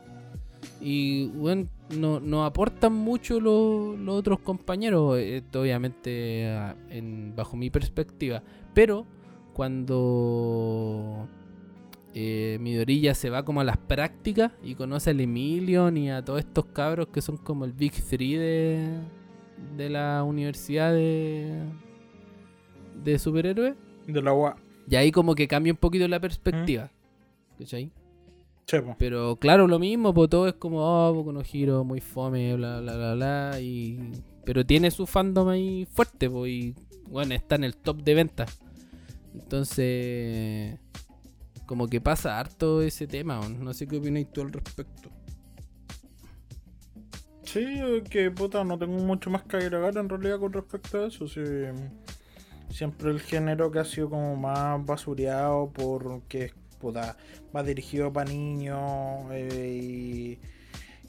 Y 0.79 1.27
bueno, 1.27 1.67
no, 1.97 2.19
no 2.19 2.45
aportan 2.45 2.93
mucho 2.93 3.39
los, 3.39 3.97
otros 4.07 4.39
compañeros, 4.39 5.17
esto 5.19 5.61
obviamente 5.61 6.49
ah, 6.49 6.75
en, 6.89 7.35
bajo 7.35 7.57
mi 7.57 7.69
perspectiva. 7.69 8.43
Pero 8.73 9.05
cuando 9.53 11.27
eh, 12.13 12.57
Midorilla 12.59 13.13
se 13.13 13.29
va 13.29 13.43
como 13.43 13.61
a 13.61 13.63
las 13.63 13.77
prácticas 13.77 14.51
y 14.63 14.75
conoce 14.75 15.11
al 15.11 15.19
Emilion 15.19 15.97
y 15.97 16.11
a 16.11 16.23
todos 16.23 16.39
estos 16.39 16.65
cabros 16.65 17.07
que 17.07 17.21
son 17.21 17.37
como 17.37 17.65
el 17.65 17.73
Big 17.73 17.93
Three 17.93 18.35
de, 18.35 18.99
de 19.77 19.89
la 19.89 20.23
universidad 20.23 20.93
de, 20.93 21.63
de 23.03 23.19
superhéroes. 23.19 23.75
De 24.07 24.21
la 24.21 24.33
UA. 24.33 24.57
Y 24.89 24.95
ahí 24.95 25.11
como 25.11 25.35
que 25.35 25.47
cambia 25.47 25.73
un 25.73 25.77
poquito 25.77 26.07
la 26.07 26.19
perspectiva. 26.19 26.91
¿Cachai? 27.61 27.91
Pero 28.97 29.35
claro, 29.35 29.67
lo 29.67 29.77
mismo, 29.77 30.15
pues 30.15 30.31
todo 30.31 30.47
es 30.47 30.55
como, 30.55 30.79
oh, 30.79 31.23
con 31.23 31.43
giro 31.43 31.83
muy 31.83 32.01
fome, 32.01 32.55
bla, 32.55 32.79
bla, 32.79 32.95
bla, 32.95 33.13
bla. 33.13 33.59
Y... 33.61 33.99
Pero 34.43 34.65
tiene 34.65 34.89
su 34.89 35.05
fandom 35.05 35.49
ahí 35.49 35.85
fuerte, 35.85 36.27
pues, 36.27 36.51
y 36.51 36.75
bueno, 37.07 37.35
está 37.35 37.55
en 37.55 37.65
el 37.65 37.75
top 37.75 38.01
de 38.01 38.15
ventas. 38.15 38.59
Entonces, 39.35 40.79
como 41.67 41.87
que 41.87 42.01
pasa 42.01 42.39
harto 42.39 42.81
ese 42.81 43.05
tema, 43.05 43.39
no 43.47 43.73
sé 43.75 43.87
qué 43.87 43.97
opináis 43.97 44.31
tú 44.31 44.41
al 44.41 44.51
respecto. 44.51 45.09
Sí, 47.43 47.63
que 48.09 48.31
puta, 48.31 48.63
no 48.63 48.79
tengo 48.79 48.97
mucho 48.97 49.29
más 49.29 49.43
que 49.43 49.57
agregar 49.57 49.95
en 49.97 50.09
realidad 50.09 50.39
con 50.39 50.53
respecto 50.53 51.03
a 51.03 51.07
eso. 51.07 51.27
Sí, 51.27 51.41
siempre 52.69 53.11
el 53.11 53.19
género 53.19 53.69
que 53.69 53.79
ha 53.79 53.85
sido 53.85 54.09
como 54.09 54.35
más 54.35 54.83
basureado 54.83 55.69
porque 55.71 56.45
es 56.45 56.53
puta, 56.81 57.15
va 57.55 57.63
dirigido 57.63 58.11
para 58.11 58.29
niños 58.29 58.79
eh, 59.31 60.37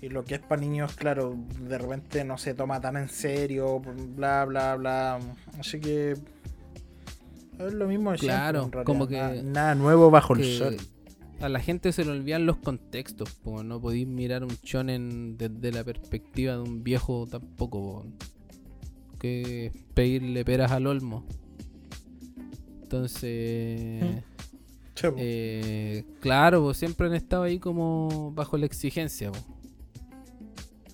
y, 0.01 0.09
lo 0.09 0.25
que 0.25 0.35
es 0.35 0.41
para 0.41 0.61
niños, 0.61 0.95
claro, 0.97 1.37
de 1.61 1.79
repente 1.79 2.25
no 2.25 2.37
se 2.37 2.55
toma 2.55 2.81
tan 2.81 2.97
en 2.97 3.09
serio, 3.09 3.81
bla, 3.81 4.45
bla, 4.45 4.75
bla. 4.75 5.21
Así 5.61 5.79
que 5.79 6.17
es 7.59 7.73
lo 7.73 7.87
mismo 7.87 8.11
de 8.11 8.19
claro, 8.19 8.69
como 8.85 9.07
que 9.07 9.43
nada, 9.45 9.77
nuevo 9.77 10.11
bajo 10.11 10.35
el 10.35 10.45
sol. 10.45 10.77
A 11.41 11.49
la 11.49 11.61
gente 11.61 11.93
se 11.93 12.05
le 12.05 12.13
olvidan 12.13 12.47
los 12.47 12.57
contextos, 12.57 13.31
como 13.45 13.63
no 13.63 13.81
podéis 13.81 14.07
mirar 14.07 14.43
un 14.43 14.57
chonen 14.63 15.37
desde 15.37 15.73
la 15.73 15.85
perspectiva 15.85 16.55
de 16.55 16.61
un 16.61 16.83
viejo 16.83 17.27
tampoco, 17.29 18.05
que 19.19 19.73
pedirle 19.95 20.45
peras 20.45 20.73
al 20.73 20.87
olmo. 20.87 21.25
Entonces, 22.83 24.03
mm. 24.03 24.32
Eh, 25.17 26.05
claro, 26.21 26.63
pues, 26.63 26.77
siempre 26.77 27.07
han 27.07 27.15
estado 27.15 27.45
ahí 27.45 27.59
como 27.59 28.33
bajo 28.35 28.57
la 28.57 28.67
exigencia. 28.67 29.31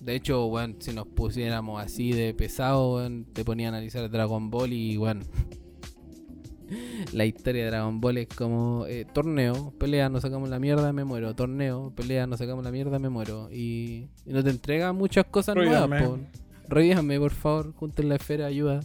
De 0.01 0.15
hecho, 0.15 0.47
bueno, 0.47 0.75
si 0.79 0.93
nos 0.93 1.07
pusiéramos 1.07 1.83
así 1.83 2.13
de 2.13 2.33
pesado, 2.33 3.07
te 3.33 3.43
ponía 3.43 3.67
a 3.67 3.69
analizar 3.69 4.09
Dragon 4.09 4.49
Ball 4.49 4.71
y 4.71 4.95
bueno, 4.97 5.21
la 7.13 7.25
historia 7.25 7.65
de 7.65 7.69
Dragon 7.69 7.99
Ball 7.99 8.17
es 8.19 8.27
como 8.27 8.85
eh, 8.87 9.05
torneo, 9.13 9.73
pelea, 9.77 10.09
nos 10.09 10.21
sacamos 10.21 10.49
la 10.49 10.59
mierda, 10.59 10.93
me 10.93 11.03
muero, 11.03 11.35
torneo, 11.35 11.93
pelea, 11.95 12.27
nos 12.27 12.39
sacamos 12.39 12.63
la 12.63 12.71
mierda, 12.71 12.97
me 12.97 13.09
muero. 13.09 13.49
Y, 13.51 14.07
no 14.25 14.43
te 14.43 14.49
entrega 14.51 14.93
muchas 14.93 15.25
cosas 15.25 15.55
nuevas. 15.55 15.89
Revíjame, 16.67 17.19
por 17.19 17.31
favor, 17.31 17.73
junten 17.73 18.09
la 18.09 18.15
esfera, 18.15 18.45
ayuda. 18.45 18.79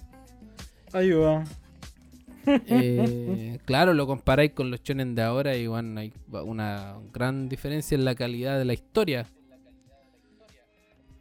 Ayuda. 0.93 1.45
Eh, 2.47 3.59
claro, 3.65 3.95
lo 3.95 4.07
comparáis 4.07 4.53
con 4.53 4.71
los 4.71 4.83
chonen 4.83 5.15
de 5.15 5.23
ahora 5.23 5.57
y 5.57 5.67
bueno, 5.67 6.01
hay 6.01 6.13
una 6.31 6.99
gran 7.13 7.49
diferencia 7.49 7.95
en 7.95 8.05
la 8.05 8.15
calidad 8.15 8.59
de 8.59 8.65
la 8.65 8.75
historia. 8.75 9.27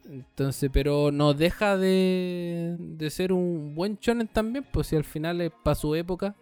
Entonces, 0.06 0.70
pero 0.72 1.10
no 1.10 1.32
deja 1.32 1.78
de, 1.78 2.76
de 2.78 3.10
ser 3.10 3.32
un 3.32 3.74
buen 3.74 3.98
chonen 3.98 4.28
también, 4.28 4.66
pues 4.70 4.88
si 4.88 4.96
al 4.96 5.04
final 5.04 5.40
es 5.40 5.50
para 5.62 5.74
su 5.74 5.94
época. 5.94 6.34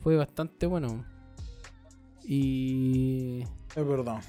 Fue 0.00 0.16
bastante 0.16 0.66
bueno. 0.66 1.04
Y... 2.24 3.42
Es 3.74 3.86
verdad. 3.86 4.22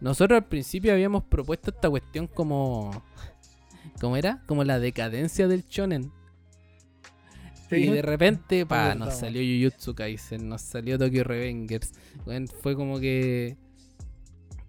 Nosotros 0.00 0.38
al 0.38 0.46
principio 0.46 0.92
habíamos 0.92 1.24
propuesto 1.24 1.70
esta 1.70 1.88
cuestión 1.88 2.26
como... 2.26 2.90
¿Cómo 4.00 4.16
era? 4.16 4.42
Como 4.46 4.64
la 4.64 4.78
decadencia 4.78 5.46
del 5.46 5.64
Y 7.70 7.86
de 7.86 8.02
repente, 8.02 8.66
pa, 8.66 8.94
nos 8.94 9.14
salió 9.14 9.42
Jujutsu 9.42 9.94
Kaisen, 9.94 10.48
nos 10.48 10.62
salió 10.62 10.98
Tokyo 10.98 11.24
Revengers. 11.24 11.92
fue 12.62 12.74
como 12.74 12.98
que. 12.98 13.56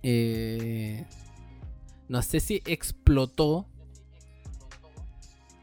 Eh, 0.04 1.06
no 2.08 2.22
sé 2.22 2.40
si 2.40 2.62
explotó. 2.66 3.68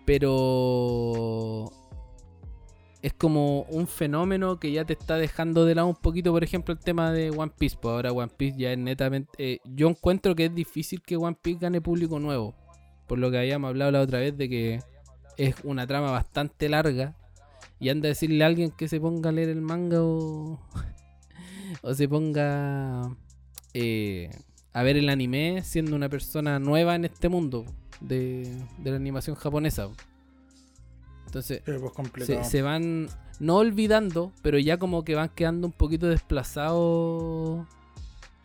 Pero. 0.05 1.71
Es 3.01 3.13
como 3.13 3.63
un 3.63 3.87
fenómeno 3.87 4.59
que 4.59 4.73
ya 4.73 4.85
te 4.85 4.95
está 4.95 5.17
dejando 5.17 5.65
de 5.65 5.77
lado 5.77 5.87
un 5.87 5.95
poquito, 5.95 6.33
por 6.33 6.43
ejemplo, 6.43 6.75
el 6.75 6.81
tema 6.81 7.13
de 7.13 7.31
One 7.31 7.53
Piece. 7.57 7.77
Pues 7.81 7.93
ahora 7.93 8.11
One 8.11 8.33
Piece 8.37 8.59
ya 8.59 8.73
es 8.73 8.79
netamente. 8.79 9.31
Eh, 9.39 9.59
yo 9.65 9.89
encuentro 9.89 10.35
que 10.35 10.47
es 10.47 10.55
difícil 10.55 11.01
que 11.03 11.17
One 11.17 11.37
Piece 11.41 11.61
gane 11.61 11.81
público 11.81 12.19
nuevo. 12.19 12.57
Por 13.07 13.21
lo 13.21 13.31
que 13.31 13.39
habíamos 13.39 13.69
hablado 13.69 13.93
la 13.93 14.01
otra 14.01 14.19
vez 14.19 14.37
de 14.37 14.49
que 14.49 14.81
es 15.37 15.55
una 15.63 15.87
trama 15.87 16.11
bastante 16.11 16.69
larga 16.69 17.17
y 17.81 17.89
anda 17.89 18.07
a 18.07 18.11
decirle 18.11 18.45
a 18.45 18.47
alguien 18.47 18.71
que 18.71 18.89
se 18.89 19.01
ponga 19.01 19.31
a 19.31 19.33
leer 19.33 19.49
el 19.51 19.61
manga 19.61 20.03
o, 20.03 20.61
o 21.83 21.95
se 21.95 22.09
ponga 22.09 23.17
eh, 23.75 24.31
a 24.73 24.83
ver 24.83 24.97
el 24.97 25.09
anime 25.09 25.63
siendo 25.65 25.97
una 25.97 26.09
persona 26.09 26.59
nueva 26.59 26.95
en 26.95 27.05
este 27.05 27.29
mundo 27.29 27.65
de, 28.01 28.51
la 28.85 28.97
animación 28.97 29.37
japonesa. 29.37 29.89
Entonces, 31.27 31.63
pues, 31.65 32.49
se, 32.49 32.63
van 32.63 33.09
no 33.39 33.57
olvidando, 33.57 34.33
pero 34.43 34.59
ya 34.59 34.79
como 34.79 35.05
que 35.05 35.15
van 35.15 35.29
quedando 35.29 35.67
un 35.67 35.73
poquito 35.73 36.07
desplazados 36.07 37.67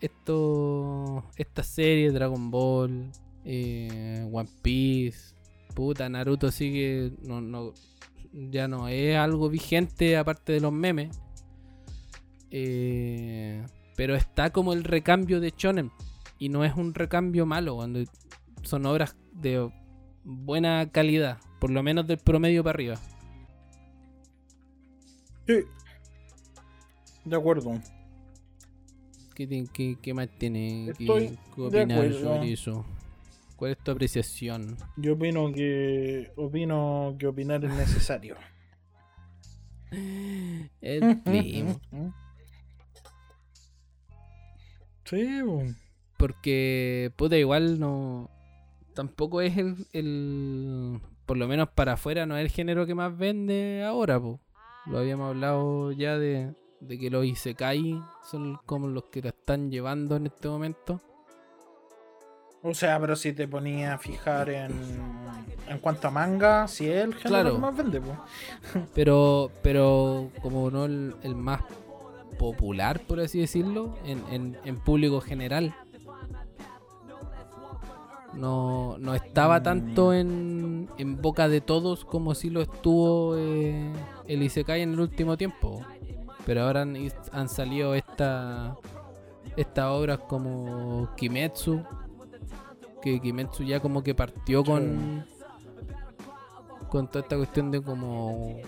esto, 0.01 1.23
esta 1.37 1.63
serie, 1.63 2.11
Dragon 2.11 2.51
Ball, 2.51 3.09
eh, 3.45 4.27
One 4.31 4.49
Piece, 4.61 5.33
puta, 5.73 6.09
Naruto 6.09 6.51
sigue, 6.51 7.13
no, 7.23 7.39
no, 7.39 7.73
ya 8.33 8.67
no 8.67 8.87
es 8.87 9.15
algo 9.15 9.49
vigente 9.49 10.17
aparte 10.17 10.53
de 10.53 10.59
los 10.59 10.73
memes. 10.73 11.19
Eh, 12.51 13.65
pero 13.95 14.15
está 14.15 14.51
como 14.51 14.73
el 14.73 14.83
recambio 14.83 15.39
de 15.39 15.53
Shonen. 15.55 15.91
Y 16.39 16.49
no 16.49 16.65
es 16.65 16.75
un 16.75 16.93
recambio 16.93 17.45
malo, 17.45 17.75
cuando 17.75 18.03
son 18.63 18.85
obras 18.85 19.15
de 19.33 19.69
buena 20.23 20.89
calidad, 20.91 21.37
por 21.59 21.69
lo 21.69 21.83
menos 21.83 22.07
del 22.07 22.17
promedio 22.17 22.63
para 22.63 22.75
arriba. 22.75 22.95
Sí. 25.47 25.59
De 27.25 27.35
acuerdo. 27.35 27.79
¿Qué, 29.35 29.97
qué, 30.01 30.13
más 30.13 30.29
tiene 30.37 30.93
que, 30.97 31.37
opinar 31.57 32.13
sobre 32.13 32.53
eso? 32.53 32.85
¿Cuál 33.63 33.71
es 33.71 33.77
tu 33.77 33.91
apreciación? 33.91 34.75
Yo 34.97 35.13
opino 35.13 35.49
que 35.53 36.33
opino 36.35 37.15
que 37.17 37.27
opinar 37.27 37.63
es 37.63 37.73
necesario. 37.73 38.35
El 40.81 41.21
primo. 41.21 41.79
Sí, 45.05 45.39
porque 46.17 47.13
puta 47.15 47.37
igual 47.37 47.79
no 47.79 48.29
tampoco 48.93 49.39
es 49.39 49.55
el, 49.55 49.77
el 49.93 50.99
por 51.25 51.37
lo 51.37 51.47
menos 51.47 51.69
para 51.69 51.93
afuera 51.93 52.25
no 52.25 52.35
es 52.35 52.43
el 52.43 52.51
género 52.51 52.85
que 52.85 52.95
más 52.95 53.17
vende 53.17 53.81
ahora, 53.85 54.19
pues. 54.19 54.41
Lo 54.87 54.97
habíamos 54.97 55.29
hablado 55.29 55.93
ya 55.93 56.17
de, 56.17 56.53
de 56.81 56.99
que 56.99 57.09
los 57.09 57.23
Isekai 57.23 57.97
son 58.29 58.57
como 58.65 58.89
los 58.89 59.05
que 59.05 59.21
la 59.21 59.29
están 59.29 59.71
llevando 59.71 60.17
en 60.17 60.25
este 60.25 60.49
momento. 60.49 61.01
O 62.65 62.73
sea, 62.73 62.97
pero 62.99 63.17
si 63.17 63.33
te 63.33 63.45
ponía 63.45 63.93
a 63.93 63.97
fijar 63.97 64.49
en, 64.49 64.71
en 65.67 65.77
cuanto 65.79 66.07
a 66.07 66.11
manga, 66.11 66.65
si 66.69 66.89
es 66.89 67.03
el 67.03 67.13
género 67.13 67.55
que 67.55 67.57
más 67.59 67.75
vende, 67.75 67.99
pues. 67.99 68.17
Pero, 68.95 69.51
pero 69.61 70.29
como 70.41 70.71
no 70.71 70.85
el, 70.85 71.35
más 71.35 71.61
popular, 72.39 73.01
por 73.01 73.19
así 73.19 73.39
decirlo, 73.39 73.97
en, 74.05 74.57
en, 74.63 74.79
público 74.79 75.19
general. 75.19 75.75
No, 78.33 78.97
no 78.97 79.13
estaba 79.13 79.59
mm. 79.59 79.63
tanto 79.63 80.13
en, 80.13 80.89
en 80.97 81.21
boca 81.21 81.49
de 81.49 81.61
todos 81.61 82.05
como 82.05 82.33
si 82.33 82.49
lo 82.49 82.61
estuvo 82.61 83.35
eh, 83.37 83.91
el 84.27 84.41
Isekai 84.41 84.81
en 84.81 84.93
el 84.93 84.99
último 84.99 85.37
tiempo. 85.37 85.85
Pero 86.45 86.63
ahora 86.63 86.81
han, 86.81 87.49
salido 87.49 87.93
esta, 87.93 88.75
estas 89.55 89.85
obras 89.85 90.19
como 90.27 91.09
Kimetsu. 91.15 91.83
Que 93.03 93.19
Kimetsu 93.19 93.63
ya 93.63 93.79
como 93.81 94.01
que 94.01 94.15
partió 94.15 94.63
con, 94.63 95.25
con 96.89 97.07
toda 97.07 97.21
esta 97.21 97.35
cuestión 97.35 97.69
de 97.69 97.83
como, 97.83 98.61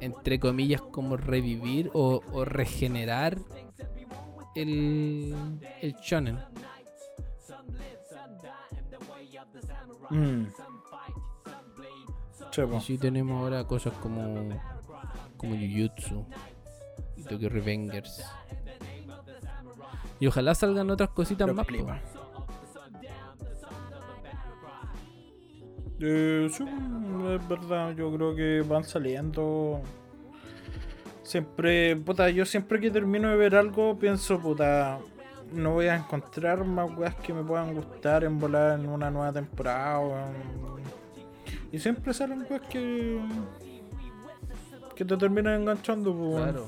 entre 0.00 0.40
comillas, 0.40 0.80
como 0.80 1.16
revivir 1.16 1.90
o, 1.92 2.22
regenerar 2.44 3.38
el, 4.54 5.34
el 5.82 5.94
shonen. 6.02 6.38
Mm. 10.08 10.46
Y 12.76 12.80
sí 12.80 12.98
tenemos 12.98 13.40
ahora 13.40 13.64
cosas 13.64 13.92
como 14.02 14.48
como 15.40 15.56
Jujutsu. 15.56 16.26
Tokyo 17.28 17.48
Revengers. 17.48 18.22
Y 20.18 20.26
ojalá 20.26 20.54
salgan 20.54 20.90
otras 20.90 21.10
cositas 21.10 21.52
más. 21.54 21.66
Eh, 26.00 26.48
es 26.50 27.48
verdad, 27.48 27.94
yo 27.94 28.10
creo 28.12 28.34
que 28.34 28.62
van 28.66 28.84
saliendo. 28.84 29.80
Siempre, 31.22 31.94
puta, 31.96 32.30
yo 32.30 32.44
siempre 32.44 32.80
que 32.80 32.90
termino 32.90 33.28
de 33.28 33.36
ver 33.36 33.54
algo 33.54 33.98
pienso, 33.98 34.40
puta, 34.40 34.98
no 35.52 35.74
voy 35.74 35.86
a 35.86 35.96
encontrar 35.96 36.64
más 36.64 36.90
weas 36.96 37.14
que 37.16 37.32
me 37.32 37.42
puedan 37.42 37.74
gustar 37.74 38.24
en 38.24 38.38
volar 38.38 38.80
en 38.80 38.88
una 38.88 39.10
nueva 39.10 39.32
temporada. 39.32 40.32
Y 41.70 41.78
siempre 41.78 42.14
salen 42.14 42.46
weas 42.48 42.62
que. 42.62 43.20
que 44.96 45.04
te 45.04 45.16
terminan 45.16 45.60
enganchando, 45.60 46.14
pues. 46.14 46.42
Claro. 46.42 46.66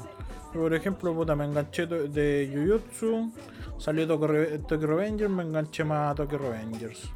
Por 0.53 0.75
ejemplo, 0.75 1.15
puta, 1.15 1.35
me 1.35 1.47
enganché 1.47 1.87
de 1.87 2.51
Jujutsu, 2.53 3.33
salió 3.79 4.07
Tokyo 4.07 4.87
Revengers, 4.87 5.31
me 5.31 5.43
enganché 5.43 5.83
más 5.83 6.13
a 6.13 6.15
Tokyo 6.15 6.37
Revengers. 6.37 7.11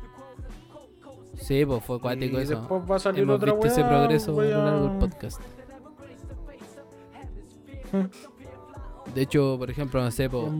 Sí, 1.36 1.64
pues 1.64 1.84
fue 1.84 2.00
cuático 2.00 2.38
y 2.38 2.42
eso. 2.42 2.56
Después 2.58 2.82
va 2.90 2.96
a 2.96 2.98
salir 2.98 3.22
Hemos 3.22 3.36
otra 3.36 3.52
visto 3.52 3.66
ese 3.68 3.84
progreso 3.84 4.40
a 4.40 4.44
lo 4.44 4.64
largo 4.64 4.88
del 4.88 4.98
podcast. 4.98 5.40
De 9.14 9.22
hecho, 9.22 9.56
por 9.58 9.70
ejemplo, 9.70 10.02
no 10.02 10.10
sé, 10.10 10.28
po, 10.28 10.52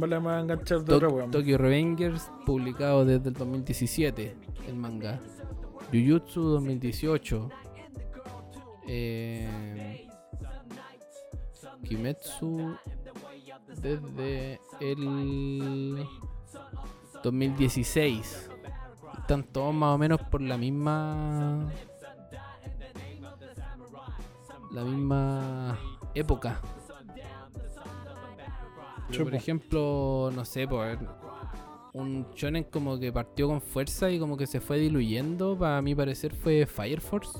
Tokyo 1.31 1.59
Revengers 1.59 2.31
publicado 2.47 3.05
desde 3.05 3.29
el 3.29 3.35
2017, 3.35 4.35
el 4.69 4.75
manga. 4.77 5.21
Jujutsu 5.93 6.43
2018. 6.43 7.49
Eh, 8.89 10.07
Kimetsu 11.85 12.77
desde 13.81 14.61
el 14.81 16.07
2016. 17.23 18.51
Están 19.27 19.43
todos 19.43 19.75
más 19.75 19.93
o 19.93 19.99
menos 19.99 20.21
por 20.31 20.41
la 20.41 20.57
misma. 20.57 21.69
La 24.71 24.85
misma 24.85 25.77
época. 26.15 26.61
por 29.19 29.35
ejemplo, 29.35 30.31
no 30.33 30.45
sé, 30.45 30.69
por 30.69 30.97
un 31.93 32.25
shonen 32.37 32.63
como 32.71 33.01
que 33.01 33.11
partió 33.13 33.49
con 33.49 33.61
fuerza 33.61 34.13
y 34.13 34.21
como 34.21 34.37
que 34.37 34.47
se 34.47 34.61
fue 34.61 34.79
diluyendo, 34.79 35.59
para 35.59 35.83
mi 35.83 35.93
parecer 35.93 36.33
fue 36.33 36.65
Fire 36.65 37.01
Force. 37.01 37.37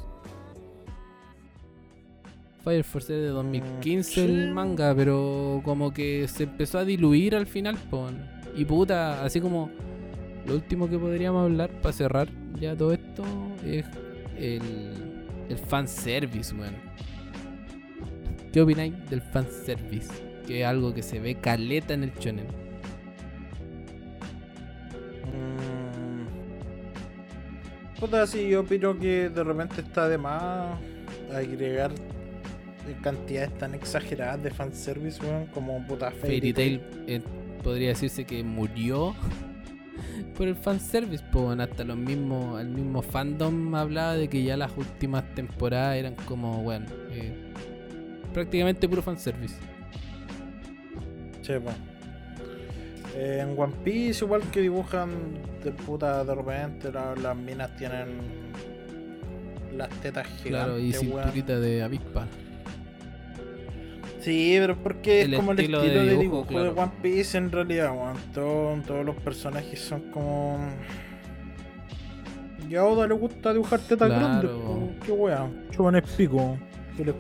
Fire 2.65 2.83
Force 2.83 3.13
de 3.13 3.29
2015 3.29 4.25
el 4.25 4.53
manga, 4.53 4.93
pero 4.93 5.61
como 5.65 5.95
que 5.95 6.27
se 6.27 6.43
empezó 6.43 6.79
a 6.79 6.85
diluir 6.85 7.37
al 7.37 7.47
final, 7.47 7.79
Y 8.57 8.65
puta, 8.65 9.25
así 9.25 9.41
como 9.41 9.71
lo 10.47 10.55
último 10.55 10.89
que 10.89 10.99
podríamos 10.99 11.45
hablar 11.45 11.71
para 11.83 11.93
cerrar 11.93 12.29
ya 12.61 12.77
todo 12.77 12.93
esto 12.93 13.25
es 13.65 13.85
el, 14.39 14.63
el 15.49 15.59
fanservice, 15.59 16.55
weón. 16.55 16.75
¿Qué 18.53 18.61
opináis 18.61 18.95
del 19.11 19.21
fanservice? 19.21 20.11
Que 20.47 20.61
es 20.61 20.67
algo 20.67 20.95
que 20.95 21.03
se 21.03 21.21
ve 21.21 21.35
caleta 21.35 21.95
en 21.95 22.05
el 22.05 22.15
shonen. 22.15 22.47
Mm. 25.27 26.27
Puta, 28.01 28.27
sí, 28.27 28.49
yo 28.49 28.61
opino 28.61 28.99
que 28.99 29.29
de 29.29 29.45
repente 29.45 29.81
está 29.81 30.09
de 30.09 30.19
más 30.19 30.79
agregar 31.35 31.91
cantidades 33.03 33.53
tan 33.59 33.75
exageradas 33.75 34.43
de 34.43 34.51
fanservice, 34.51 35.21
weón, 35.23 35.47
como 35.47 35.85
puta 35.87 36.11
Fairy 36.11 36.53
Tail. 36.53 36.81
Eh, 37.07 37.21
podría 37.63 37.89
decirse 37.89 38.25
que 38.25 38.45
murió 38.45 39.15
por 40.37 40.47
el 40.47 40.55
fanservice, 40.55 41.25
pues 41.33 41.59
hasta 41.59 41.85
los 41.85 41.97
mismos, 41.97 42.61
el 42.61 42.69
mismo 42.69 43.03
fandom 43.03 43.75
hablaba 43.75 44.15
de 44.15 44.29
que 44.29 44.43
ya 44.43 44.57
las 44.57 44.71
últimas 44.77 45.25
temporadas 45.35 45.97
eran 45.97 46.15
como, 46.15 46.63
bueno, 46.63 46.87
eh, 47.11 47.33
prácticamente 48.33 48.89
puro 48.89 49.03
fanservice. 49.03 49.57
Che, 51.43 51.61
eh, 53.17 53.39
en 53.41 53.59
One 53.59 53.73
Piece, 53.83 54.25
igual 54.25 54.43
que 54.51 54.61
dibujan 54.61 55.11
de 55.65 55.73
puta 55.73 56.23
de 56.23 56.35
repente, 56.35 56.93
las 56.93 57.37
minas 57.37 57.75
tienen 57.77 58.21
las 59.75 59.89
tetas 60.01 60.27
gigantes. 60.27 60.51
Claro, 60.51 60.79
y 60.79 60.93
cinturita 60.93 61.59
de 61.59 61.83
avispa. 61.83 62.27
Sí, 64.27 64.57
pero 64.59 64.77
porque 64.77 65.23
es 65.23 65.37
como 65.37 65.53
el 65.53 65.61
estilo 65.61 65.83
de 65.83 66.19
dibujo, 66.19 66.61
de, 66.61 66.71
One 66.71 66.91
Piece 67.01 67.39
en 67.39 67.53
realidad, 67.53 67.95
todos 68.35 69.07
los 69.07 69.15
personajes 69.15 69.79
son 69.79 70.11
como. 70.11 70.59
Y 72.69 72.75
a 72.75 72.85
Oda 72.85 73.07
le 73.07 73.15
gusta 73.15 73.53
dibujar 73.53 73.79
tetas 73.79 74.09
grandes, 74.09 74.51
qué 75.05 75.13
wea, 75.13 75.49
chupan 75.71 76.03
pico. 76.17 76.59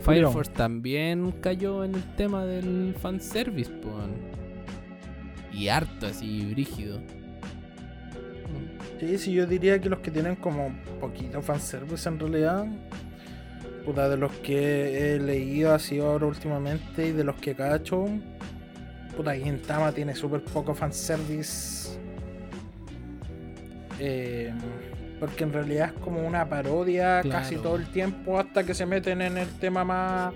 Fire 0.01 0.27
Force 0.27 0.51
también 0.51 1.31
cayó 1.41 1.85
en 1.85 1.95
el 1.95 2.03
tema 2.17 2.45
del 2.45 2.93
fanservice, 3.01 3.71
pues. 3.71 3.95
Y 5.53 5.69
harto, 5.69 6.09
así, 6.09 6.45
brígido. 6.51 7.01
Sí, 8.99 9.17
sí, 9.19 9.33
yo 9.33 9.47
diría 9.47 9.81
que 9.81 9.89
los 9.89 10.01
que 10.01 10.11
tienen 10.11 10.35
como 10.35 10.75
poquito 10.99 11.41
fanservice 11.41 12.09
en 12.09 12.19
realidad. 12.19 12.67
Puta, 13.87 14.09
de 14.09 14.17
los 14.17 14.33
que 14.33 15.15
he 15.15 15.21
leído 15.21 15.73
así 15.73 16.01
ahora 16.01 16.27
últimamente 16.27 17.07
y 17.07 17.13
de 17.13 17.23
los 17.23 17.37
que 17.37 17.55
cacho. 17.55 18.07
Puta, 19.17 19.33
Gintama 19.37 19.93
tiene 19.93 20.15
súper 20.17 20.43
poco 20.43 20.75
fanservice. 20.75 21.97
Eh, 24.01 24.53
porque 25.21 25.45
en 25.45 25.53
realidad 25.53 25.93
es 25.95 26.03
como 26.03 26.27
una 26.27 26.49
parodia 26.49 27.23
casi 27.23 27.57
todo 27.57 27.77
el 27.77 27.87
tiempo 27.87 28.39
hasta 28.39 28.65
que 28.65 28.75
se 28.75 28.85
meten 28.85 29.23
en 29.23 29.39
el 29.39 29.49
tema 29.61 29.85
más, 29.85 30.35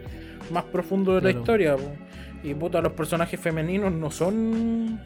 más 0.53 0.65
profundo 0.65 1.17
de 1.17 1.21
la 1.21 1.39
historia. 1.39 1.77
Y 2.45 2.55
puta, 2.55 2.81
los 2.81 2.93
personajes 2.93 3.39
femeninos 3.39 3.93
no 3.93 4.13
son 4.13 5.01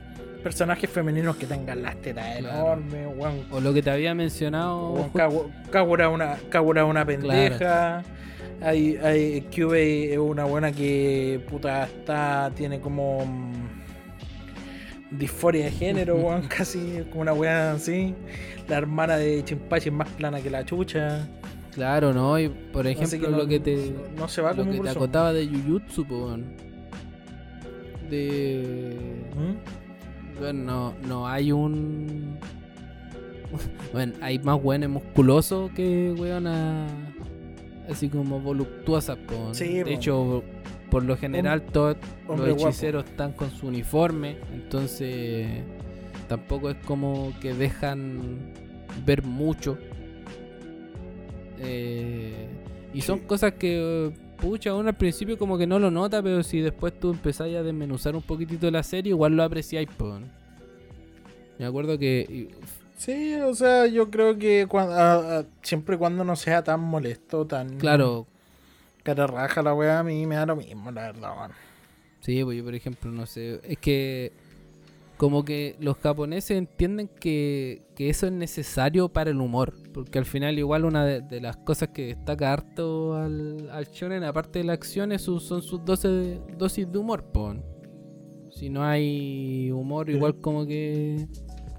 personajes 0.44 0.90
femeninos 0.90 1.36
que 1.36 1.46
tengan 1.46 1.82
las 1.82 1.96
tetas 1.96 2.36
enormes, 2.36 3.08
O 3.50 3.60
lo 3.60 3.72
que 3.72 3.82
te 3.82 3.90
había 3.90 4.14
mencionado. 4.14 5.10
Kagura 5.70 6.10
una, 6.10 6.36
Kagura 6.50 6.84
una 6.84 7.06
pendeja. 7.06 8.02
Hay, 8.60 8.96
hay 8.96 9.42
Kyubei 9.50 10.12
es 10.12 10.18
una 10.18 10.44
buena 10.44 10.72
que 10.72 11.44
puta 11.48 11.84
está. 11.84 12.50
tiene 12.54 12.80
como 12.80 13.24
mm, 13.26 15.18
disforia 15.18 15.66
de 15.66 15.70
género, 15.70 16.16
weón, 16.16 16.42
casi 16.48 17.04
como 17.10 17.22
una 17.22 17.32
weá 17.32 17.72
así. 17.72 18.14
La 18.68 18.78
hermana 18.78 19.16
de 19.16 19.44
Chimpachi 19.44 19.88
es 19.88 19.94
más 19.94 20.08
plana 20.10 20.40
que 20.40 20.50
la 20.50 20.64
chucha. 20.64 21.28
Claro, 21.72 22.12
¿no? 22.12 22.38
Y 22.38 22.48
por 22.48 22.86
ejemplo, 22.86 23.30
lo 23.30 23.46
que 23.46 23.60
te. 23.60 23.94
No 24.16 24.28
se 24.28 24.40
va 24.40 24.52
lo 24.52 24.64
que 24.70 24.78
te 24.78 24.90
acotaba 24.90 25.32
de 25.32 25.46
Jujutsu, 25.46 26.06
weón. 26.08 26.54
De. 28.08 28.96
¿Mm? 29.34 30.38
Bueno, 30.38 30.94
no, 31.06 31.26
hay 31.28 31.52
un. 31.52 32.38
Bueno, 33.92 34.14
hay 34.20 34.40
más 34.40 34.58
weones 34.60 34.88
musculosos 34.88 35.70
que 35.76 36.12
weonas 36.18 36.90
así 37.88 38.08
como 38.08 38.40
voluptuosas. 38.40 39.18
de 39.58 39.94
hecho, 39.94 40.42
por 40.90 41.04
lo 41.04 41.16
general, 41.16 41.62
todos 41.62 41.96
los 42.28 42.48
hechiceros 42.48 43.04
están 43.04 43.32
con 43.32 43.50
su 43.50 43.66
uniforme. 43.66 44.36
Entonces, 44.52 45.48
tampoco 46.28 46.70
es 46.70 46.76
como 46.86 47.32
que 47.40 47.54
dejan 47.54 48.52
ver 49.04 49.22
mucho. 49.22 49.78
Eh, 51.58 52.48
y 52.92 53.00
son 53.00 53.20
cosas 53.20 53.54
que 53.54 54.12
pucha, 54.44 54.74
uno 54.74 54.88
al 54.88 54.96
principio 54.96 55.38
como 55.38 55.56
que 55.56 55.66
no 55.66 55.78
lo 55.78 55.90
nota, 55.90 56.22
pero 56.22 56.42
si 56.42 56.60
después 56.60 56.98
tú 56.98 57.12
empezás 57.12 57.48
a 57.48 57.62
desmenuzar 57.62 58.14
un 58.14 58.22
poquitito 58.22 58.70
la 58.70 58.82
serie, 58.82 59.10
igual 59.10 59.36
lo 59.36 59.42
apreciáis, 59.42 59.88
pues. 59.96 60.20
Me 61.58 61.64
acuerdo 61.64 61.98
que... 61.98 62.48
Sí, 62.96 63.34
o 63.34 63.54
sea, 63.54 63.86
yo 63.86 64.10
creo 64.10 64.38
que 64.38 64.66
cuando, 64.68 65.46
siempre 65.62 65.98
cuando 65.98 66.24
no 66.24 66.36
sea 66.36 66.62
tan 66.62 66.80
molesto, 66.80 67.46
tan... 67.46 67.76
Claro. 67.78 68.26
Cara 69.02 69.26
raja 69.26 69.62
la 69.62 69.74
weá, 69.74 69.98
a 69.98 70.02
mí 70.02 70.26
me 70.26 70.36
da 70.36 70.46
lo 70.46 70.56
mismo, 70.56 70.90
la 70.90 71.12
verdad, 71.12 71.50
Sí, 72.20 72.42
pues 72.42 72.56
yo 72.56 72.64
por 72.64 72.74
ejemplo, 72.74 73.10
no 73.10 73.26
sé, 73.26 73.60
es 73.64 73.76
que 73.76 74.32
como 75.16 75.44
que 75.44 75.76
los 75.78 75.96
japoneses 75.98 76.56
entienden 76.56 77.08
que, 77.08 77.82
eso 77.98 78.26
es 78.26 78.32
necesario 78.32 79.08
para 79.08 79.30
el 79.30 79.40
humor. 79.40 79.74
Porque 79.92 80.18
al 80.18 80.26
final, 80.26 80.58
igual, 80.58 80.84
una 80.84 81.04
de, 81.04 81.40
las 81.40 81.56
cosas 81.56 81.90
que 81.90 82.06
destaca 82.06 82.52
harto 82.52 83.16
al, 83.16 83.70
al 83.70 83.86
shonen, 83.86 84.24
aparte 84.24 84.58
de 84.58 84.64
la 84.64 84.72
acción, 84.72 85.16
son 85.18 85.40
sus 85.40 85.84
dosis 85.84 86.92
de 86.92 86.98
humor. 86.98 87.24
Si 88.50 88.68
no 88.68 88.84
hay 88.84 89.70
humor, 89.70 90.10
igual 90.10 90.40
como 90.40 90.66
que 90.66 91.26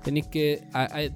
tenéis 0.06 0.28
que. 0.28 0.64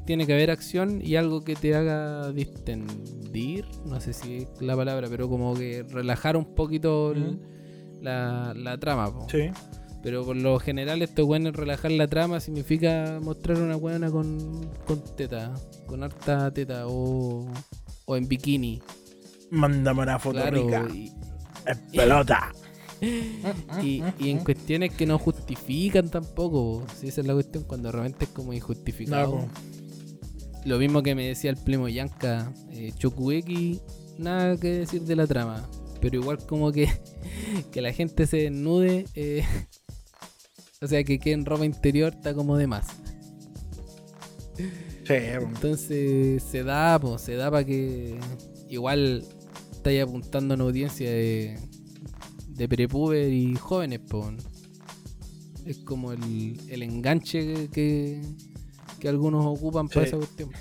tiene 0.05 0.25
que 0.25 0.33
haber 0.33 0.51
acción 0.51 0.99
y 1.01 1.15
algo 1.15 1.43
que 1.43 1.55
te 1.55 1.75
haga 1.75 2.31
distendir. 2.33 3.65
No 3.85 4.01
sé 4.01 4.11
si 4.11 4.37
es 4.37 4.47
la 4.61 4.75
palabra, 4.75 5.07
pero 5.09 5.29
como 5.29 5.53
que 5.53 5.83
relajar 5.83 6.35
un 6.35 6.55
poquito 6.55 7.13
la, 8.01 8.53
la, 8.55 8.77
trama. 8.77 9.13
Sí. 9.29 9.51
Pero 10.01 10.25
por 10.25 10.35
lo 10.35 10.59
general 10.59 11.01
esto 11.01 11.25
bueno 11.25 11.51
relajar 11.51 11.91
la 11.91 12.07
trama 12.07 12.39
significa 12.39 13.19
mostrar 13.21 13.61
una 13.61 13.75
buena 13.75 14.09
con, 14.09 14.65
con 14.85 15.03
teta, 15.15 15.53
con 15.85 16.03
harta 16.03 16.51
teta 16.51 16.87
o, 16.87 17.45
o 18.05 18.17
en 18.17 18.27
bikini. 18.27 18.81
Mándame 19.51 20.01
una 20.03 20.19
foto 20.19 20.49
rica. 20.49 20.87
Y, 20.93 21.11
pelota. 21.95 22.51
y, 23.81 24.03
y, 24.19 24.29
en 24.29 24.39
cuestiones 24.39 24.93
que 24.93 25.05
no 25.05 25.17
justifican 25.17 26.09
tampoco. 26.09 26.85
Si 26.97 27.07
esa 27.07 27.21
es 27.21 27.27
la 27.27 27.33
cuestión, 27.33 27.63
cuando 27.63 27.91
realmente 27.91 28.25
es 28.25 28.31
como 28.31 28.53
injustificado. 28.53 29.47
Lo 30.65 30.77
mismo 30.77 31.01
que 31.01 31.15
me 31.15 31.27
decía 31.27 31.51
el 31.51 31.57
Plemo 31.57 31.87
Yanka, 31.87 32.51
eh, 32.71 32.93
nada 34.17 34.57
que 34.57 34.79
decir 34.79 35.01
de 35.03 35.15
la 35.15 35.25
trama. 35.25 35.69
Pero 36.01 36.19
igual 36.19 36.37
como 36.45 36.71
que, 36.71 36.89
que 37.71 37.81
la 37.81 37.93
gente 37.93 38.27
se 38.27 38.37
desnude 38.37 39.05
eh, 39.15 39.43
o 40.81 40.87
sea, 40.87 41.03
que 41.03 41.19
quede 41.19 41.33
en 41.33 41.45
ropa 41.45 41.65
interior 41.65 42.13
está 42.15 42.33
como 42.33 42.57
de 42.57 42.67
más. 42.67 42.87
Sí, 44.57 45.13
Entonces 45.13 46.43
se 46.43 46.63
da, 46.63 46.99
pues, 46.99 47.21
se 47.21 47.35
da 47.35 47.49
para 47.49 47.65
que 47.65 48.19
igual 48.69 49.25
estáis 49.71 50.03
apuntando 50.03 50.53
a 50.53 50.55
una 50.55 50.65
audiencia 50.65 51.09
de, 51.09 51.57
de 52.59 52.67
prepuber 52.67 53.31
y 53.31 53.55
jóvenes, 53.55 54.01
pues. 54.07 54.35
Es 55.65 55.77
como 55.79 56.11
el, 56.11 56.59
el 56.67 56.83
enganche 56.83 57.69
que, 57.69 58.21
que 58.99 59.07
algunos 59.07 59.45
ocupan 59.45 59.87
para 59.87 60.05
esa 60.05 60.17
cuestión. 60.17 60.51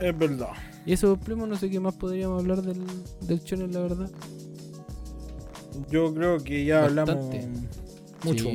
Es 0.00 0.18
verdad. 0.18 0.48
Y 0.86 0.94
eso, 0.94 1.20
primo, 1.20 1.46
no 1.46 1.56
sé 1.56 1.68
qué 1.68 1.78
más 1.78 1.94
podríamos 1.94 2.40
hablar 2.40 2.62
del, 2.62 2.84
del 3.20 3.72
la 3.72 3.80
verdad. 3.80 4.10
Yo 5.90 6.14
creo 6.14 6.38
que 6.38 6.64
ya 6.64 6.84
hablamos 6.84 7.26
mucho. 8.24 8.48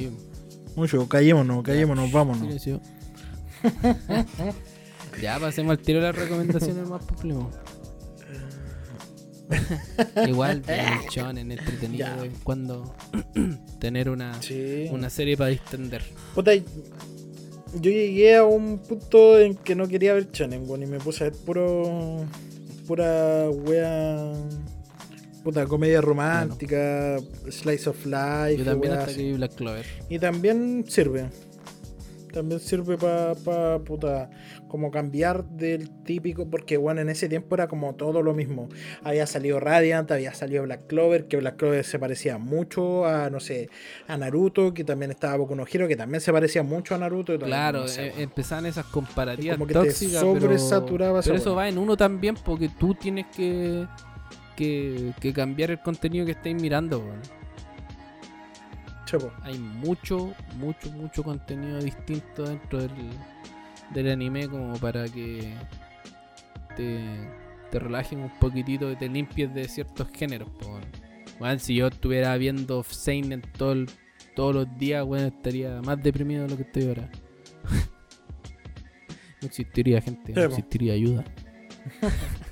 Mucho. 0.75 1.07
Callémonos, 1.07 1.63
callémonos, 1.63 2.11
vámonos. 2.11 2.65
ya 5.21 5.39
pasemos 5.39 5.71
al 5.71 5.79
tiro 5.79 5.99
de 5.99 6.05
las 6.07 6.15
recomendaciones 6.15 6.89
más 6.89 7.03
primo. 7.19 7.51
Igual, 10.27 10.61
bien 11.15 11.37
en 11.37 11.51
entretenido 11.51 12.07
cuando 12.43 12.95
tener 13.79 14.09
una, 14.09 14.39
una 14.91 15.09
serie 15.09 15.37
para 15.37 15.49
distender. 15.49 16.03
yo 17.75 17.91
llegué 17.91 18.35
a 18.35 18.43
un 18.43 18.79
punto 18.79 19.39
en 19.39 19.55
que 19.55 19.75
no 19.75 19.87
quería 19.87 20.13
ver 20.13 20.31
Chonen, 20.31 20.65
y 20.83 20.85
me 20.85 20.99
puse 20.99 21.25
a 21.25 21.29
ver 21.29 21.39
puro. 21.45 22.25
pura 22.87 23.49
wea 23.49 24.33
puta, 25.43 25.65
comedia 25.65 26.01
romántica, 26.01 27.17
slice 27.49 27.89
of 27.89 28.05
life. 28.05 28.57
Yo 28.57 28.65
también 28.65 28.93
hasta 28.93 29.13
que 29.13 29.23
vi 29.23 29.33
Black 29.33 29.55
Clover. 29.55 29.85
Y 30.09 30.19
también 30.19 30.83
sirve. 30.89 31.29
También 32.37 32.59
sirve 32.59 32.97
para, 32.97 33.33
pa, 33.33 33.79
puta, 33.79 34.29
como 34.67 34.91
cambiar 34.91 35.43
del 35.45 35.89
típico, 36.03 36.47
porque 36.47 36.77
bueno, 36.77 37.01
en 37.01 37.09
ese 37.09 37.27
tiempo 37.27 37.55
era 37.55 37.67
como 37.67 37.95
todo 37.95 38.21
lo 38.21 38.35
mismo. 38.35 38.69
Había 39.03 39.25
salido 39.25 39.59
Radiant, 39.59 40.11
había 40.11 40.35
salido 40.35 40.63
Black 40.63 40.85
Clover, 40.85 41.27
que 41.27 41.37
Black 41.37 41.57
Clover 41.57 41.83
se 41.83 41.97
parecía 41.97 42.37
mucho 42.37 43.07
a, 43.07 43.31
no 43.31 43.39
sé, 43.39 43.69
a 44.07 44.17
Naruto, 44.17 44.73
que 44.73 44.83
también 44.83 45.09
estaba 45.09 45.35
Boku 45.37 45.55
no 45.55 45.65
Hero, 45.71 45.87
que 45.87 45.95
también 45.95 46.21
se 46.21 46.31
parecía 46.31 46.61
mucho 46.61 46.93
a 46.93 46.99
Naruto. 46.99 47.39
claro, 47.39 47.85
eh, 47.97 48.13
empezaban 48.17 48.67
esas 48.67 48.85
comparativas 48.85 49.57
tóxicas, 49.57 50.23
pero, 50.23 51.19
pero 51.23 51.35
eso 51.35 51.55
va 51.55 51.67
en 51.67 51.79
uno 51.79 51.97
también, 51.97 52.35
porque 52.45 52.69
tú 52.69 52.93
tienes 52.93 53.25
que 53.35 53.87
que, 54.57 55.33
cambiar 55.33 55.71
el 55.71 55.79
contenido 55.79 56.25
que 56.25 56.31
estáis 56.33 56.59
mirando. 56.59 57.03
Hay 59.43 59.57
mucho, 59.57 60.33
mucho, 60.57 60.91
mucho 60.91 61.23
contenido 61.23 61.79
distinto 61.79 62.43
dentro 62.43 62.79
del, 63.93 64.11
anime 64.11 64.47
como 64.47 64.73
para 64.77 65.05
que 65.05 65.53
te, 66.75 66.99
te 67.71 67.79
relajen 67.79 68.19
un 68.19 68.31
poquitito 68.39 68.91
y 68.91 68.95
te 68.95 69.07
limpies 69.07 69.53
de 69.53 69.67
ciertos 69.67 70.07
géneros. 70.13 70.49
Bueno, 71.39 71.59
si 71.59 71.75
yo 71.75 71.87
estuviera 71.87 72.35
viendo 72.37 72.83
Seinen 72.83 73.41
todo 73.41 73.85
todos 74.35 74.53
los 74.53 74.77
días, 74.77 75.03
bueno, 75.03 75.27
estaría 75.27 75.81
más 75.81 76.01
deprimido 76.01 76.43
de 76.43 76.49
lo 76.49 76.57
que 76.57 76.63
estoy 76.63 76.87
ahora. 76.87 77.09
no 79.41 79.47
existiría 79.47 79.99
gente, 80.01 80.33
no 80.33 80.43
existiría 80.43 80.93
ayuda. 80.93 81.23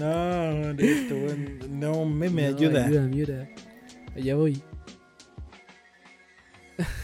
No, 0.00 0.70
esto, 0.72 1.14
no, 1.70 2.04
me, 2.04 2.28
me 2.28 2.46
ayuda. 2.46 2.86
Ayuda, 2.86 3.48
Allá 4.16 4.34
voy. 4.34 4.60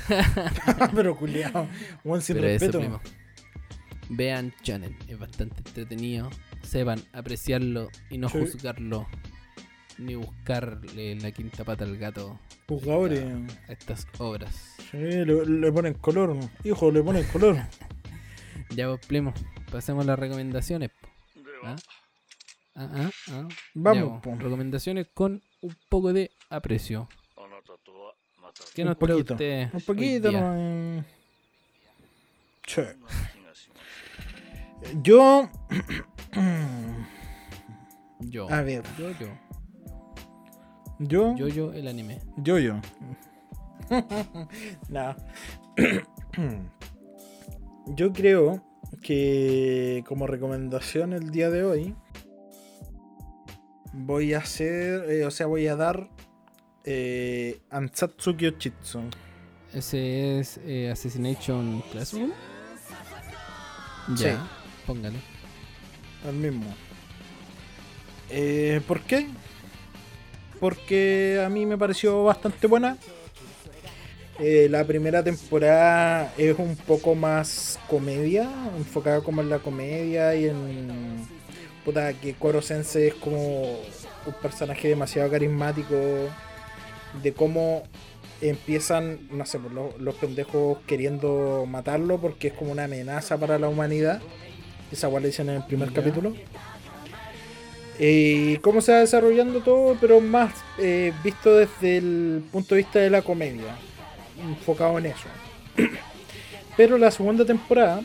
Pero 0.94 1.16
culiao, 1.16 1.68
buen 2.05 2.22
sin 2.22 2.40
respeto. 2.40 3.01
Vean 4.10 4.55
Channel, 4.62 4.97
es 5.06 5.18
bastante 5.18 5.59
entretenido. 5.59 6.30
Sepan 6.62 7.01
apreciarlo 7.12 7.89
y 8.10 8.18
no 8.18 8.28
juzgarlo. 8.28 9.06
ni 9.98 10.14
buscar 10.14 10.80
la 10.94 11.30
quinta 11.32 11.64
pata 11.64 11.85
al 11.85 11.97
gato. 11.98 12.39
A, 12.70 13.72
estas 13.72 14.06
obras. 14.18 14.76
Sí, 14.90 14.98
le, 14.98 15.72
ponen 15.72 15.94
color, 15.94 16.36
hijo, 16.64 16.90
le 16.90 17.02
ponen 17.02 17.24
color. 17.24 17.56
ya 18.76 18.89
vos, 18.89 19.01
primo, 19.06 19.32
pasemos 19.70 20.05
las 20.06 20.18
recomendaciones. 20.18 20.90
¿Ah? 21.64 21.76
Ah, 22.74 22.90
ah, 22.94 23.10
ah. 23.32 23.48
Vamos, 23.74 24.22
recomendaciones 24.22 25.09
con 25.12 25.43
un 25.62 25.76
poco 25.89 26.12
de 26.12 26.30
aprecio. 26.51 27.09
¿Qué 28.74 28.85
nos 28.85 28.98
trae 28.98 29.16
usted? 29.16 29.70
Un 29.72 29.80
poquito, 29.80 30.32
no. 30.32 31.05
Yo. 35.02 35.48
yo. 38.20 38.51
A 38.51 38.62
ver. 38.62 38.82
Yo, 38.98 39.10
yo. 39.10 39.26
Yo. 40.98 41.36
Yo, 41.36 41.48
yo, 41.48 41.72
el 41.72 41.89
anime. 41.89 42.20
Yo, 42.36 42.59
yo. 42.59 42.80
no. 44.89 45.16
yo 47.86 48.12
creo 48.12 48.62
que 49.02 50.05
como 50.06 50.26
recomendación 50.26 51.12
el 51.12 51.30
día 51.30 51.51
de 51.51 51.64
hoy 51.64 51.94
voy 53.93 54.35
a 54.35 54.39
hacer, 54.39 55.10
eh, 55.10 55.24
o 55.24 55.30
sea, 55.30 55.47
voy 55.47 55.66
a 55.66 55.76
dar 55.76 56.09
eh, 56.84 57.60
Ansatsu 57.70 58.36
Kyochitsu. 58.36 59.00
Ese 59.72 60.40
es 60.40 60.60
eh, 60.64 60.90
Assassination 60.90 61.82
Classroom. 61.92 62.32
Ya, 64.16 64.32
sí. 64.32 64.38
póngale. 64.86 65.18
El 66.26 66.34
mismo. 66.34 66.74
Eh, 68.30 68.80
¿Por 68.86 69.02
qué? 69.02 69.28
Porque 70.60 71.42
a 71.44 71.48
mí 71.48 71.66
me 71.66 71.78
pareció 71.78 72.24
bastante 72.24 72.66
buena. 72.66 72.96
Eh, 74.40 74.68
la 74.70 74.84
primera 74.84 75.22
temporada 75.22 76.32
es 76.38 76.56
un 76.59 76.76
poco 76.76 77.14
más 77.14 77.78
comedia, 77.88 78.48
enfocada 78.76 79.20
como 79.20 79.42
en 79.42 79.50
la 79.50 79.59
comedia 79.59 80.34
y 80.34 80.46
en. 80.46 81.26
Puta, 81.84 82.12
que 82.14 82.34
Koro 82.34 82.62
Sense 82.62 83.09
es 83.09 83.14
como 83.14 83.72
un 83.72 84.32
personaje 84.40 84.88
demasiado 84.88 85.30
carismático. 85.30 85.96
De 87.23 87.32
cómo 87.32 87.82
empiezan, 88.40 89.28
no 89.31 89.45
sé, 89.47 89.59
los, 89.73 89.99
los, 89.99 90.15
pendejos 90.15 90.78
queriendo 90.86 91.66
matarlo 91.69 92.19
porque 92.19 92.49
es 92.49 92.55
como 92.55 92.73
una 92.73 92.85
amenaza 92.85 93.36
para 93.36 93.59
la 93.59 93.69
humanidad. 93.69 94.20
Esa 94.93 95.09
le 95.09 95.27
dicen 95.27 95.49
en 95.51 95.57
el 95.57 95.65
primer 95.65 95.93
capítulo. 95.93 96.35
Y 97.99 98.59
cómo 98.59 98.81
se 98.81 98.93
va 98.93 98.99
desarrollando 99.01 99.61
todo, 99.61 99.97
pero 100.01 100.20
más 100.20 100.55
eh, 100.78 101.12
visto 101.24 101.57
desde 101.57 101.97
el 101.97 102.45
punto 102.53 102.74
de 102.74 102.82
vista 102.82 103.01
de 103.01 103.11
la 103.11 103.23
comedia, 103.23 103.77
enfocado 104.40 104.99
en 104.99 105.07
eso. 105.07 105.27
Pero 106.77 106.97
la 106.97 107.11
segunda 107.11 107.45
temporada 107.45 108.03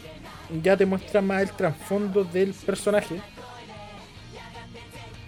ya 0.63 0.75
te 0.75 0.87
muestra 0.87 1.21
más 1.21 1.43
el 1.43 1.51
trasfondo 1.51 2.23
del 2.23 2.55
personaje 2.55 3.21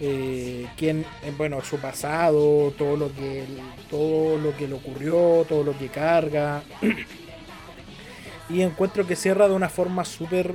eh, 0.01 0.67
quién, 0.75 1.05
eh, 1.23 1.33
bueno, 1.37 1.63
su 1.63 1.77
pasado, 1.77 2.73
todo 2.77 2.97
lo 2.97 3.13
que 3.13 3.45
todo 3.89 4.37
lo 4.37 4.55
que 4.55 4.67
le 4.67 4.73
ocurrió, 4.73 5.45
todo 5.47 5.63
lo 5.63 5.77
que 5.77 5.87
carga. 5.87 6.63
y 8.49 8.61
encuentro 8.61 9.07
que 9.07 9.15
cierra 9.15 9.47
de 9.47 9.55
una 9.55 9.69
forma 9.69 10.03
súper 10.03 10.53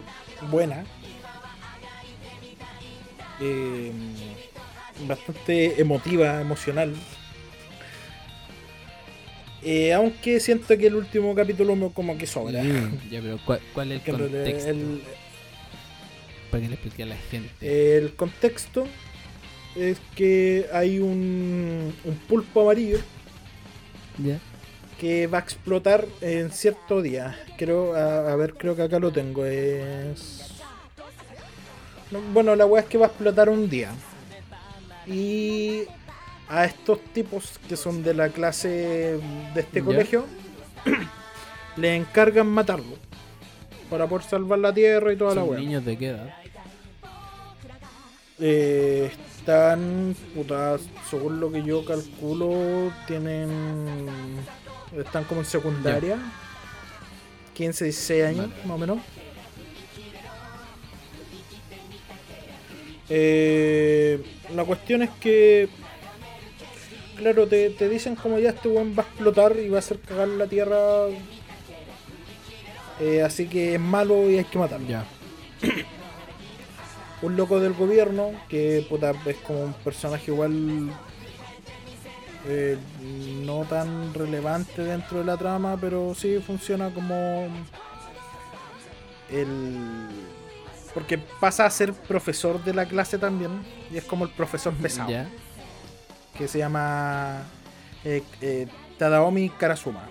buena. 0.50 0.84
Eh, 3.40 3.92
bastante 5.06 5.80
emotiva, 5.80 6.42
emocional. 6.42 6.94
aunque 9.94 10.38
siento 10.40 10.76
que 10.76 10.88
el 10.88 10.96
último 10.96 11.34
capítulo 11.34 11.74
me 11.76 11.90
como 11.92 12.18
que 12.18 12.26
sobra. 12.26 12.62
ya, 13.10 13.22
pero 13.22 13.38
¿cuál, 13.46 13.92
es 13.92 14.06
el 14.06 14.16
contexto? 14.16 14.74
Para 16.50 16.62
que 16.62 16.68
le 16.68 16.74
explique 16.74 17.02
a 17.04 17.06
la 17.06 17.16
gente. 17.16 17.96
El 17.98 18.14
contexto 18.14 18.86
es 19.76 19.98
que 20.14 20.66
hay 20.72 20.98
un, 20.98 21.94
un 22.04 22.14
pulpo 22.28 22.62
amarillo 22.62 22.98
que 24.98 25.26
va 25.26 25.38
a 25.38 25.40
explotar 25.40 26.06
en 26.20 26.50
cierto 26.50 27.00
día. 27.00 27.38
Creo, 27.56 27.94
a, 27.94 28.36
ver, 28.36 28.54
creo 28.54 28.76
que 28.76 28.82
acá 28.82 28.98
lo 28.98 29.10
tengo. 29.10 29.46
Es. 29.46 30.60
bueno, 32.32 32.54
la 32.54 32.66
weá 32.66 32.82
es 32.82 32.88
que 32.88 32.98
va 32.98 33.06
a 33.06 33.08
explotar 33.08 33.48
un 33.48 33.70
día. 33.70 33.90
Y 35.06 35.84
a 36.48 36.66
estos 36.66 37.00
tipos 37.14 37.58
que 37.68 37.76
son 37.76 38.02
de 38.02 38.12
la 38.12 38.28
clase 38.28 39.18
de 39.54 39.60
este 39.60 39.82
colegio 39.82 40.26
le 41.76 41.96
encargan 41.96 42.48
matarlo 42.48 42.96
para 43.88 44.06
poder 44.06 44.26
salvar 44.26 44.58
la 44.58 44.74
tierra 44.74 45.12
y 45.12 45.16
toda 45.16 45.34
la 45.34 45.44
weá. 45.44 45.58
niños 45.58 45.84
de 45.84 45.96
qué 45.96 46.08
edad? 46.08 46.34
Eh, 48.38 49.10
están, 49.50 50.14
puta, 50.32 50.78
según 51.10 51.40
lo 51.40 51.50
que 51.50 51.64
yo 51.64 51.84
calculo, 51.84 52.92
tienen. 53.08 53.88
Están 54.96 55.24
como 55.24 55.40
en 55.40 55.46
secundaria. 55.46 56.18
15, 57.54 57.84
16 57.84 58.24
años, 58.24 58.48
más 58.64 58.76
o 58.76 58.78
menos. 58.78 58.98
Eh, 63.08 64.22
la 64.54 64.64
cuestión 64.64 65.02
es 65.02 65.10
que. 65.20 65.68
Claro, 67.16 67.48
te, 67.48 67.88
dicen 67.88 68.14
como 68.14 68.38
ya 68.38 68.50
este 68.50 68.68
weón 68.68 68.94
va 68.96 69.02
a 69.02 69.06
explotar 69.06 69.56
y 69.58 69.68
va 69.68 69.76
a 69.76 69.80
hacer 69.80 69.98
cagar 69.98 70.28
la 70.28 70.46
tierra. 70.46 71.06
Eh, 73.00 73.22
así 73.22 73.46
que 73.46 73.74
es 73.74 73.80
malo 73.80 74.30
y 74.30 74.38
hay 74.38 74.44
que 74.44 74.58
matarlo. 74.58 74.86
Ya. 74.86 75.04
un 77.22 77.36
loco 77.36 77.60
del 77.60 77.74
gobierno 77.74 78.32
que 78.48 78.84
puta, 78.88 79.12
es 79.26 79.36
como 79.38 79.64
un 79.64 79.72
personaje 79.74 80.30
igual 80.30 80.90
eh, 82.46 82.78
no 83.44 83.64
tan 83.64 84.14
relevante 84.14 84.82
dentro 84.82 85.18
de 85.18 85.24
la 85.24 85.36
trama, 85.36 85.76
pero 85.80 86.14
sí 86.14 86.38
funciona 86.44 86.90
como 86.90 87.48
el 89.30 90.08
porque 90.94 91.18
pasa 91.18 91.66
a 91.66 91.70
ser 91.70 91.92
profesor 91.92 92.62
de 92.64 92.74
la 92.74 92.86
clase 92.86 93.16
también 93.18 93.62
y 93.92 93.98
es 93.98 94.04
como 94.04 94.24
el 94.24 94.30
profesor 94.30 94.74
pesado 94.74 95.08
que 96.36 96.48
se 96.48 96.58
llama 96.58 97.42
eh, 98.04 98.22
eh, 98.40 98.66
Tadaomi 98.98 99.50
Karasuma 99.50 100.08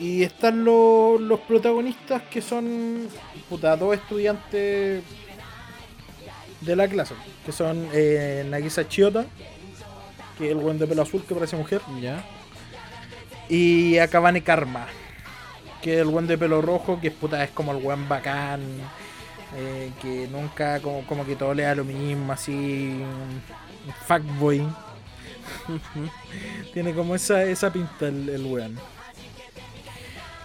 y 0.00 0.22
están 0.22 0.64
los, 0.64 1.20
los 1.20 1.40
protagonistas 1.40 2.22
que 2.22 2.40
son 2.40 3.06
puta, 3.50 3.76
dos 3.76 3.94
estudiantes 3.94 5.04
de 6.62 6.76
la 6.76 6.88
clase, 6.88 7.14
que 7.44 7.52
son 7.52 7.86
eh, 7.92 8.46
Nagisa 8.48 8.88
Chiota, 8.88 9.26
que 10.38 10.46
es 10.46 10.52
el 10.52 10.56
buen 10.56 10.78
de 10.78 10.86
pelo 10.86 11.02
azul 11.02 11.22
que 11.28 11.34
parece 11.34 11.54
mujer. 11.54 11.82
Ya. 12.00 12.24
Y 13.50 13.98
Akabane 13.98 14.42
Karma, 14.42 14.86
que 15.82 15.96
es 15.96 16.00
el 16.00 16.08
buen 16.08 16.26
de 16.26 16.38
pelo 16.38 16.62
rojo, 16.62 16.98
que 16.98 17.08
es 17.08 17.14
puta, 17.14 17.44
es 17.44 17.50
como 17.50 17.72
el 17.72 17.82
buen 17.82 18.08
bacán. 18.08 18.62
Eh, 19.56 19.90
que 20.00 20.28
nunca 20.30 20.80
como, 20.80 21.04
como 21.06 21.26
que 21.26 21.34
todo 21.34 21.52
le 21.52 21.64
da 21.64 21.74
lo 21.74 21.84
mismo, 21.84 22.32
así 22.32 23.02
fuckboy. 24.06 24.62
Tiene 26.72 26.94
como 26.94 27.14
esa, 27.16 27.42
esa 27.44 27.70
pinta 27.70 28.08
el, 28.08 28.28
el 28.28 28.46
weón. 28.46 28.78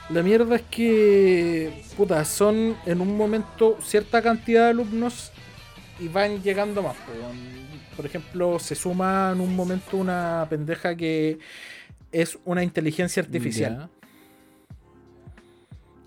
La 0.10 0.22
mierda 0.22 0.56
es 0.56 0.62
que, 0.64 1.84
puta, 1.98 2.24
son 2.26 2.76
en 2.86 3.02
un 3.02 3.18
momento 3.18 3.78
cierta 3.82 4.22
cantidad 4.22 4.66
de 4.66 4.70
alumnos 4.70 5.32
y 6.00 6.08
van 6.08 6.44
llegando 6.44 6.84
más. 6.84 6.96
Por 7.96 8.06
ejemplo, 8.06 8.60
se 8.60 8.76
suma 8.76 9.32
en 9.34 9.42
un 9.42 9.56
momento 9.56 9.98
una 9.98 10.46
pendeja 10.50 10.96
que 10.96 11.40
es 12.12 12.38
una 12.46 12.64
inteligencia 12.64 13.24
artificial. 13.24 13.90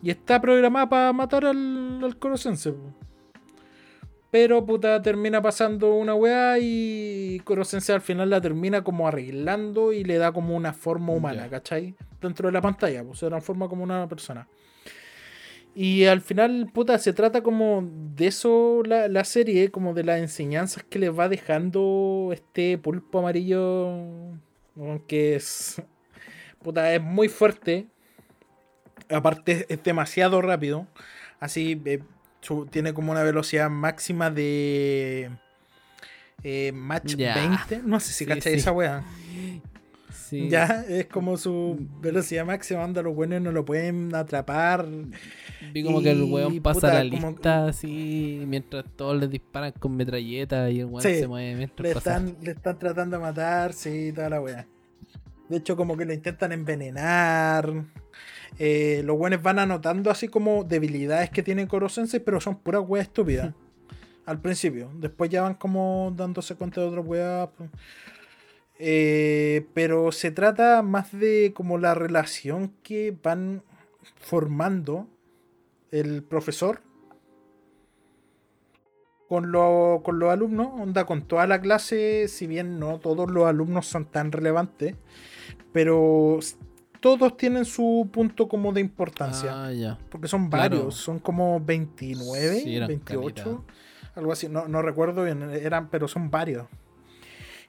Y 0.00 0.10
está 0.10 0.40
programada 0.40 0.88
para 0.88 1.12
matar 1.12 1.44
al, 1.46 2.00
al 2.04 2.16
pero 4.30 4.64
puta, 4.64 5.00
termina 5.00 5.40
pasando 5.40 5.94
una 5.94 6.14
weá 6.14 6.58
y 6.60 7.40
Kurosense 7.44 7.94
al 7.94 8.02
final 8.02 8.28
la 8.28 8.40
termina 8.40 8.84
como 8.84 9.08
arreglando 9.08 9.92
y 9.92 10.04
le 10.04 10.18
da 10.18 10.32
como 10.32 10.54
una 10.54 10.74
forma 10.74 11.14
humana, 11.14 11.48
¿cachai? 11.48 11.96
Dentro 12.20 12.48
de 12.48 12.52
la 12.52 12.60
pantalla, 12.60 13.04
pues 13.04 13.20
se 13.20 13.26
transforma 13.26 13.68
como 13.68 13.84
una 13.84 14.08
persona. 14.08 14.48
Y 15.74 16.06
al 16.06 16.20
final, 16.20 16.68
puta, 16.72 16.98
se 16.98 17.12
trata 17.12 17.42
como 17.42 17.88
de 18.16 18.26
eso 18.26 18.82
la, 18.84 19.24
serie, 19.24 19.70
como 19.70 19.94
de 19.94 20.02
las 20.02 20.18
enseñanzas 20.18 20.82
que 20.82 20.98
le 20.98 21.10
va 21.10 21.28
dejando 21.28 22.30
este 22.32 22.78
pulpo 22.78 23.20
amarillo, 23.20 23.94
que 25.06 25.36
es, 25.36 25.80
puta, 26.62 26.92
es 26.92 27.00
muy 27.00 27.28
fuerte. 27.28 27.86
Aparte 29.08 29.66
es 29.68 29.82
demasiado 29.84 30.42
rápido. 30.42 30.88
Así, 31.38 31.80
eh, 31.84 32.02
tiene 32.70 32.92
como 32.92 33.12
una 33.12 33.22
velocidad 33.22 33.70
máxima 33.70 34.30
de 34.30 35.30
eh, 36.42 36.72
Match 36.72 37.14
20. 37.14 37.82
No 37.84 38.00
sé 38.00 38.12
si 38.12 38.24
sí, 38.24 38.50
esa 38.50 38.72
wea. 38.72 39.04
Ya, 40.30 40.84
es 40.88 41.06
como 41.06 41.36
su 41.36 41.86
velocidad 42.00 42.44
máxima, 42.44 42.84
anda, 42.84 43.02
los 43.02 43.14
buenos 43.14 43.40
no 43.40 43.52
lo 43.52 43.64
pueden 43.64 44.14
atrapar. 44.14 44.86
Vi 45.72 45.82
como 45.82 46.02
que 46.02 46.10
el 46.10 46.22
weón 46.22 46.60
pasa 46.60 46.94
la 46.94 47.04
lista 47.04 47.66
así, 47.66 48.42
mientras 48.46 48.84
todos 48.96 49.18
le 49.18 49.28
disparan 49.28 49.72
con 49.72 49.96
metralleta 49.96 50.70
y 50.70 50.80
el 50.80 50.86
weón 50.86 51.02
se 51.02 51.26
mueve 51.26 51.56
mientras 51.56 51.84
le 51.84 51.90
están, 51.92 52.36
le 52.42 52.50
están 52.52 52.78
tratando 52.78 53.16
de 53.16 53.22
matar, 53.22 53.72
sí, 53.72 54.12
toda 54.14 54.30
la 54.30 54.40
wea. 54.40 54.66
De 55.48 55.56
hecho, 55.56 55.76
como 55.76 55.96
que 55.96 56.04
lo 56.04 56.12
intentan 56.12 56.52
envenenar. 56.52 57.84
Eh, 58.58 59.02
los 59.04 59.16
buenos 59.16 59.42
van 59.42 59.58
anotando 59.58 60.10
así 60.10 60.28
como 60.28 60.64
debilidades 60.64 61.30
que 61.30 61.42
tiene 61.42 61.66
Korosense, 61.66 62.20
pero 62.20 62.40
son 62.40 62.58
puras 62.58 62.82
weas 62.86 63.06
estúpidas. 63.06 63.54
al 64.28 64.40
principio. 64.40 64.90
Después 64.94 65.30
ya 65.30 65.42
van 65.42 65.54
como 65.54 66.12
dándose 66.14 66.54
cuenta 66.54 66.82
de 66.82 66.88
otras 66.88 67.06
weas. 67.06 67.48
Eh, 68.78 69.66
pero 69.74 70.12
se 70.12 70.30
trata 70.30 70.82
más 70.82 71.10
de 71.12 71.52
como 71.54 71.78
la 71.78 71.94
relación 71.94 72.72
que 72.82 73.16
van 73.22 73.62
formando 74.20 75.08
el 75.90 76.22
profesor 76.22 76.80
con, 79.28 79.50
con 80.02 80.18
los 80.18 80.30
alumnos, 80.30 80.68
onda 80.78 81.04
con 81.06 81.22
toda 81.22 81.46
la 81.46 81.60
clase, 81.60 82.28
si 82.28 82.46
bien 82.46 82.78
no 82.78 82.98
todos 82.98 83.28
los 83.30 83.46
alumnos 83.46 83.86
son 83.86 84.04
tan 84.04 84.30
relevantes, 84.30 84.94
pero 85.72 86.38
todos 87.00 87.36
tienen 87.36 87.64
su 87.64 88.08
punto 88.12 88.48
como 88.48 88.72
de 88.72 88.80
importancia. 88.80 89.66
Ah, 89.66 89.98
Porque 90.08 90.28
son 90.28 90.48
varios, 90.50 90.94
son 90.94 91.18
como 91.18 91.60
29, 91.60 92.86
28, 92.86 93.64
algo 94.14 94.32
así, 94.32 94.48
no, 94.48 94.68
no 94.68 94.82
recuerdo 94.82 95.24
bien, 95.24 95.42
eran, 95.50 95.90
pero 95.90 96.06
son 96.06 96.30
varios 96.30 96.66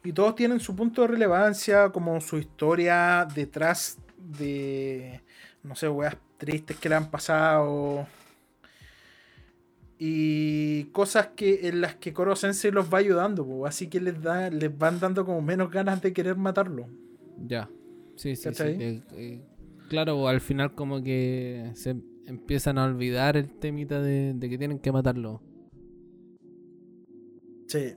y 0.04 0.14
todos 0.14 0.36
tienen 0.36 0.60
su 0.60 0.76
punto 0.76 1.02
de 1.02 1.10
relevancia, 1.10 1.90
como 1.90 2.22
su 2.22 2.38
historia 2.38 3.28
detrás 3.34 3.98
de, 4.18 5.22
no 5.64 5.76
sé, 5.76 5.90
weas 5.90 6.18
tristes 6.38 6.78
que 6.78 6.90
le 6.90 6.96
han 6.96 7.12
pasado. 7.12 8.08
Y 9.98 10.86
cosas 10.86 11.28
que 11.36 11.68
en 11.68 11.82
las 11.82 11.96
que 11.96 12.14
Koro 12.14 12.36
Sensei 12.38 12.72
los 12.72 12.92
va 12.92 13.00
ayudando, 13.00 13.66
así 13.66 13.88
que 13.88 14.00
les, 14.00 14.22
da, 14.22 14.50
les 14.50 14.76
van 14.78 15.00
dando 15.00 15.26
como 15.26 15.42
menos 15.42 15.70
ganas 15.70 16.02
de 16.02 16.14
querer 16.14 16.38
matarlo. 16.38 16.88
Ya, 17.46 17.70
sí, 18.16 18.38
sí, 18.38 18.54
sí. 18.54 18.64
Eh, 18.64 19.02
eh, 19.12 19.42
claro, 19.90 20.30
al 20.30 20.40
final 20.40 20.74
como 20.74 21.04
que 21.04 21.72
se 21.74 21.98
empiezan 22.26 22.78
a 22.78 22.86
olvidar 22.86 23.36
el 23.36 23.50
temita 23.60 24.02
de, 24.02 24.34
de 24.34 24.50
que 24.50 24.58
tienen 24.58 24.80
que 24.80 24.94
matarlo. 24.94 25.42
Sí, 27.68 27.96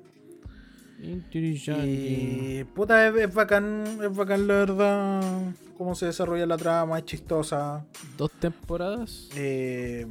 y 1.02 2.64
puta, 2.74 3.08
es, 3.08 3.34
bacán, 3.34 3.84
es 4.02 4.16
bacán 4.16 4.46
la 4.46 4.54
verdad 4.54 5.52
cómo 5.76 5.96
se 5.96 6.06
desarrolla 6.06 6.46
la 6.46 6.56
trama, 6.56 6.98
es 6.98 7.04
chistosa. 7.04 7.84
¿Dos 8.16 8.30
temporadas? 8.38 9.28
Eh, 9.34 10.06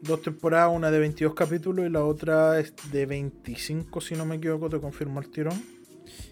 dos 0.00 0.22
temporadas, 0.22 0.70
una 0.74 0.90
de 0.90 0.98
22 0.98 1.34
capítulos 1.34 1.86
y 1.86 1.90
la 1.90 2.04
otra 2.04 2.58
es 2.58 2.72
de 2.90 3.04
25, 3.04 4.00
si 4.00 4.14
no 4.14 4.24
me 4.24 4.36
equivoco, 4.36 4.70
te 4.70 4.80
confirmo 4.80 5.20
el 5.20 5.30
tirón. 5.30 5.62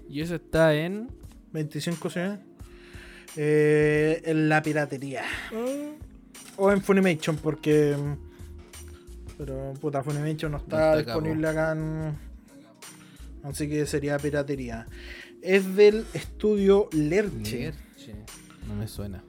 ¿Y 0.09 0.23
eso 0.23 0.37
está 0.37 0.75
en? 0.75 1.11
25, 1.53 2.09
sí. 2.09 2.21
Eh, 3.37 4.23
en 4.25 4.49
la 4.49 4.63
piratería. 4.63 5.25
O 6.57 6.73
en 6.73 6.81
Funimation, 6.81 7.37
porque... 7.37 7.95
Pero 9.37 9.75
puta, 9.81 10.03
Funimation 10.03 10.53
no 10.53 10.59
está, 10.59 10.97
disponible 10.97 11.47
acá 11.47 11.73
en 11.73 12.28
Así 13.43 13.69
que 13.69 13.87
sería 13.87 14.19
piratería. 14.19 14.87
Es 15.43 15.77
del 15.77 16.05
estudio 16.15 16.89
Lerche. 16.93 17.73
No 18.67 18.75
me 18.75 18.89
suena. 18.89 19.23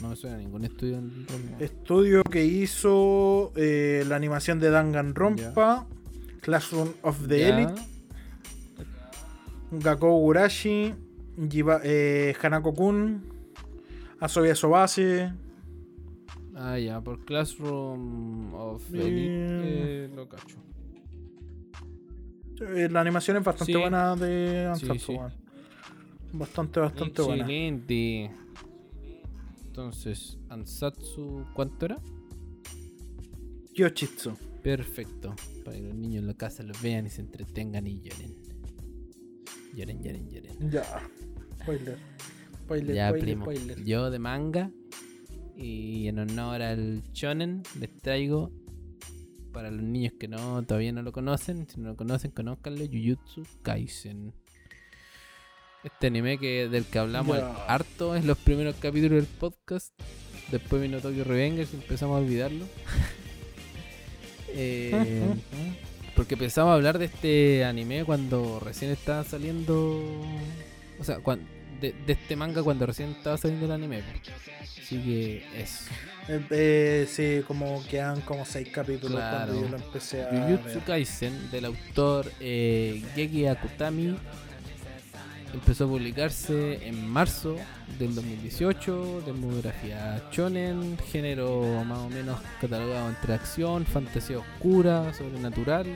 No 0.00 0.10
me 0.10 0.16
suena 0.16 0.36
ningún 0.36 0.64
estudio. 0.64 1.02
Estudio 1.58 2.22
que 2.22 2.44
hizo 2.44 3.52
eh, 3.56 4.04
la 4.06 4.16
animación 4.16 4.60
de 4.60 4.70
Danganronpa, 4.70 5.86
Classroom 6.40 6.92
of 7.02 7.26
the 7.28 7.48
Elite, 7.48 7.82
Gakkou 9.70 10.20
Gurashi, 10.20 10.94
eh, 11.82 12.34
Hanako-kun, 12.40 13.22
Asobi 14.20 14.50
Asobase. 14.50 15.32
Ah, 16.54 16.78
ya, 16.78 17.00
por 17.00 17.24
Classroom 17.24 18.54
of 18.54 18.82
the 18.90 19.00
Elite 19.00 20.04
eh, 20.04 20.10
lo 20.14 20.28
cacho. 20.28 20.56
Eh, 22.60 22.88
la 22.90 23.00
animación 23.00 23.36
es 23.36 23.44
bastante 23.44 23.76
buena 23.76 24.16
de 24.16 24.66
Ansatsu. 24.66 25.18
Bastante, 26.32 26.80
bastante 26.80 27.22
Excelente. 27.22 28.30
buena. 28.30 28.46
Entonces, 29.66 30.38
Ansatsu, 30.48 31.44
¿cuánto 31.54 31.86
era? 31.86 32.00
Yoshitsu. 33.74 34.36
Perfecto. 34.62 35.34
Para 35.64 35.76
que 35.76 35.82
los 35.82 35.94
niños 35.94 36.22
en 36.22 36.28
la 36.28 36.34
casa 36.34 36.62
los 36.62 36.80
vean 36.80 37.06
y 37.06 37.10
se 37.10 37.20
entretengan 37.20 37.86
y 37.86 38.00
lloren. 38.00 38.34
Lloren, 39.74 40.02
lloren, 40.02 40.28
lloren. 40.30 40.70
Ya. 40.70 40.82
Spoiler. 41.60 41.98
Spoiler, 42.64 42.96
ya, 42.96 43.12
primo. 43.12 43.44
Spoiler. 43.44 43.84
Yo 43.84 44.10
de 44.10 44.18
manga. 44.18 44.70
Y 45.54 46.08
en 46.08 46.18
honor 46.18 46.62
al 46.62 47.02
Shonen 47.12 47.62
les 47.78 47.96
traigo 47.98 48.50
para 49.56 49.70
los 49.70 49.80
niños 49.80 50.12
que 50.20 50.28
no 50.28 50.62
todavía 50.64 50.92
no 50.92 51.00
lo 51.00 51.12
conocen, 51.12 51.66
si 51.66 51.80
no 51.80 51.88
lo 51.88 51.96
conocen, 51.96 52.30
conozcanlo, 52.30 52.84
Jujutsu 52.84 53.42
Kaisen. 53.62 54.34
Este 55.82 56.08
anime 56.08 56.36
que 56.36 56.68
del 56.68 56.84
que 56.84 56.98
hablamos 56.98 57.38
harto 57.66 58.14
en 58.14 58.26
los 58.26 58.36
primeros 58.36 58.76
capítulos 58.76 59.12
del 59.12 59.24
podcast. 59.24 59.94
Después 60.50 60.82
vino 60.82 61.00
Tokyo 61.00 61.24
Revengers 61.24 61.72
y 61.72 61.76
empezamos 61.76 62.16
a 62.16 62.20
olvidarlo. 62.20 62.66
Eh, 64.58 65.34
porque 66.14 66.32
empezamos 66.32 66.70
a 66.70 66.74
hablar 66.76 66.98
de 66.98 67.04
este 67.04 67.62
anime 67.66 68.06
cuando 68.06 68.58
recién 68.58 68.90
estaba 68.90 69.22
saliendo. 69.22 70.02
O 70.98 71.04
sea, 71.04 71.18
de, 71.18 71.92
de, 72.06 72.12
este 72.14 72.36
manga 72.36 72.62
cuando 72.62 72.86
recién 72.86 73.10
estaba 73.10 73.36
saliendo 73.36 73.66
el 73.66 73.72
anime. 73.72 74.02
Así 74.62 74.96
que 75.02 75.44
es. 75.60 75.88
Eh, 76.28 77.06
sí, 77.08 77.42
como 77.46 77.82
quedan 77.88 78.20
como 78.22 78.44
seis 78.44 78.68
capítulos 78.72 79.20
cuando 79.20 79.60
yo 79.60 79.68
lo 79.68 79.76
empecé 79.76 80.24
a. 80.24 80.30
Jujutsu 80.30 80.80
Kaisen, 80.84 81.50
del 81.50 81.66
autor 81.66 82.30
eh, 82.40 83.04
Geki 83.14 83.46
Akutami, 83.46 84.16
empezó 85.54 85.84
a 85.84 85.88
publicarse 85.88 86.86
en 86.86 87.08
marzo 87.08 87.56
del 87.98 88.14
2018. 88.14 89.22
Demografía 89.24 90.22
shonen, 90.32 90.98
género 90.98 91.84
más 91.84 91.98
o 91.98 92.08
menos 92.08 92.40
catalogado 92.60 93.08
entre 93.08 93.34
acción, 93.34 93.86
fantasía 93.86 94.38
oscura, 94.38 95.14
sobrenatural. 95.14 95.86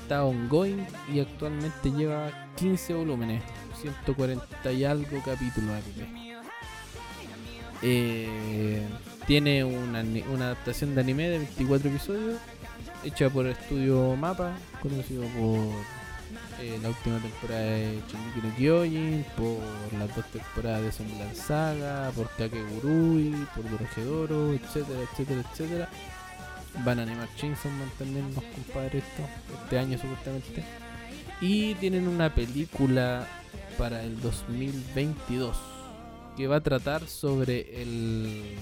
Está 0.00 0.24
ongoing 0.24 0.86
y 1.12 1.20
actualmente 1.20 1.90
lleva 1.90 2.30
15 2.56 2.94
volúmenes, 2.94 3.42
140 3.80 4.72
y 4.72 4.84
algo 4.84 5.22
capítulos. 5.24 5.82
Eh, 7.82 8.82
tiene 9.28 9.62
una, 9.62 10.00
adaptación 10.46 10.94
de 10.94 11.02
anime 11.02 11.28
de 11.28 11.38
24 11.38 11.90
episodios, 11.90 12.40
hecha 13.04 13.28
por 13.28 13.46
Estudio 13.46 14.16
Mapa, 14.16 14.56
conocido 14.80 15.24
por 15.38 15.58
eh, 16.62 16.78
la 16.80 16.88
última 16.88 17.18
temporada 17.18 17.60
de 17.60 18.00
Shingeki 18.08 18.40
no 18.42 18.56
Kyojin, 18.56 19.26
por 19.36 19.98
las 19.98 20.16
dos 20.16 20.24
temporadas 20.32 20.82
de 20.82 20.92
Zombie 20.92 21.34
Saga, 21.34 22.10
por 22.16 22.30
Kakegurui, 22.38 23.34
por 23.54 23.70
Dorohedoro, 23.70 24.54
etcétera, 24.54 25.00
etcétera, 25.12 25.42
etcétera. 25.52 25.88
Van 26.82 26.98
a 26.98 27.02
animar 27.02 27.28
Chainsaw 27.36 27.70
también 27.98 28.34
los 28.34 28.44
compadres 28.44 29.04
este 29.62 29.78
año 29.78 29.98
supuestamente. 29.98 30.64
Y 31.42 31.74
tienen 31.74 32.08
una 32.08 32.34
película 32.34 33.28
para 33.76 34.02
el 34.02 34.18
2022 34.22 35.54
que 36.34 36.46
va 36.46 36.56
a 36.56 36.60
tratar 36.62 37.06
sobre 37.06 37.82
el 37.82 38.56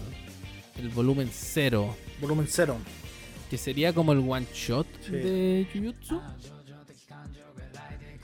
el 0.78 0.88
volumen 0.90 1.28
0. 1.30 1.96
Volumen 2.20 2.46
0. 2.48 2.76
Que 3.50 3.58
sería 3.58 3.92
como 3.92 4.12
el 4.12 4.18
one 4.18 4.46
shot 4.52 4.86
de 5.08 5.66
Jujutsu. 5.72 6.20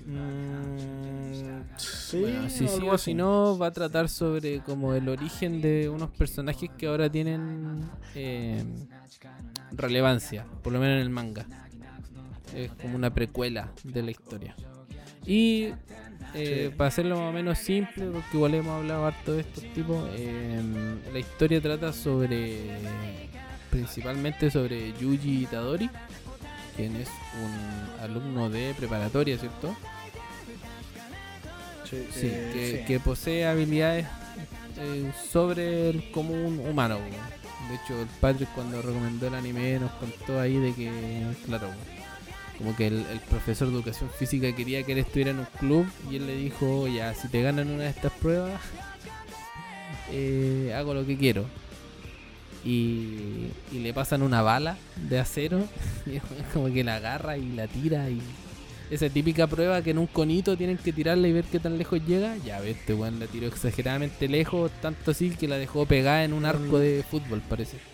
Mm, 0.05 1.63
sí, 1.77 2.21
bueno, 2.21 2.51
si 2.51 2.67
sí 2.67 2.89
o 2.89 2.99
si 2.99 3.15
no, 3.15 3.57
va 3.57 3.69
a 3.69 3.71
tratar 3.71 4.09
sobre 4.09 4.61
como 4.61 4.95
el 4.95 5.09
origen 5.09 5.61
de 5.61 5.89
unos 5.89 6.11
personajes 6.11 6.71
que 6.77 6.89
ahora 6.89 7.09
tienen 7.09 7.89
eh, 8.17 8.65
relevancia, 9.71 10.45
por 10.63 10.73
lo 10.73 10.81
menos 10.81 10.97
en 10.97 11.03
el 11.03 11.11
manga. 11.11 11.47
Es 12.55 12.73
como 12.73 12.97
una 12.97 13.15
precuela 13.15 13.73
de 13.85 14.03
la 14.03 14.11
historia. 14.11 14.57
Y 15.25 15.73
eh, 16.35 16.71
para 16.77 16.89
hacerlo 16.89 17.17
más 17.17 17.31
o 17.31 17.33
menos 17.33 17.59
simple, 17.59 18.07
porque 18.07 18.37
igual 18.37 18.55
hemos 18.55 18.81
hablado 18.81 19.07
harto 19.07 19.35
de 19.35 19.41
estos 19.43 19.65
tipos, 19.75 20.09
em, 20.17 20.99
la 21.13 21.19
historia 21.19 21.61
trata 21.61 21.93
sobre, 21.93 22.71
principalmente 23.71 24.51
sobre 24.51 24.93
Yuji 24.99 25.43
Itadori, 25.43 25.91
quien 26.77 26.97
es 26.97 27.09
un 27.43 28.03
alumno 28.03 28.49
de 28.49 28.75
preparatoria, 28.77 29.39
¿cierto? 29.39 29.77
Sí, 31.85 32.07
que, 32.23 32.85
que, 32.87 33.01
posee 33.01 33.45
habilidades 33.45 34.07
sobre 35.31 35.91
el 35.91 36.11
común 36.11 36.59
humano. 36.67 36.99
De 37.69 37.75
hecho, 37.75 38.01
el 38.01 38.09
Patrick 38.21 38.49
cuando 38.55 38.81
recomendó 38.81 39.29
el 39.29 39.35
anime 39.35 39.79
nos 39.79 39.93
contó 39.93 40.41
ahí 40.41 40.57
de 40.57 40.73
que, 40.73 40.91
claro, 41.45 41.69
como 42.63 42.77
que 42.77 42.87
el, 42.87 43.05
profesor 43.29 43.69
de 43.69 43.75
educación 43.75 44.09
física 44.11 44.55
quería 44.55 44.85
que 44.85 44.93
él 44.93 44.99
estuviera 44.99 45.33
en 45.33 45.41
un 45.41 45.49
club 45.59 45.87
y 46.09 46.17
él 46.17 46.29
le 46.29 46.37
dijo, 46.37 46.87
ya, 46.87 47.13
si 47.13 47.27
te 47.27 47.43
ganan 47.43 47.69
una 47.69 47.85
de 47.85 47.91
estas 47.91 48.13
pruebas, 48.13 48.61
eh, 50.13 50.73
hago 50.77 50.95
lo 50.95 51.05
que 51.05 51.17
quiero. 51.17 51.45
Y, 52.65 53.49
le 53.73 53.93
pasan 53.93 54.23
una 54.23 54.43
bala 54.43 54.79
de 55.09 55.19
acero, 55.19 55.67
y 56.07 56.21
como 56.53 56.73
que 56.73 56.85
la 56.85 56.97
agarra 56.97 57.37
y 57.37 57.51
la 57.51 57.67
tira 57.67 58.09
y 58.09 58.21
esa 58.93 59.09
típica 59.09 59.49
prueba 59.49 59.83
que 59.83 59.91
en 59.91 59.99
un 59.99 60.07
conito 60.07 60.57
tienen 60.57 60.77
que 60.77 60.93
tirarla 60.93 61.27
y 61.27 61.33
ver 61.33 61.47
qué 61.47 61.59
tan 61.59 61.79
lejos 61.79 62.01
llega. 62.07 62.37
Ya 62.45 62.61
ves, 62.61 62.77
este 62.77 62.95
weón 62.95 63.19
la 63.19 63.27
tiró 63.27 63.49
exageradamente 63.49 64.29
lejos, 64.29 64.71
tanto 64.81 65.11
así 65.11 65.31
que 65.31 65.49
la 65.49 65.57
dejó 65.57 65.85
pegada 65.87 66.23
en 66.23 66.33
un 66.33 66.45
arco 66.45 66.79
de 66.79 67.03
fútbol, 67.11 67.43
parece. 67.49 67.92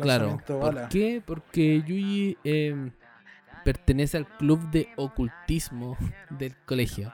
Claro. 0.00 0.40
¿Por 0.46 0.88
qué? 0.88 1.22
Porque 1.24 1.82
Yuji 1.86 2.36
eh, 2.44 2.90
pertenece 3.64 4.16
al 4.16 4.26
club 4.26 4.70
de 4.70 4.88
ocultismo 4.96 5.96
del 6.30 6.54
colegio, 6.64 7.12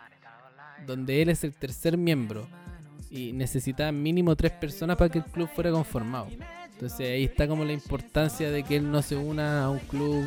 donde 0.86 1.22
él 1.22 1.28
es 1.28 1.44
el 1.44 1.54
tercer 1.54 1.96
miembro 1.96 2.46
y 3.10 3.32
necesitaba 3.32 3.92
mínimo 3.92 4.34
tres 4.36 4.52
personas 4.52 4.96
para 4.96 5.10
que 5.10 5.18
el 5.18 5.24
club 5.24 5.48
fuera 5.54 5.70
conformado. 5.70 6.28
Entonces 6.72 7.08
ahí 7.08 7.24
está 7.24 7.46
como 7.46 7.64
la 7.64 7.72
importancia 7.72 8.50
de 8.50 8.64
que 8.64 8.76
él 8.76 8.90
no 8.90 9.00
se 9.02 9.16
una 9.16 9.64
a 9.64 9.70
un 9.70 9.78
club 9.78 10.24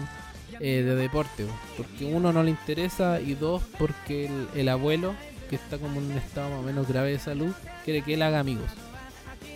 eh, 0.59 0.81
de 0.81 0.95
deporte, 0.95 1.45
porque 1.75 2.05
uno 2.05 2.31
no 2.31 2.41
le 2.41 2.49
interesa 2.49 3.19
y 3.19 3.33
dos 3.33 3.61
porque 3.77 4.29
el, 4.55 4.69
abuelo, 4.69 5.13
que 5.49 5.57
está 5.57 5.77
como 5.77 5.99
en 5.99 6.11
un 6.11 6.17
estado 6.17 6.49
más 6.49 6.59
o 6.59 6.63
menos 6.63 6.87
grave 6.87 7.11
de 7.11 7.19
salud, 7.19 7.53
quiere 7.83 8.01
que 8.01 8.13
él 8.13 8.21
haga 8.21 8.39
amigos. 8.39 8.71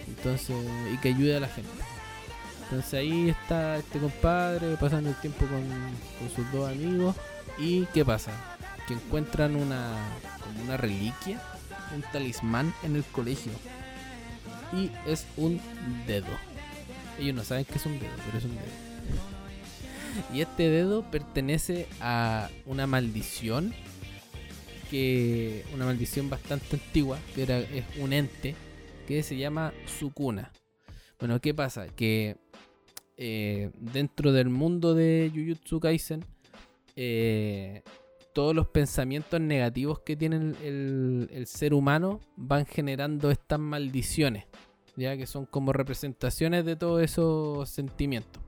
Entonces, 0.08 0.56
y 0.94 0.98
que 0.98 1.10
ayude 1.10 1.38
a 1.38 1.40
la 1.40 1.48
gente. 1.48 1.72
Entonces 2.72 2.94
ahí 2.94 3.28
está 3.28 3.80
este 3.80 4.00
compadre 4.00 4.78
pasando 4.78 5.10
el 5.10 5.16
tiempo 5.18 5.46
con, 5.46 6.30
sus 6.34 6.50
dos 6.54 6.70
amigos. 6.70 7.18
¿Y 7.60 7.84
qué 7.88 8.06
pasa? 8.06 8.32
Que 8.88 8.94
encuentran 8.94 9.58
una, 9.58 9.94
como 10.42 10.64
una 10.64 10.78
reliquia, 10.78 11.42
un 11.94 12.02
talismán 12.14 12.74
en 12.84 12.96
el 12.96 13.04
colegio. 13.04 13.52
Y 14.72 14.90
es 15.06 15.28
un 15.36 15.60
dedo. 16.08 16.32
Ellos 17.20 17.36
no 17.36 17.44
saben 17.44 17.66
que 17.66 17.76
es 17.76 17.86
un 17.86 18.00
dedo, 18.00 18.14
pero 18.26 18.38
es 18.38 18.46
un 18.46 18.56
dedo. 18.56 18.64
Y 20.34 20.40
este 20.40 20.70
dedo 20.70 21.04
pertenece 21.12 21.90
a 22.00 22.50
una 22.66 22.88
maldición 22.88 23.74
que 24.90 25.66
una 25.74 25.84
maldición 25.84 26.30
bastante 26.30 26.78
antigua, 26.78 27.20
que 27.36 27.44
era 27.44 27.60
es 27.60 27.84
un 27.98 28.14
ente 28.14 28.56
que 29.10 29.24
se 29.24 29.36
llama 29.36 29.74
Sukuna. 30.00 30.54
Bueno, 31.20 31.40
¿qué 31.42 31.54
pasa? 31.54 31.88
Que 31.90 32.38
eh, 33.24 33.70
dentro 33.80 34.32
del 34.32 34.50
mundo 34.50 34.96
de 34.96 35.32
Jujutsu 35.32 35.80
Kaisen, 35.80 36.26
eh, 36.96 37.84
todos 38.34 38.56
los 38.56 38.66
pensamientos 38.66 39.40
negativos 39.40 40.00
que 40.00 40.16
tiene 40.16 40.38
el, 40.64 41.30
el, 41.32 41.46
ser 41.46 41.76
humano 41.76 42.20
van 42.36 42.66
generando 42.66 43.30
estas 43.30 43.60
maldiciones, 43.60 44.46
ya 44.96 45.16
que 45.18 45.28
son 45.28 45.46
como 45.46 45.72
representaciones 45.72 46.66
de 46.66 46.76
todos 46.76 47.04
esos 47.04 47.70
sentimientos. 47.70 48.41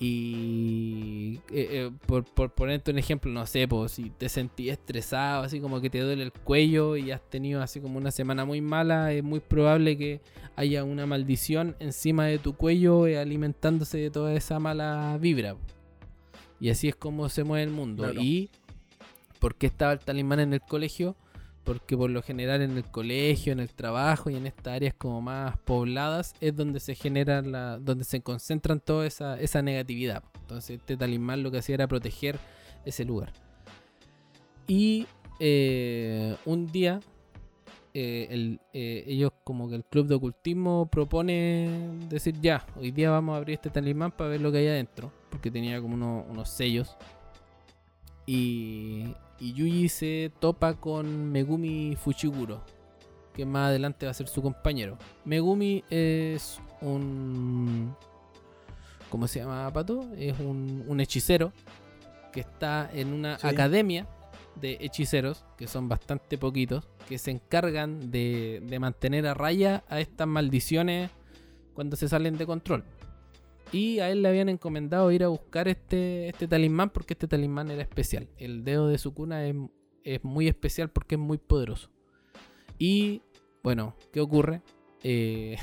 Y 0.00 1.40
eh, 1.50 1.68
eh, 1.70 1.90
por, 2.06 2.24
por, 2.24 2.50
ponerte 2.52 2.92
un 2.92 2.98
ejemplo, 2.98 3.32
no 3.32 3.44
sé, 3.46 3.66
pues, 3.66 3.92
si 3.92 4.10
te 4.10 4.28
sentís 4.28 4.72
estresado, 4.72 5.42
así 5.42 5.60
como 5.60 5.80
que 5.80 5.90
te 5.90 6.00
duele 6.00 6.22
el 6.22 6.32
cuello 6.32 6.96
y 6.96 7.10
has 7.10 7.20
tenido 7.20 7.60
así 7.60 7.80
como 7.80 7.98
una 7.98 8.12
semana 8.12 8.44
muy 8.44 8.60
mala, 8.60 9.12
es 9.12 9.24
muy 9.24 9.40
probable 9.40 9.98
que 9.98 10.20
haya 10.54 10.84
una 10.84 11.06
maldición 11.06 11.74
encima 11.80 12.26
de 12.26 12.38
tu 12.38 12.54
cuello 12.54 13.08
eh, 13.08 13.18
alimentándose 13.18 13.98
de 13.98 14.10
toda 14.10 14.34
esa 14.34 14.60
mala 14.60 15.18
vibra. 15.20 15.56
Y 16.60 16.70
así 16.70 16.88
es 16.88 16.94
como 16.94 17.28
se 17.28 17.42
mueve 17.42 17.64
el 17.64 17.70
mundo. 17.70 18.12
¿Y 18.12 18.50
por 19.40 19.56
qué 19.56 19.66
estaba 19.66 19.92
el 19.92 20.00
talismán 20.00 20.40
en 20.40 20.52
el 20.52 20.60
colegio? 20.60 21.16
Porque 21.68 21.98
por 21.98 22.08
lo 22.08 22.22
general 22.22 22.62
en 22.62 22.78
el 22.78 22.84
colegio, 22.84 23.52
en 23.52 23.60
el 23.60 23.68
trabajo 23.68 24.30
y 24.30 24.36
en 24.36 24.46
estas 24.46 24.76
áreas 24.76 24.94
como 24.96 25.20
más 25.20 25.58
pobladas 25.58 26.32
es 26.40 26.56
donde 26.56 26.80
se 26.80 26.94
genera 26.94 27.42
la, 27.42 27.78
donde 27.78 28.04
se 28.04 28.22
concentran 28.22 28.80
toda 28.80 29.06
esa, 29.06 29.60
negatividad. 29.60 30.24
Entonces 30.40 30.78
este 30.78 30.96
talismán 30.96 31.42
lo 31.42 31.50
que 31.50 31.58
hacía 31.58 31.74
era 31.74 31.86
proteger 31.86 32.38
ese 32.86 33.04
lugar. 33.04 33.34
Y 34.66 35.06
eh, 35.40 36.36
un 36.46 36.72
día 36.72 37.00
eh, 37.92 38.56
eh, 38.72 39.04
ellos 39.06 39.32
como 39.44 39.68
que 39.68 39.74
el 39.74 39.84
club 39.84 40.06
de 40.06 40.14
ocultismo 40.14 40.88
propone 40.90 41.98
decir 42.08 42.40
ya, 42.40 42.64
hoy 42.76 42.92
día 42.92 43.10
vamos 43.10 43.34
a 43.34 43.36
abrir 43.36 43.56
este 43.56 43.68
talismán 43.68 44.12
para 44.12 44.30
ver 44.30 44.40
lo 44.40 44.50
que 44.50 44.56
hay 44.56 44.68
adentro, 44.68 45.12
porque 45.28 45.50
tenía 45.50 45.82
como 45.82 46.24
unos 46.30 46.48
sellos. 46.48 46.96
Y, 48.24 49.14
y 49.40 49.52
Yuji 49.52 49.88
se 49.88 50.32
topa 50.40 50.74
con 50.74 51.30
Megumi 51.30 51.96
Fushiguro, 51.96 52.62
que 53.34 53.44
más 53.46 53.68
adelante 53.68 54.06
va 54.06 54.10
a 54.10 54.14
ser 54.14 54.28
su 54.28 54.42
compañero. 54.42 54.98
Megumi 55.24 55.84
es 55.90 56.60
un. 56.80 57.94
¿Cómo 59.10 59.26
se 59.26 59.40
llama, 59.40 59.72
Pato? 59.72 60.06
Es 60.18 60.38
un, 60.38 61.00
hechicero 61.00 61.52
que 62.32 62.40
está 62.40 62.90
en 62.92 63.12
una 63.12 63.38
academia 63.42 64.06
de 64.56 64.76
hechiceros, 64.80 65.44
que 65.56 65.66
son 65.66 65.88
bastante 65.88 66.36
poquitos, 66.36 66.88
que 67.08 67.16
se 67.16 67.30
encargan 67.30 68.10
de, 68.10 68.60
de 68.62 68.78
mantener 68.78 69.26
a 69.26 69.34
raya 69.34 69.84
a 69.88 70.00
estas 70.00 70.26
maldiciones 70.26 71.10
cuando 71.74 71.96
se 71.96 72.08
salen 72.08 72.36
de 72.36 72.44
control. 72.44 72.84
Y 73.72 73.98
a 74.00 74.10
él 74.10 74.22
le 74.22 74.28
habían 74.28 74.48
encomendado 74.48 75.10
ir 75.12 75.24
a 75.24 75.28
buscar 75.28 75.68
este, 75.68 76.28
este 76.28 76.48
talismán 76.48 76.90
porque 76.90 77.14
este 77.14 77.28
talismán 77.28 77.70
era 77.70 77.82
especial. 77.82 78.28
El 78.38 78.64
dedo 78.64 78.88
de 78.88 78.98
su 78.98 79.12
cuna 79.12 79.46
es, 79.46 79.54
muy 80.22 80.48
especial 80.48 80.90
porque 80.90 81.16
es 81.16 81.20
muy 81.20 81.38
poderoso. 81.38 81.90
Y 82.78 83.22
bueno, 83.62 83.94
¿qué 84.12 84.20
ocurre? 84.20 84.62
Eh, 85.02 85.56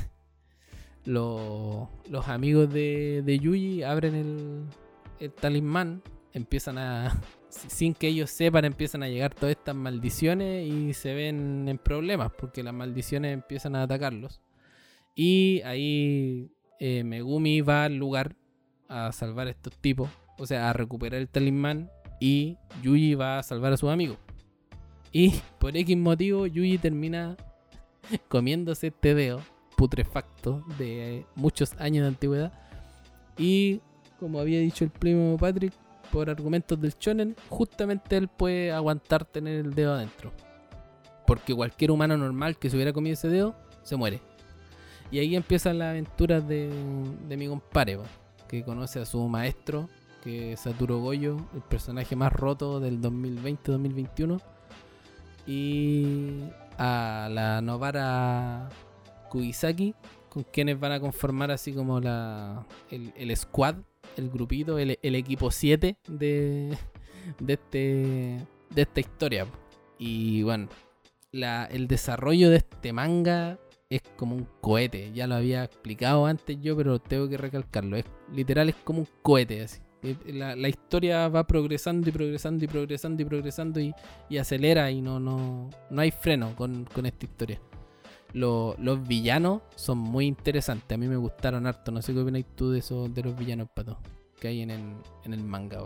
los 1.05 1.89
amigos 2.27 2.71
de, 2.71 3.23
de 3.25 3.39
Yuji 3.39 3.83
abren 3.83 4.15
el, 4.15 4.63
el 5.19 5.31
talismán, 5.31 6.03
empiezan 6.33 6.77
a, 6.77 7.21
sin 7.49 7.93
que 7.93 8.07
ellos 8.07 8.29
sepan, 8.29 8.65
empiezan 8.65 9.03
a 9.03 9.09
llegar 9.09 9.33
todas 9.33 9.55
estas 9.55 9.75
maldiciones 9.75 10.67
y 10.67 10.93
se 10.93 11.13
ven 11.13 11.67
en 11.67 11.77
problemas 11.77 12.31
porque 12.37 12.61
las 12.61 12.73
maldiciones 12.73 13.33
empiezan 13.33 13.75
a 13.75 13.83
atacarlos. 13.83 14.41
Y 15.15 15.61
ahí 15.63 16.51
eh, 16.79 17.03
Megumi 17.03 17.61
va 17.61 17.85
al 17.85 17.95
lugar 17.95 18.35
a 18.87 19.11
salvar 19.11 19.47
a 19.47 19.51
estos 19.51 19.73
tipos, 19.77 20.09
o 20.37 20.45
sea, 20.45 20.69
a 20.69 20.73
recuperar 20.73 21.19
el 21.19 21.29
talismán 21.29 21.89
y 22.19 22.57
Yuji 22.81 23.15
va 23.15 23.39
a 23.39 23.43
salvar 23.43 23.73
a 23.73 23.77
sus 23.77 23.89
amigos. 23.89 24.17
Y 25.11 25.33
por 25.59 25.75
X 25.75 25.97
motivo, 25.97 26.45
Yuji 26.47 26.77
termina 26.77 27.37
comiéndose 28.27 28.87
este 28.87 29.15
dedo 29.15 29.41
putrefacto 29.75 30.63
de 30.77 31.25
muchos 31.35 31.73
años 31.79 32.03
de 32.03 32.07
antigüedad. 32.07 32.53
Y 33.37 33.81
como 34.19 34.39
había 34.39 34.59
dicho 34.59 34.83
el 34.83 34.91
primo 34.91 35.37
Patrick, 35.37 35.73
por 36.11 36.29
argumentos 36.29 36.79
del 36.79 36.93
shonen, 36.97 37.35
justamente 37.49 38.15
él 38.15 38.27
puede 38.27 38.71
aguantar 38.71 39.25
tener 39.25 39.65
el 39.65 39.73
dedo 39.73 39.93
adentro. 39.93 40.31
Porque 41.27 41.53
cualquier 41.53 41.91
humano 41.91 42.15
normal 42.15 42.57
que 42.57 42.69
se 42.69 42.75
hubiera 42.75 42.93
comido 42.93 43.15
ese 43.15 43.27
dedo, 43.27 43.55
se 43.83 43.95
muere. 43.95 44.21
Y 45.11 45.19
ahí 45.19 45.35
empiezan 45.35 45.79
las 45.79 45.89
aventuras 45.89 46.47
de, 46.47 46.69
mi 47.29 47.47
compadre, 47.47 47.99
que 48.47 48.63
conoce 48.63 48.99
a 48.99 49.05
su 49.05 49.27
maestro, 49.27 49.89
que 50.23 50.53
es 50.53 50.61
Saturo 50.61 50.99
Goyo, 50.99 51.37
el 51.53 51.61
personaje 51.61 52.15
más 52.15 52.33
roto 52.33 52.79
del 52.79 53.01
2020-2021. 53.01 54.41
Y 55.47 56.41
a 56.77 57.29
la 57.31 57.61
Novara 57.61 58.69
Kugisaki, 59.29 59.93
con 60.29 60.43
quienes 60.43 60.79
van 60.79 60.91
a 60.93 60.99
conformar 60.99 61.51
así 61.51 61.71
como 61.71 61.99
la, 61.99 62.65
el, 62.89 63.37
squad, 63.37 63.75
el 64.17 64.29
grupito, 64.29 64.79
el, 64.79 64.97
equipo 65.01 65.51
7 65.51 65.97
de, 66.07 66.77
de, 67.39 67.53
este, 67.53 68.47
de 68.71 68.81
esta 68.81 68.99
historia. 68.99 69.45
Y 69.99 70.41
bueno, 70.43 70.67
la, 71.31 71.65
el 71.65 71.87
desarrollo 71.87 72.49
de 72.49 72.57
este 72.57 72.91
manga 72.91 73.59
es 73.95 74.03
como 74.15 74.35
un 74.35 74.47
cohete. 74.61 75.11
Ya 75.13 75.27
lo 75.27 75.35
había 75.35 75.63
explicado 75.63 76.25
antes 76.25 76.59
yo, 76.61 76.75
pero 76.75 76.99
tengo 76.99 77.27
que 77.27 77.37
recalcarlo. 77.37 77.97
Es 77.97 78.05
literal, 78.33 78.69
es 78.69 78.75
como 78.75 78.99
un 78.99 79.07
cohete 79.21 79.63
así. 79.63 79.79
Eh, 80.03 80.33
la, 80.33 80.69
historia 80.69 81.27
va 81.29 81.47
progresando 81.47 82.07
y 82.09 82.11
progresando 82.11 82.63
y 82.63 82.67
progresando 82.67 83.21
y 83.21 83.25
progresando 83.25 83.79
y, 83.79 84.37
acelera 84.37 84.91
y 84.91 85.01
no, 85.01 85.19
no, 85.19 85.69
no 85.89 86.01
hay 86.01 86.11
freno 86.11 86.55
con, 86.55 86.87
esta 87.03 87.25
historia. 87.25 87.59
los 88.33 89.07
villanos 89.07 89.61
son 89.75 89.97
muy 89.97 90.25
interesantes. 90.25 90.95
A 90.95 90.97
mí 90.97 91.07
me 91.07 91.17
gustaron 91.17 91.65
harto. 91.65 91.91
No 91.91 92.01
sé 92.01 92.13
qué 92.13 92.19
opinas 92.19 92.43
tú 92.55 92.71
de 92.71 92.79
esos 92.79 93.13
de 93.13 93.23
los 93.23 93.37
villanos 93.37 93.69
pato 93.73 93.97
que 94.39 94.49
hay 94.49 94.61
en 94.61 94.71
el, 94.71 94.81
en 95.23 95.33
el 95.33 95.43
manga. 95.43 95.79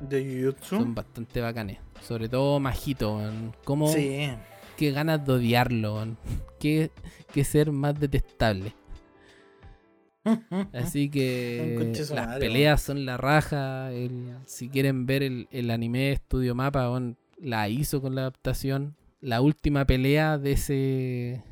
¿De 0.00 0.24
Jujutsu? 0.24 0.76
Son 0.76 0.94
bastante 0.94 1.40
bacanes. 1.40 1.78
Sobre 2.00 2.28
todo 2.28 2.58
Majito, 2.58 3.20
¿Cómo, 3.64 3.92
Qué 4.80 4.92
ganas 4.92 5.26
de 5.26 5.32
odiarlo, 5.34 6.16
qué, 6.58 6.90
qué 7.34 7.44
ser 7.44 7.70
más 7.70 8.00
detestable. 8.00 8.74
Así 10.72 11.10
que 11.10 11.94
las 12.14 12.38
peleas 12.38 12.80
son 12.80 13.04
la 13.04 13.18
raja. 13.18 13.90
si 14.46 14.70
quieren 14.70 15.04
ver 15.04 15.22
el, 15.22 15.70
anime 15.70 16.12
Estudio 16.12 16.54
Mapa, 16.54 16.90
la 17.36 17.68
hizo 17.68 18.00
con 18.00 18.14
la 18.14 18.22
adaptación. 18.22 18.96
La 19.20 19.42
última 19.42 19.84
pelea 19.84 20.38
de 20.38 20.52
ese. 20.52 21.44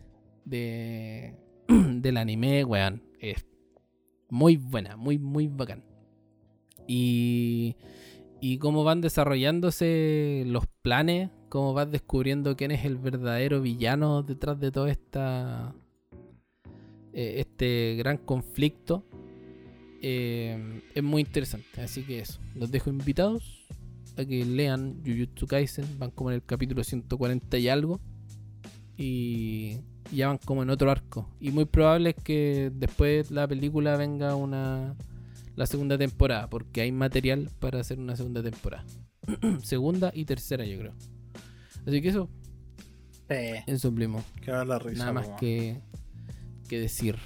De, 0.47 1.35
del 1.69 2.17
anime, 2.17 2.65
weón. 2.65 3.03
Es 3.21 3.45
muy 4.31 4.57
buena, 4.57 4.97
muy, 4.97 5.19
muy 5.19 5.49
bacán. 5.49 5.85
Y, 6.87 7.77
y 8.41 8.57
cómo 8.57 8.85
van 8.85 9.03
desarrollándose 9.03 10.45
los 10.47 10.65
planes, 10.81 11.29
cómo 11.49 11.73
vas 11.75 11.91
descubriendo 11.91 12.57
quién 12.57 12.71
es 12.71 12.85
el 12.85 12.97
verdadero 12.97 13.61
villano 13.61 14.23
detrás 14.23 14.59
de 14.61 14.71
toda 14.71 14.91
esta 14.91 15.75
eh, 17.13 17.41
este 17.41 17.97
gran 17.97 18.19
conflicto. 18.19 19.05
Eh, 20.01 20.83
es 20.95 21.03
muy 21.03 21.23
interesante. 21.23 21.81
Así 21.81 22.03
que 22.03 22.21
eso, 22.21 22.39
los 22.55 22.71
dejo 22.71 22.91
invitados 22.91 23.67
a 24.17 24.25
que 24.25 24.45
lean 24.45 25.03
Jujutsu 25.05 25.47
Kaisen. 25.47 25.99
Van 25.99 26.11
como 26.11 26.31
en 26.31 26.37
el 26.37 26.45
capítulo 26.45 26.85
140 26.85 27.59
y 27.59 27.69
algo. 27.69 28.01
Y 28.97 29.79
ya 30.13 30.29
van 30.29 30.39
como 30.39 30.63
en 30.63 30.71
otro 30.71 30.91
arco. 30.91 31.29
Y 31.41 31.51
muy 31.51 31.65
probable 31.65 32.11
es 32.11 32.17
que 32.23 32.71
después 32.75 33.31
la 33.31 33.49
película 33.49 33.97
venga 33.97 34.35
una 34.37 34.95
la 35.57 35.67
segunda 35.67 35.99
temporada. 35.99 36.49
Porque 36.49 36.83
hay 36.83 36.93
material 36.93 37.51
para 37.59 37.81
hacer 37.81 37.99
una 37.99 38.15
segunda 38.17 38.43
temporada. 38.43 38.85
segunda 39.63 40.13
y 40.15 40.25
tercera, 40.25 40.65
yo 40.65 40.79
creo. 40.79 40.95
Así 41.89 42.03
que 42.03 42.09
eso. 42.09 42.29
Eso 43.67 43.95
primo. 43.95 44.23
Nada 44.95 45.13
más 45.13 45.29
que 45.41 45.81
que 46.69 46.79
decir. 46.79 47.17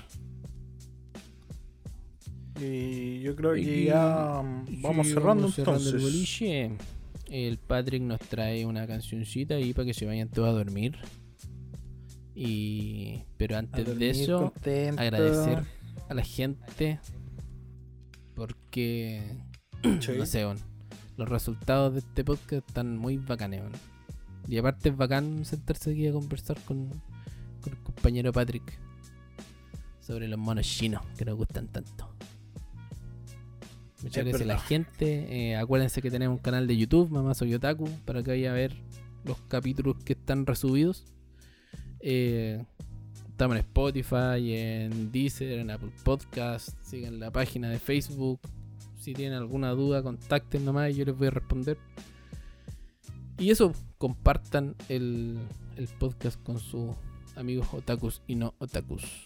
Y 2.61 3.21
yo 3.21 3.35
creo 3.35 3.55
que 3.55 3.85
ya 3.85 4.41
vamos 4.81 5.09
cerrando, 5.09 5.53
entonces. 5.55 5.95
el 5.95 6.01
boliche. 6.01 6.71
El 7.29 7.59
Patrick 7.59 8.03
nos 8.03 8.21
trae 8.21 8.65
una 8.67 8.87
cancioncita 8.87 9.55
ahí 9.55 9.73
para 9.73 9.87
que 9.87 9.95
se 9.95 10.07
vayan 10.07 10.29
todos 10.29 10.49
a 10.49 10.53
dormir. 10.53 10.97
Y 12.35 13.25
pero 13.37 13.57
antes 13.57 13.99
de 13.99 14.11
eso, 14.11 14.53
agradecer 14.97 15.65
a 16.09 16.15
la 16.15 16.23
gente 16.23 17.01
porque 18.35 19.23
no 19.83 20.27
sé, 20.27 20.47
los 21.17 21.29
resultados 21.29 21.95
de 21.95 21.99
este 21.99 22.25
podcast 22.25 22.69
están 22.69 22.97
muy 22.97 23.17
bacanes. 23.17 23.63
Y 24.49 24.59
aparte 24.59 24.91
es 24.91 24.97
bacán 24.97 25.45
sentarse 25.45 25.93
aquí 25.93 26.07
a 26.07 26.13
conversar 26.13 26.61
con, 26.65 26.89
con 27.61 27.73
el 27.73 27.79
compañero 27.79 28.33
Patrick 28.33 28.79
sobre 30.01 30.29
los 30.29 30.39
monos 30.39 30.67
chinos 30.67 31.03
que 31.17 31.25
nos 31.25 31.37
gustan 31.37 31.69
tanto. 31.69 32.13
Muchas 34.03 34.25
gracias 34.25 34.43
a 34.43 34.47
la 34.47 34.59
gente. 34.59 35.51
Eh, 35.51 35.57
acuérdense 35.57 36.03
que 36.03 36.11
tenemos 36.11 36.37
un 36.37 36.43
canal 36.43 36.67
de 36.67 36.77
YouTube, 36.77 37.11
Mamá 37.11 37.35
Soy 37.35 37.55
Otaku, 37.55 37.89
para 38.05 38.23
que 38.23 38.33
vaya 38.33 38.51
a 38.51 38.55
ver 38.55 38.75
los 39.25 39.39
capítulos 39.49 39.97
que 40.05 40.15
están 40.15 40.45
resubidos. 40.45 41.05
Eh, 42.01 42.65
estamos 43.29 43.57
en 43.57 43.61
Spotify, 43.61 44.55
en 44.55 45.13
Deezer, 45.13 45.61
en 45.61 45.71
Apple 45.71 45.93
Podcast. 46.03 46.71
Sigan 46.83 47.21
la 47.21 47.31
página 47.31 47.71
de 47.71 47.79
Facebook. 47.79 48.41
Si 48.99 49.15
tienen 49.15 49.39
alguna 49.39 49.71
duda, 49.71 50.03
contacten 50.03 50.65
nomás 50.65 50.91
y 50.91 50.95
yo 50.95 51.05
les 51.05 51.17
voy 51.17 51.29
a 51.29 51.31
responder. 51.31 51.79
Y 53.39 53.51
eso, 53.51 53.73
compartan 53.99 54.77
el, 54.89 55.39
el 55.77 55.89
podcast 55.89 56.43
con 56.43 56.59
sus 56.59 56.95
amigos 57.37 57.67
otakus 57.73 58.23
y 58.27 58.35
no 58.35 58.55
otakus. 58.59 59.25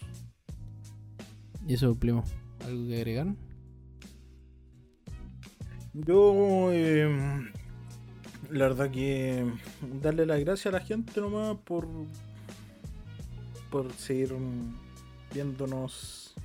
Y 1.67 1.73
eso, 1.73 1.95
primo, 1.95 2.23
¿algo 2.65 2.87
que 2.87 2.95
agregar? 2.95 3.27
Yo, 5.93 6.71
em, 6.71 7.51
la 8.51 8.67
verdad 8.69 8.91
que 8.91 9.51
darle 10.01 10.25
las 10.25 10.39
gracias 10.39 10.73
a 10.73 10.77
la 10.77 10.85
gente 10.85 11.19
nomás 11.19 11.57
por, 11.65 11.87
por 13.71 13.91
seguir 13.93 14.33
viéndonos, 15.33 16.35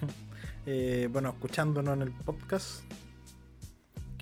eh, 0.66 1.08
bueno, 1.12 1.28
escuchándonos 1.28 1.94
en 1.94 2.02
el 2.02 2.12
podcast, 2.12 2.82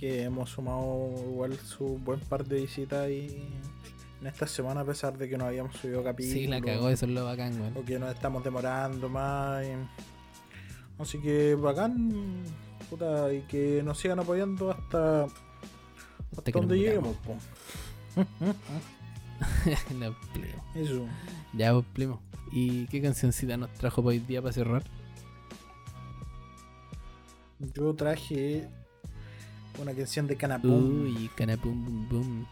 que 0.01 0.23
hemos 0.23 0.49
sumado 0.49 1.13
igual 1.31 1.59
su 1.59 1.99
buen 1.99 2.21
par 2.21 2.47
de 2.47 2.63
visitas 2.63 3.11
y 3.11 3.27
en 4.23 4.27
esta 4.27 4.47
semana, 4.47 4.81
a 4.81 4.85
pesar 4.87 5.19
de 5.19 5.29
que 5.29 5.37
no 5.37 5.45
habíamos 5.45 5.77
subido 5.77 6.03
capítulo. 6.03 6.35
Sí, 6.35 6.47
la 6.47 6.59
cagó, 6.63 6.89
eso 6.89 7.05
es 7.05 7.13
lo 7.13 7.27
bacán, 7.27 7.59
güey. 7.59 7.71
Porque 7.73 7.99
nos 7.99 8.15
estamos 8.15 8.43
demorando 8.43 9.11
más. 9.11 9.63
Así 10.99 11.19
que 11.21 11.55
bacán, 11.55 12.43
puta, 12.89 13.31
y 13.31 13.43
que 13.43 13.83
nos 13.83 13.99
sigan 13.99 14.21
apoyando 14.21 14.71
hasta, 14.71 15.25
hasta 15.25 16.51
donde 16.51 16.79
lleguemos, 16.79 17.15
po. 17.17 17.37
no, 19.95 20.17
Eso. 20.75 21.07
Ya, 21.53 21.75
pues, 21.75 21.85
primo. 21.93 22.23
¿Y 22.53 22.87
qué 22.87 23.03
cancioncita 23.03 23.59
nos 23.59 23.71
trajo 23.75 24.03
para 24.03 24.13
hoy 24.13 24.19
día 24.21 24.41
para 24.41 24.55
cerrar? 24.55 24.83
Yo 27.75 27.95
traje 27.95 28.67
una 29.79 29.95
canción 29.95 30.27
de 30.27 30.37
Canapum. 30.37 31.05
Uy, 31.05 31.31
Canapum 31.37 31.85
Boom 31.85 32.09
Boom. 32.09 32.47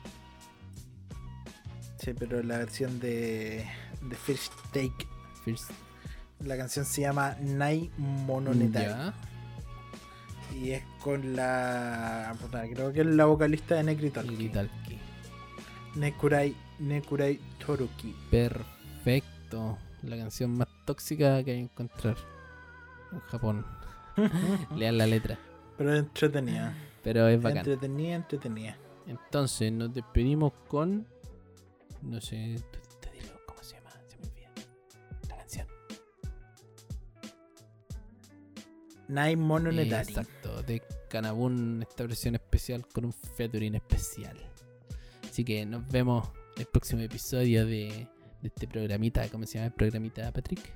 Sí, 1.99 2.12
pero 2.19 2.43
la 2.43 2.59
versión 2.59 3.01
de, 3.01 3.66
de 4.03 4.16
First 4.16 4.53
Take. 4.73 5.07
La 6.45 6.57
canción 6.57 6.85
se 6.85 7.03
llama 7.03 7.36
Nai 7.40 7.90
Mononetai. 7.97 9.12
Y 10.55 10.70
es 10.70 10.82
con 11.03 11.36
la. 11.36 12.35
creo 12.73 12.93
que 12.93 13.01
es 13.01 13.07
la 13.07 13.24
vocalista 13.27 13.74
de 13.77 13.85
Nekritalki. 13.85 14.51
Nekurai, 15.97 16.55
Nekurai 16.78 17.39
Toruki. 17.65 18.15
Perfecto. 18.31 19.78
La 20.03 20.16
canción 20.16 20.57
más 20.57 20.69
tóxica 20.85 21.43
que 21.45 21.51
hay 21.51 21.57
que 21.57 21.62
encontrar 21.62 22.16
en 23.12 23.20
Japón. 23.20 23.66
Lean 24.77 24.99
la 24.99 25.07
letra. 25.07 25.39
Pero 25.77 25.97
entretenida. 25.97 26.74
Pero 27.09 27.26
es 27.26 27.40
bacán. 27.40 27.59
Entretenida, 27.59 28.14
entretenida. 28.16 28.78
Entonces 29.06 29.72
nos 29.72 29.94
despedimos 29.94 30.52
con 30.68 31.06
no 32.02 32.20
sé, 32.20 32.56
te 33.01 33.10
digo 33.10 33.40
cómo 33.47 33.62
se 33.62 33.76
llama, 33.76 33.90
se 34.06 34.18
me 34.18 34.26
olvida. 34.26 34.51
La 35.28 35.36
canción. 35.39 35.66
Nine 39.09 39.36
Mononetari. 39.36 40.09
Exacto, 40.10 40.62
de 40.62 40.82
Kanabun, 41.09 41.82
esta 41.89 42.05
versión 42.05 42.35
especial 42.35 42.86
con 42.86 43.06
un 43.06 43.12
featuring 43.12 43.74
especial. 43.74 44.36
Así 45.28 45.44
que 45.44 45.64
nos 45.64 45.89
vemos 45.89 46.28
en 46.56 46.62
el 46.62 46.66
próximo 46.66 47.01
episodio 47.01 47.64
de, 47.64 48.06
de 48.43 48.48
este 48.48 48.68
programita. 48.68 49.26
¿Cómo 49.30 49.47
se 49.47 49.55
llama 49.55 49.68
el 49.68 49.72
programita, 49.72 50.30
Patrick? 50.30 50.74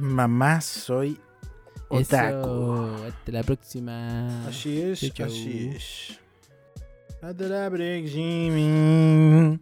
Mamá, 0.00 0.60
soy 0.60 1.20
Otaku. 1.88 3.04
hasta 3.06 3.32
la 3.32 3.42
próxima. 3.42 4.46
Así 4.46 4.80
es, 4.80 5.20
así 5.20 5.72
es. 5.74 6.18
Adora 7.22 7.68
break 7.68 8.06
Jimmy. 8.06 9.58